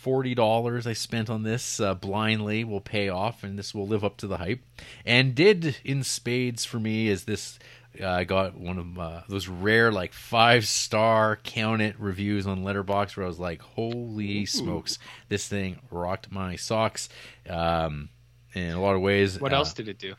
[0.02, 4.04] forty dollars I spent on this uh, blindly will pay off, and this will live
[4.04, 4.60] up to the hype,
[5.06, 7.08] and did in spades for me.
[7.08, 7.58] As this,
[8.00, 12.64] uh, I got one of uh, those rare like five star count it reviews on
[12.64, 14.98] Letterboxd where I was like, "Holy smokes,
[15.28, 17.08] this thing rocked my socks!"
[17.48, 18.08] Um,
[18.54, 19.40] in a lot of ways.
[19.40, 20.14] What uh, else did it do?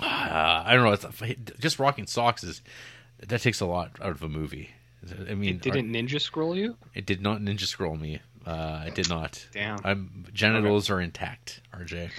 [0.00, 0.92] uh, I don't know.
[0.92, 2.60] It's just rocking socks is
[3.28, 4.70] that takes a lot out of a movie.
[5.28, 6.76] I mean, It didn't ninja scroll you?
[6.94, 8.20] it did not ninja scroll me.
[8.46, 9.46] Uh, it did not.
[9.52, 9.78] Damn.
[9.84, 11.60] I'm genitals are intact.
[11.74, 12.10] RJ.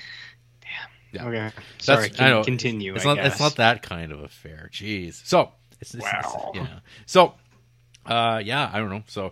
[1.12, 1.26] Yeah.
[1.28, 1.52] Okay.
[1.78, 2.08] Sorry.
[2.10, 2.44] That's- I know.
[2.44, 2.96] Continue.
[2.96, 3.16] It's I not.
[3.18, 3.34] guess.
[3.34, 4.70] It's not that kind of affair.
[4.74, 5.26] Jeez.
[5.26, 6.52] So it's, it's, it's- Wow.
[6.56, 6.80] yeah.
[7.06, 7.34] So,
[8.06, 8.70] uh, yeah.
[8.74, 9.04] I don't know.
[9.08, 9.32] So,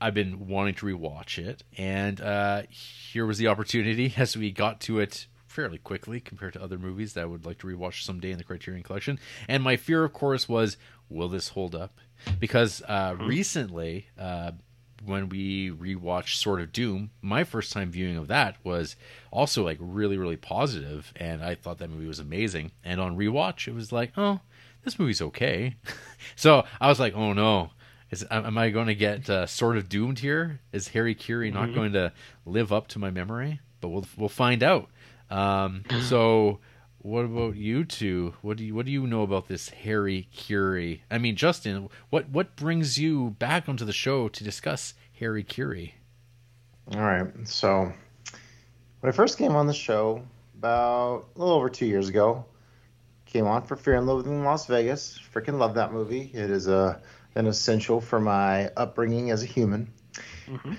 [0.00, 4.80] I've been wanting to rewatch it, and uh, here was the opportunity as we got
[4.82, 8.32] to it fairly quickly compared to other movies that I would like to rewatch someday
[8.32, 9.20] in the Criterion Collection.
[9.48, 10.76] And my fear, of course, was
[11.08, 12.00] will this hold up?
[12.40, 14.50] Because uh, recently, uh,
[15.04, 18.96] when we rewatched Sword of Doom, my first time viewing of that was
[19.30, 22.72] also like really, really positive, and I thought that movie was amazing.
[22.84, 24.40] And on rewatch, it was like, oh,
[24.84, 25.76] this movie's okay.
[26.36, 27.70] so I was like, oh no.
[28.10, 30.60] Is, am I going to get uh, sort of doomed here?
[30.72, 32.12] Is Harakiri not going to
[32.46, 33.60] live up to my memory?
[33.80, 34.88] But we'll we'll find out.
[35.30, 36.60] Um, so,
[37.04, 38.32] what about you two?
[38.40, 41.00] What do you what do you know about this Harakiri?
[41.10, 45.92] I mean, Justin, what what brings you back onto the show to discuss Harakiri?
[46.94, 47.26] All right.
[47.46, 47.92] So
[49.00, 50.24] when I first came on the show
[50.56, 52.46] about a little over two years ago,
[53.26, 55.20] came on for Fear and Loathing in Las Vegas.
[55.30, 56.30] Freaking love that movie.
[56.32, 57.02] It is a
[57.34, 59.92] an essential for my upbringing as a human.
[60.46, 60.72] Mm-hmm.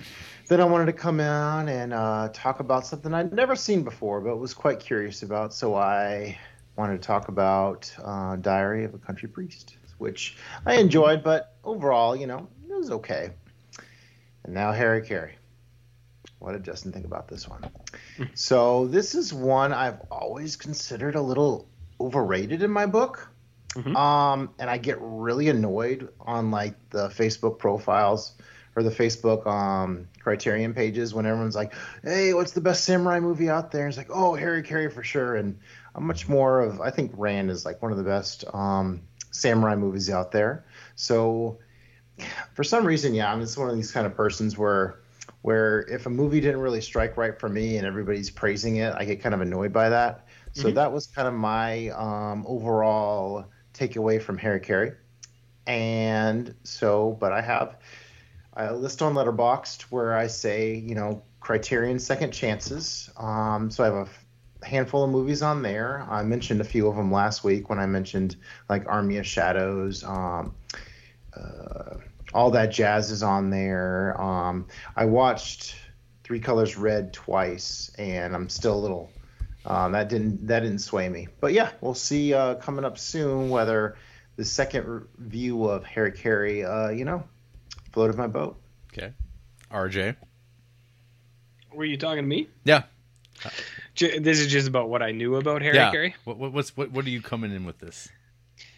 [0.47, 4.21] Then I wanted to come on and uh, talk about something I'd never seen before,
[4.21, 5.53] but was quite curious about.
[5.53, 6.37] So I
[6.75, 12.15] wanted to talk about uh, Diary of a Country Priest, which I enjoyed, but overall,
[12.15, 13.31] you know, it was okay.
[14.43, 15.31] And now Harakiri.
[16.37, 17.67] What did Justin think about this one?
[18.35, 21.67] so this is one I've always considered a little
[21.99, 23.31] overrated in my book.
[23.95, 28.33] Um, and I get really annoyed on like the Facebook profiles
[28.75, 33.47] or the Facebook um, Criterion pages when everyone's like, "Hey, what's the best samurai movie
[33.47, 35.59] out there?" It's like, "Oh, Harakiri for sure." And
[35.93, 39.75] I'm much more of I think Ran is like one of the best um, samurai
[39.75, 40.65] movies out there.
[40.95, 41.59] So
[42.55, 44.95] for some reason, yeah, I'm just one of these kind of persons where
[45.43, 49.05] where if a movie didn't really strike right for me and everybody's praising it, I
[49.05, 50.25] get kind of annoyed by that.
[50.53, 53.45] So that was kind of my um, overall
[53.75, 54.95] takeaway from Harakiri.
[55.67, 57.77] And so, but I have
[58.55, 63.09] a list on Letterboxd where I say, you know, Criterion second chances.
[63.17, 64.09] Um, so I have
[64.61, 66.05] a handful of movies on there.
[66.09, 68.35] I mentioned a few of them last week when I mentioned
[68.69, 70.03] like Army of Shadows.
[70.03, 70.55] Um,
[71.35, 71.97] uh,
[72.33, 74.19] all that jazz is on there.
[74.19, 75.75] Um, I watched
[76.23, 79.11] Three Colors Red twice, and I'm still a little.
[79.65, 83.49] Um, that didn't that didn't sway me, but yeah, we'll see uh, coming up soon
[83.49, 83.95] whether
[84.35, 87.23] the second view of Harakiri, uh, you know,
[87.95, 88.61] floated my boat.
[88.93, 89.11] Okay,
[89.71, 90.15] RJ.
[91.73, 92.47] Were you talking to me?
[92.63, 92.83] Yeah,
[93.95, 95.91] J- This is just about what I knew about Harry yeah.
[95.91, 96.15] Carey.
[96.25, 98.07] What, what what's what what are you coming in with this?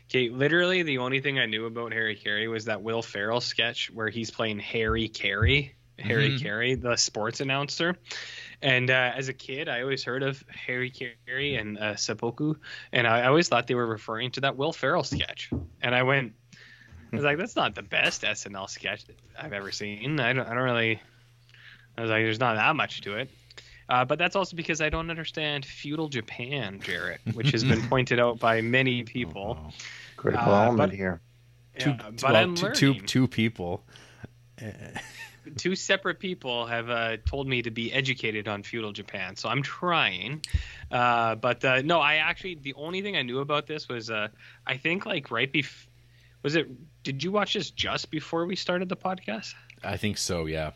[0.10, 4.08] Okay, literally the only thing I knew about Harakiri was that Will Ferrell sketch where
[4.10, 6.42] he's playing Harry Caray, Harry Mhm.
[6.42, 7.98] Carey, the sports announcer.
[8.62, 12.56] And uh, as a kid, I always heard of Harakiri and uh, Seppuku,
[12.94, 15.52] and I, I always thought they were referring to that Will Ferrell sketch.
[15.82, 16.34] And I went,
[17.12, 19.04] I was like, that's not the best SNL sketch
[19.40, 20.20] I've ever seen.
[20.20, 21.02] I don't, I don't really.
[21.98, 23.30] I was like, there's not that much to it.
[23.90, 28.20] Uh, but that's also because I don't understand feudal Japan, Jarrett, which has been pointed
[28.20, 29.58] out by many people.
[29.60, 29.74] Oh,
[30.18, 31.22] Critical Uh, element but- here.
[31.80, 33.06] two, Yeah, but well, I'm two, two, learning.
[33.06, 33.84] two people.
[35.58, 39.62] Two separate people have uh, told me to be educated on feudal Japan, so I'm
[39.64, 40.42] trying.
[40.92, 44.28] Uh, but uh, no, I actually the only thing I knew about this was uh,
[44.66, 45.86] I think like right bef
[46.44, 46.68] was it?
[47.04, 49.54] Did you watch this just before we started the podcast?
[49.84, 50.46] I think so.
[50.46, 50.72] Yeah.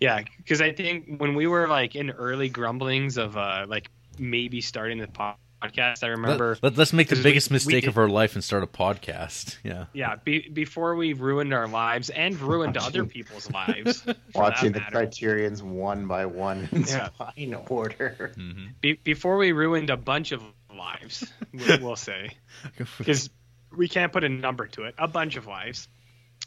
[0.00, 4.60] Yeah, because I think when we were like in early grumblings of uh, like maybe
[4.62, 6.56] starting the po- podcast, I remember.
[6.62, 9.56] Let, us make the biggest we mistake did- of our life and start a podcast.
[9.64, 9.86] Yeah.
[9.92, 14.04] Yeah, be, before we ruined our lives and ruined other people's lives.
[14.34, 14.80] Watching the.
[14.80, 17.08] Criterions one by one in Yeah.
[17.18, 18.32] fine order.
[18.36, 18.66] Mm-hmm.
[18.80, 20.42] Be, before we ruined a bunch of
[20.74, 22.30] lives, we'll, we'll say,
[22.98, 23.28] because
[23.74, 24.94] we can't put a number to it.
[24.98, 25.88] A bunch of lives.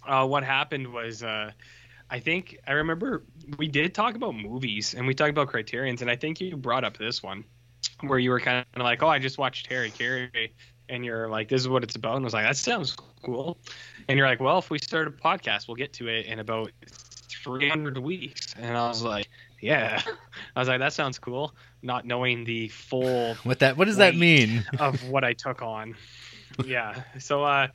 [0.08, 1.52] Uh, what happened was, uh,
[2.10, 3.24] I think I remember
[3.58, 6.84] we did talk about movies and we talked about criterions, and I think you brought
[6.84, 7.44] up this one
[8.02, 10.50] where you were kind of like, "Oh, I just watched Harakiri,"
[10.88, 13.58] and you're like, "This is what it's about," and I was like, "That sounds cool,"
[14.08, 16.72] and you're like, "Well, if we start a podcast, we'll get to it in about
[17.44, 19.28] 300 weeks," and I was like,
[19.62, 20.02] "Yeah,"
[20.56, 23.78] I was like, "That sounds cool," not knowing the full What that?
[23.78, 24.66] What does that mean?
[24.80, 25.96] of what I took on.
[26.66, 27.04] Yeah.
[27.20, 27.68] So uh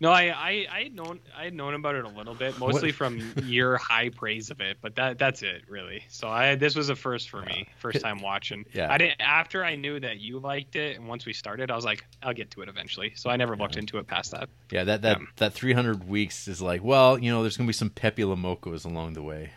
[0.00, 2.88] no, I, I I had known I had known about it a little bit, mostly
[2.88, 6.02] What- from your high praise of it, but that that's it really.
[6.08, 8.64] So I this was a first for me, first time watching.
[8.72, 8.92] Yeah.
[8.92, 11.84] I didn't after I knew that you liked it, and once we started, I was
[11.84, 13.12] like, I'll get to it eventually.
[13.14, 14.48] So I never looked into it past that.
[14.72, 15.26] Yeah, that that Yeah.
[15.36, 18.84] that 300 weeks is like, well, you know, there's gonna be some Pepe le Mokos
[18.84, 19.50] along the way.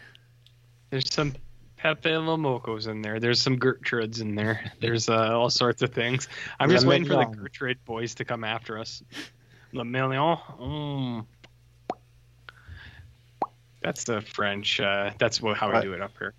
[0.92, 1.34] There's some
[1.86, 3.20] Pepe le Mokos in there.
[3.20, 4.72] There's some Gertrudes in there.
[4.80, 6.28] There's uh, all sorts of things.
[6.60, 9.04] I'm just waiting for the Gertrude boys to come after us.
[9.72, 10.38] Le Million.
[10.60, 11.26] Mm.
[13.84, 14.80] That's the French.
[14.80, 16.34] Uh, that's what, how we do it up here.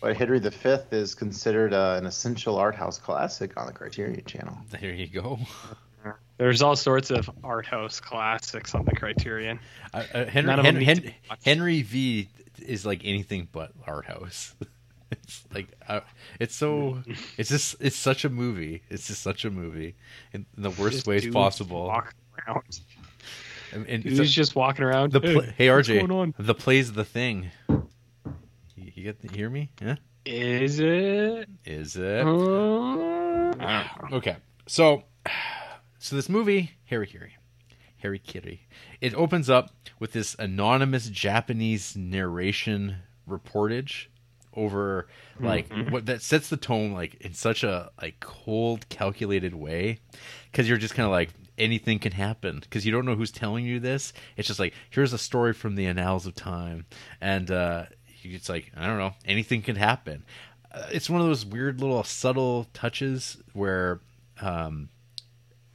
[0.00, 0.48] But Henry V
[0.92, 4.56] is considered uh, an essential art house classic on the Criterion Channel.
[4.70, 5.38] There you go.
[6.38, 9.60] There's all sorts of art house classics on the Criterion.
[9.92, 14.06] Uh, uh, Henry, None of them Hen- Hen- Henry V is like anything but art
[14.06, 14.54] house.
[15.10, 16.00] it's like uh,
[16.40, 17.02] it's so
[17.36, 18.82] it's just it's such a movie.
[18.90, 19.94] It's just such a movie
[20.32, 21.94] in, in the worst Just ways possible.
[23.72, 25.12] And, and so- just walking around.
[25.12, 26.34] the hey, pla- hey what's RJ, going on?
[26.38, 27.50] the plays the thing.
[27.68, 29.70] You, you get the, hear me?
[29.82, 29.96] Yeah.
[30.24, 31.48] Is it?
[31.64, 32.26] Is it?
[32.26, 35.02] Uh, Okay, so
[35.98, 37.30] so this movie, Harakiri,
[37.98, 38.66] Harry Kiri,
[39.00, 42.96] it opens up with this anonymous Japanese narration
[43.28, 44.06] reportage
[44.54, 45.06] over
[45.40, 50.00] like what that sets the tone like in such a like cold, calculated way.
[50.50, 52.60] Because you're just kind of like anything can happen.
[52.60, 54.12] Because you don't know who's telling you this.
[54.36, 56.86] It's just like here's a story from the annals of time,
[57.20, 57.86] and uh,
[58.22, 60.24] it's like I don't know, anything can happen.
[60.70, 64.00] Uh, it's one of those weird little subtle touches where
[64.40, 64.90] um,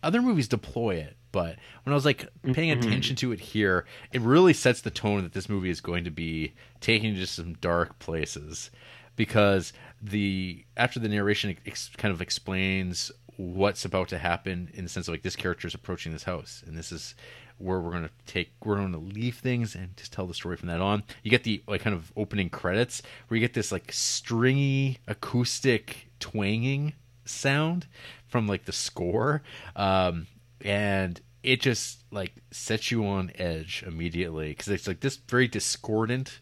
[0.01, 4.21] other movies deploy it, but when I was like paying attention to it here, it
[4.21, 7.55] really sets the tone that this movie is going to be taking you to some
[7.55, 8.71] dark places
[9.17, 14.89] because the after the narration ex- kind of explains what's about to happen in the
[14.89, 17.15] sense of like this character is approaching this house and this is
[17.57, 20.55] where we're going to take we're going to leave things and just tell the story
[20.55, 21.03] from that on.
[21.23, 26.09] You get the like kind of opening credits where you get this like stringy acoustic
[26.19, 26.93] twanging
[27.25, 27.87] sound
[28.27, 29.41] from like the score.
[29.75, 30.27] Um
[30.63, 36.39] and it just like sets you on edge immediately because it's like this very discordant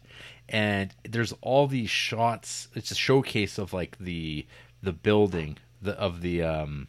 [0.48, 4.46] and there's all these shots it's a showcase of like the
[4.82, 6.86] the building the of the um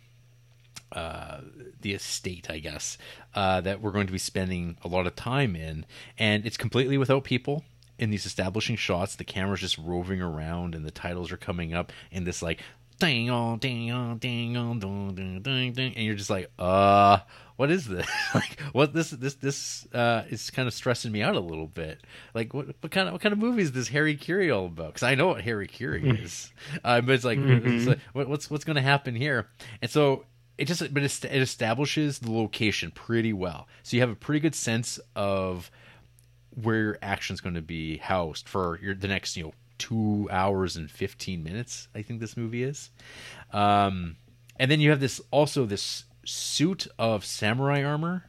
[0.94, 1.42] uh,
[1.82, 3.00] the estate, I guess,
[3.34, 5.88] uh, that we're going to be spending a lot of time in,
[6.20, 7.64] and it's completely without people
[7.98, 9.16] in these establishing shots.
[9.16, 12.62] The camera's just roving around, and the titles are coming up in this like
[12.94, 17.20] ding on ding on ding on ding ding ding ding, and you're just like, uh,
[17.56, 18.08] what is this?
[18.36, 22.00] like, what this this this uh, is kind of stressing me out a little bit.
[22.34, 24.88] Like, what what kind of what kind of movie is this Harakiri all about?
[24.88, 26.52] Because I know what Harakiri is,
[26.84, 29.48] uh, but it's like, it's like what, what's what's going to happen here?
[29.82, 30.26] And so
[30.58, 34.40] it just but it, it establishes the location pretty well so you have a pretty
[34.40, 35.72] good sense of
[36.52, 40.78] where your action's going to be housed for your the next you know two hours
[40.78, 42.90] and 15 minutes i think this movie is.
[43.52, 44.16] Um
[44.58, 48.24] and then you have this also this suit of samurai armor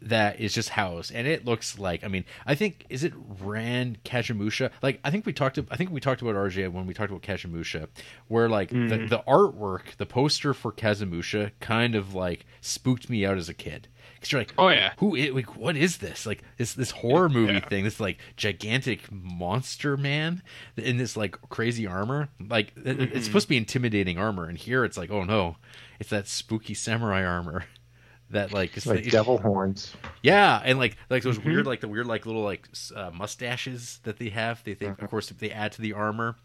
[0.00, 3.96] that is just housed and it looks like i mean i think is it Ran
[4.04, 7.10] Kagemusha like i think we talked i think we talked about rj when we talked
[7.10, 7.86] about Kagemusha
[8.26, 13.38] where like the, the artwork the poster for Kagemusha kind of like spooked me out
[13.38, 13.86] as a kid
[14.22, 14.92] because you're like Oh, yeah.
[14.98, 19.10] who is, like what is this like this this horror movie thing this like gigantic
[19.10, 20.42] monster man
[20.76, 24.84] in this like crazy armor like it- it's supposed to be intimidating armor and here
[24.84, 25.56] it's like oh no
[26.00, 27.64] it's that spooky samurai armor
[28.30, 29.92] that like it's It's like the- devil horns.
[30.22, 34.16] yeah, and like like those weird like the weird like little like uh, mustaches that
[34.18, 34.64] they have.
[34.64, 36.36] They, they of course if they add to the armor.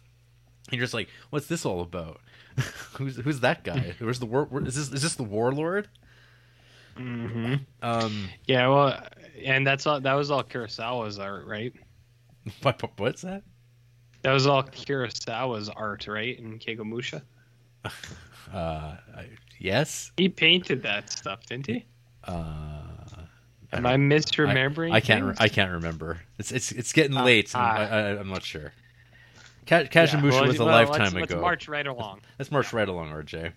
[0.70, 2.20] And you're just like, what's this all about?
[2.96, 3.96] who's who's that guy?
[4.00, 4.44] Where's the war?
[4.50, 5.88] where- Is this is this the warlord?
[6.98, 9.04] Hmm Um, Yeah, well,
[9.44, 10.00] and that's all.
[10.02, 11.74] That was all Kurosawa's art, right?
[12.62, 13.44] what, what- what's that?
[14.24, 16.38] That was all Kurosawa's art, right?
[16.40, 17.22] In Kagemusha,
[18.54, 18.96] Uh,
[19.60, 20.12] yes.
[20.18, 21.86] he painted that stuff, didn't he?
[22.24, 22.82] Uh,
[23.74, 24.92] Am I misremembering?
[24.92, 25.24] I, I can't.
[25.26, 26.22] Re- I can't remember.
[26.40, 27.54] It's it's it's getting Ah, late.
[27.54, 27.76] and ah.
[27.76, 28.72] I, I, I'm not sure.
[29.66, 31.20] Ka- Yeah, well, was a well, lifetime let's, ago.
[31.20, 32.22] Let's march right along.
[32.40, 33.52] Let's march right along, RJ.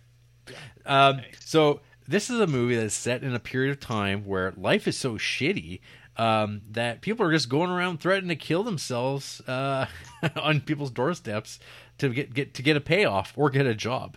[0.85, 1.49] Um, Thanks.
[1.49, 1.81] so
[2.11, 5.15] this is a movie that's set in a period of time where life is so
[5.15, 5.81] shitty
[6.17, 9.87] um, that people are just going around threatening to kill themselves uh,
[10.37, 11.61] on people's doorsteps
[11.99, 14.17] to get, get to get a payoff or get a job.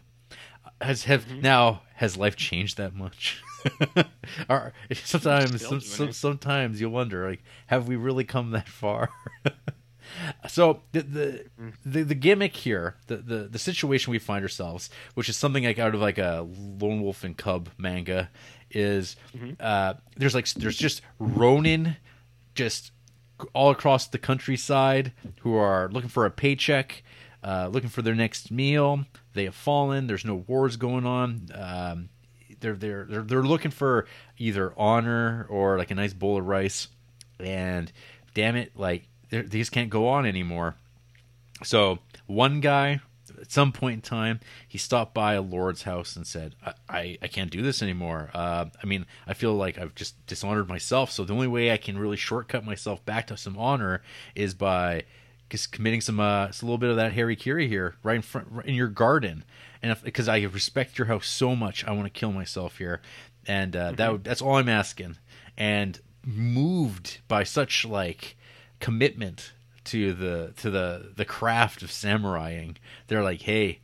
[0.81, 1.41] Has have Mm-hmm.
[1.41, 3.41] now has life changed that much?
[4.49, 9.09] or sometimes some, some, sometimes you wonder like have we really come that far?
[10.47, 11.45] So the the,
[11.85, 15.79] the the gimmick here, the, the the situation we find ourselves, which is something like
[15.79, 16.47] out of like a
[16.79, 18.29] Lone Wolf and Cub manga,
[18.71, 19.15] is
[19.59, 21.97] uh, there's like there's just Ronin,
[22.55, 22.91] just
[23.53, 25.11] all across the countryside
[25.41, 27.03] who are looking for a paycheck,
[27.43, 29.05] uh, looking for their next meal.
[29.33, 30.07] They have fallen.
[30.07, 31.49] There's no wars going on.
[31.53, 32.09] Um,
[32.59, 36.87] they're they're they're they're looking for either honor or like a nice bowl of rice,
[37.39, 37.91] and
[38.33, 39.07] damn it, like
[39.41, 40.75] just can't go on anymore.
[41.63, 43.01] So one guy
[43.39, 47.17] at some point in time, he stopped by a lord's house and said, "I, I,
[47.23, 48.29] I can't do this anymore.
[48.33, 51.11] Uh, I mean, I feel like I've just dishonored myself.
[51.11, 54.01] So the only way I can really shortcut myself back to some honor
[54.35, 55.03] is by
[55.49, 58.47] just committing some uh, it's a little bit of that Harakiri here, right in front,
[58.49, 59.43] right in your garden.
[59.81, 63.01] And because I respect your house so much, I want to kill myself here,
[63.45, 65.17] and uh, that that's all I'm asking.
[65.57, 68.37] And moved by such like
[68.83, 69.53] commitment
[69.85, 72.75] to the to the the craft of samuraiing,
[73.07, 73.79] they're like, hey,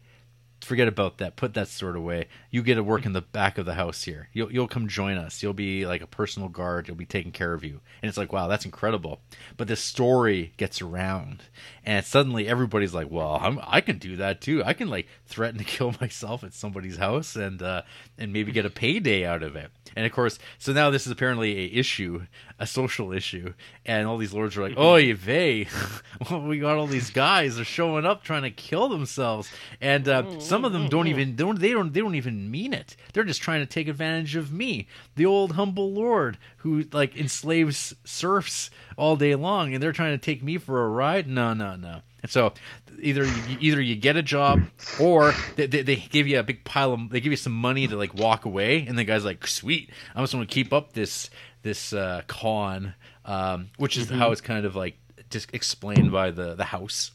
[0.61, 1.38] forget about that.
[1.38, 2.28] Put that sword away.
[2.52, 4.28] You get to work in the back of the house here.
[4.34, 5.42] You'll you'll come join us.
[5.42, 6.90] You'll be like a personal guard.
[6.90, 7.80] You'll be taking care of you.
[8.02, 9.22] And it's like, wow, that's incredible.
[9.56, 11.44] But this story gets around,
[11.86, 14.61] and suddenly everybody's like, well, I'm, I can do that too.
[14.66, 17.84] I can like threaten to kill myself at somebody's house and uh,
[18.18, 19.72] and maybe get a payday out of it.
[19.95, 22.26] And of course, so now this is apparently a issue,
[22.59, 23.53] a social issue,
[23.85, 25.68] and all these lords are like, "Oh, vey,
[26.30, 29.50] well, we got all these guys are showing up trying to kill themselves,
[29.82, 31.09] and uh, mm, some of them mm, don't mm.
[31.09, 32.95] even don't they don't they don't even mean it.
[33.14, 37.95] They're just trying to take advantage of me, the old humble lord who like enslaves
[38.03, 41.27] serfs all day long, and they're trying to take me for a ride.
[41.27, 42.01] No, no, no.
[42.22, 42.53] And so
[43.01, 44.61] either you, either you get a job
[44.99, 47.88] or they, they, they give you a big pile of they give you some money
[47.88, 50.91] to like walk away and the guy's like sweet i'm just going to keep up
[50.91, 51.30] this
[51.61, 54.98] this uh con um which is how it's kind of like
[55.30, 57.11] just explained by the the house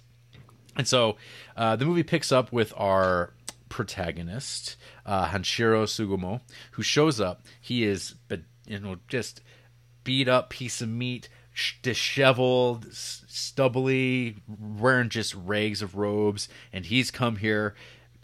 [0.76, 1.16] and so
[1.56, 3.32] uh, the movie picks up with our
[3.68, 4.76] protagonist,
[5.06, 6.40] uh, Hanshiro Tsugumo,
[6.72, 7.42] who shows up.
[7.60, 9.40] He is, but you know, just
[10.04, 11.28] beat up piece of meat,
[11.82, 17.74] disheveled, stubbly, wearing just rags of robes, and he's come here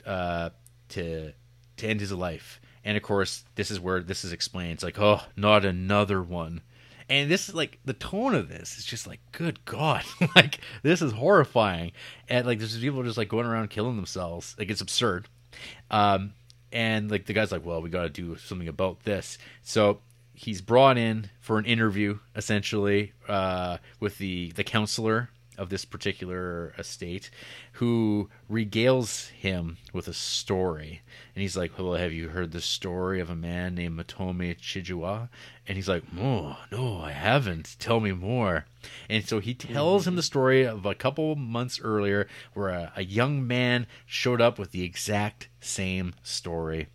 [0.07, 0.51] uh,
[0.91, 1.33] to
[1.77, 2.61] to end his life.
[2.85, 4.73] And of course, this is where this is explained.
[4.73, 6.63] It's like, oh, not another one.
[7.09, 10.05] And this is like the tone of this is just like, good God,
[10.37, 11.93] like this is horrifying.
[12.29, 14.55] And like there's people just like going around killing themselves.
[14.59, 15.29] Like it's absurd.
[15.91, 16.35] Um,
[16.73, 19.39] and like the guy's like, well, we got to do something about this.
[19.63, 20.01] So
[20.41, 25.29] he's brought in for an interview, essentially, uh, with the the counselor
[25.59, 27.31] of this particular estate,
[27.73, 31.03] who regales him with a story.
[31.35, 35.29] And he's like, "Well, have you heard the story of a man named Motome Chijiiwa?"
[35.67, 37.77] And he's like, "Oh, no, I haven't.
[37.79, 38.65] Tell me more."
[39.11, 43.05] And so he tells him the story of a couple months earlier, where a, a
[43.05, 46.87] young man showed up with the exact same story,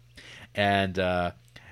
[0.55, 0.97] and.
[0.97, 1.31] uh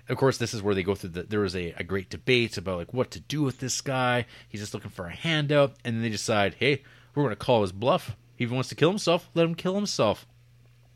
[0.09, 1.23] of course, this is where they go through the.
[1.23, 4.25] There was a, a great debate about like what to do with this guy.
[4.49, 6.83] He's just looking for a handout, and then they decide, hey,
[7.15, 8.15] we're going to call his bluff.
[8.37, 10.25] If he wants to kill himself, let him kill himself.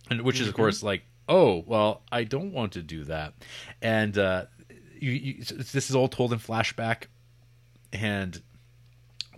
[0.09, 3.33] And which is, of course, like, oh, well, I don't want to do that.
[3.81, 4.45] And uh,
[4.99, 7.03] you, you, this is all told in flashback,
[7.93, 8.41] and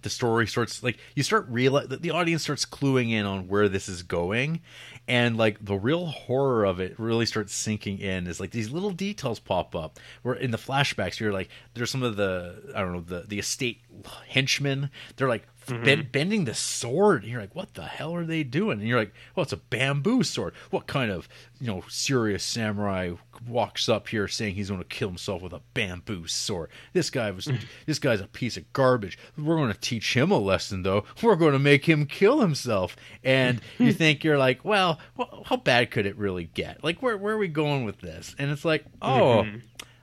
[0.02, 3.90] the story starts like you start real the audience starts cluing in on where this
[3.90, 4.62] is going
[5.10, 8.92] and like the real horror of it really starts sinking in is like these little
[8.92, 12.94] details pop up where in the flashbacks you're like there's some of the i don't
[12.94, 13.82] know the the estate
[14.28, 14.90] henchmen.
[15.16, 16.12] They're like ben- mm-hmm.
[16.12, 17.24] bending the sword.
[17.24, 18.80] And you're like what the hell are they doing?
[18.80, 20.54] And you're like well it's a bamboo sword.
[20.70, 21.28] What kind of
[21.60, 23.14] you know serious samurai
[23.48, 26.70] walks up here saying he's going to kill himself with a bamboo sword?
[26.94, 27.60] This guy was mm.
[27.86, 29.18] this guy's a piece of garbage.
[29.38, 31.06] We're going to teach him a lesson though.
[31.22, 32.96] We're going to make him kill himself.
[33.24, 35.00] And you think you're like well
[35.46, 36.84] how bad could it really get?
[36.84, 38.36] Like where, where are we going with this?
[38.38, 39.58] And it's like oh mm-hmm.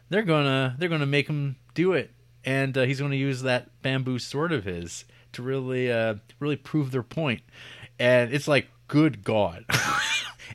[0.08, 2.10] they're gonna they're gonna make him do it.
[2.44, 5.04] And uh, he's gonna use that bamboo sword of his
[5.36, 7.40] to really uh really prove their point.
[7.98, 9.64] And it's like good god.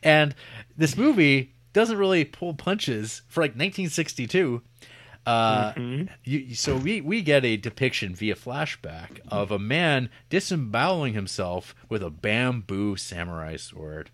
[0.03, 0.33] And
[0.77, 4.61] this movie doesn't really pull punches for like 1962
[5.25, 5.73] uh,
[6.23, 12.01] you, so we, we get a depiction via flashback of a man disemboweling himself with
[12.01, 14.09] a bamboo samurai sword.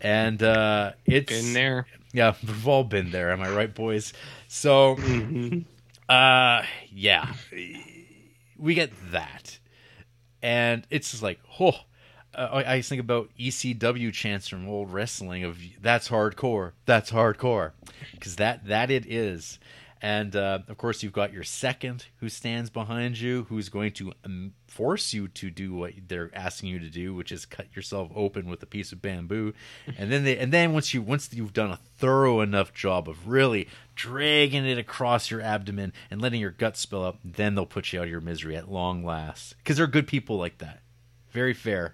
[0.00, 1.86] And uh, it's Been there.
[2.12, 3.32] yeah, we've all been there.
[3.32, 4.12] Am I right, boys?
[4.48, 4.98] So,
[6.08, 7.32] uh, yeah,
[8.58, 9.58] we get that,
[10.44, 11.72] and it's just like, oh,
[12.34, 17.72] I, I think about ECW chants from old wrestling of "That's hardcore, that's hardcore,"
[18.12, 19.58] because that that it is.
[20.04, 24.12] And uh, of course, you've got your second who stands behind you, who's going to
[24.22, 28.10] um, force you to do what they're asking you to do, which is cut yourself
[28.14, 29.54] open with a piece of bamboo.
[29.96, 33.28] And then they, and then once you once you've done a thorough enough job of
[33.28, 37.90] really dragging it across your abdomen and letting your guts spill up, then they'll put
[37.90, 39.56] you out of your misery at long last.
[39.56, 40.82] Because they're good people like that.
[41.30, 41.90] Very fair.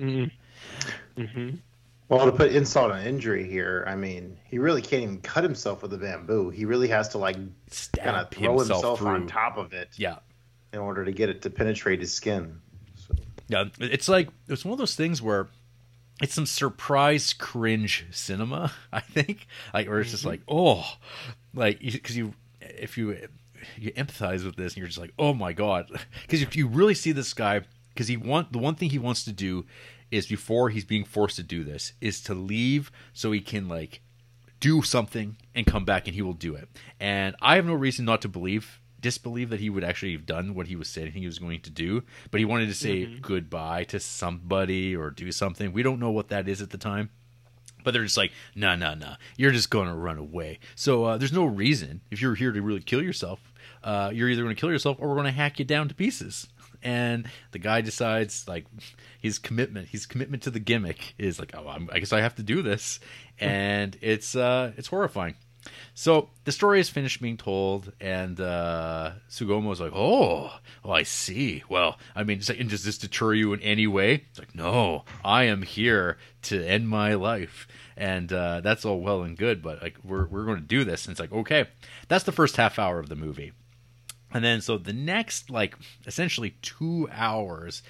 [2.10, 5.80] Well, to put insult on injury here, I mean, he really can't even cut himself
[5.80, 6.50] with a bamboo.
[6.50, 10.16] He really has to like kind of throw himself himself, on top of it Yeah.
[10.72, 12.60] in order to get it to penetrate his skin.
[13.46, 15.46] Yeah, it's like it's one of those things where
[16.20, 18.72] it's some surprise cringe cinema.
[18.92, 20.30] I think like where it's just mm-hmm.
[20.30, 20.84] like oh,
[21.54, 23.28] like because you if you
[23.76, 25.86] you empathize with this and you're just like oh my god
[26.22, 27.60] because if you really see this guy
[27.94, 29.66] because he want the one thing he wants to do
[30.10, 34.00] is before he's being forced to do this is to leave so he can like
[34.58, 38.04] do something and come back and he will do it and i have no reason
[38.04, 41.24] not to believe disbelieve that he would actually have done what he was saying he
[41.26, 45.72] was going to do but he wanted to say goodbye to somebody or do something
[45.72, 47.08] we don't know what that is at the time
[47.84, 49.14] but they're just like, no, no, no.
[49.36, 50.58] You're just going to run away.
[50.74, 53.52] So uh, there's no reason if you're here to really kill yourself.
[53.82, 55.94] Uh, you're either going to kill yourself or we're going to hack you down to
[55.94, 56.48] pieces.
[56.82, 58.66] And the guy decides, like,
[59.20, 62.36] his commitment, his commitment to the gimmick is like, oh, I'm, I guess I have
[62.36, 63.00] to do this,
[63.38, 65.34] and it's uh, it's horrifying.
[65.94, 70.50] So the story is finished being told, and uh, Tsugumo's like, "Oh,
[70.84, 71.62] oh, I see.
[71.68, 75.44] Well, I mean, like, does this deter you in any way?" It's like, "No, I
[75.44, 79.96] am here to end my life." And uh, that's all well and good, but like
[80.02, 81.04] we're we're going to do this.
[81.04, 81.66] And it's like, okay,
[82.08, 83.52] that's the first half hour of the movie,
[84.32, 85.74] and then so the next like
[86.06, 87.82] essentially two hours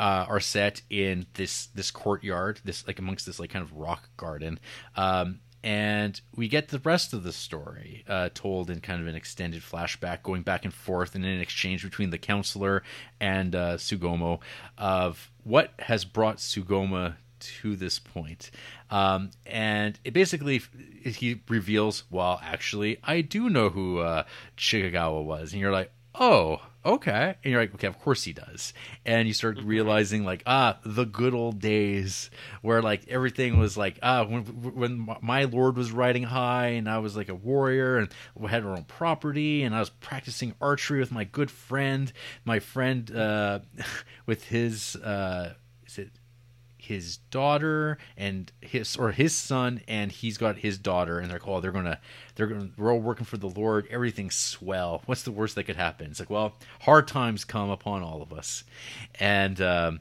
[0.00, 4.08] uh, are set in this this courtyard, this like amongst this like kind of rock
[4.16, 4.58] garden.
[4.96, 9.14] Um, and we get the rest of the story uh, told in kind of an
[9.14, 12.82] extended flashback, going back and forth and in an exchange between the counselor
[13.20, 14.40] and uh, Tsugumo
[14.78, 18.50] of what has brought Tsugumo to this point.
[18.90, 20.62] Um, and it basically
[21.04, 24.24] he reveals, well, actually, I do know who uh,
[24.56, 27.36] Chijiiwa was, and you're like, oh, okay.
[27.42, 28.72] And you're like, okay, of course he does.
[29.04, 32.30] And you start realizing, like, ah, the good old days
[32.62, 36.98] where, like, everything was like, ah, when, when my lord was riding high and I
[36.98, 41.00] was like a warrior and we had our own property and I was practicing archery
[41.00, 42.12] with my good friend,
[42.44, 43.60] my friend, uh,
[44.26, 45.54] with his, uh,
[45.86, 46.10] is it
[46.90, 51.62] his daughter and his or his son and he's got his daughter and they're called
[51.62, 52.00] they're gonna
[52.34, 53.86] they're gonna we're all working for the lord.
[53.90, 55.00] Everything's swell.
[55.06, 56.10] What's the worst that could happen?
[56.10, 58.64] It's like well hard times come upon all of us.
[59.20, 60.00] And um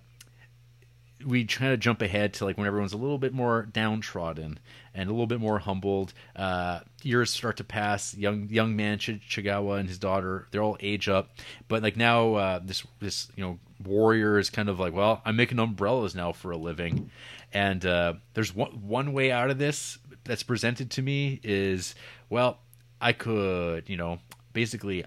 [1.24, 4.58] we try to jump ahead to like when everyone's a little bit more downtrodden
[4.94, 6.14] and a little bit more humbled.
[6.36, 8.16] Uh, years start to pass.
[8.16, 11.30] Young young man Ch- Chijiiwa and his daughter, they're all age up,
[11.68, 15.36] but like now uh, this this you know warrior is kind of like, well, I'm
[15.36, 17.10] making umbrellas now for a living,
[17.54, 21.96] and uh, there's one one way out of this that's presented to me is
[22.30, 22.60] well,
[23.02, 24.20] I could you know
[24.54, 25.06] basically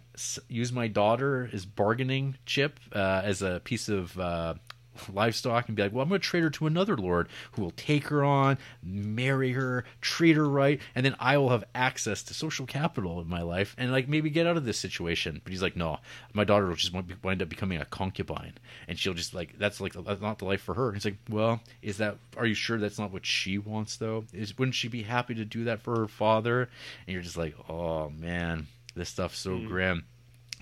[0.49, 4.55] use my daughter as bargaining chip uh, as a piece of uh,
[5.13, 7.73] livestock and be like, well, I'm going to trade her to another lord who will
[7.73, 12.35] take her on, marry her, treat her right, and then I will have access to
[12.35, 15.41] social capital in my life and like maybe get out of this situation.
[15.43, 15.99] But he's like, no,
[16.33, 18.55] my daughter will just wind up becoming a concubine,
[18.89, 20.89] and she'll just like that's like that's not the life for her.
[20.89, 22.19] And he's like, well, is that?
[22.37, 24.25] Are you sure that's not what she wants though?
[24.33, 26.69] Is wouldn't she be happy to do that for her father?
[27.07, 29.67] And you're just like, oh man, this stuff's so mm.
[29.67, 30.05] grim.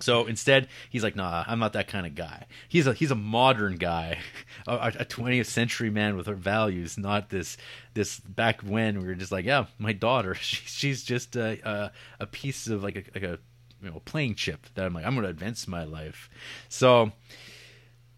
[0.03, 3.17] So instead, he's like, "Nah, I'm not that kind of guy." He's a he's a
[3.17, 4.19] modern guy,
[4.67, 7.57] a, a 20th century man with her values, not this
[7.95, 11.93] this back when we were just like, "Yeah, my daughter, she, she's just a, a
[12.21, 13.39] a piece of like a like a
[13.83, 16.31] you know playing chip that I'm like I'm going to advance my life."
[16.69, 17.13] So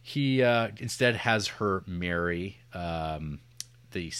[0.02, 3.38] he uh, instead has her marry um,
[3.92, 4.10] the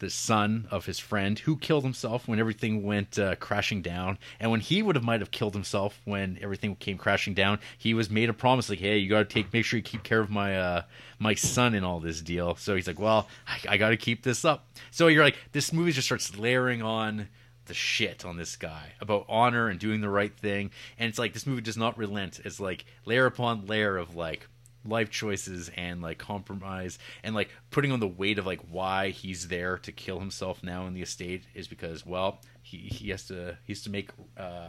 [0.00, 4.18] the son of his friend who killed himself when everything went uh, crashing down.
[4.40, 7.94] And when he would have might have killed himself when everything came crashing down, he
[7.94, 10.20] was made a promise like, "Hey, you got to take make sure you keep care
[10.20, 10.82] of my uh,
[11.18, 14.22] my son in all this deal." So he's like, "Well, I, I got to keep
[14.22, 17.28] this up." So you're like, this movie just starts layering on
[17.66, 21.34] the shit on this guy about honor and doing the right thing, and it's like
[21.34, 22.40] this movie does not relent.
[22.44, 24.48] It's like layer upon layer of like
[24.84, 29.48] life choices and like compromise and like putting on the weight of like why he's
[29.48, 33.56] there to kill himself now in the estate is because well he he has to
[33.64, 34.68] he has to make uh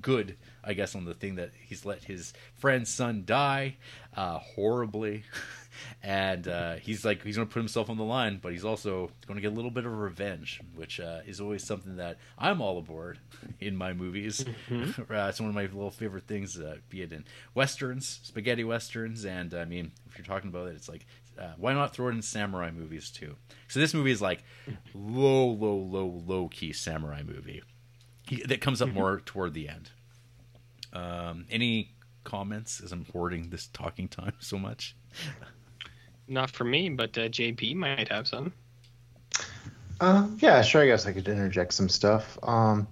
[0.00, 3.76] good i guess on the thing that he's let his friend's son die
[4.16, 5.24] uh horribly
[6.02, 9.40] and uh he's like he's gonna put himself on the line but he's also gonna
[9.40, 13.18] get a little bit of revenge which uh is always something that i'm all aboard
[13.60, 17.24] in my movies uh, it's one of my little favorite things uh, be it in
[17.54, 21.06] westerns spaghetti westerns and i mean if you're talking about it it's like
[21.38, 23.34] uh, why not throw it in samurai movies too
[23.68, 24.42] so this movie is like
[24.94, 27.62] low low low low key samurai movie
[28.30, 29.90] he, that comes up more toward the end.
[30.92, 34.94] Um, any comments as I'm hoarding this talking time so much?
[36.30, 38.54] Not for me, but uh, JP might have some.
[40.00, 40.82] Uh, yeah, sure.
[40.82, 42.38] I guess I could interject some stuff.
[42.42, 42.88] Um,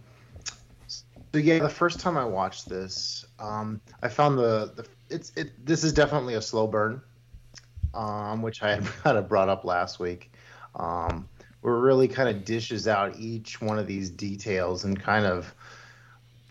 [0.87, 5.65] so yeah, the first time I watched this, um, I found the, the it's it.
[5.65, 7.01] This is definitely a slow burn.
[7.95, 10.33] um, which I had kind of brought up last week,
[10.77, 11.29] um,
[11.61, 15.55] where it really kind of dishes out each one of these details and kind of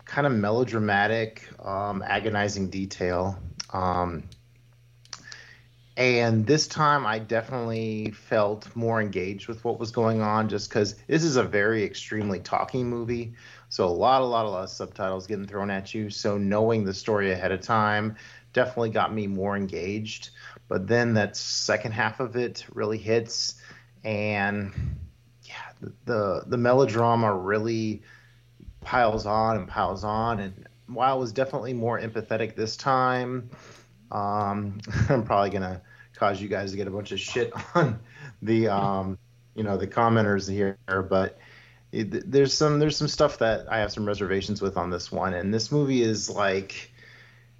[0.04, 3.38] kind of melodramatic, um, agonizing detail.
[3.72, 4.24] Um,
[5.98, 10.94] and this time I definitely felt more engaged with what was going on just because
[11.08, 13.34] this is a very extremely talking movie.
[13.68, 16.08] So a lot, a lot, a lot of subtitles getting thrown at you.
[16.08, 18.14] So knowing the story ahead of time
[18.52, 20.30] definitely got me more engaged.
[20.68, 23.60] But then that second half of it really hits,
[24.04, 24.72] and
[25.42, 28.02] yeah, the the, the melodrama really
[28.82, 30.38] piles on and piles on.
[30.38, 33.50] And while I was definitely more empathetic this time,
[34.12, 34.78] um,
[35.08, 35.82] I'm probably gonna
[36.18, 38.00] cause you guys to get a bunch of shit on
[38.42, 39.18] the um,
[39.54, 41.38] you know the commenters here, but
[41.92, 45.34] it, there's some there's some stuff that I have some reservations with on this one,
[45.34, 46.92] and this movie is like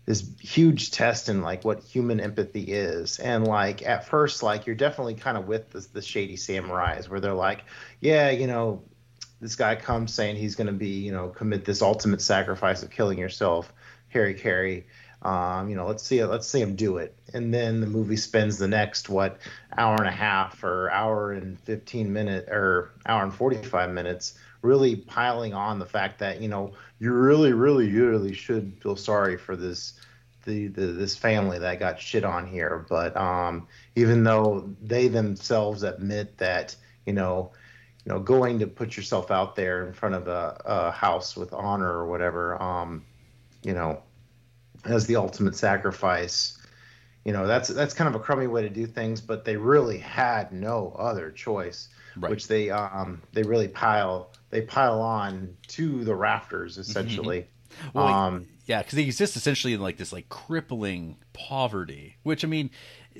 [0.08, 4.74] this huge test in like what human empathy is and like at first like you're
[4.74, 7.62] definitely kind of with the, the shady samurais where they're like
[8.00, 8.82] yeah you know
[9.42, 12.88] this guy comes saying he's going to be you know commit this ultimate sacrifice of
[12.88, 13.70] killing yourself
[14.14, 14.84] Harakiri
[15.22, 17.16] um, you know let's see let's see him do it.
[17.34, 19.38] And then the movie spends the next what
[19.76, 24.96] hour and a half or hour and 15 minute or hour and 45 minutes really
[24.96, 29.56] piling on the fact that you know you really really really should feel sorry for
[29.56, 29.94] this
[30.44, 32.86] the, the this family that got shit on here.
[32.88, 33.66] But um
[33.96, 37.50] even though they themselves admit that you know
[38.04, 41.52] you know going to put yourself out there in front of a, a house with
[41.52, 43.04] honor or whatever um
[43.62, 44.00] you know
[44.88, 46.58] as the ultimate sacrifice.
[47.24, 49.98] You know that's that's kind of a crummy way to do things but they really
[49.98, 52.30] had no other choice Right.
[52.30, 57.46] which they um they really pile they pile on to the rafters essentially.
[57.92, 62.48] Well, um yeah, because they exist essentially in like this like crippling poverty, which I
[62.48, 62.70] mean,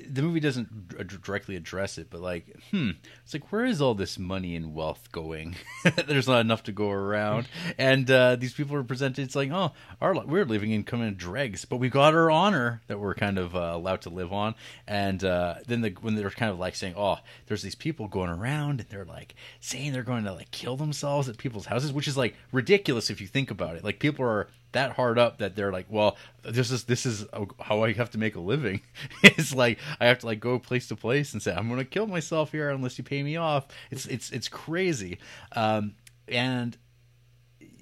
[0.07, 2.91] the movie doesn't d- directly address it, but like, hmm,
[3.23, 5.55] it's like where is all this money and wealth going?
[6.07, 7.47] There's not enough to go around,
[7.77, 9.21] and uh, these people are presented.
[9.23, 9.71] It's like, oh,
[10.01, 13.55] our we're living in of dregs, but we've got our honor that we're kind of
[13.55, 14.55] uh, allowed to live on,
[14.87, 18.29] and uh, then the, when they're kind of like saying, oh, there's these people going
[18.29, 22.07] around, and they're like saying they're going to like kill themselves at people's houses, which
[22.07, 23.83] is like ridiculous if you think about it.
[23.83, 27.25] Like people are that hard up that they're like, well, this is this is
[27.59, 28.81] how I have to make a living.
[29.23, 31.85] it's like I have to like go place to place and say I'm going to
[31.85, 33.67] kill myself here unless you pay me off.
[33.91, 35.19] It's it's it's crazy,
[35.53, 35.95] um,
[36.27, 36.77] and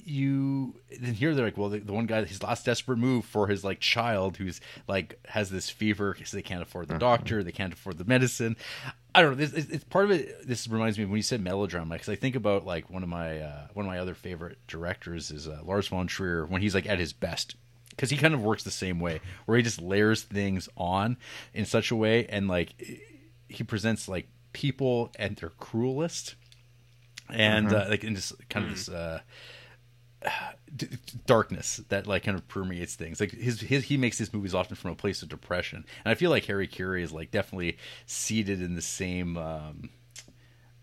[0.07, 3.47] you then here they're like, well, the, the one guy, his last desperate move for
[3.47, 7.51] his like child who's like has this fever because they can't afford the doctor, they
[7.51, 8.55] can't afford the medicine.
[9.13, 9.45] I don't know.
[9.45, 10.47] This it's, part of it.
[10.47, 13.39] This reminds me when you said melodrama because I think about like one of my
[13.39, 16.87] uh, one of my other favorite directors is uh, Lars von Trier when he's like
[16.87, 17.55] at his best
[17.89, 21.17] because he kind of works the same way where he just layers things on
[21.53, 22.73] in such a way and like
[23.49, 26.35] he presents like people at their cruelest
[27.29, 29.25] and uh, like in this kind of this uh d-
[31.25, 34.75] darkness that like kind of permeates things like his, his he makes his movies often
[34.75, 38.75] from a place of depression and i feel like Harakiri is like definitely seated in
[38.75, 39.89] the same um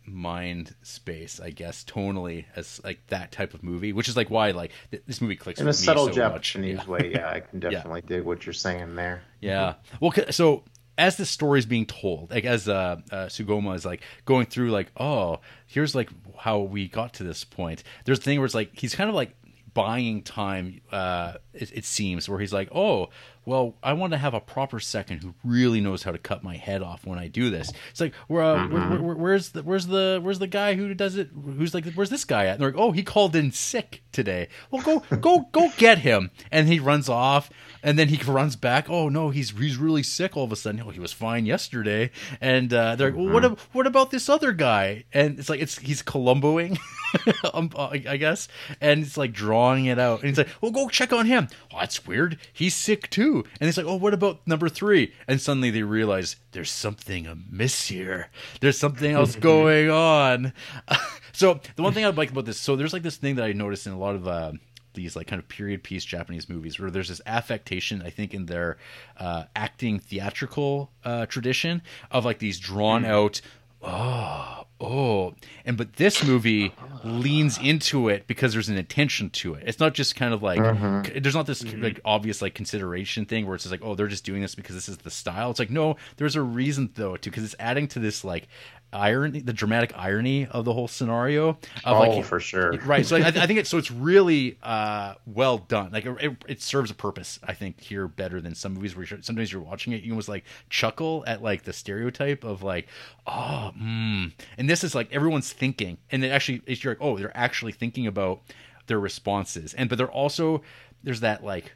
[0.07, 4.51] mind space i guess tonally as like that type of movie which is like why
[4.51, 6.87] like th- this movie clicks in a me subtle so Japanese much.
[6.87, 9.23] Way, yeah, I can definitely dig what you're saying there.
[9.41, 9.75] Yeah.
[10.01, 10.65] Well, so
[10.97, 14.71] as the story is being told, like as uh, uh, Tsugumo is like going through,
[14.71, 17.83] like, oh, here's like how we got to this point.
[18.05, 19.35] There's a thing where it's like he's kind of like
[19.75, 20.81] buying time.
[20.91, 23.09] Uh, it, it seems where he's like, oh,
[23.47, 26.57] well, I want to have a proper second who really knows how to cut my
[26.57, 27.73] head off when I do this.
[27.91, 31.17] It's like, uh, where, where, where- where's the where's the where's the guy who does
[31.17, 31.31] it?
[31.35, 32.53] Who's like, where's this guy at?
[32.55, 34.49] And they're like, oh, he called in sick today.
[34.71, 36.31] Well, go go go get him.
[36.51, 37.51] And he runs off,
[37.83, 38.89] and then he runs back.
[38.89, 40.83] Oh no, he's he's really sick all of a sudden.
[40.85, 42.11] Oh, he was fine yesterday.
[42.41, 45.05] And uh, they're like, well, what ab- what about this other guy?
[45.13, 46.79] And it's like it's he's Columboing.
[47.55, 48.49] um, I I guess,
[48.81, 51.79] and it's like drawing it out, and he's like, "Well, go check on him." Oh,
[51.81, 52.39] that's weird.
[52.53, 53.34] He's sick too.
[53.39, 55.13] And it's like, "Oh, what about number three?
[55.27, 58.31] And suddenly they realize there's something amiss here.
[58.61, 60.53] There's something else going on.
[61.33, 63.53] so the one thing I like about this, so there's like this thing that I
[63.53, 64.29] noticed in a lot of.
[64.29, 64.53] Uh,
[64.95, 68.47] these like kind of period piece Japanese movies where there's this affectation, I think, in
[68.47, 68.79] their
[69.19, 71.83] uh, acting theatrical uh, tradition
[72.13, 73.41] of like these drawn out,
[73.85, 76.73] oh, oh, and but this movie
[77.05, 79.65] leans into it because there's an intention to it.
[79.67, 81.05] It's not just kind of like mm-hmm.
[81.05, 81.83] c- there's not this mm-hmm.
[81.83, 84.75] like obvious like consideration thing where it's just like oh they're just doing this because
[84.75, 85.51] this is the style.
[85.51, 88.49] It's like no, there's a reason though too because it's adding to this like
[88.95, 91.51] irony, the dramatic irony of the whole scenario.
[91.51, 92.73] Of oh, like, for sure.
[92.85, 93.05] right.
[93.05, 95.91] So I, I think it's so it's really uh, well done.
[95.93, 97.39] Like it, it serves a purpose.
[97.43, 100.29] I think here better than some movies where you're, sometimes you're watching it, you almost
[100.29, 102.89] like chuckle at like the stereotype of like,
[103.27, 104.33] oh, mm.
[104.57, 107.73] and this is like everyone's thinking, and it actually it's you're like, oh, they're actually
[107.73, 108.41] thinking about
[108.87, 110.63] their responses, and but they're also
[111.03, 111.73] there's that like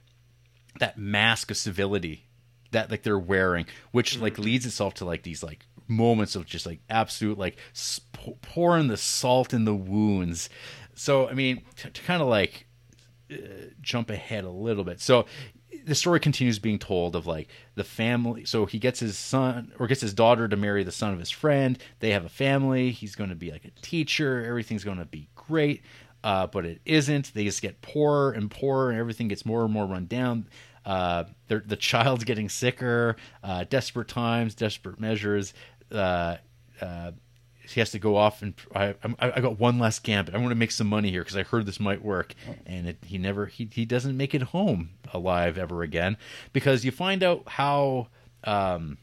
[0.78, 2.24] that mask of civility
[2.70, 6.66] that like they're wearing, which like leads itself to like these like moments of just
[6.66, 10.48] like absolute like sp- pouring the salt in the wounds.
[10.94, 12.66] So I mean, to, to kind of like
[13.32, 13.36] uh,
[13.80, 15.00] jump ahead a little bit.
[15.00, 15.26] So
[15.84, 18.44] the story continues being told of like the family.
[18.44, 21.30] So he gets his son or gets his daughter to marry the son of his
[21.30, 21.78] friend.
[22.00, 22.90] They have a family.
[22.90, 24.44] He's going to be like a teacher.
[24.44, 25.82] Everything's going to be great.
[26.24, 27.32] Uh, but it isn't.
[27.32, 30.48] They just get poorer and poorer, and everything gets more and more run down.
[30.84, 33.16] Uh, the child's getting sicker.
[33.44, 35.54] Uh, desperate times, desperate measures.
[35.92, 36.36] Uh,
[36.80, 37.12] uh,
[37.68, 40.34] he has to go off and I, I, I got one last gambit.
[40.34, 42.34] I want to make some money here because I heard this might work,
[42.64, 46.16] and it, he never he he doesn't make it home alive ever again
[46.52, 48.08] because you find out how.
[48.44, 48.98] Um,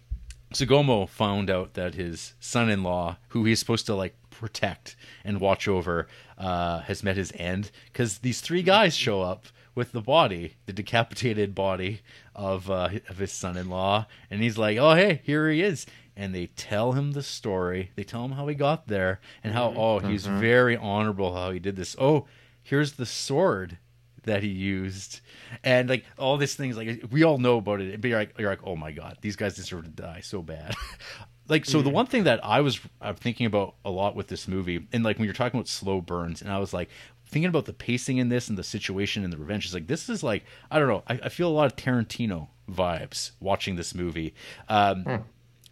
[0.54, 6.08] Tsugumo found out that his son-in-law, who he's supposed to like protect and watch over,
[6.38, 10.72] uh, has met his end because these three guys show up with the body, the
[10.72, 12.02] decapitated body
[12.34, 15.86] of uh, of his son-in-law, and he's like, "Oh, hey, here he is."
[16.18, 17.92] And they tell him the story.
[17.96, 20.40] They tell him how he got there and how oh he's Mhm.
[20.40, 21.96] very honorable how he did this.
[22.00, 22.26] Oh,
[22.64, 23.78] here's the sword
[24.24, 25.20] that he used,
[25.64, 26.78] and like all these things.
[26.78, 29.36] Like we all know about it, but you're like you're like, oh my god, these
[29.36, 30.74] guys deserve to die so bad.
[31.48, 34.48] like so the one thing that i was uh, thinking about a lot with this
[34.48, 36.90] movie and like when you're talking about slow burns and i was like
[37.28, 40.10] thinking about the pacing in this and the situation and the revenge is like this
[40.10, 43.94] is like i don't know i, I feel a lot of tarantino vibes watching this
[43.94, 44.34] movie
[44.70, 45.06] um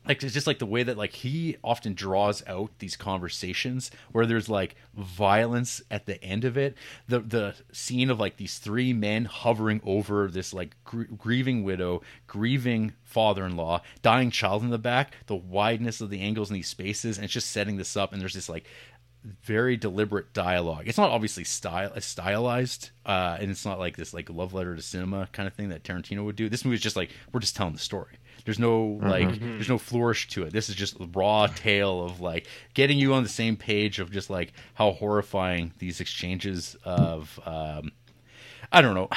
[0.07, 4.25] like it's just like the way that like he often draws out these conversations where
[4.25, 6.75] there's like violence at the end of it
[7.07, 12.01] the the scene of like these three men hovering over this like gr- grieving widow
[12.27, 17.17] grieving father-in-law dying child in the back the wideness of the angles in these spaces
[17.17, 18.65] and it's just setting this up and there's this like
[19.41, 20.83] very deliberate dialogue.
[20.87, 24.81] It's not obviously style stylized, uh, and it's not like this like love letter to
[24.81, 26.49] cinema kind of thing that Tarantino would do.
[26.49, 28.17] This movie is just like we're just telling the story.
[28.45, 30.51] There's no like there's no flourish to it.
[30.51, 34.11] This is just a raw tale of like getting you on the same page of
[34.11, 37.91] just like how horrifying these exchanges of um,
[38.71, 39.09] I don't know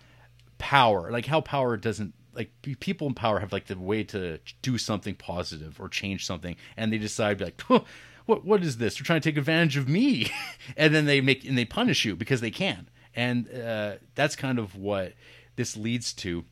[0.58, 4.78] power, like how power doesn't like people in power have like the way to do
[4.78, 7.80] something positive or change something, and they decide like, "Huh,
[8.26, 8.96] what what is this?
[8.96, 10.30] They're trying to take advantage of me,
[10.76, 14.60] and then they make and they punish you because they can, and uh, that's kind
[14.60, 15.14] of what
[15.56, 16.44] this leads to,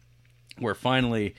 [0.58, 1.36] where finally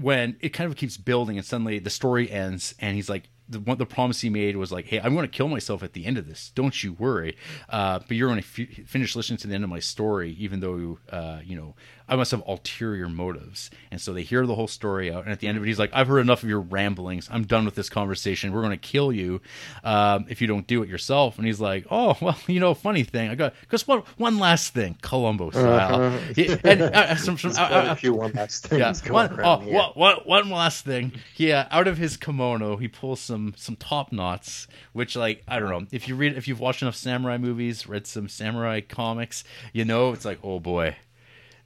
[0.00, 3.58] when it kind of keeps building and suddenly the story ends and he's like the
[3.74, 6.16] the promise he made was like hey i'm going to kill myself at the end
[6.16, 6.52] of this.
[6.54, 7.36] Don't you worry.
[7.68, 10.60] Uh, but you're going to f- finish listening to the end of my story even
[10.60, 11.74] though uh, you know
[12.10, 13.70] i must have ulterior motives.
[13.90, 15.78] And so they hear the whole story out and at the end of it he's
[15.78, 17.28] like i've heard enough of your ramblings.
[17.30, 18.52] I'm done with this conversation.
[18.52, 19.40] We're going to kill you
[19.84, 21.38] um, if you don't do it yourself.
[21.38, 23.30] And he's like oh well you know funny thing.
[23.30, 26.02] I got because one, one last thing columbo style.
[26.02, 26.18] Uh-huh.
[26.36, 29.12] Yeah, and uh, some, some, uh, uh, a one last things yeah.
[29.12, 31.12] One, oh, one- one- one last thing.
[31.36, 35.70] Yeah, out of his kimono, he pulls some some top knots, which like I don't
[35.70, 35.86] know.
[35.92, 40.12] If you read if you've watched enough samurai movies, read some samurai comics, you know
[40.12, 40.96] it's like oh boy,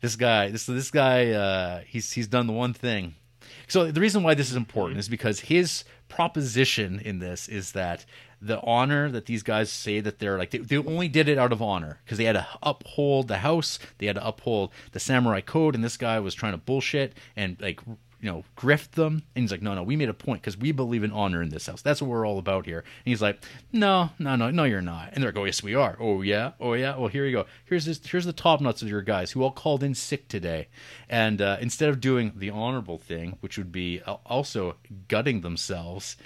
[0.05, 3.15] this guy this this guy uh, he's he's done the one thing.
[3.67, 8.05] So the reason why this is important is because his proposition in this is that
[8.41, 11.53] the honor that these guys say that they're like they, they only did it out
[11.53, 15.41] of honor because they had to uphold the house, they had to uphold the samurai
[15.41, 17.81] code, and this guy was trying to bullshit and like
[18.25, 19.23] you know grift them.
[19.35, 21.51] And he's like, no, no, we made a point because we believe in honor in
[21.51, 21.83] this house.
[21.83, 22.79] That's what we're all about here.
[22.79, 25.11] And he's like, no, no, no, no, you're not.
[25.13, 25.99] And they're like, oh yes, we are.
[26.01, 26.97] Oh yeah, oh yeah.
[26.97, 27.45] Well here you go.
[27.67, 28.01] Here's this.
[28.03, 30.69] Here's the top nuts of your guys who all called in sick today,
[31.07, 36.17] and uh, instead of doing the honorable thing, which would be also gutting themselves.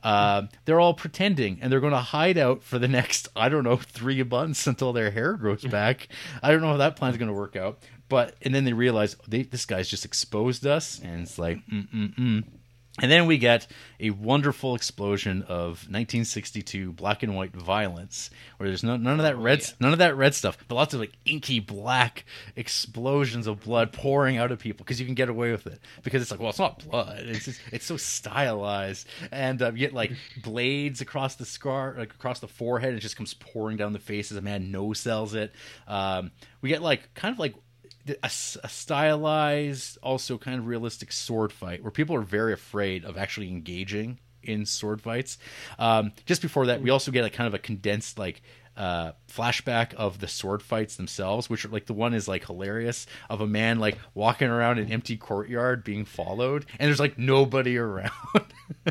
[0.00, 3.64] Uh, they're all pretending and they're going to hide out for the next, I don't
[3.64, 6.06] know, three months until their hair grows back.
[6.40, 7.80] I don't know how that plan's going to work out.
[8.08, 11.00] But, and then they realize they, this guy's just exposed us.
[11.02, 12.44] And it's like, mm, mm, mm.
[13.00, 13.66] And then we get
[14.00, 19.36] a wonderful explosion of 1962 black and white violence, where there's no, none of that
[19.36, 22.24] red, none of that red stuff, but lots of like inky black
[22.56, 26.22] explosions of blood pouring out of people because you can get away with it because
[26.22, 29.94] it's like, well, it's not blood, it's just, it's so stylized, and uh, you get
[29.94, 30.12] like
[30.42, 34.00] blades across the scar, like across the forehead, and it just comes pouring down the
[34.00, 35.52] face as a man no sells it.
[35.86, 37.54] Um, we get like kind of like
[38.10, 43.16] a, a stylized, also kind of realistic sword fight where people are very afraid of
[43.16, 45.38] actually engaging in sword fights.
[45.78, 48.42] Um, just before that, we also get a kind of a condensed like
[48.76, 53.06] uh, flashback of the sword fights themselves, which are like the one is like hilarious
[53.28, 57.76] of a man like walking around an empty courtyard being followed, and there's like nobody
[57.78, 58.12] around.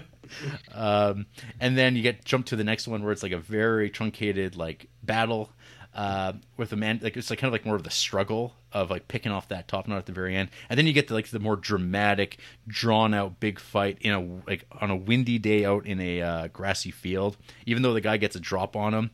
[0.73, 1.25] um,
[1.59, 4.57] and then you get jumped to the next one where it's like a very truncated
[4.57, 5.49] like battle
[5.97, 8.91] uh, with a man like it's like kind of like more of the struggle of
[8.91, 11.15] like picking off that top knot at the very end, and then you get to
[11.15, 15.65] like the more dramatic, drawn out big fight in a like on a windy day
[15.65, 17.35] out in a uh, grassy field.
[17.65, 19.09] Even though the guy gets a drop on him,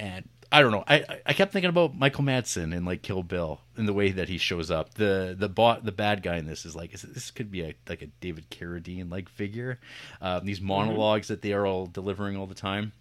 [0.00, 0.84] and I don't know.
[0.88, 4.30] I I kept thinking about Michael Madsen and like Kill Bill in the way that
[4.30, 4.94] he shows up.
[4.94, 7.74] The the bot the bad guy in this is like is, this could be a
[7.90, 9.80] like a David Carradine like figure.
[10.22, 12.92] Uh, these monologues that they are all delivering all the time.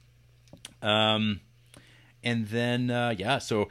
[0.81, 1.39] Um,
[2.23, 3.69] and then uh, yeah, so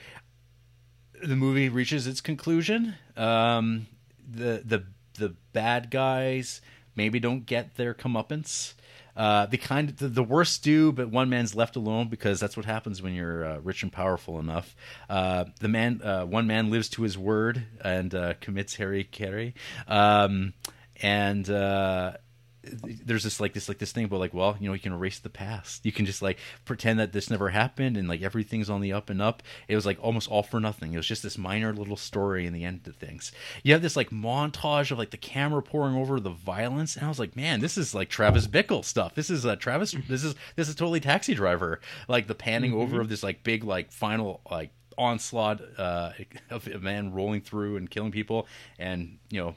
[1.23, 2.95] the movie reaches its conclusion.
[3.17, 3.87] Um,
[4.29, 6.61] the the the bad guys
[6.97, 8.75] maybe don't get their comeuppance.
[9.17, 12.65] Uh, the kind the, the worst do, but one man's left alone because that's what
[12.65, 14.75] happens when you're uh, rich and powerful enough.
[15.09, 19.53] Uh, the man, uh, one man lives to his word and uh, commits harakiri,
[19.89, 20.55] um,
[21.03, 22.13] and uh,
[22.63, 25.19] there's this like this like this thing about like well you know you can erase
[25.19, 25.85] the past.
[25.85, 29.09] You can just like pretend that this never happened and like everything's on the up
[29.09, 29.43] and up.
[29.69, 30.93] It was like almost all for nothing.
[30.93, 33.33] It was just this minor little story in the end of things.
[33.63, 37.09] You have this like montage of like the camera pouring over the violence and i
[37.09, 39.15] was like man this is like travis bickle stuff.
[39.15, 41.81] This is uh travis this is this is totally taxi driver.
[42.09, 46.11] Like the panning over of this like big like final like onslaught uh,
[46.51, 48.47] of a man rolling through and killing people
[48.79, 49.55] and you know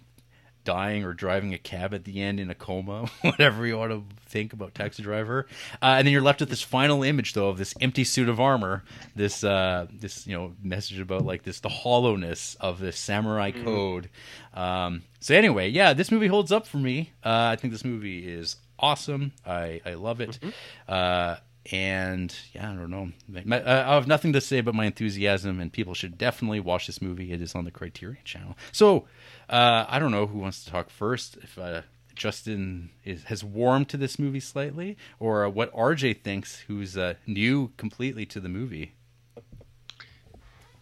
[0.64, 4.04] dying or driving a cab at the end in a coma, whatever you want to
[4.26, 5.46] think about Taxi Driver.
[5.82, 8.40] Uh, and then you're left with this final image though of this empty suit of
[8.40, 8.84] armor,
[9.16, 14.10] this uh, this you know message about like this the hollowness of this samurai code.
[14.54, 17.12] Um, so anyway, yeah, this movie holds up for me.
[17.24, 19.34] Uh, I think this movie is awesome.
[19.46, 20.40] I I love it.
[20.88, 21.38] Uh,
[21.72, 23.10] and yeah, I don't know.
[23.52, 27.32] I have nothing to say about my enthusiasm, and people should definitely watch this movie.
[27.32, 28.58] It is on the Criterion Channel.
[28.74, 29.06] So
[29.50, 31.38] uh, I don't know who wants to talk first.
[31.38, 31.82] If uh,
[32.16, 37.72] Justin is, has warmed to this movie slightly, or what RJ thinks, who's uh, new
[37.78, 38.94] completely to the movie.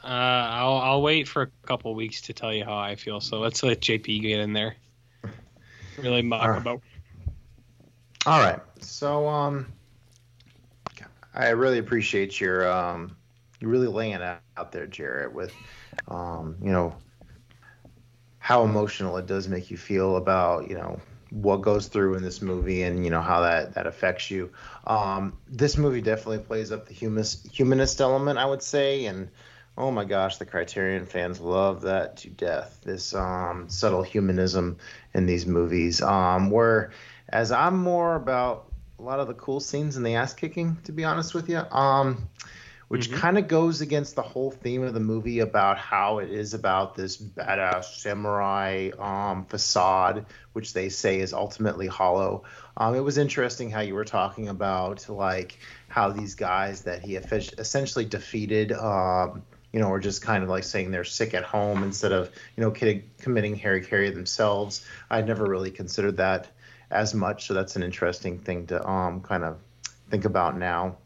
[0.03, 3.21] Uh, I'll I'll wait for a couple weeks to tell you how I feel.
[3.21, 4.75] So let's let JP get in there.
[5.97, 6.61] Really muck Alright.
[6.61, 6.81] about.
[8.25, 8.59] All right.
[8.79, 9.71] So um
[11.35, 13.15] I really appreciate your um
[13.61, 15.53] you really laying it out there, Jared, with
[16.07, 16.95] um, you know,
[18.41, 22.41] how emotional it does make you feel about, you know, what goes through in this
[22.41, 24.51] movie and you know how that that affects you.
[24.85, 29.29] Um, this movie definitely plays up the humanist humanist element, I would say, and
[29.77, 32.81] oh my gosh, the Criterion fans love that to death.
[32.83, 34.77] This um, subtle humanism
[35.13, 36.91] in these movies, um, where
[37.29, 40.91] as I'm more about a lot of the cool scenes and the ass kicking, to
[40.91, 41.59] be honest with you.
[41.71, 42.27] Um,
[42.91, 46.53] which kind of goes against the whole theme of the movie about how it is
[46.53, 52.43] about this badass samurai um, facade, which they say is ultimately hollow.
[52.75, 57.15] Um, it was interesting how you were talking about like how these guys that he
[57.15, 61.83] essentially defeated, um, you know, are just kind of like saying they're sick at home
[61.83, 64.85] instead of you know committing harakiri themselves.
[65.09, 66.49] I'd never really considered that
[66.89, 69.59] as much, so that's an interesting thing to um, kind of
[70.09, 70.97] think about now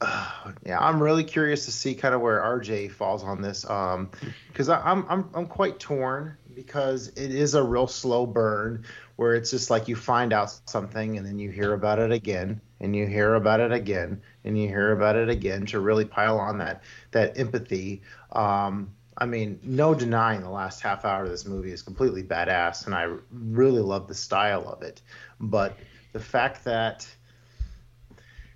[0.64, 4.10] yeah, I'm really curious to see kind of where RJ falls on this, um,
[4.48, 8.84] because I'm I'm I'm quite torn because it is a real slow burn
[9.16, 12.60] where it's just like you find out something and then you hear about it again
[12.80, 16.38] and you hear about it again and you hear about it again to really pile
[16.38, 18.02] on that that empathy.
[18.32, 22.86] Um, I mean, no denying the last half hour of this movie is completely badass,
[22.86, 25.02] and I really love the style of it,
[25.40, 25.76] but
[26.12, 27.06] the fact that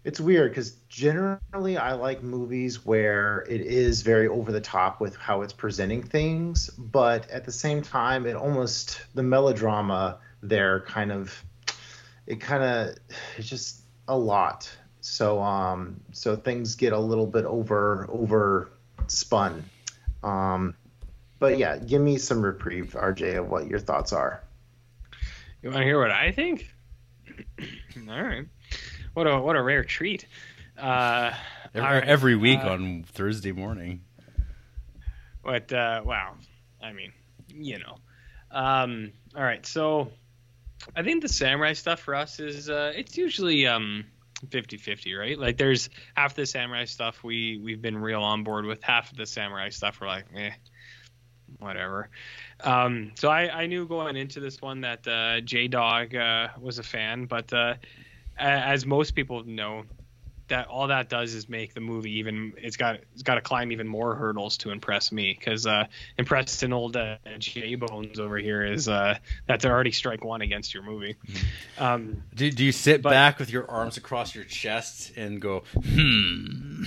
[0.04, 5.16] it's weird because generally I like movies where it is very over the top with
[5.16, 11.12] how it's presenting things, but at the same time, it almost the melodrama there kind
[11.12, 11.44] of
[12.26, 12.96] it kind of
[13.36, 14.70] it's just a lot.
[15.00, 18.70] So um so things get a little bit over over
[19.06, 19.64] spun.
[20.24, 20.74] Um
[21.38, 24.42] but yeah, give me some reprieve, RJ, of what your thoughts are.
[25.60, 26.72] You want to hear what I think?
[28.08, 28.46] All right.
[29.14, 30.26] What a what a rare treat.
[30.78, 31.32] Uh,
[31.74, 34.02] Every, right, every week uh, on Thursday morning.
[35.42, 36.34] But uh, wow,
[36.82, 37.12] I mean,
[37.48, 37.96] you know.
[38.50, 40.10] Um, all right, so
[40.94, 44.04] I think the samurai stuff for us is uh, it's usually um
[44.46, 45.38] 50-50, right?
[45.38, 49.16] Like there's half the samurai stuff we we've been real on board with, half of
[49.16, 50.50] the samurai stuff we're like, eh,
[51.58, 52.10] whatever.
[52.60, 56.78] Um, so I, I knew going into this one that uh, J Dog uh, was
[56.78, 57.74] a fan, but uh,
[58.38, 59.84] as most people know,
[60.48, 63.72] that all that does is make the movie even it's got it's got to climb
[63.72, 65.84] even more hurdles to impress me because uh,
[66.18, 70.82] impressing old uh, J Bones over here is uh, that's already strike one against your
[70.82, 71.16] movie.
[71.78, 75.62] Um, Do, do you sit But- back with your arms across your chest and go,
[75.74, 76.84] hmm?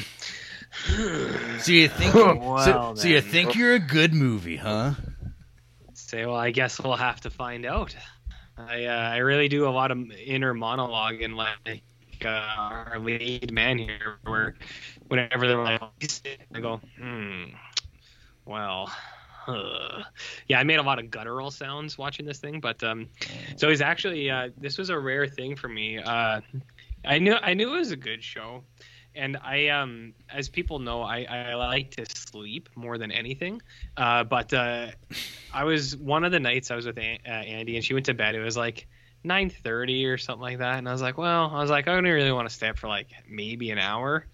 [1.59, 4.93] So you think so, Well, so you think you're a good movie, huh?
[5.93, 7.95] say, well, I guess we'll have to find out.
[8.57, 11.83] I uh, I really do a lot of inner monologue and like
[12.23, 14.55] uh, our lead man here, where
[15.07, 15.81] whenever they're like,
[16.53, 17.45] I go, hmm,
[18.45, 18.91] well.
[19.45, 20.03] huh."
[20.47, 23.07] Yeah, I made a lot of guttural sounds watching this thing, but um,
[23.57, 25.99] so it's actually uh, this was a rare thing for me.
[25.99, 26.41] Uh,
[27.05, 28.63] I knew I knew it was a good show,
[29.15, 33.61] and I um, as people know, I, I like to sleep more than anything.
[33.97, 34.87] Uh, but uh,
[35.53, 38.05] I was one of the nights I was with An- uh, Andy, and she went
[38.07, 38.35] to bed.
[38.35, 38.87] It was like
[39.25, 42.03] 9:30 or something like that, and I was like, well, I was like, I don't
[42.03, 44.25] really want to stay up for like maybe an hour,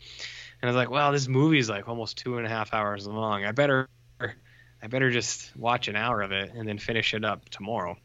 [0.61, 3.45] and I was like, well, this movie's like almost two and a half hours long.
[3.45, 3.87] I better,
[4.19, 7.95] I better just watch an hour of it and then finish it up tomorrow.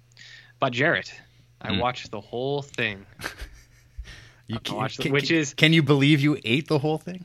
[0.60, 1.10] But Jared,
[1.60, 1.78] I Hmm.
[1.78, 3.04] watched the whole thing.
[4.46, 7.24] You the- can, which can- is- Can you believe you ate the whole thing?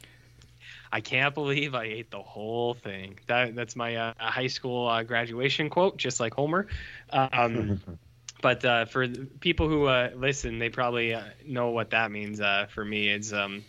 [0.93, 3.17] I can't believe I ate the whole thing.
[3.27, 6.67] That that's my uh, high school uh, graduation quote, just like Homer.
[7.09, 7.79] Um,
[8.41, 12.41] but uh, for people who uh, listen, they probably uh, know what that means.
[12.41, 13.63] Uh, for me, it's um,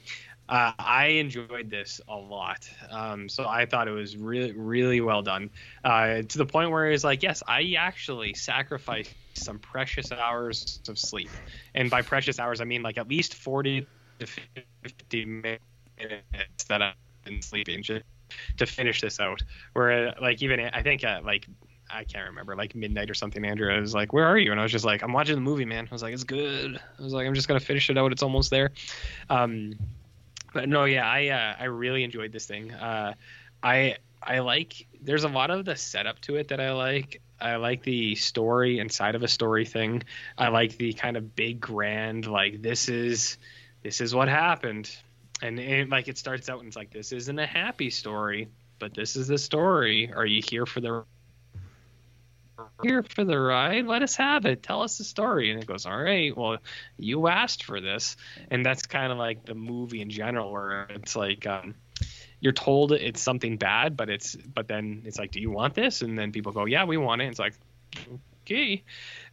[0.49, 2.69] uh, I enjoyed this a lot.
[2.91, 5.51] Um, so I thought it was really, really well done.
[5.85, 10.99] Uh, to the point where it's like, yes, I actually sacrificed some precious hours of
[10.99, 11.31] sleep,
[11.75, 13.87] and by precious hours, I mean like at least forty
[14.19, 14.27] to
[14.83, 16.95] fifty minutes that I've
[17.25, 18.05] been sleeping just
[18.57, 19.43] to finish this out.
[19.73, 21.47] Where like even I think uh, like
[21.91, 23.45] I can't remember like midnight or something.
[23.45, 25.65] Andrew was like, "Where are you?" And I was just like, "I'm watching the movie,
[25.65, 28.13] man." I was like, "It's good." I was like, "I'm just gonna finish it out.
[28.13, 28.71] It's almost there."
[29.29, 29.75] Um,
[30.55, 32.73] but no, yeah, I uh, I really enjoyed this thing.
[32.73, 33.15] Uh,
[33.63, 34.87] I I like.
[35.01, 37.21] There's a lot of the setup to it that I like.
[37.43, 40.05] I like the story inside of a story thing.
[40.39, 43.37] I like the kind of big grand like this is
[43.83, 44.91] this is what happened,
[45.43, 48.49] and it, like it starts out and it's like this isn't a happy story,
[48.79, 50.13] but this is the story.
[50.15, 51.05] Are you here for the
[52.83, 53.87] here for the ride?
[53.87, 54.63] Let us have it.
[54.63, 55.51] Tell us the story.
[55.51, 56.37] And it goes, all right.
[56.37, 56.59] Well,
[56.97, 58.17] you asked for this,
[58.51, 61.75] and that's kind of like the movie in general, where it's like um,
[62.43, 66.03] you're told it's something bad, but it's but then it's like, do you want this?
[66.03, 67.27] And then people go, yeah, we want it.
[67.27, 67.55] it's like,
[68.43, 68.83] okay.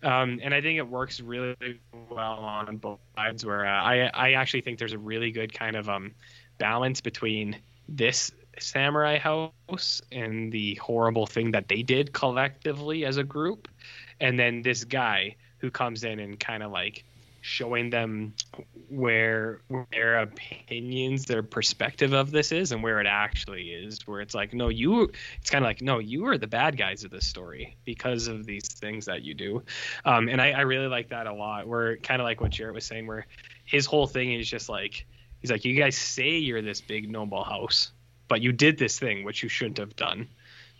[0.04, 1.80] Um, and I think it works really
[2.12, 3.44] well on both sides.
[3.44, 6.12] Where uh, I I actually think there's a really good kind of um
[6.60, 7.58] balance between
[7.88, 13.70] this samurai house and the horrible thing that they did collectively as a group
[14.20, 17.06] and then this guy who comes in and kind of like
[17.42, 18.34] showing them
[18.90, 19.62] where
[19.92, 24.54] their opinions their perspective of this is and where it actually is where it's like
[24.54, 25.10] no you
[25.40, 28.46] it's kind of like no you are the bad guys of this story because of
[28.46, 29.64] these things that you do.
[30.06, 32.76] Um, and I, I really like that a lot where kind of like what jared
[32.76, 33.26] was saying where
[33.66, 35.06] his whole thing is just like
[35.40, 37.92] he's like you guys say you're this big noble house
[38.28, 40.28] but you did this thing which you shouldn't have done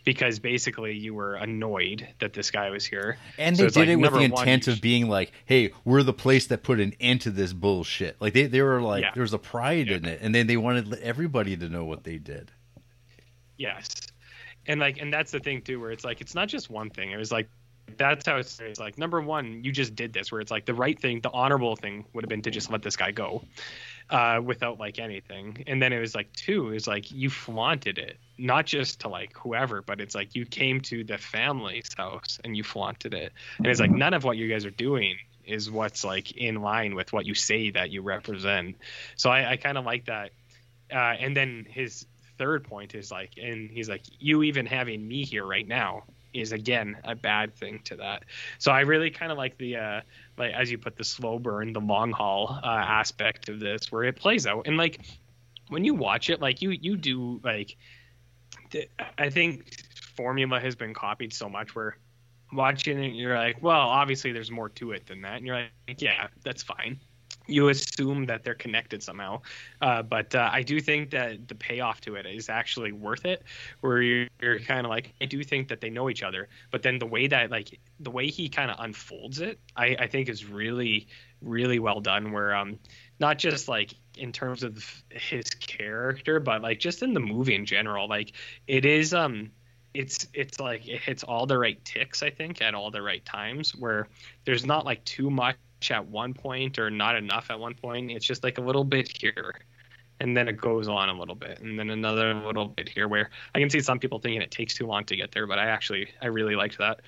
[0.04, 3.88] because basically you were annoyed that this guy was here And So they did like,
[3.88, 6.94] it with the one, intent of being like, "Hey, we're the place that put an
[7.00, 9.10] end to this bullshit." Like they, they were like, Yeah.
[9.14, 12.16] there was a pride in it, and then they wanted everybody to know what they
[12.18, 12.50] did.
[13.56, 13.88] Yes.
[14.66, 17.10] And like and that's the thing too where it's like it's not just one thing.
[17.10, 17.48] It was like
[17.96, 20.74] that's how it's, it's like number one, you just did this where it's like the
[20.74, 23.42] right thing, the honorable thing would have been to just let this guy go.
[24.10, 25.62] Uh, without like anything.
[25.68, 28.18] And then it was like two, is like you flaunted it.
[28.38, 32.56] Not just to like whoever, but it's like you came to the family's house and
[32.56, 33.32] you flaunted it.
[33.58, 36.96] And it's like none of what you guys are doing is what's like in line
[36.96, 38.76] with what you say that you represent.
[39.14, 40.32] So I, I kind of like that.
[40.92, 42.04] Uh, and then his
[42.36, 46.50] third point is like, and he's like, you even having me here right now is
[46.52, 48.24] again a bad thing to that.
[48.58, 50.00] So I really kind of like the, uh,
[50.40, 54.04] like as you put the slow burn, the long haul uh, aspect of this, where
[54.04, 55.00] it plays out, and like
[55.68, 57.76] when you watch it, like you you do like,
[58.70, 59.70] th- I think
[60.16, 61.96] formula has been copied so much where
[62.52, 66.00] watching it, you're like, well, obviously there's more to it than that, and you're like,
[66.00, 66.98] yeah, that's fine.
[67.50, 69.42] You assume that they're connected somehow,
[69.80, 73.42] uh, but uh, I do think that the payoff to it is actually worth it.
[73.80, 76.82] Where you're, you're kind of like, I do think that they know each other, but
[76.82, 80.28] then the way that like the way he kind of unfolds it, I, I think
[80.28, 81.08] is really
[81.42, 82.32] really well done.
[82.32, 82.78] Where um,
[83.18, 87.66] not just like in terms of his character, but like just in the movie in
[87.66, 88.32] general, like
[88.66, 89.50] it is um
[89.94, 93.24] it's it's like it hits all the right ticks i think at all the right
[93.24, 94.08] times where
[94.44, 95.56] there's not like too much
[95.90, 99.16] at one point or not enough at one point it's just like a little bit
[99.16, 99.54] here
[100.20, 103.30] and then it goes on a little bit and then another little bit here where
[103.54, 105.64] i can see some people thinking it takes too long to get there but i
[105.64, 107.00] actually i really liked that.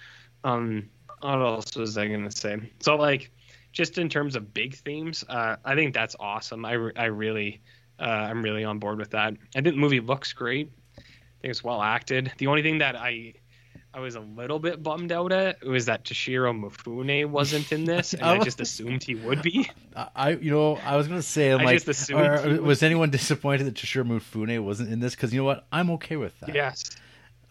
[0.45, 0.89] Um
[1.21, 2.57] what else was i to say?
[2.81, 3.31] So like
[3.71, 6.65] just in terms of big themes uh i think that's awesome.
[6.65, 7.61] I, I really
[8.01, 9.35] uh, i'm really on board with that.
[9.55, 10.73] I think the movie looks great.
[10.99, 11.03] I
[11.43, 12.33] think it's well acted.
[12.39, 13.35] The only thing that I
[13.95, 18.15] I was a little bit bummed out at was that Toshiro Mifune wasn't in this,
[18.15, 19.71] and I, just assumed he would be.
[19.95, 22.83] I, you know, I was gonna say, I'm I like, just assumed or- he was
[22.83, 25.15] anyone disappointed that Toshiro Mifune wasn't in this?
[25.15, 26.55] Because you know what, I'm okay with that.
[26.55, 26.91] Yes.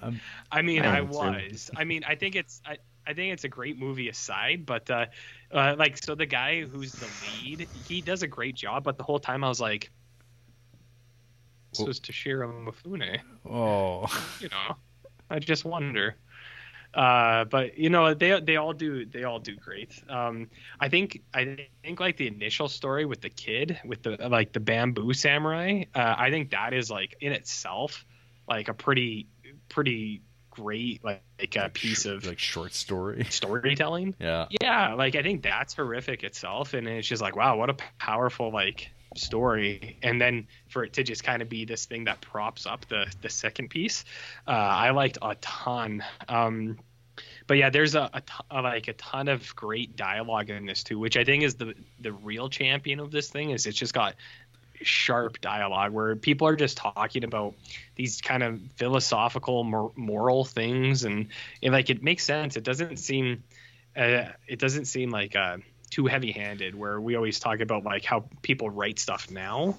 [0.01, 0.19] Um,
[0.51, 1.69] I mean, I I, was.
[1.75, 2.61] I mean, I think it's.
[2.65, 5.07] I, I think it's a great movie aside, but uh,
[5.51, 7.07] uh, like, so the guy who's the
[7.43, 8.83] lead, he does a great job.
[8.83, 9.91] But the whole time I was like,
[11.71, 14.07] "This was Toshiro Mifune." Oh,
[14.39, 14.75] you know,
[15.29, 16.15] I just wonder.
[16.93, 20.01] Uh, but you know, they they all do they all do great.
[20.09, 24.51] Um, I think I think like the initial story with the kid with the like
[24.51, 25.83] the bamboo samurai.
[25.95, 28.05] Uh, I think that is like in itself
[28.47, 29.27] like a pretty
[29.69, 33.23] pretty great like, like a piece of like short story.
[33.29, 34.15] storytelling.
[34.19, 34.47] Yeah.
[34.61, 38.51] Yeah, like I think that's horrific itself, and it's just like wow, what a powerful
[38.51, 42.65] like story, and then for it to just kind of be this thing that props
[42.65, 44.05] up the the second piece,
[44.47, 46.03] uh, I liked a ton.
[46.27, 46.77] Um,
[47.47, 48.09] but yeah, there's a,
[48.49, 51.73] a like a ton of great dialogue in this too, which I think is the
[51.99, 53.51] the real champion of this thing.
[53.51, 54.15] Is it's just got
[54.83, 57.53] sharp dialogue where people are just talking about
[57.95, 61.27] these kind of philosophical mor- moral things and,
[61.61, 63.43] and like it makes sense it doesn't seem
[63.95, 65.57] uh, it doesn't seem like uh,
[65.91, 69.77] too heavy-handed where we always talk about like how people write stuff now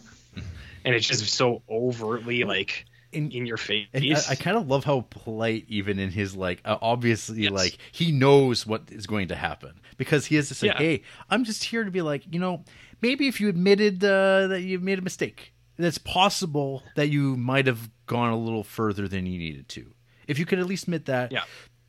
[0.84, 4.68] and it's just so overtly like In- in your face And I, I kind of
[4.68, 7.52] love how polite, even in his like, uh, obviously, Yes.
[7.52, 10.78] like he knows what is going to happen because he has to say, Yeah.
[10.78, 12.64] "Hey, I'm just here to be like, you know,
[13.02, 17.66] maybe if you admitted uh, that you made a mistake, it's possible that you might
[17.66, 19.92] have gone a little further than you needed to.
[20.26, 21.44] If you could at least admit that, Yeah.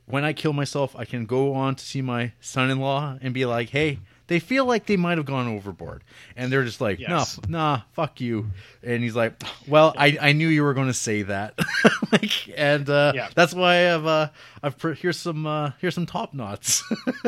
[0.05, 3.69] when I kill myself, I can go on to see my son-in-law and be like,
[3.69, 3.99] hey."
[4.33, 6.03] They feel like they might have gone overboard,
[6.35, 7.39] and they're just like, Yes.
[7.47, 8.47] "No, nah, fuck you."
[8.81, 11.53] And he's like, "Well, I, I knew you were going to say that,"
[12.11, 13.29] like, and uh, Yeah.
[13.35, 14.29] that's why I've uh,
[14.63, 16.81] I've pr- here's some uh, here's some top knots.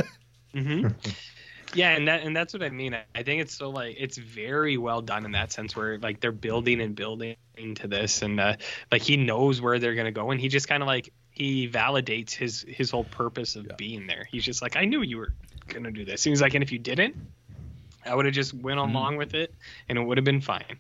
[0.54, 0.88] hmm
[1.76, 4.78] yeah and that and that's what i mean I- think it's so like it's very
[4.78, 8.56] well done in that sense where like they're building and building into this and uh
[8.92, 12.32] like he knows where they're gonna go and he just kind of like he validates
[12.32, 15.34] his his whole purpose of being there he's just like i knew you were
[15.68, 17.16] gonna do this and he's like and if you didn't
[18.06, 19.54] i would have just went along with it
[19.90, 20.78] and it would have been fine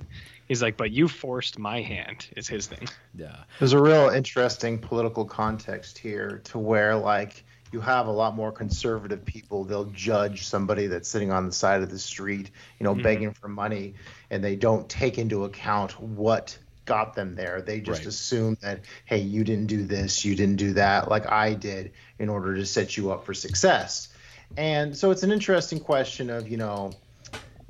[0.48, 4.78] he's like but you forced my hand is his thing yeah, There's a real interesting
[4.78, 9.64] political context here to where like you have a lot more conservative people.
[9.64, 13.04] They'll judge somebody that's sitting on the side of the street, you know, Mhm.
[13.04, 13.96] begging for money,
[14.30, 17.62] and they don't take into account what got them there.
[17.62, 18.08] They just Right.
[18.08, 22.28] assume that, hey, you didn't do this, you didn't do that, like I did, in
[22.30, 24.10] order to set you up for success.
[24.58, 26.93] And so it's an interesting question of, you know,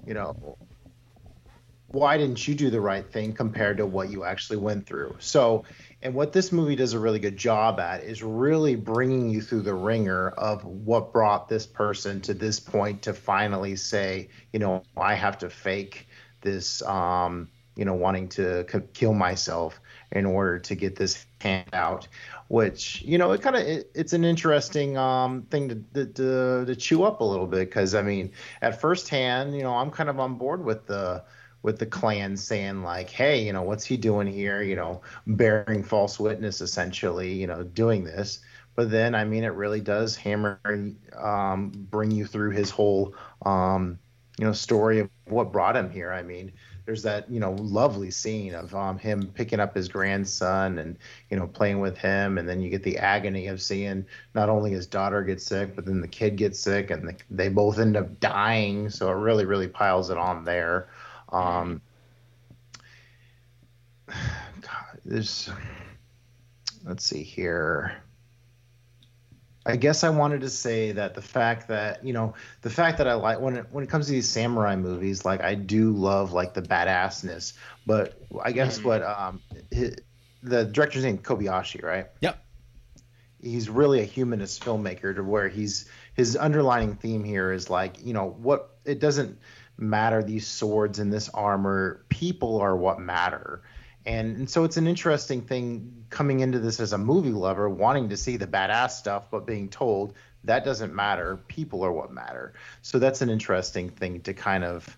[0.06, 0.36] you know,
[1.92, 5.16] why didn't you do the right thing compared to what you actually went through?
[5.20, 5.64] So,
[6.02, 9.62] and what this movie does a really good job at is really bringing you through
[9.62, 14.84] the ringer of what brought this person to this point to finally say, you know,
[14.98, 16.08] I have to fake
[16.42, 19.80] this, um, you know, wanting to c- kill myself
[20.16, 22.08] in order to get this hand out.
[22.48, 26.76] Which, you know, it kind of it, it's an interesting um, thing to, to to
[26.76, 30.10] chew up a little bit because I mean, at first hand, you know, I'm kind
[30.10, 31.24] of on board with the
[31.62, 34.62] with the clan saying like, hey, you know, what's he doing here?
[34.62, 38.40] You know, bearing false witness essentially, you know, doing this.
[38.76, 40.60] But then, I mean, it really does hammer,
[41.18, 43.98] um, bring you through his whole, um,
[44.38, 46.12] you know, story of what brought him here.
[46.12, 46.52] I mean,
[46.86, 50.98] there's that, you know, lovely scene of um, him picking up his grandson and,
[51.30, 52.38] you know, playing with him.
[52.38, 54.06] And then you get the agony of seeing
[54.36, 57.50] not only his daughter get sick, but then the kid gets sick and the, they
[57.50, 58.90] both end up dying.
[58.90, 60.90] So it really, really piles it on there.
[61.30, 61.82] Um,
[64.08, 65.50] God, there's,
[66.86, 68.04] let's see here.
[69.66, 73.08] I guess I wanted to say that the fact that you know the fact that
[73.08, 76.34] I like when it when it comes to these samurai movies, like I do love
[76.34, 77.54] like the badassness,
[77.86, 78.14] but
[78.44, 78.84] I guess Mhm.
[78.84, 79.42] what um
[79.74, 79.92] hi
[80.44, 82.06] the director's name is Kobayashi, right?
[82.22, 82.38] Yep.
[83.42, 88.14] He's really a humanist filmmaker to where he's his underlining theme here is like you
[88.14, 89.40] know what it doesn't
[89.78, 93.64] matter these swords and this armor people are what matter
[94.06, 98.10] And, and so it's an interesting thing coming into this as a movie lover, wanting
[98.10, 100.14] to see the badass stuff, but being told
[100.46, 101.38] that doesn't matter.
[101.48, 102.54] People are what matter.
[102.82, 104.98] So that's an interesting thing to kind of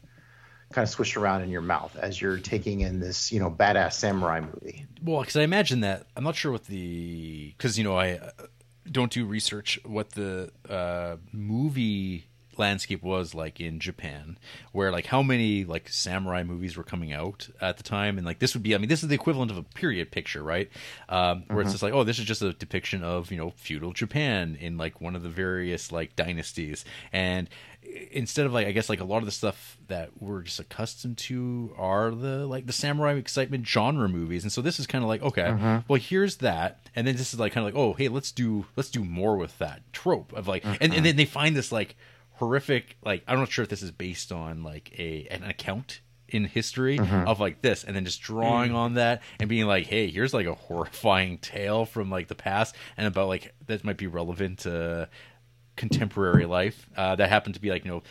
[0.74, 3.94] kind of swish around in your mouth as you're taking in this, you know, badass
[3.94, 4.86] samurai movie.
[5.02, 8.32] Well, because I imagine that I'm not sure what the because you know I uh,
[8.92, 12.28] don't do research what the uh, movie
[12.60, 14.38] landscape was like in Japan,
[14.72, 18.40] where like how many like samurai movies were coming out at the time, and like
[18.40, 20.70] this would be, I mean, this is the equivalent of a period picture, right?
[21.10, 21.74] Um, where it's mm-hmm.
[21.74, 25.02] just like, oh, this is just a depiction of you know feudal Japan in like
[25.02, 27.50] one of the various like dynasties, and
[28.12, 31.18] instead of like I guess like a lot of the stuff that we're just accustomed
[31.20, 35.08] to are the like the samurai excitement genre movies, and so this is kind of
[35.08, 35.80] like okay, mm-hmm.
[35.88, 38.66] well here's that, and then this is like kind of like oh hey let's do
[38.76, 41.04] let's do more with that trope of like, and, and mm-hmm.
[41.04, 41.96] then they find this like
[42.38, 46.44] horrific like I'm not sure if this is based on like a an account in
[46.46, 50.34] history of like this and then just drawing on that and being like hey here's
[50.34, 54.60] like a horrifying tale from like the past and about like that might be relevant
[54.60, 55.08] to
[55.78, 58.04] contemporary life uh, that happened to be like you know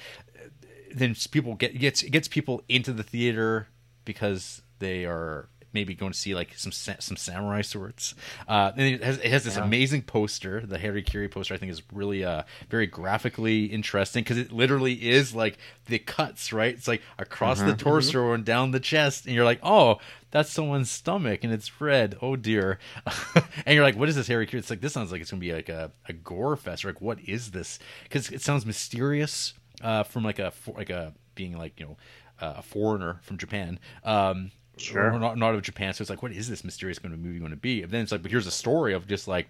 [0.95, 3.69] then people get gets it gets people into the theater
[4.07, 8.15] because they are maybe going to see like some some samurai swords.
[8.49, 10.63] Uh, and it has, it has this amazing poster.
[10.65, 15.35] The Harakiri poster I think is really uh very graphically interesting because it literally is
[15.35, 16.75] like the cuts right.
[16.75, 19.99] It's like across the torso and down the chest, and you're like, oh.
[20.33, 22.19] That's someone's stomach and it's red.
[22.21, 22.79] Oh dear!
[23.65, 25.55] and you're like, "What is this, Harakiri?" It's like this sounds like it's gonna be
[25.55, 26.85] like a, a gore fest.
[26.85, 27.79] Or like, what is this?
[28.03, 31.97] Because it sounds mysterious uh, from like a like a being like you know
[32.41, 33.79] uh, a foreigner from Japan.
[34.05, 35.13] Um, Sure.
[35.13, 35.95] or not, not of Japan.
[35.95, 37.83] So it's like, what is this mysterious kind of movie going to be?
[37.83, 39.47] And then it's like, but here's a story of just like,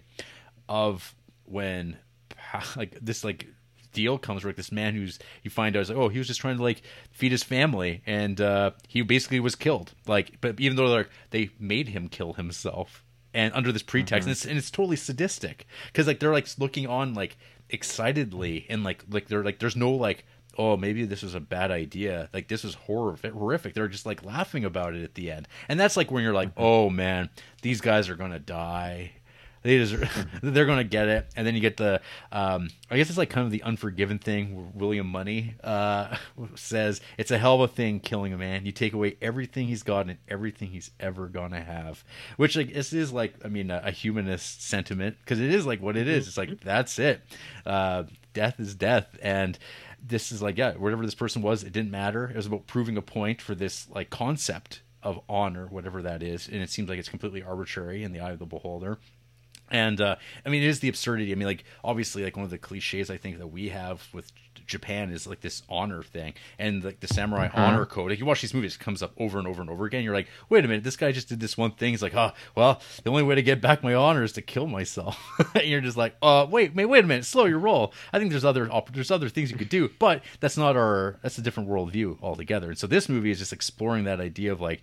[0.68, 1.14] of
[1.44, 1.96] when,
[2.76, 3.46] like this like
[3.96, 6.26] deal comes where like this man who's you find out is like, oh, he was
[6.28, 9.94] just trying to like feed his family, and uh, he basically was killed.
[10.06, 13.02] Like, but even though they're, they made him kill himself,
[13.34, 16.86] and under this pretext, and, it's, and it's totally sadistic because like they're like looking
[16.86, 17.36] on like
[17.70, 20.24] excitedly and like like they're like there's no like
[20.59, 22.28] oh maybe this was a bad idea.
[22.33, 23.75] Like this is horrific horrific.
[23.75, 25.49] They're just like laughing about it at the end.
[25.68, 27.31] And that's like when you're like oh man
[27.62, 29.12] these guys are gonna die.
[29.62, 31.26] They deserve, they're gonna get it.
[31.35, 34.55] And then you get the um i guess it's like kind of the unforgiven thing
[34.55, 36.17] where William Munny uh
[36.55, 38.65] says it's a hell of a thing killing a man.
[38.65, 42.05] You take away everything he's got and everything he's ever gonna have.
[42.36, 45.83] Which like this is like i mean a, a humanist sentiment because it is like
[45.83, 46.28] what it is.
[46.28, 47.20] It's like that's it.
[47.65, 48.05] Uh
[48.35, 49.17] death is death.
[49.23, 49.59] And
[50.07, 52.97] this is like yeah whatever this person was it didn't matter it was about proving
[52.97, 56.99] a point for this like concept of honor whatever that is and it seems like
[56.99, 58.99] it's completely arbitrary in the eye of the beholder
[59.70, 61.33] and uh, I mean, it is the absurdity.
[61.33, 64.31] I mean, like obviously, like one of the cliches I think that we have with
[64.67, 68.11] Japan is like this honor thing, and like the samurai honor code.
[68.11, 70.05] Like you watch these movies, it comes up over and over and over again.
[70.05, 71.91] You're like, wait a minute, this guy just did this one thing.
[71.93, 74.67] He's like, oh, well, the only way to get back my honor is to kill
[74.67, 75.19] myself.
[75.55, 77.93] and you're just like, uh, wait, wait, wait a minute, slow your roll.
[78.12, 81.19] I think there's other op- there's other things you could do, but that's not our
[81.23, 82.69] that's a different worldview altogether.
[82.69, 84.83] And so this movie is just exploring that idea of like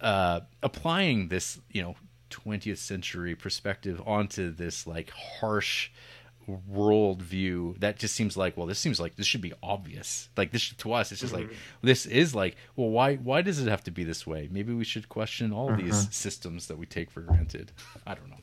[0.00, 1.96] uh, applying this, you know
[2.32, 5.90] 20th century perspective onto this like harsh
[6.46, 10.28] world view that just seems like well this seems like this should be obvious.
[10.36, 11.50] Like this to us it's just like
[11.82, 14.48] this is like well why why does it have to be this way?
[14.50, 17.72] Maybe we should question all these systems that we take for granted.
[18.06, 18.36] I don't know.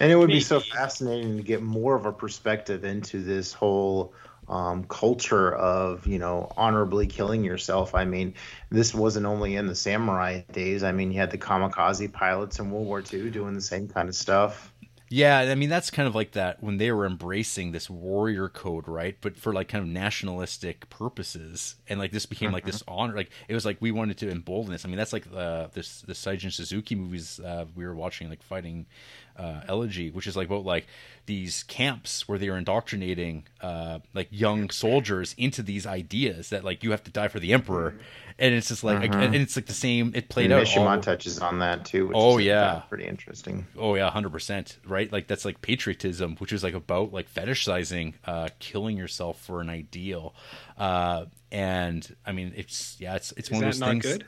[0.00, 4.14] And it would be so fascinating to get more of a perspective into this whole
[4.48, 7.94] um, culture of, you know, honorably killing yourself.
[7.94, 8.34] I mean,
[8.70, 10.82] this wasn't only in the samurai days.
[10.82, 14.08] I mean, you had the kamikaze pilots in World War II doing the same kind
[14.08, 14.72] of stuff.
[15.14, 18.88] Yeah, I mean that's kind of like that when they were embracing this warrior code,
[18.88, 19.16] right?
[19.20, 23.14] But for like kind of nationalistic purposes, and like this became like this honor.
[23.14, 24.84] Like it was like we wanted to embolden this.
[24.84, 28.42] I mean that's like the this the Seijun Suzuki movies uh, we were watching, like
[28.42, 28.86] fighting
[29.36, 30.86] uh, Elegy, which is like about like
[31.26, 36.82] these camps where they are indoctrinating uh, like young soldiers into these ideas that like
[36.84, 37.94] you have to die for the emperor,
[38.38, 40.12] and it's just like and it's like the same.
[40.14, 40.66] It played And out.
[40.66, 42.08] Mishima all- touches on that too.
[42.08, 42.82] Which Oh, is, yeah.
[42.88, 43.66] pretty interesting.
[43.78, 44.78] Oh yeah, hundred percent.
[44.86, 49.60] Right, like that's like patriotism, which is like about like fetishizing, uh, killing yourself for
[49.60, 50.34] an ideal.
[50.76, 54.04] Uh, and I mean, it's yeah, it's it's Is one of those not things.
[54.04, 54.26] good?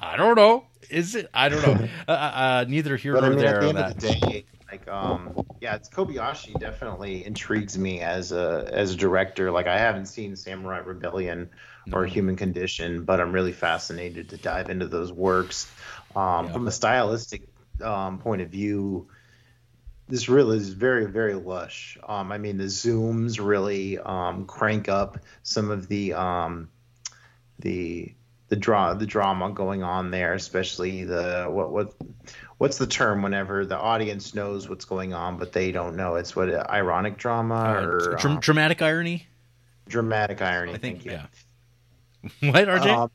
[0.00, 0.66] I don't know.
[0.90, 1.28] Is it?
[1.34, 1.88] I don't know.
[2.08, 4.00] uh, uh, neither here But I nor mean, there at the end of that.
[4.00, 9.50] the day, like, um, yeah, it's Kobayashi definitely intrigues me as a as a director.
[9.50, 11.50] Like, I haven't seen Samurai Rebellion
[11.92, 15.70] or Human Condition, but I'm really fascinated to dive into those works.
[16.16, 16.52] Um, Yeah.
[16.52, 17.42] From a stylistic
[17.82, 19.08] um, point of view,
[20.08, 21.98] this really is very very lush.
[22.06, 26.70] Um, I mean, the zooms really um, crank up some of the um,
[27.58, 28.14] the
[28.48, 31.92] the draw the drama going on there, especially the what what
[32.58, 36.16] what's the term whenever the audience knows what's going on but they don't know.
[36.16, 39.26] It's what ironic drama Uh, or dr- um, dramatic irony.
[39.88, 40.74] dramatic irony.
[40.74, 41.02] I think.
[41.02, 41.12] thank you.
[42.42, 42.50] Yeah.
[42.52, 42.86] what RJ?
[42.86, 43.10] Um,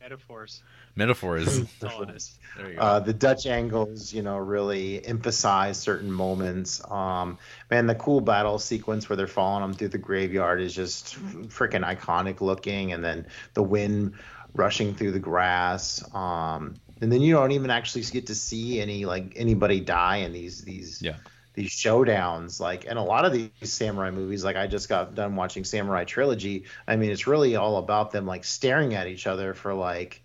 [0.00, 0.62] Metaphors.
[1.00, 1.60] Metaphors.
[1.80, 2.38] That's all it is.
[2.56, 2.80] There you go.
[2.82, 6.80] uh, the Dutch angles, you know, really emphasize certain moments.
[6.90, 7.38] Um,
[7.70, 11.16] man, the cool battle sequence where they're following them through the graveyard is just
[11.48, 14.14] freaking iconic looking, and then the wind
[14.54, 16.02] rushing through the grass.
[16.14, 20.32] Um, and then you don't even actually get to see any like anybody die in
[20.32, 21.16] these these Yeah.
[21.54, 22.60] these showdowns.
[22.60, 26.04] Like in a lot of these samurai movies, like I just got done watching Samurai
[26.04, 26.64] Trilogy.
[26.86, 30.22] I mean, it's really all about them like staring at each other for like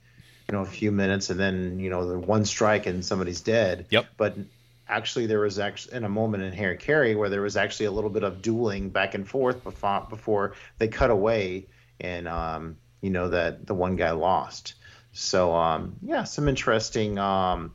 [0.47, 3.85] you know a few minutes and then you know the one strike and somebody's dead
[3.89, 4.05] Yep.
[4.17, 4.35] but
[4.87, 8.09] actually there was actually in a moment in Harakiri where there was actually a little
[8.11, 11.65] bit of dueling back and forth before before they cut away
[11.99, 14.75] and um you know that the one guy lost
[15.13, 17.73] so um yeah some interesting um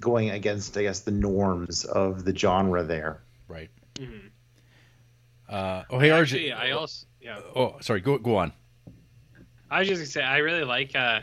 [0.00, 3.70] going against i guess the norms of the genre there right.
[3.96, 4.30] Mhm.
[5.48, 6.54] Uh, oh, hey, RJ.
[6.54, 7.40] I also yeah.
[7.56, 8.00] oh, sorry.
[8.02, 8.52] Go go on.
[9.70, 11.20] I was just gonna say I really like uh,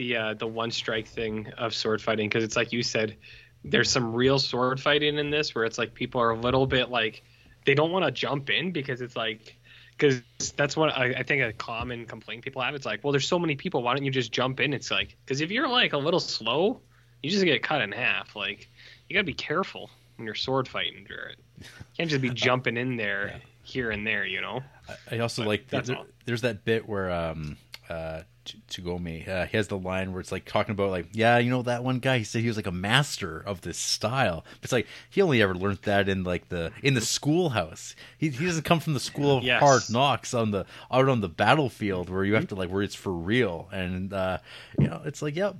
[0.00, 3.16] the uh, the one strike thing of sword fighting because it's like you said,
[3.64, 6.88] there's some real sword fighting in this where it's like people are a little bit
[6.88, 7.22] like
[7.66, 9.58] they don't want to jump in because it's like
[9.90, 10.22] because
[10.56, 12.74] that's what I, I think a common complaint people have.
[12.74, 13.82] It's like, well, there's so many people.
[13.82, 14.72] Why don't you just jump in?
[14.72, 16.80] It's like because if you're like a little slow,
[17.22, 18.34] you just get cut in half.
[18.34, 18.70] Like
[19.06, 21.06] you gotta be careful when you're sword fighting.
[21.10, 21.66] You
[21.98, 24.24] can't just be jumping in there here and there.
[24.24, 24.62] You know.
[25.10, 25.82] I also But like there-
[26.24, 27.58] there's that bit where um
[27.90, 28.22] uh
[28.68, 31.62] Tsugumo uh, he has the line where it's like talking about like yeah you know
[31.62, 34.44] that one guy he said he was like a master of this style.
[34.60, 37.94] But it's like he only ever learned that in like the in the schoolhouse.
[38.18, 39.60] He, he doesn't come from the school of Yes.
[39.62, 42.94] hard knocks on the out on the battlefield where you have to like where it's
[42.94, 43.68] for real.
[43.72, 44.38] And uh
[44.78, 45.52] you know it's like yeah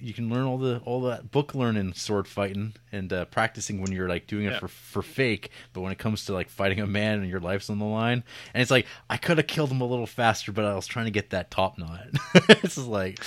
[0.00, 3.90] you can learn all the all that book learning sword fighting and uh, practicing when
[3.92, 4.58] you're like doing it Yeah.
[4.60, 5.50] for for fake.
[5.72, 8.22] But when it comes to like fighting a man and your life's on the line
[8.52, 11.04] and it's like i could have killed him a little faster but i was trying
[11.06, 12.06] to get that top knot
[12.48, 13.18] it's just like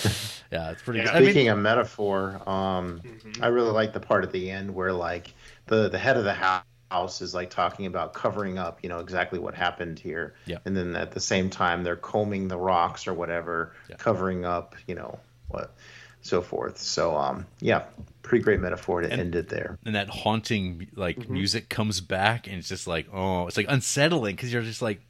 [0.51, 1.05] yeah it's pretty Yeah.
[1.05, 3.41] good I mean, Speaking of metaphor, um, Mhm.
[3.43, 5.33] I really like the part at the end where like
[5.67, 6.61] the the head of the hou-
[6.91, 10.35] house is like talking about covering up, you know, exactly what happened here.
[10.45, 10.59] Yeah.
[10.65, 13.97] And then at the same time, they're combing the rocks or whatever, Yeah.
[13.97, 15.19] covering up, you know,
[15.49, 15.75] what,
[16.21, 16.77] so forth.
[16.77, 17.83] So, um, yeah,
[18.21, 19.77] pretty great metaphor to And- end it there.
[19.85, 21.33] and that haunting like Mm-hmm.
[21.33, 25.01] music comes back and it's just like oh it's like unsettling because you're just like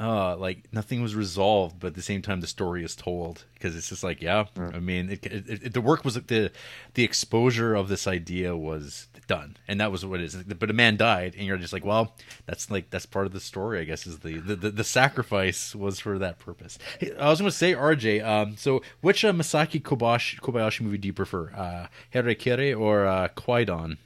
[0.00, 3.76] uh like nothing was resolved but at the same time the story is told because
[3.76, 6.50] it's just like yeah i mean it, it, it, the work was the
[6.94, 10.36] the exposure of this idea was done and that was what it is.
[10.36, 12.14] But a man died and you're just like well
[12.46, 15.74] that's like that's part of the story i guess is the the, the, the sacrifice
[15.74, 16.78] was for that purpose.
[16.98, 20.98] Hey, i was going to say rj um so which uh, masaki kobayashi, kobayashi movie
[20.98, 23.96] do you prefer uh Harakiri or uh Kwaidan?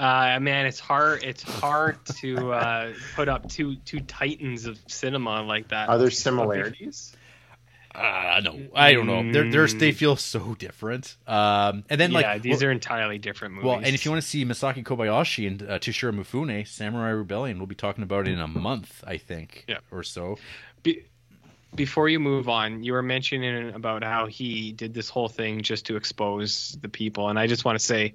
[0.00, 1.22] Uh, man, it's hard.
[1.22, 5.90] It's hard to uh, put up two two titans of cinema like that.
[5.90, 7.14] Are there similarities?
[7.94, 9.30] Uh, no, I don't know.
[9.30, 11.16] They're, they're they feel so different.
[11.26, 13.66] Um, and then like yeah, these well, are entirely different movies.
[13.66, 17.58] well, and if you want to see Masaki Kobayashi and uh, Toshiro Mifune, Samurai Rebellion,
[17.58, 19.78] we'll be talking about it in a month, I think, Yeah.
[19.90, 20.38] or so.
[20.82, 21.04] Be-
[21.74, 25.84] before you move on, you were mentioning about how he did this whole thing just
[25.86, 28.14] to expose the people, and I just want to say,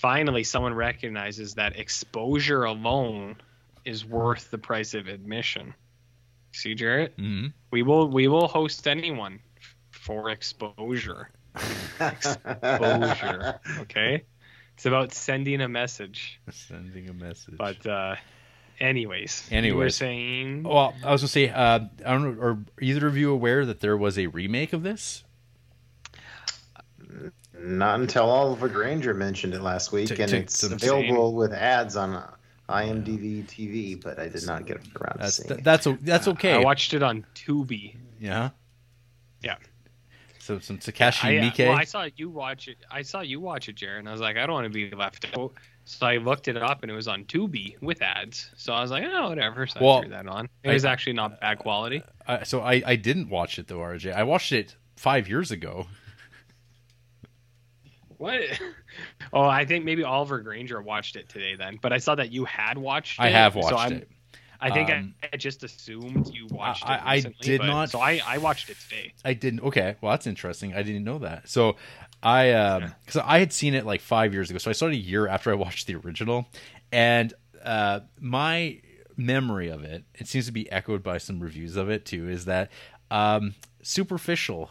[0.00, 3.36] finally, someone recognizes that exposure alone
[3.84, 5.74] is worth the price of admission.
[6.52, 9.40] See, Jared, hmm we will we will host anyone
[9.90, 11.30] for exposure.
[12.00, 14.24] Exposure, okay?
[14.74, 16.40] It's about sending a message.
[16.50, 17.56] Sending a message.
[17.58, 18.16] But uh
[18.80, 19.96] anyways, you were Anyways.
[19.96, 23.64] saying well, I was gonna say, uh, I don't know, are either of you aware
[23.66, 25.22] that there was a remake of this?
[27.62, 31.52] Not until Oliver Granger mentioned it last week, To- and to- it's to- available with
[31.52, 32.22] ads on
[32.68, 35.64] IMDb TV, but I did not get around to seeing it.
[35.64, 36.54] that's that's okay.
[36.54, 37.96] I watched it on Tubi.
[38.20, 38.50] yeah.
[39.42, 39.56] Yeah.
[40.38, 41.68] So some Takashi I, uh, Miike.
[41.68, 42.78] well, I saw you watch it.
[42.90, 44.90] I saw you watch it, Jared, and I was like, I don't want to be
[44.90, 45.52] left out.
[45.84, 48.50] So I looked it up, and it was on Tubi with ads.
[48.56, 49.66] So I was like, oh, whatever.
[49.66, 50.48] So Well, I threw that on.
[50.62, 52.02] It I- was actually not bad quality.
[52.26, 54.12] Uh, so I, I didn't watch it though, RJ.
[54.14, 55.86] I watched it five years ago.
[58.20, 58.40] What?
[59.32, 61.78] oh, I think maybe Oliver Granger watched it today then.
[61.80, 63.22] But I saw that you had watched it.
[63.22, 64.10] I have so watched I'm, it.
[64.60, 67.00] I think Um, I, I just assumed you watched I- it.
[67.02, 69.14] I recently, did but- not- So I, I watched it today.
[69.24, 69.60] I didn't.
[69.60, 70.74] Okay, well that's interesting.
[70.74, 71.48] I didn't know that.
[71.48, 71.76] So
[72.22, 74.58] I um because I had seen it like five years ago.
[74.58, 76.46] So I saw it a year after I watched the original,
[76.92, 77.32] and
[77.64, 78.80] uh, my
[79.16, 82.44] memory of it, it seems to be echoed by some reviews of it too, is
[82.44, 82.70] that
[83.10, 84.70] Um, superficial.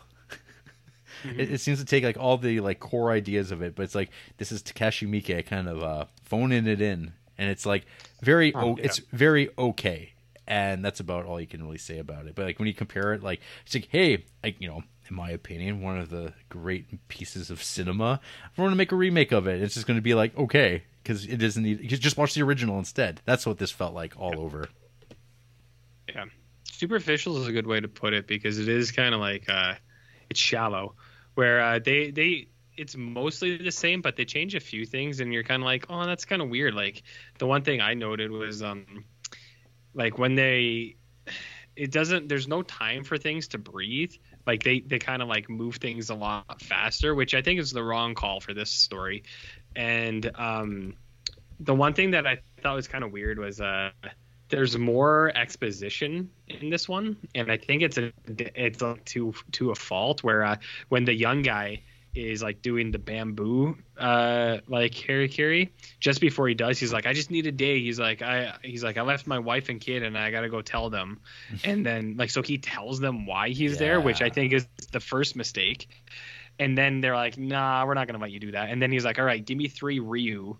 [1.23, 3.95] It, it seems to take like all the like core ideas of it, but it's
[3.95, 7.85] like this is Takashi Miike kind of uh, phoning it in, and it's like
[8.21, 8.85] very o- yeah.
[8.85, 10.13] it's very okay,
[10.47, 12.35] and that's about all you can really say about it.
[12.35, 15.31] But like when you compare it, like it's like hey, like you know, in my
[15.31, 18.19] opinion, one of the great pieces of cinema.
[18.51, 20.37] If we're going to make a remake of it, it's just going to be like
[20.37, 21.87] okay because it doesn't need.
[21.87, 23.21] Just watch the original instead.
[23.25, 24.69] That's what this felt like all over.
[26.07, 26.25] Yeah.
[26.63, 29.73] Superficial is a good way to put it because it is kind of like uh,
[30.29, 30.95] it's shallow,
[31.39, 35.33] where uh, they they it's mostly the same, but they change a few things, and
[35.33, 36.73] you're kind of like, oh, that's kind of weird.
[36.73, 37.03] Like
[37.37, 39.05] the one thing I noted was um,
[39.93, 40.97] like when they
[41.77, 44.11] it doesn't there's no time for things to breathe
[44.45, 47.71] like they they kind of like move things a lot faster which i think is
[47.71, 49.23] the wrong call for this story
[49.77, 50.93] and um
[51.61, 53.91] the one thing that i thought was kind of weird was uh
[54.49, 59.71] there's more exposition in this one and i think it's a it's like to to
[59.71, 60.55] a fault where uh
[60.89, 61.81] when the young guy
[62.15, 65.69] is like doing the bamboo uh like harakiri
[65.99, 67.79] just before he does he's like i just need a day.
[67.79, 70.61] He's like i he's like i left my wife and kid and i gotta go
[70.61, 71.19] tell them.
[71.63, 74.99] And then like so he tells them why he's there which i think is the
[74.99, 75.87] first mistake.
[76.57, 78.69] And then they're like nah we're not gonna let you do that.
[78.69, 80.57] And then he's like all right give me three ryu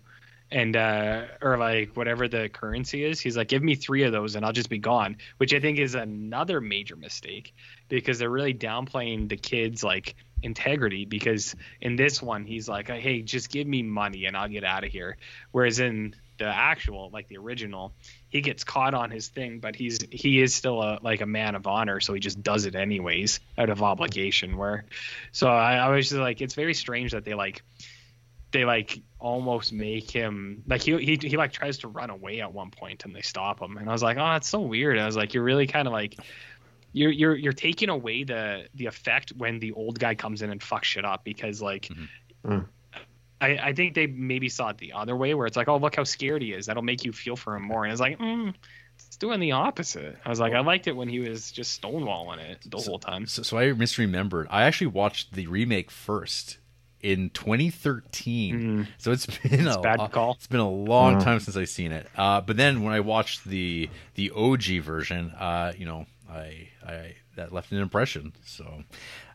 [0.52, 4.34] and uh or like whatever the currency is he's like give me three of those
[4.34, 7.54] and i'll just be gone which i think is another major mistake
[7.88, 13.22] because they're really downplaying the kids like integrity because in this one he's like hey
[13.22, 15.16] just give me money and i'll get out of here.
[15.52, 17.92] Whereas in the actual like the original
[18.30, 21.54] he gets caught on his thing but he's he is still a like a man
[21.54, 24.86] of honor so he just does it anyways out of obligation where
[25.32, 27.62] so i, I was just like it's very strange that they like
[28.52, 32.52] they like almost make him like he, he he like tries to run away at
[32.52, 33.76] one point and they stop him.
[33.76, 34.98] And I was like oh it's so weird.
[34.98, 36.18] I was like you're really kind of like
[36.92, 40.60] you're you're you're taking away the the effect when the old guy comes in and
[40.60, 41.88] fucks shit up because like
[42.42, 42.66] Mm.
[43.42, 45.96] I, I think they maybe saw it the other way where it's like oh look
[45.96, 46.66] how scared he is.
[46.66, 47.84] That'll make you feel for him more.
[47.84, 48.54] And it's like mm,
[48.96, 50.16] it's doing the opposite.
[50.24, 53.26] I was like I liked it when he was just stonewalling it the whole time.
[53.26, 54.46] So, so I misremembered.
[54.50, 56.58] I actually watched the remake first
[57.02, 58.88] in 2013.
[58.98, 59.82] So it's been a Mm.
[59.82, 60.32] bad call.
[60.34, 62.06] It's been a long time since I've seen it.
[62.16, 67.14] Uh, but then when I watched the the OG version, uh, you know, I I
[67.36, 68.32] that left an impression.
[68.44, 68.82] So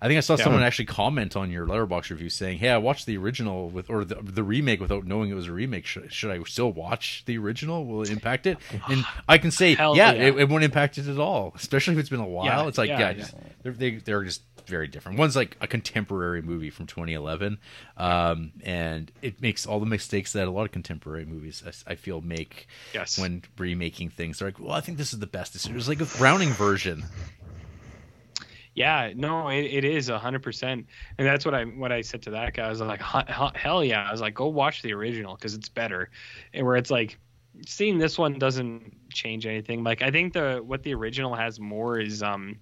[0.02, 3.06] I think I saw someone actually comment on your Letterboxd review saying, "Hey, I watched
[3.06, 5.86] the original with or the, the remake without knowing it was a remake.
[5.86, 7.86] Should, should I still watch the original?
[7.86, 8.58] Will it impact it?"
[8.90, 10.24] And I can say, Hell yeah, yeah.
[10.28, 11.54] It, it won't impact it at all.
[11.56, 12.46] Especially if it's been a while.
[12.46, 13.14] Yeah, it's like, yeah, yeah, yeah.
[13.14, 15.18] just they're they, they're just very different.
[15.18, 17.58] One's like a contemporary movie from 2011,
[17.98, 21.96] um, and it makes all the mistakes that a lot of contemporary movies I, I
[21.96, 23.18] feel make Yes.
[23.20, 24.40] when remaking things.
[24.40, 25.56] They're like, well, I think this is the best.
[25.56, 27.06] It was like a Browning version.
[28.74, 30.88] Yeah, no, it, it is a hundred percent,
[31.18, 32.66] and that's what I what I said to that guy.
[32.66, 34.04] I was like, "Hu- hu- hell yeah!
[34.06, 36.10] I was like, go watch the original because it's better,
[36.54, 37.18] and where it's like,
[37.66, 39.82] seeing this one doesn't change anything.
[39.86, 42.58] Like I think the what the original has more is um,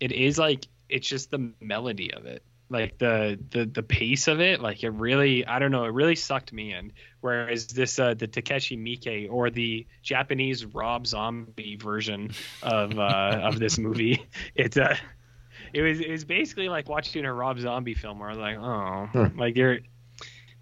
[0.00, 4.40] it is like it's just the melody of it, like the the the pace of
[4.40, 4.60] it.
[4.60, 6.92] Like it really, I don't know, it really sucked me in.
[7.20, 12.30] Whereas this uh, the Takashi Miike or the Japanese Rob Zombie version
[12.62, 14.96] of uh, of this movie, it's uh
[15.72, 18.56] it was it was basically like watching a Rob Zombie film where I was like,
[18.56, 19.80] oh, like there,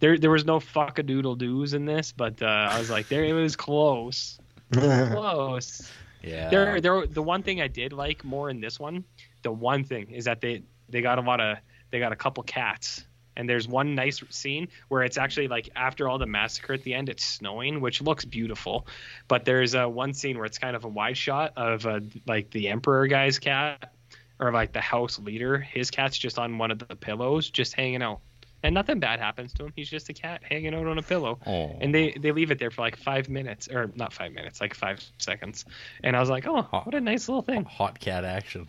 [0.00, 3.08] there there was no fuck a doodle doos in this, but uh, I was like,
[3.08, 4.38] there it was close,
[4.72, 5.90] close.
[6.22, 6.48] Yeah.
[6.48, 9.04] There there the one thing I did like more in this one,
[9.44, 11.58] the one thing is that they they got a lot of
[11.90, 13.06] they got a couple cats.
[13.36, 16.94] And there's one nice scene where it's actually like after all the massacre at the
[16.94, 18.86] end, it's snowing, which looks beautiful.
[19.26, 22.50] But there's uh, one scene where it's kind of a wide shot of uh, like
[22.50, 23.92] the emperor guy's cat,
[24.38, 28.02] or like the house leader, his cat's just on one of the pillows, just hanging
[28.02, 28.20] out,
[28.62, 29.72] and nothing bad happens to him.
[29.74, 31.38] He's just a cat hanging out on a pillow,
[31.80, 34.74] and they they leave it there for like five minutes, or not five minutes, like
[34.74, 35.64] five seconds.
[36.04, 37.64] And I was like, oh, what a nice little thing.
[37.64, 38.68] Hot cat action.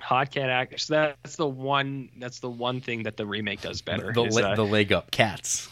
[0.00, 0.80] Hot cat act.
[0.80, 2.10] So that's the one.
[2.18, 4.12] That's the one thing that the remake does better.
[4.12, 5.68] The, is, le- uh, the leg up cats.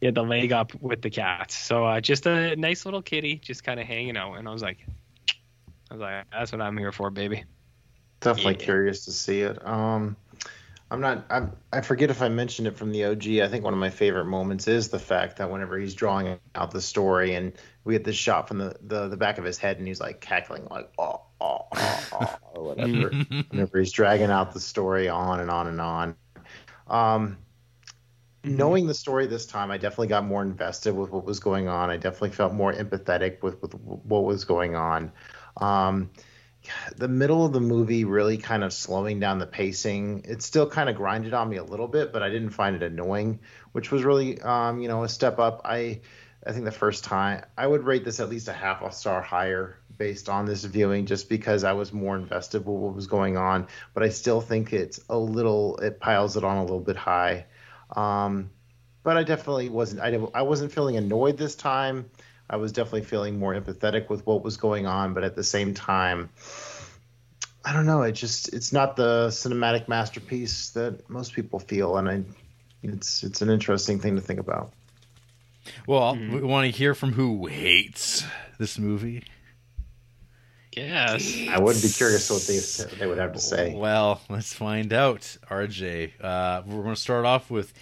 [0.00, 1.56] yeah, the leg up with the cats.
[1.56, 4.34] So uh, just a nice little kitty, just kind of hanging out.
[4.34, 4.78] And I was like,
[5.90, 7.44] I was like, that's what I'm here for, baby.
[8.20, 8.64] Definitely Yeah.
[8.64, 9.64] curious to see it.
[9.66, 10.16] Um,
[10.90, 11.24] I'm not.
[11.30, 13.28] I'm, I forget if I mentioned it from the OG.
[13.38, 16.72] I think one of my favorite moments is the fact that whenever he's drawing out
[16.72, 17.52] the story, and
[17.84, 20.20] we get this shot from the the, the back of his head, and he's like
[20.20, 23.10] cackling like oh oh oh, or whatever.
[23.48, 26.16] whenever he's dragging out the story on and on and on.
[26.86, 27.38] Um,
[28.44, 31.90] knowing the story this time, I definitely got more invested with what was going on.
[31.90, 35.12] I definitely felt more empathetic with with what was going on.
[35.56, 36.10] Um,
[36.96, 40.22] the middle of the movie really kind of slowing down the pacing.
[40.24, 42.82] It still kind of grinded on me a little bit, but I didn't find it
[42.82, 43.40] annoying,
[43.72, 45.62] which was really, um, you know, a step up.
[45.64, 46.00] I,
[46.46, 49.22] I think the first time I would rate this at least a half a star
[49.22, 53.36] higher based on this viewing, just because I was more invested with what was going
[53.36, 53.68] on.
[53.92, 57.44] But I still think it's a little, it piles it on a little bit high.
[57.94, 58.48] Um,
[59.02, 62.10] but I definitely wasn't, I, I wasn't feeling annoyed this time.
[62.48, 65.74] I was definitely feeling more empathetic with what was going on, but at the same
[65.74, 66.30] time,
[67.62, 68.00] I don't know.
[68.00, 72.22] It just it's not the cinematic masterpiece that most people feel, and I,
[72.82, 74.72] it's it's an interesting thing to think about.
[75.86, 78.24] Well, we want to hear from who hates
[78.58, 79.24] this movie.
[80.76, 81.36] Yes.
[81.48, 82.60] I would be curious what they
[82.98, 83.74] they would have to say.
[83.74, 86.12] Well, let's find out, RJ.
[86.20, 87.72] Uh, we're going to start off with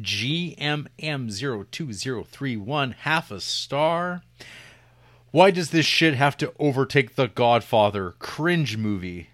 [0.00, 4.22] GMM02031, half a star.
[5.30, 8.12] Why does this shit have to overtake The Godfather?
[8.18, 9.28] Cringe movie.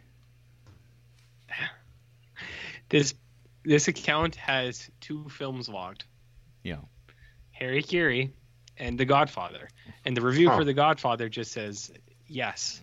[2.90, 3.14] This
[3.64, 6.04] this account has two films logged.
[6.62, 6.76] Yeah.
[7.60, 8.30] Harakiri
[8.76, 9.68] and The Godfather.
[10.04, 10.58] And the review Huh.
[10.58, 11.90] for The Godfather just says
[12.28, 12.82] yes.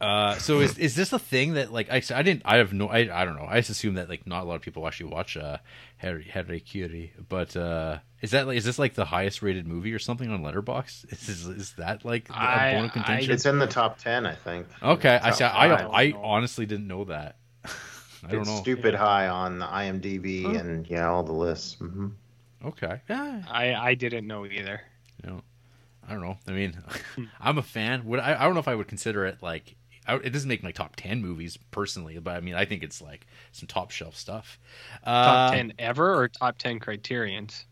[0.00, 2.88] Uh, so is is this a thing that like I, I didn't I have no
[2.88, 5.10] I, I don't know I just assume that like not a lot of people actually
[5.10, 5.58] watch uh
[5.98, 9.98] Harry Harakiri but uh is that like is this like the highest rated movie or
[9.98, 13.58] something on Letterboxd is is, is that like a I- bone of contention It's in
[13.58, 14.66] the top ten, I think.
[14.82, 15.90] okay I see I five.
[15.92, 20.52] I honestly didn't know that I don't it's know stupid high on the IMDb Huh.
[20.60, 21.74] and yeah, all the lists.
[21.74, 22.08] hmm
[22.64, 24.80] okay yeah I, I didn't know either.
[25.22, 25.42] you know,
[26.08, 26.38] I don't know.
[26.48, 26.76] I mean,
[27.40, 28.06] I'm a fan.
[28.06, 28.40] Would I?
[28.40, 29.76] I don't know if I would consider it like.
[30.10, 33.00] I, it doesn't make my top ten movies personally, but I mean, I think it's
[33.00, 34.58] like some top shelf stuff.
[35.04, 37.64] Top Uh, 10 ever or top 10 criterions?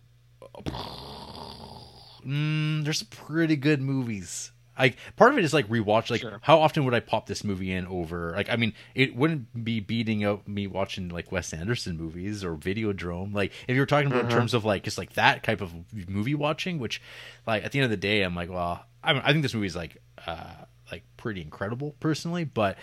[2.26, 4.52] Mm, there's some pretty good movies.
[4.78, 6.08] Like part of it is like rewatch.
[6.08, 6.38] Like Sure.
[6.42, 8.32] how often would I pop this movie in over?
[8.36, 12.54] Like I mean, it wouldn't be beating out me watching like Wes Anderson movies or
[12.54, 13.34] Videodrome.
[13.34, 15.74] Like if you're talking about in terms of like just like that type of
[16.08, 17.02] movie watching, which
[17.46, 19.54] like at the end of the day, I'm like, well, I, mean, I think this
[19.54, 19.96] movie is like
[20.28, 20.52] uh
[20.90, 22.78] like pretty incredible personally, but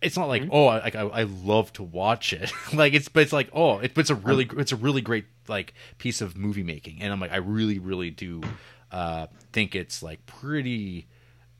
[0.00, 2.52] it's not like oh I, like I, I love to watch it.
[2.72, 5.24] Like it's but it's like oh it, but it's a really it's a really great
[5.48, 7.02] like piece of movie making.
[7.02, 8.42] And i'm like i really really do
[8.92, 11.06] uh think it's like pretty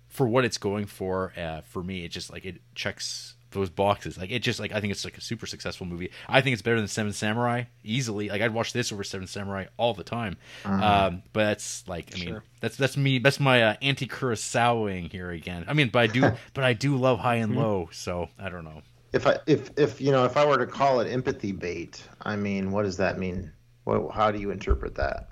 [0.08, 4.18] for what it's going for uh for me it just like it checks those boxes
[4.18, 6.62] like it just like i think it's like a super successful movie i think it's
[6.62, 10.36] better than seven samurai easily like i'd watch this over seven samurai all the time
[10.64, 12.42] um but that's like i mean Sure.
[12.60, 16.30] that's that's me that's my uh, anti kurosawaing here again i mean but i do
[16.54, 20.00] but i do love high and low so i don't know If I if if
[20.02, 23.18] you know if I were to call it empathy bait, I mean, what does that
[23.18, 23.52] mean?
[23.84, 25.30] What, how do you interpret that?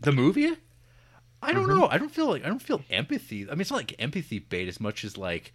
[0.00, 0.52] The movie?
[1.42, 1.80] I don't Mm-hmm.
[1.80, 1.88] know.
[1.88, 3.42] I don't feel like I don't feel empathy.
[3.48, 5.52] I mean, it's not like empathy bait as much as like,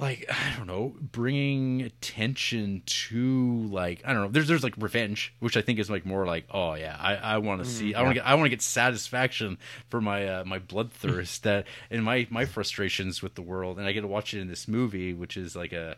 [0.00, 4.28] like I don't know, bringing attention to like I don't know.
[4.28, 7.38] There's there's like revenge, which I think is like more like oh yeah, I, I
[7.38, 10.44] want to see I want to get I want to get satisfaction for my uh,
[10.44, 14.34] my bloodthirst that and my my frustrations with the world, and I get to watch
[14.34, 15.96] it in this movie, which is like a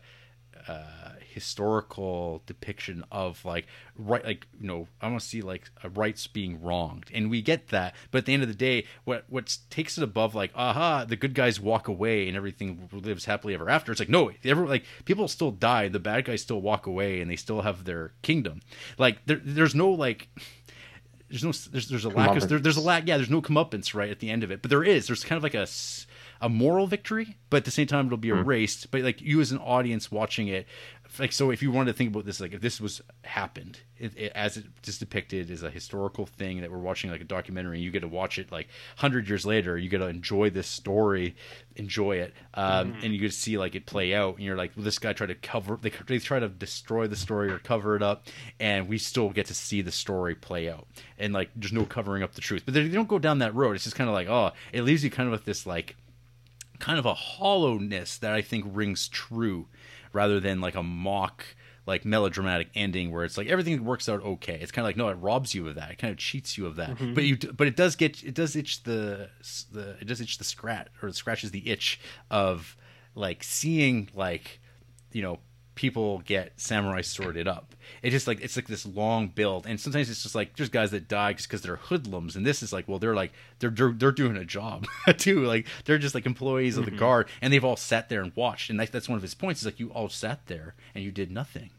[0.67, 3.67] uh, historical depiction of like
[3.97, 7.11] right like you know I want to see like uh, rights being wronged.
[7.13, 10.03] And we get that but at the end of the day what what takes it
[10.03, 13.91] above like aha the good guys walk away and everything lives happily ever after.
[13.91, 17.29] It's like no every like people still die the bad guys still walk away and
[17.29, 18.61] they still have their kingdom.
[18.97, 20.29] Like there, there's no like
[21.29, 23.93] there's no there's there's a lack of there, there's a lack yeah there's no comeuppance
[23.93, 24.61] right at the end of it.
[24.61, 25.67] But there is there's kind of like a
[26.41, 28.91] a moral victory but at the same time it'll be erased.
[28.91, 30.67] But like you as an audience watching it
[31.19, 34.11] like so if you wanted to think about this like if this was happened it,
[34.17, 37.77] it, as it is depicted as a historical thing that we're watching like a documentary
[37.77, 40.67] and you get to watch it like 100 years later you get to enjoy this
[40.67, 41.35] story
[41.75, 44.71] enjoy it um, and you get to see like it play out and you're like
[44.75, 47.95] well, this guy tried to cover they, they try to destroy the story or cover
[47.95, 48.27] it up
[48.59, 50.87] and we still get to see the story play out.
[51.17, 52.63] And like there's no covering up the truth.
[52.65, 53.75] But they, they don't go down that road.
[53.75, 55.95] It's just kind of like oh it leaves you kind of with this like
[56.79, 59.67] kind of a hollowness that I think rings true
[60.13, 61.45] rather than like a mock
[61.87, 64.57] like melodramatic ending where it's like everything works out okay.
[64.59, 65.91] It's kind of like no, it robs you of that.
[65.91, 66.91] It kind of cheats you of that.
[66.91, 67.13] Mm-hmm.
[67.13, 69.29] But you but it does get it does itch the
[69.71, 71.99] the it does itch the scratch or it scratches the itch
[72.31, 72.75] of
[73.13, 74.59] like seeing like
[75.11, 75.39] you know
[75.75, 77.75] people get samurai sorted up.
[78.01, 80.91] It's just like it's like this long build, and sometimes it's just like there's guys
[80.91, 83.91] that die just because they're hoodlums, and this is like well they're like they're they're,
[83.91, 84.87] they're doing a job
[85.17, 86.99] too, like they're just like employees of the mm-hmm.
[86.99, 89.61] guard, and they've all sat there and watched, and that, that's one of his points
[89.61, 91.69] is like you all sat there and you did nothing.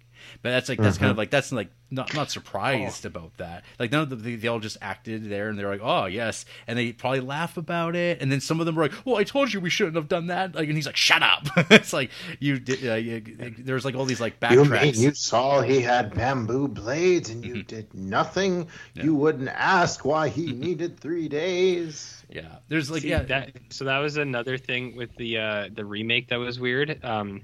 [0.42, 1.12] But that's like that's kind Mhm.
[1.12, 3.64] of like that's like not not surprised about that.
[3.78, 6.44] Like none of them, they, they all just acted there and they're like, oh yes,
[6.66, 8.20] and they probably laugh about it.
[8.20, 10.26] And then some of them were like, well, I told you we shouldn't have done
[10.26, 10.54] that.
[10.54, 11.46] Like, and he's like, shut up.
[11.70, 12.86] it's like you did.
[12.88, 13.20] Uh, you,
[13.58, 14.98] there's like all these like You mean backtracks.
[14.98, 18.68] you saw he had bamboo blades and you did nothing?
[18.94, 22.24] You wouldn't ask why he needed three days.
[22.28, 23.22] yeah, there's like See, yeah.
[23.22, 26.98] that so that was another thing with the uh the remake that was weird.
[27.04, 27.42] Um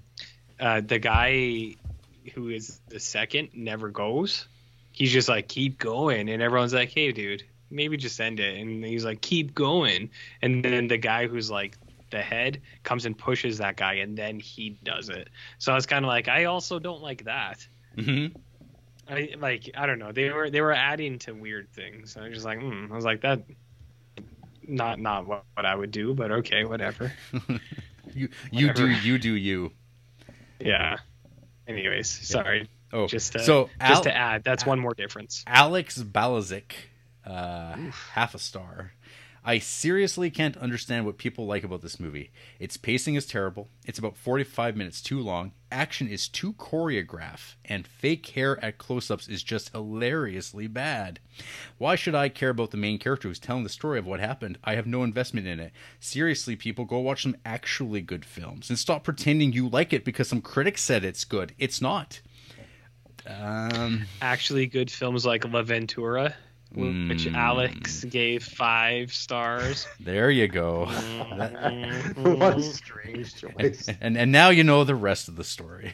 [0.58, 1.74] uh the guy
[2.34, 4.46] who is the second never goes.
[4.92, 8.84] He's just like keep going and everyone's like, "Hey dude, maybe just end it." And
[8.84, 10.10] he's like, "Keep going."
[10.40, 11.76] And then the guy who's like
[12.10, 15.28] the head comes and pushes that guy and then he does it.
[15.58, 17.66] So I was kind of like, I also don't like that.
[17.96, 18.34] Mhm.
[19.08, 20.12] I like I don't know.
[20.12, 22.16] They were they were adding to weird things.
[22.16, 22.92] I was just like, hmm.
[22.92, 23.42] I was like that.
[24.66, 27.12] Not not what, what I would do, but okay, whatever.
[28.14, 29.72] You you do you do you.
[30.60, 30.98] Yeah.
[31.66, 32.68] Anyways, sorry.
[32.92, 35.44] Oh, Just to, so just to add, that's one more difference.
[35.46, 36.72] Alex Balazic,
[37.24, 37.74] uh,
[38.12, 38.92] half a star.
[39.44, 42.30] I seriously can't understand what people like about this movie.
[42.60, 43.68] Its pacing is terrible.
[43.84, 45.52] It's about 45 minutes too long.
[45.70, 51.18] Action is too choreographed, and fake hair at close ups is just hilariously bad.
[51.78, 54.58] Why should I care about the main character who's telling the story of what happened?
[54.62, 55.72] I have no investment in it.
[55.98, 60.28] Seriously, people, go watch some actually good films and stop pretending you like it because
[60.28, 61.52] some critics said it's good.
[61.58, 62.20] It's not.
[63.26, 66.34] Um, Actually, good films like L'Avventura,
[66.74, 67.34] which Mm.
[67.34, 69.86] Alex gave five stars.
[70.00, 70.86] there you go.
[72.16, 73.88] what a strange choice.
[74.00, 75.92] and and now you know the rest of the story.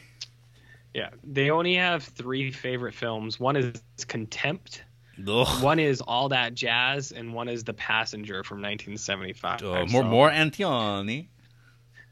[0.93, 3.39] yeah, they only have three favorite films.
[3.39, 3.73] One is
[4.07, 4.83] Contempt.
[5.27, 5.61] Ugh.
[5.63, 9.61] One is All That Jazz, and one is The Passenger from 1975.
[9.61, 11.27] Uh, more So- more Antioni.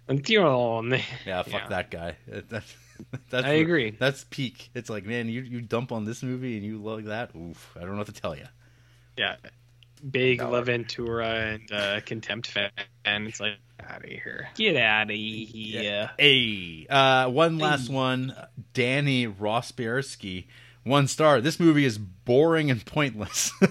[0.09, 1.01] Antione.
[1.25, 1.67] Yeah, fuck Yeah.
[1.69, 2.15] that guy.
[3.11, 3.91] That's, that's I agree.
[3.91, 4.69] That's peak.
[4.73, 7.35] It's like, man, you you dump on this movie and you love that.
[7.35, 8.45] Oof, I don't know what to tell you.
[9.17, 9.35] Yeah,
[10.09, 10.51] big No.
[10.51, 12.71] L'Avventura and uh, Contempt fan.
[13.05, 14.49] It's like out of here.
[14.55, 16.11] Get out of here.
[16.17, 18.35] Hey, uh, one last one.
[18.73, 20.45] Danny Rosbierski,
[20.83, 21.41] one star.
[21.41, 23.51] This movie is boring and pointless.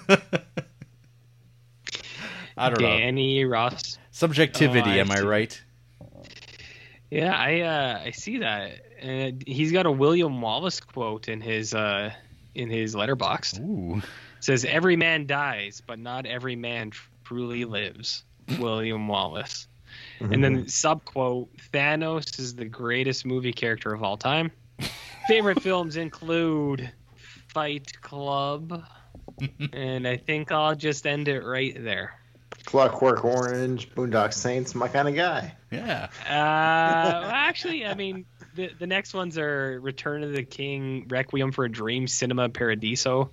[2.59, 2.97] I don't know.
[2.97, 3.99] Danny Ross.
[4.11, 5.63] Subjectivity, Oh, I am I right?
[7.11, 8.81] Yeah, I uh, I see that.
[9.01, 12.13] And he's got a William Wallace quote in his uh,
[12.55, 13.61] in his Letterboxd.
[13.61, 13.99] Ooh.
[13.99, 14.05] It
[14.41, 16.93] says, "Every man dies, but not every man
[17.25, 18.25] truly lives."
[18.59, 19.67] William Wallace.
[20.21, 24.51] And then sub quote: Thanos is the greatest movie character of all time.
[25.27, 26.91] Favorite films include
[27.49, 28.85] Fight Club,
[29.73, 32.15] and I think I'll just end it right there.
[32.65, 35.55] Clockwork Orange, Boondock Saints, my kind of guy.
[35.71, 36.09] Yeah.
[36.25, 38.25] Uh, well, actually, I mean,
[38.57, 43.31] the the next ones are Return of the King, Requiem for a Dream, Cinema Paradiso.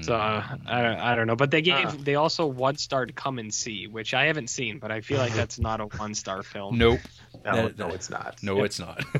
[0.00, 1.94] So uh, I don't, I don't know, but they gave Ah.
[2.00, 5.34] they also one starred Come and See, which I haven't seen, but I feel like
[5.34, 6.78] that's not a one star film.
[6.78, 7.00] Nope.
[7.44, 8.42] No, That- no, it's not.
[8.42, 9.04] No, it's not.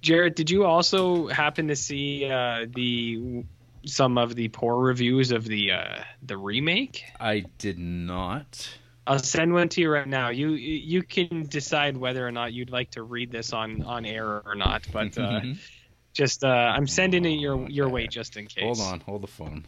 [0.00, 3.44] Jared, did you also happen to see uh, the
[3.86, 7.04] some of the poor reviews of the uh, the remake?
[7.20, 8.68] I did not.
[9.06, 10.28] I'll send one to you right now.
[10.28, 14.42] You you can decide whether or not you'd like to read this on on air
[14.46, 15.40] or not, but uh,
[16.12, 18.64] just uh, I'm sending it your your way just in case.
[18.64, 19.64] Hold on, hold the phone.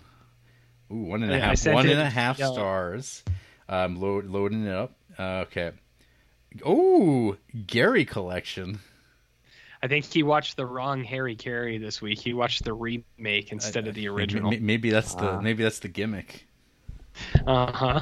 [0.92, 2.52] Ooh, one and a I- I half, one and a half yeah.
[2.52, 3.24] stars.
[3.68, 4.92] I'm load, loading it up.
[5.18, 5.72] Uh, okay.
[6.64, 8.78] Oh, Gary collection.
[9.82, 12.18] I think he watched the wrong Harakiri this week.
[12.18, 14.50] He watched the remake instead of the original.
[14.50, 15.40] Maybe, maybe that's the Ah.
[15.40, 16.46] maybe that's the gimmick.
[17.46, 18.00] Uh huh.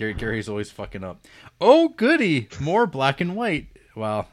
[0.00, 1.26] Gary Gary's always fucking up.
[1.60, 2.48] Oh, goody!
[2.58, 3.66] More black and white.
[3.94, 4.28] Well,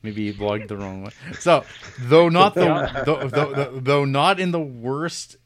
[0.00, 1.10] maybe he logged the wrong way.
[1.40, 1.64] So,
[1.98, 5.38] though not the though, though, though, though not in the worst,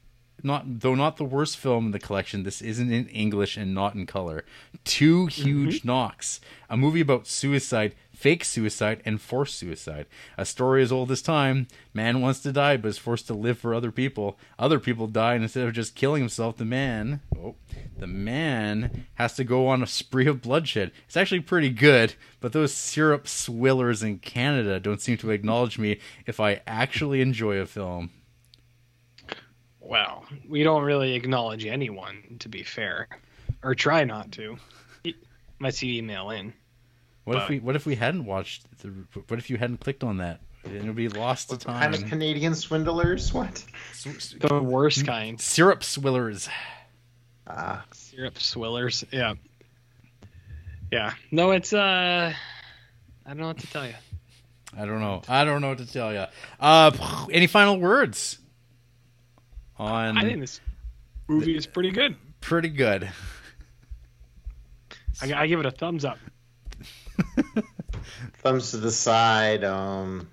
[0.43, 2.43] not though not the worst film in the collection.
[2.43, 4.44] This isn't in English and not in color.
[4.85, 5.43] Two mm-hmm.
[5.43, 6.43] huge knocks.
[6.69, 10.05] A movie about suicide, fake suicide, and forced suicide.
[10.36, 11.66] A story as old as time.
[11.94, 14.39] Man wants to die, but is forced to live for other people.
[14.58, 17.55] Other people die, and instead of just killing himself, the man, oh,
[17.97, 20.92] the man has to go on a spree of bloodshed.
[21.07, 25.99] It's actually pretty good, but those syrup swillers in Canada don't seem to acknowledge me
[26.26, 28.10] if I actually enjoy a film.
[29.81, 33.08] Well, we don't really acknowledge anyone, to be fair,
[33.62, 34.58] or try not to.
[35.58, 36.52] Unless you email in.
[37.24, 38.89] What if we what if we hadn't watched the,
[39.28, 40.40] what if you hadn't clicked on that?
[40.65, 41.81] It would be lost to time.
[41.92, 42.08] kind of.
[42.08, 43.32] Canadian swindlers?
[43.32, 43.65] What?
[44.40, 45.40] The worst kind.
[45.40, 46.49] Syrup swillers.
[47.47, 49.05] Ah, Syrup swillers.
[49.10, 49.34] Yeah.
[50.92, 51.15] Yeah.
[51.31, 52.32] No, it's uh
[53.24, 53.94] I don't know what to tell you.
[54.76, 55.23] I don't know.
[55.28, 56.26] I don't know what to tell you.
[56.60, 56.90] Uh,
[57.32, 58.39] any final words?
[59.78, 60.60] On I think this
[61.26, 62.16] movie is pretty good.
[62.40, 63.10] pretty good.
[65.23, 66.18] I, I give it a thumbs up.
[68.42, 69.65] Thumbs to the side.
[69.65, 70.28] Um,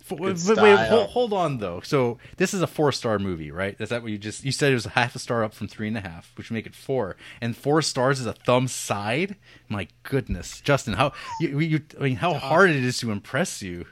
[0.00, 0.88] F- wait, Good wait, style.
[0.88, 1.80] hold, hold on though.
[1.80, 3.76] So this is a four star movie, right?
[3.78, 4.72] Is that what you just you said?
[4.72, 6.74] It was half a star up from three and a half, which would make it
[6.74, 7.16] four.
[7.40, 9.36] And four stars is a thumb side.
[9.68, 13.86] My goodness, Justin, how you, you I mean, how hard it is to impress you.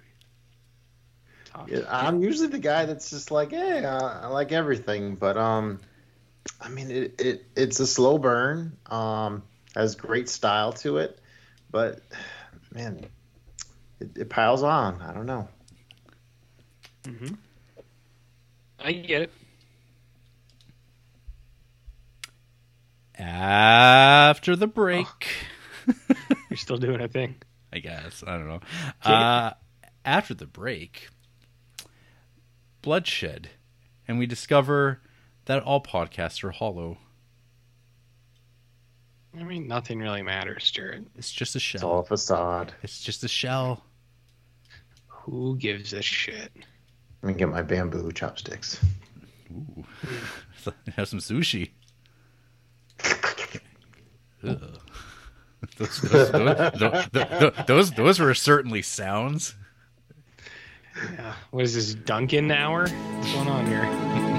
[1.67, 5.81] Yeah, I'm usually the guy that's just like, hey, uh, I like everything, but um,
[6.61, 8.77] I mean, it, it it's a slow burn.
[8.87, 9.43] Um,
[9.75, 11.21] has great style to it,
[11.71, 12.01] but
[12.75, 13.07] man,
[14.01, 15.01] it, it piles on.
[15.03, 15.49] I don't know.
[18.79, 19.33] I get it.
[23.19, 25.29] After the break,
[26.51, 27.37] You're still doing a thing.
[27.73, 28.61] I guess I don't know.
[29.03, 29.53] Uh,
[30.05, 31.09] after the break,
[32.83, 33.51] bloodshed,
[34.09, 35.01] and we discover
[35.45, 36.99] that all podcasts are hollow.
[39.39, 41.07] I mean, nothing really matters, Jared.
[41.17, 41.79] It's just a shell.
[41.79, 42.73] It's all a facade.
[42.83, 43.85] It's just a shell.
[45.07, 46.51] Who gives a shit?
[47.23, 48.81] Let me get my bamboo chopsticks.
[49.53, 49.85] Ooh.
[50.97, 51.71] Have some sushi.
[55.77, 59.55] Those, those, those, those, those, those were certainly sounds.
[61.15, 61.35] Yeah.
[61.51, 62.89] What is this, Duncan hour?
[62.89, 64.30] What's going on here?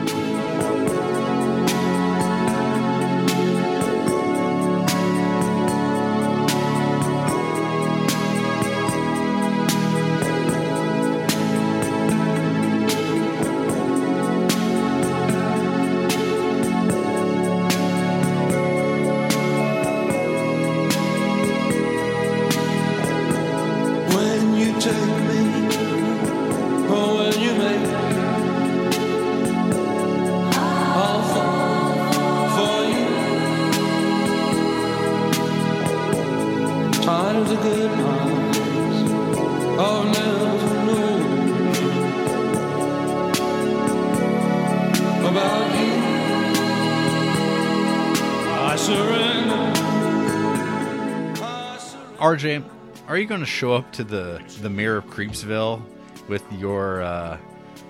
[52.31, 52.63] RJ,
[53.07, 55.81] are you going to show up to the the mayor of Creepsville
[56.29, 57.37] with your uh,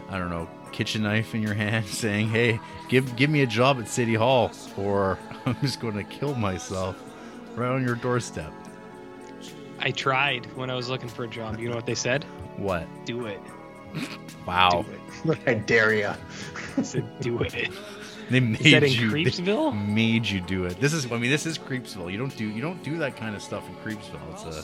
[0.10, 3.78] I don't know kitchen knife in your hand, saying, "Hey, give give me a job
[3.80, 6.96] at City Hall, or I'm just going to kill myself
[7.56, 8.52] right on your doorstep"?
[9.80, 11.60] I tried when I was looking for a job.
[11.60, 12.26] You know what they said?
[12.58, 12.86] What?
[13.06, 13.40] Do it.
[14.46, 14.86] Wow,
[15.24, 15.40] Do it.
[15.48, 16.08] I dare you.
[16.10, 16.18] it.
[16.78, 17.70] I said, do it.
[18.32, 19.12] They made Is that in you.
[19.12, 20.80] they made you do it.
[20.80, 21.12] This is.
[21.12, 22.12] I mean, this is Creepsville.
[22.12, 22.46] You don't do.
[22.46, 24.32] You don't do that kind of stuff in Creepsville.
[24.34, 24.64] It's a.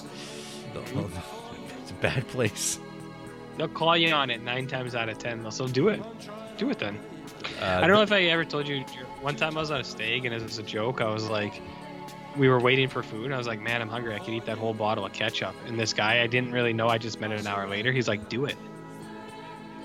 [1.82, 2.80] It's a bad place.
[3.58, 5.50] They'll call you on it nine times out of ten.
[5.52, 6.02] So do it.
[6.58, 7.00] Do it then.
[7.62, 8.84] Uh, I don't know if I ever told you.
[9.22, 11.62] One time I was on a steak, and as a joke, I was like,
[12.38, 13.26] we were waiting for food.
[13.26, 14.14] And I was like, man, I'm hungry.
[14.14, 15.56] I could eat that whole bottle of ketchup.
[15.66, 16.88] And this guy, I didn't really know.
[16.88, 17.92] I just met him an hour later.
[17.92, 18.58] He's like, do it.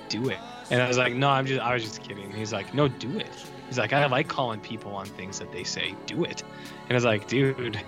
[0.09, 0.39] Do it.
[0.71, 2.31] And I was like, no, I'm just, I was just kidding.
[2.33, 3.31] He's like, no, do it.
[3.73, 5.95] He's like, I like calling people on things that they say.
[6.05, 6.43] Do it.
[6.43, 7.81] And I was like, dude,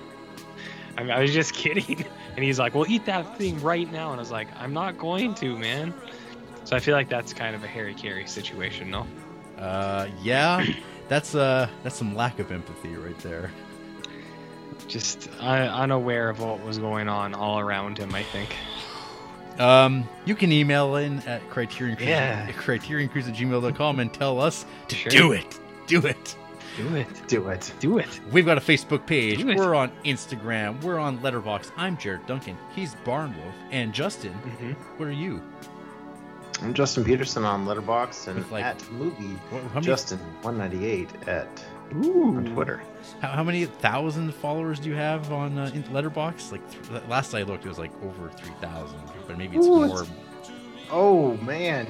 [0.96, 2.06] I, I was just kidding.
[2.36, 4.12] And he's like, well, eat that thing right now.
[4.12, 5.92] And I was like, I'm not going to, man.
[6.64, 9.06] So I feel like that's kind of a Harakiri situation, no?
[9.58, 10.64] Uh, yeah,
[11.08, 13.50] that's uh, that's some lack of empathy right there.
[14.88, 18.14] just uh, unaware of what was going on all around him.
[18.14, 18.56] I think.
[19.58, 22.50] Um, you can email in at criterion Yeah.
[22.52, 25.10] criterioncruise at gmail.com and tell us to Sure.
[25.12, 25.60] do it.
[25.86, 26.36] Do it.
[26.76, 27.06] Do it.
[27.28, 27.72] Do it.
[27.78, 28.20] Do it.
[28.32, 29.44] We've got a Facebook page.
[29.44, 30.82] We're on Instagram.
[30.82, 31.70] We're on Letterboxd.
[31.76, 32.56] I'm Jared Duncan.
[32.74, 33.52] He's Barnwolf.
[33.70, 35.40] And Justin, hmm what are you?
[36.62, 41.64] I'm Justin Peterson on Letterboxd and like- at movie What, many, Justin 198 at
[42.04, 42.36] Ooh.
[42.36, 42.82] on Twitter.
[43.20, 46.52] how, how many thousand followers do you have on uh, in Letterboxd?
[46.52, 49.86] Like th- last I looked, it was like over three thousand, but maybe it's Ooh,
[49.86, 50.02] more.
[50.02, 50.10] it's-
[50.90, 51.86] Oh man,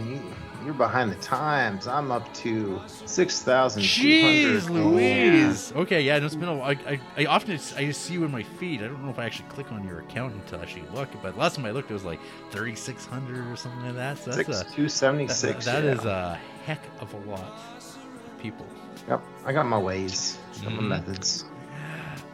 [0.65, 1.87] you're behind the times.
[1.87, 3.83] I'm up to six thousand.
[3.83, 5.73] Jeez Louise.
[5.75, 6.71] Okay, yeah, no, it's been a while.
[6.87, 8.83] I, I, I often I just see you in my feed.
[8.83, 11.09] I don't know if I actually click on your account until I actually look.
[11.23, 12.21] But last time I looked, it was like
[12.51, 14.19] 3,600 or something like that.
[14.19, 15.65] So that's Six a two seventy that, six.
[15.67, 17.41] that is a heck of a lot
[17.77, 17.99] of
[18.41, 18.67] people.
[19.09, 20.89] Yep, I got my ways, got my Mm.
[20.89, 21.45] methods.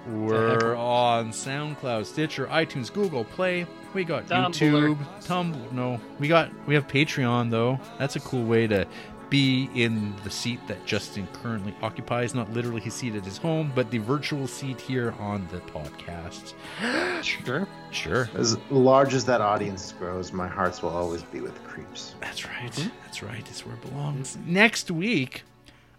[0.08, 3.66] We're on SoundCloud, Stitcher, iTunes, Google Play.
[3.94, 4.52] We got Tumblr.
[4.52, 5.72] YouTube, Tumblr.
[5.72, 7.78] No, we got we have Patreon though.
[7.98, 8.86] That's a cool way to
[9.30, 12.34] be in the seat that Justin currently occupies.
[12.34, 16.54] Not literally his seat at his home, but the virtual seat here on the podcast.
[17.22, 17.68] Sure.
[17.90, 18.30] Sure.
[18.34, 22.14] As large as that audience grows, my hearts will always be with the creeps.
[22.18, 22.72] That's right.
[22.72, 22.88] Mm-hmm.
[23.04, 23.46] That's right.
[23.46, 24.38] It's where it belongs.
[24.46, 25.42] Next week,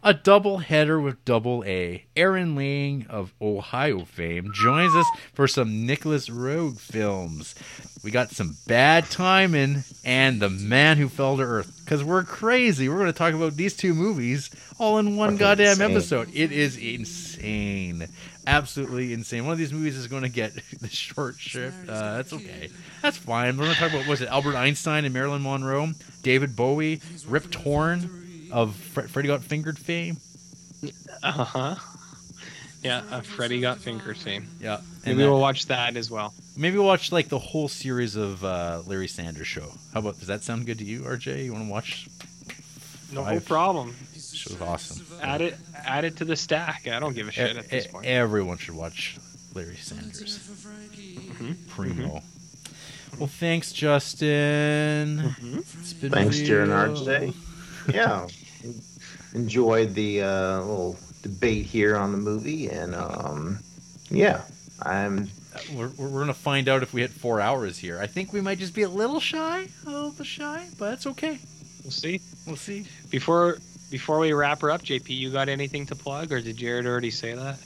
[0.03, 2.05] a double header with double A.
[2.15, 7.55] Aaron Lang of Ohio fame joins us for some Nicolas Roeg films.
[8.03, 11.81] We got some bad timing and the man who fell to earth.
[11.85, 12.89] Because we're crazy.
[12.89, 14.49] We're going to talk about these two movies
[14.80, 15.91] all in one Fucking goddamn insane.
[15.91, 16.30] episode.
[16.33, 18.07] It is insane.
[18.47, 19.43] Absolutely insane.
[19.45, 21.88] One of these movies is going to get the short shift.
[21.88, 22.69] Uh, that's okay.
[23.03, 23.55] That's fine.
[23.57, 25.91] We're going to talk about, was it Albert Einstein and Marilyn Monroe?
[26.23, 27.01] David Bowie?
[27.27, 28.20] Rip Torn
[28.51, 30.17] of Fre- Freddy Got Fingered fame?
[31.23, 31.75] Uh huh.
[32.83, 34.47] Yeah, uh, Freddy got Fingered fame.
[34.59, 34.77] Yeah.
[34.77, 36.33] And Maybe that- we'll watch that as well.
[36.57, 39.71] maybe we'll watch like the whole series of uh, Larry Sanders Show.
[39.93, 41.45] How about, does that sound good to you, RJ?
[41.45, 42.07] You want to watch?
[43.13, 43.45] No Five.
[43.45, 43.95] problem.
[44.15, 45.05] Show's awesome.
[45.21, 45.57] Add it.
[45.75, 46.88] Add it to the stack.
[46.88, 48.05] I don't give a shit at this E- point.
[48.07, 49.17] Everyone should watch
[49.53, 50.39] Larry Sanders.
[50.39, 51.51] Mm-hmm.
[51.69, 52.23] Primo.
[53.19, 55.35] Well, thanks, Justin.
[55.43, 57.05] It's been Thanks, Jared and real.
[57.05, 57.35] RJ.
[57.93, 58.27] Yeah.
[59.33, 63.59] Enjoyed the uh, little debate here on the movie, and um,
[64.09, 64.41] yeah,
[64.81, 65.29] I'm
[65.73, 67.97] We're, we're, we're gonna find out if we hit four hours here.
[67.99, 71.39] I think we might just be a little shy, a little shy, but that's okay.
[71.83, 72.19] We'll see.
[72.45, 72.85] We'll see.
[73.09, 73.57] Before
[73.89, 77.11] before we wrap her up, JP, you got anything to plug, or did Jared already
[77.11, 77.57] say that?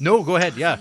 [0.00, 0.56] No, go ahead.
[0.56, 0.78] Yeah,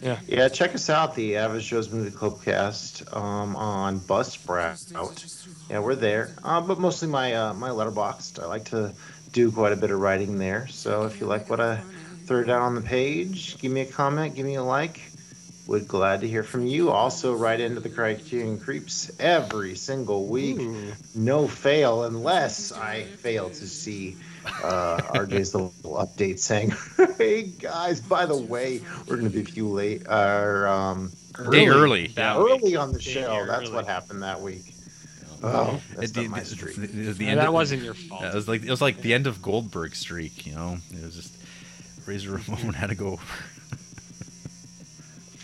[0.00, 0.48] Yeah, Yeah.
[0.48, 5.46] check us out, the Average Joe's Movie Clubcast um, on Buzzsprout.
[5.68, 8.40] Yeah, we're there, uh, but mostly my uh, my letterboxd.
[8.42, 8.92] I like to
[9.32, 10.66] do quite a bit of writing there.
[10.68, 11.80] So if you like what I
[12.26, 15.00] throw down on the page, give me a comment, give me a like.
[15.66, 16.90] Would glad to hear from you.
[16.90, 20.58] Also, write into the Criterion Creeps every single week.
[21.14, 24.16] No fail, unless I fail to see
[24.64, 26.72] uh, RJ's little update saying,
[27.18, 31.12] "Hey guys, by the way, we're going to be a few late, or um,
[31.50, 32.08] day early.
[32.08, 33.46] That early on the Day show.
[33.46, 33.72] That's early.
[33.72, 34.69] what happened that week.
[35.42, 36.76] Oh, It- that's it- not my streak.
[36.78, 38.22] it was the Yeah, end that of- wasn't your fault.
[38.22, 40.46] Yeah, it was like it was like the end of Goldberg's streak.
[40.46, 41.34] You know, it was just
[42.06, 43.22] Razor Ramon had to go over.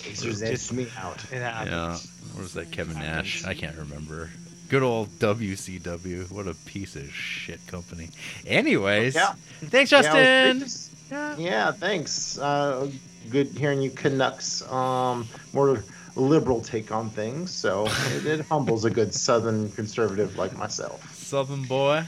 [0.03, 1.23] Pacers Just- edged me out.
[1.33, 1.71] It happens.
[1.71, 1.97] Yeah,
[2.35, 2.71] what was that?
[2.71, 3.45] Kevin Nash?
[3.45, 4.31] I can't remember.
[4.69, 6.31] Good old WCW.
[6.31, 8.11] What a piece of shit company.
[8.47, 9.35] Anyways, Yeah.
[9.65, 10.07] thanks, Yeah, it was
[10.69, 11.09] Justin.
[11.09, 12.39] great to- Yeah, thanks.
[12.39, 12.91] Uh,
[13.31, 14.63] good hearing you Canucks.
[14.63, 15.85] Um, more
[16.17, 21.15] liberal take on things, so it, it humbles a good Southern conservative like myself.
[21.15, 22.03] Southern boy.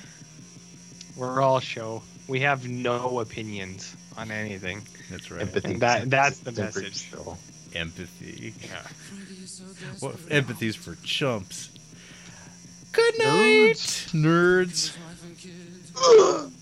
[1.16, 2.02] We're all show.
[2.26, 4.82] We have no opinions on anything.
[5.10, 5.42] That's right.
[5.42, 5.72] Empathy.
[5.72, 7.06] And that- that's the Temperate message.
[7.08, 7.38] still.
[7.74, 8.54] Empathy.
[8.62, 8.80] Yeah.
[10.00, 11.70] What empathy's for chumps.
[12.92, 14.94] Good night, nerds.
[15.94, 16.56] Nerds.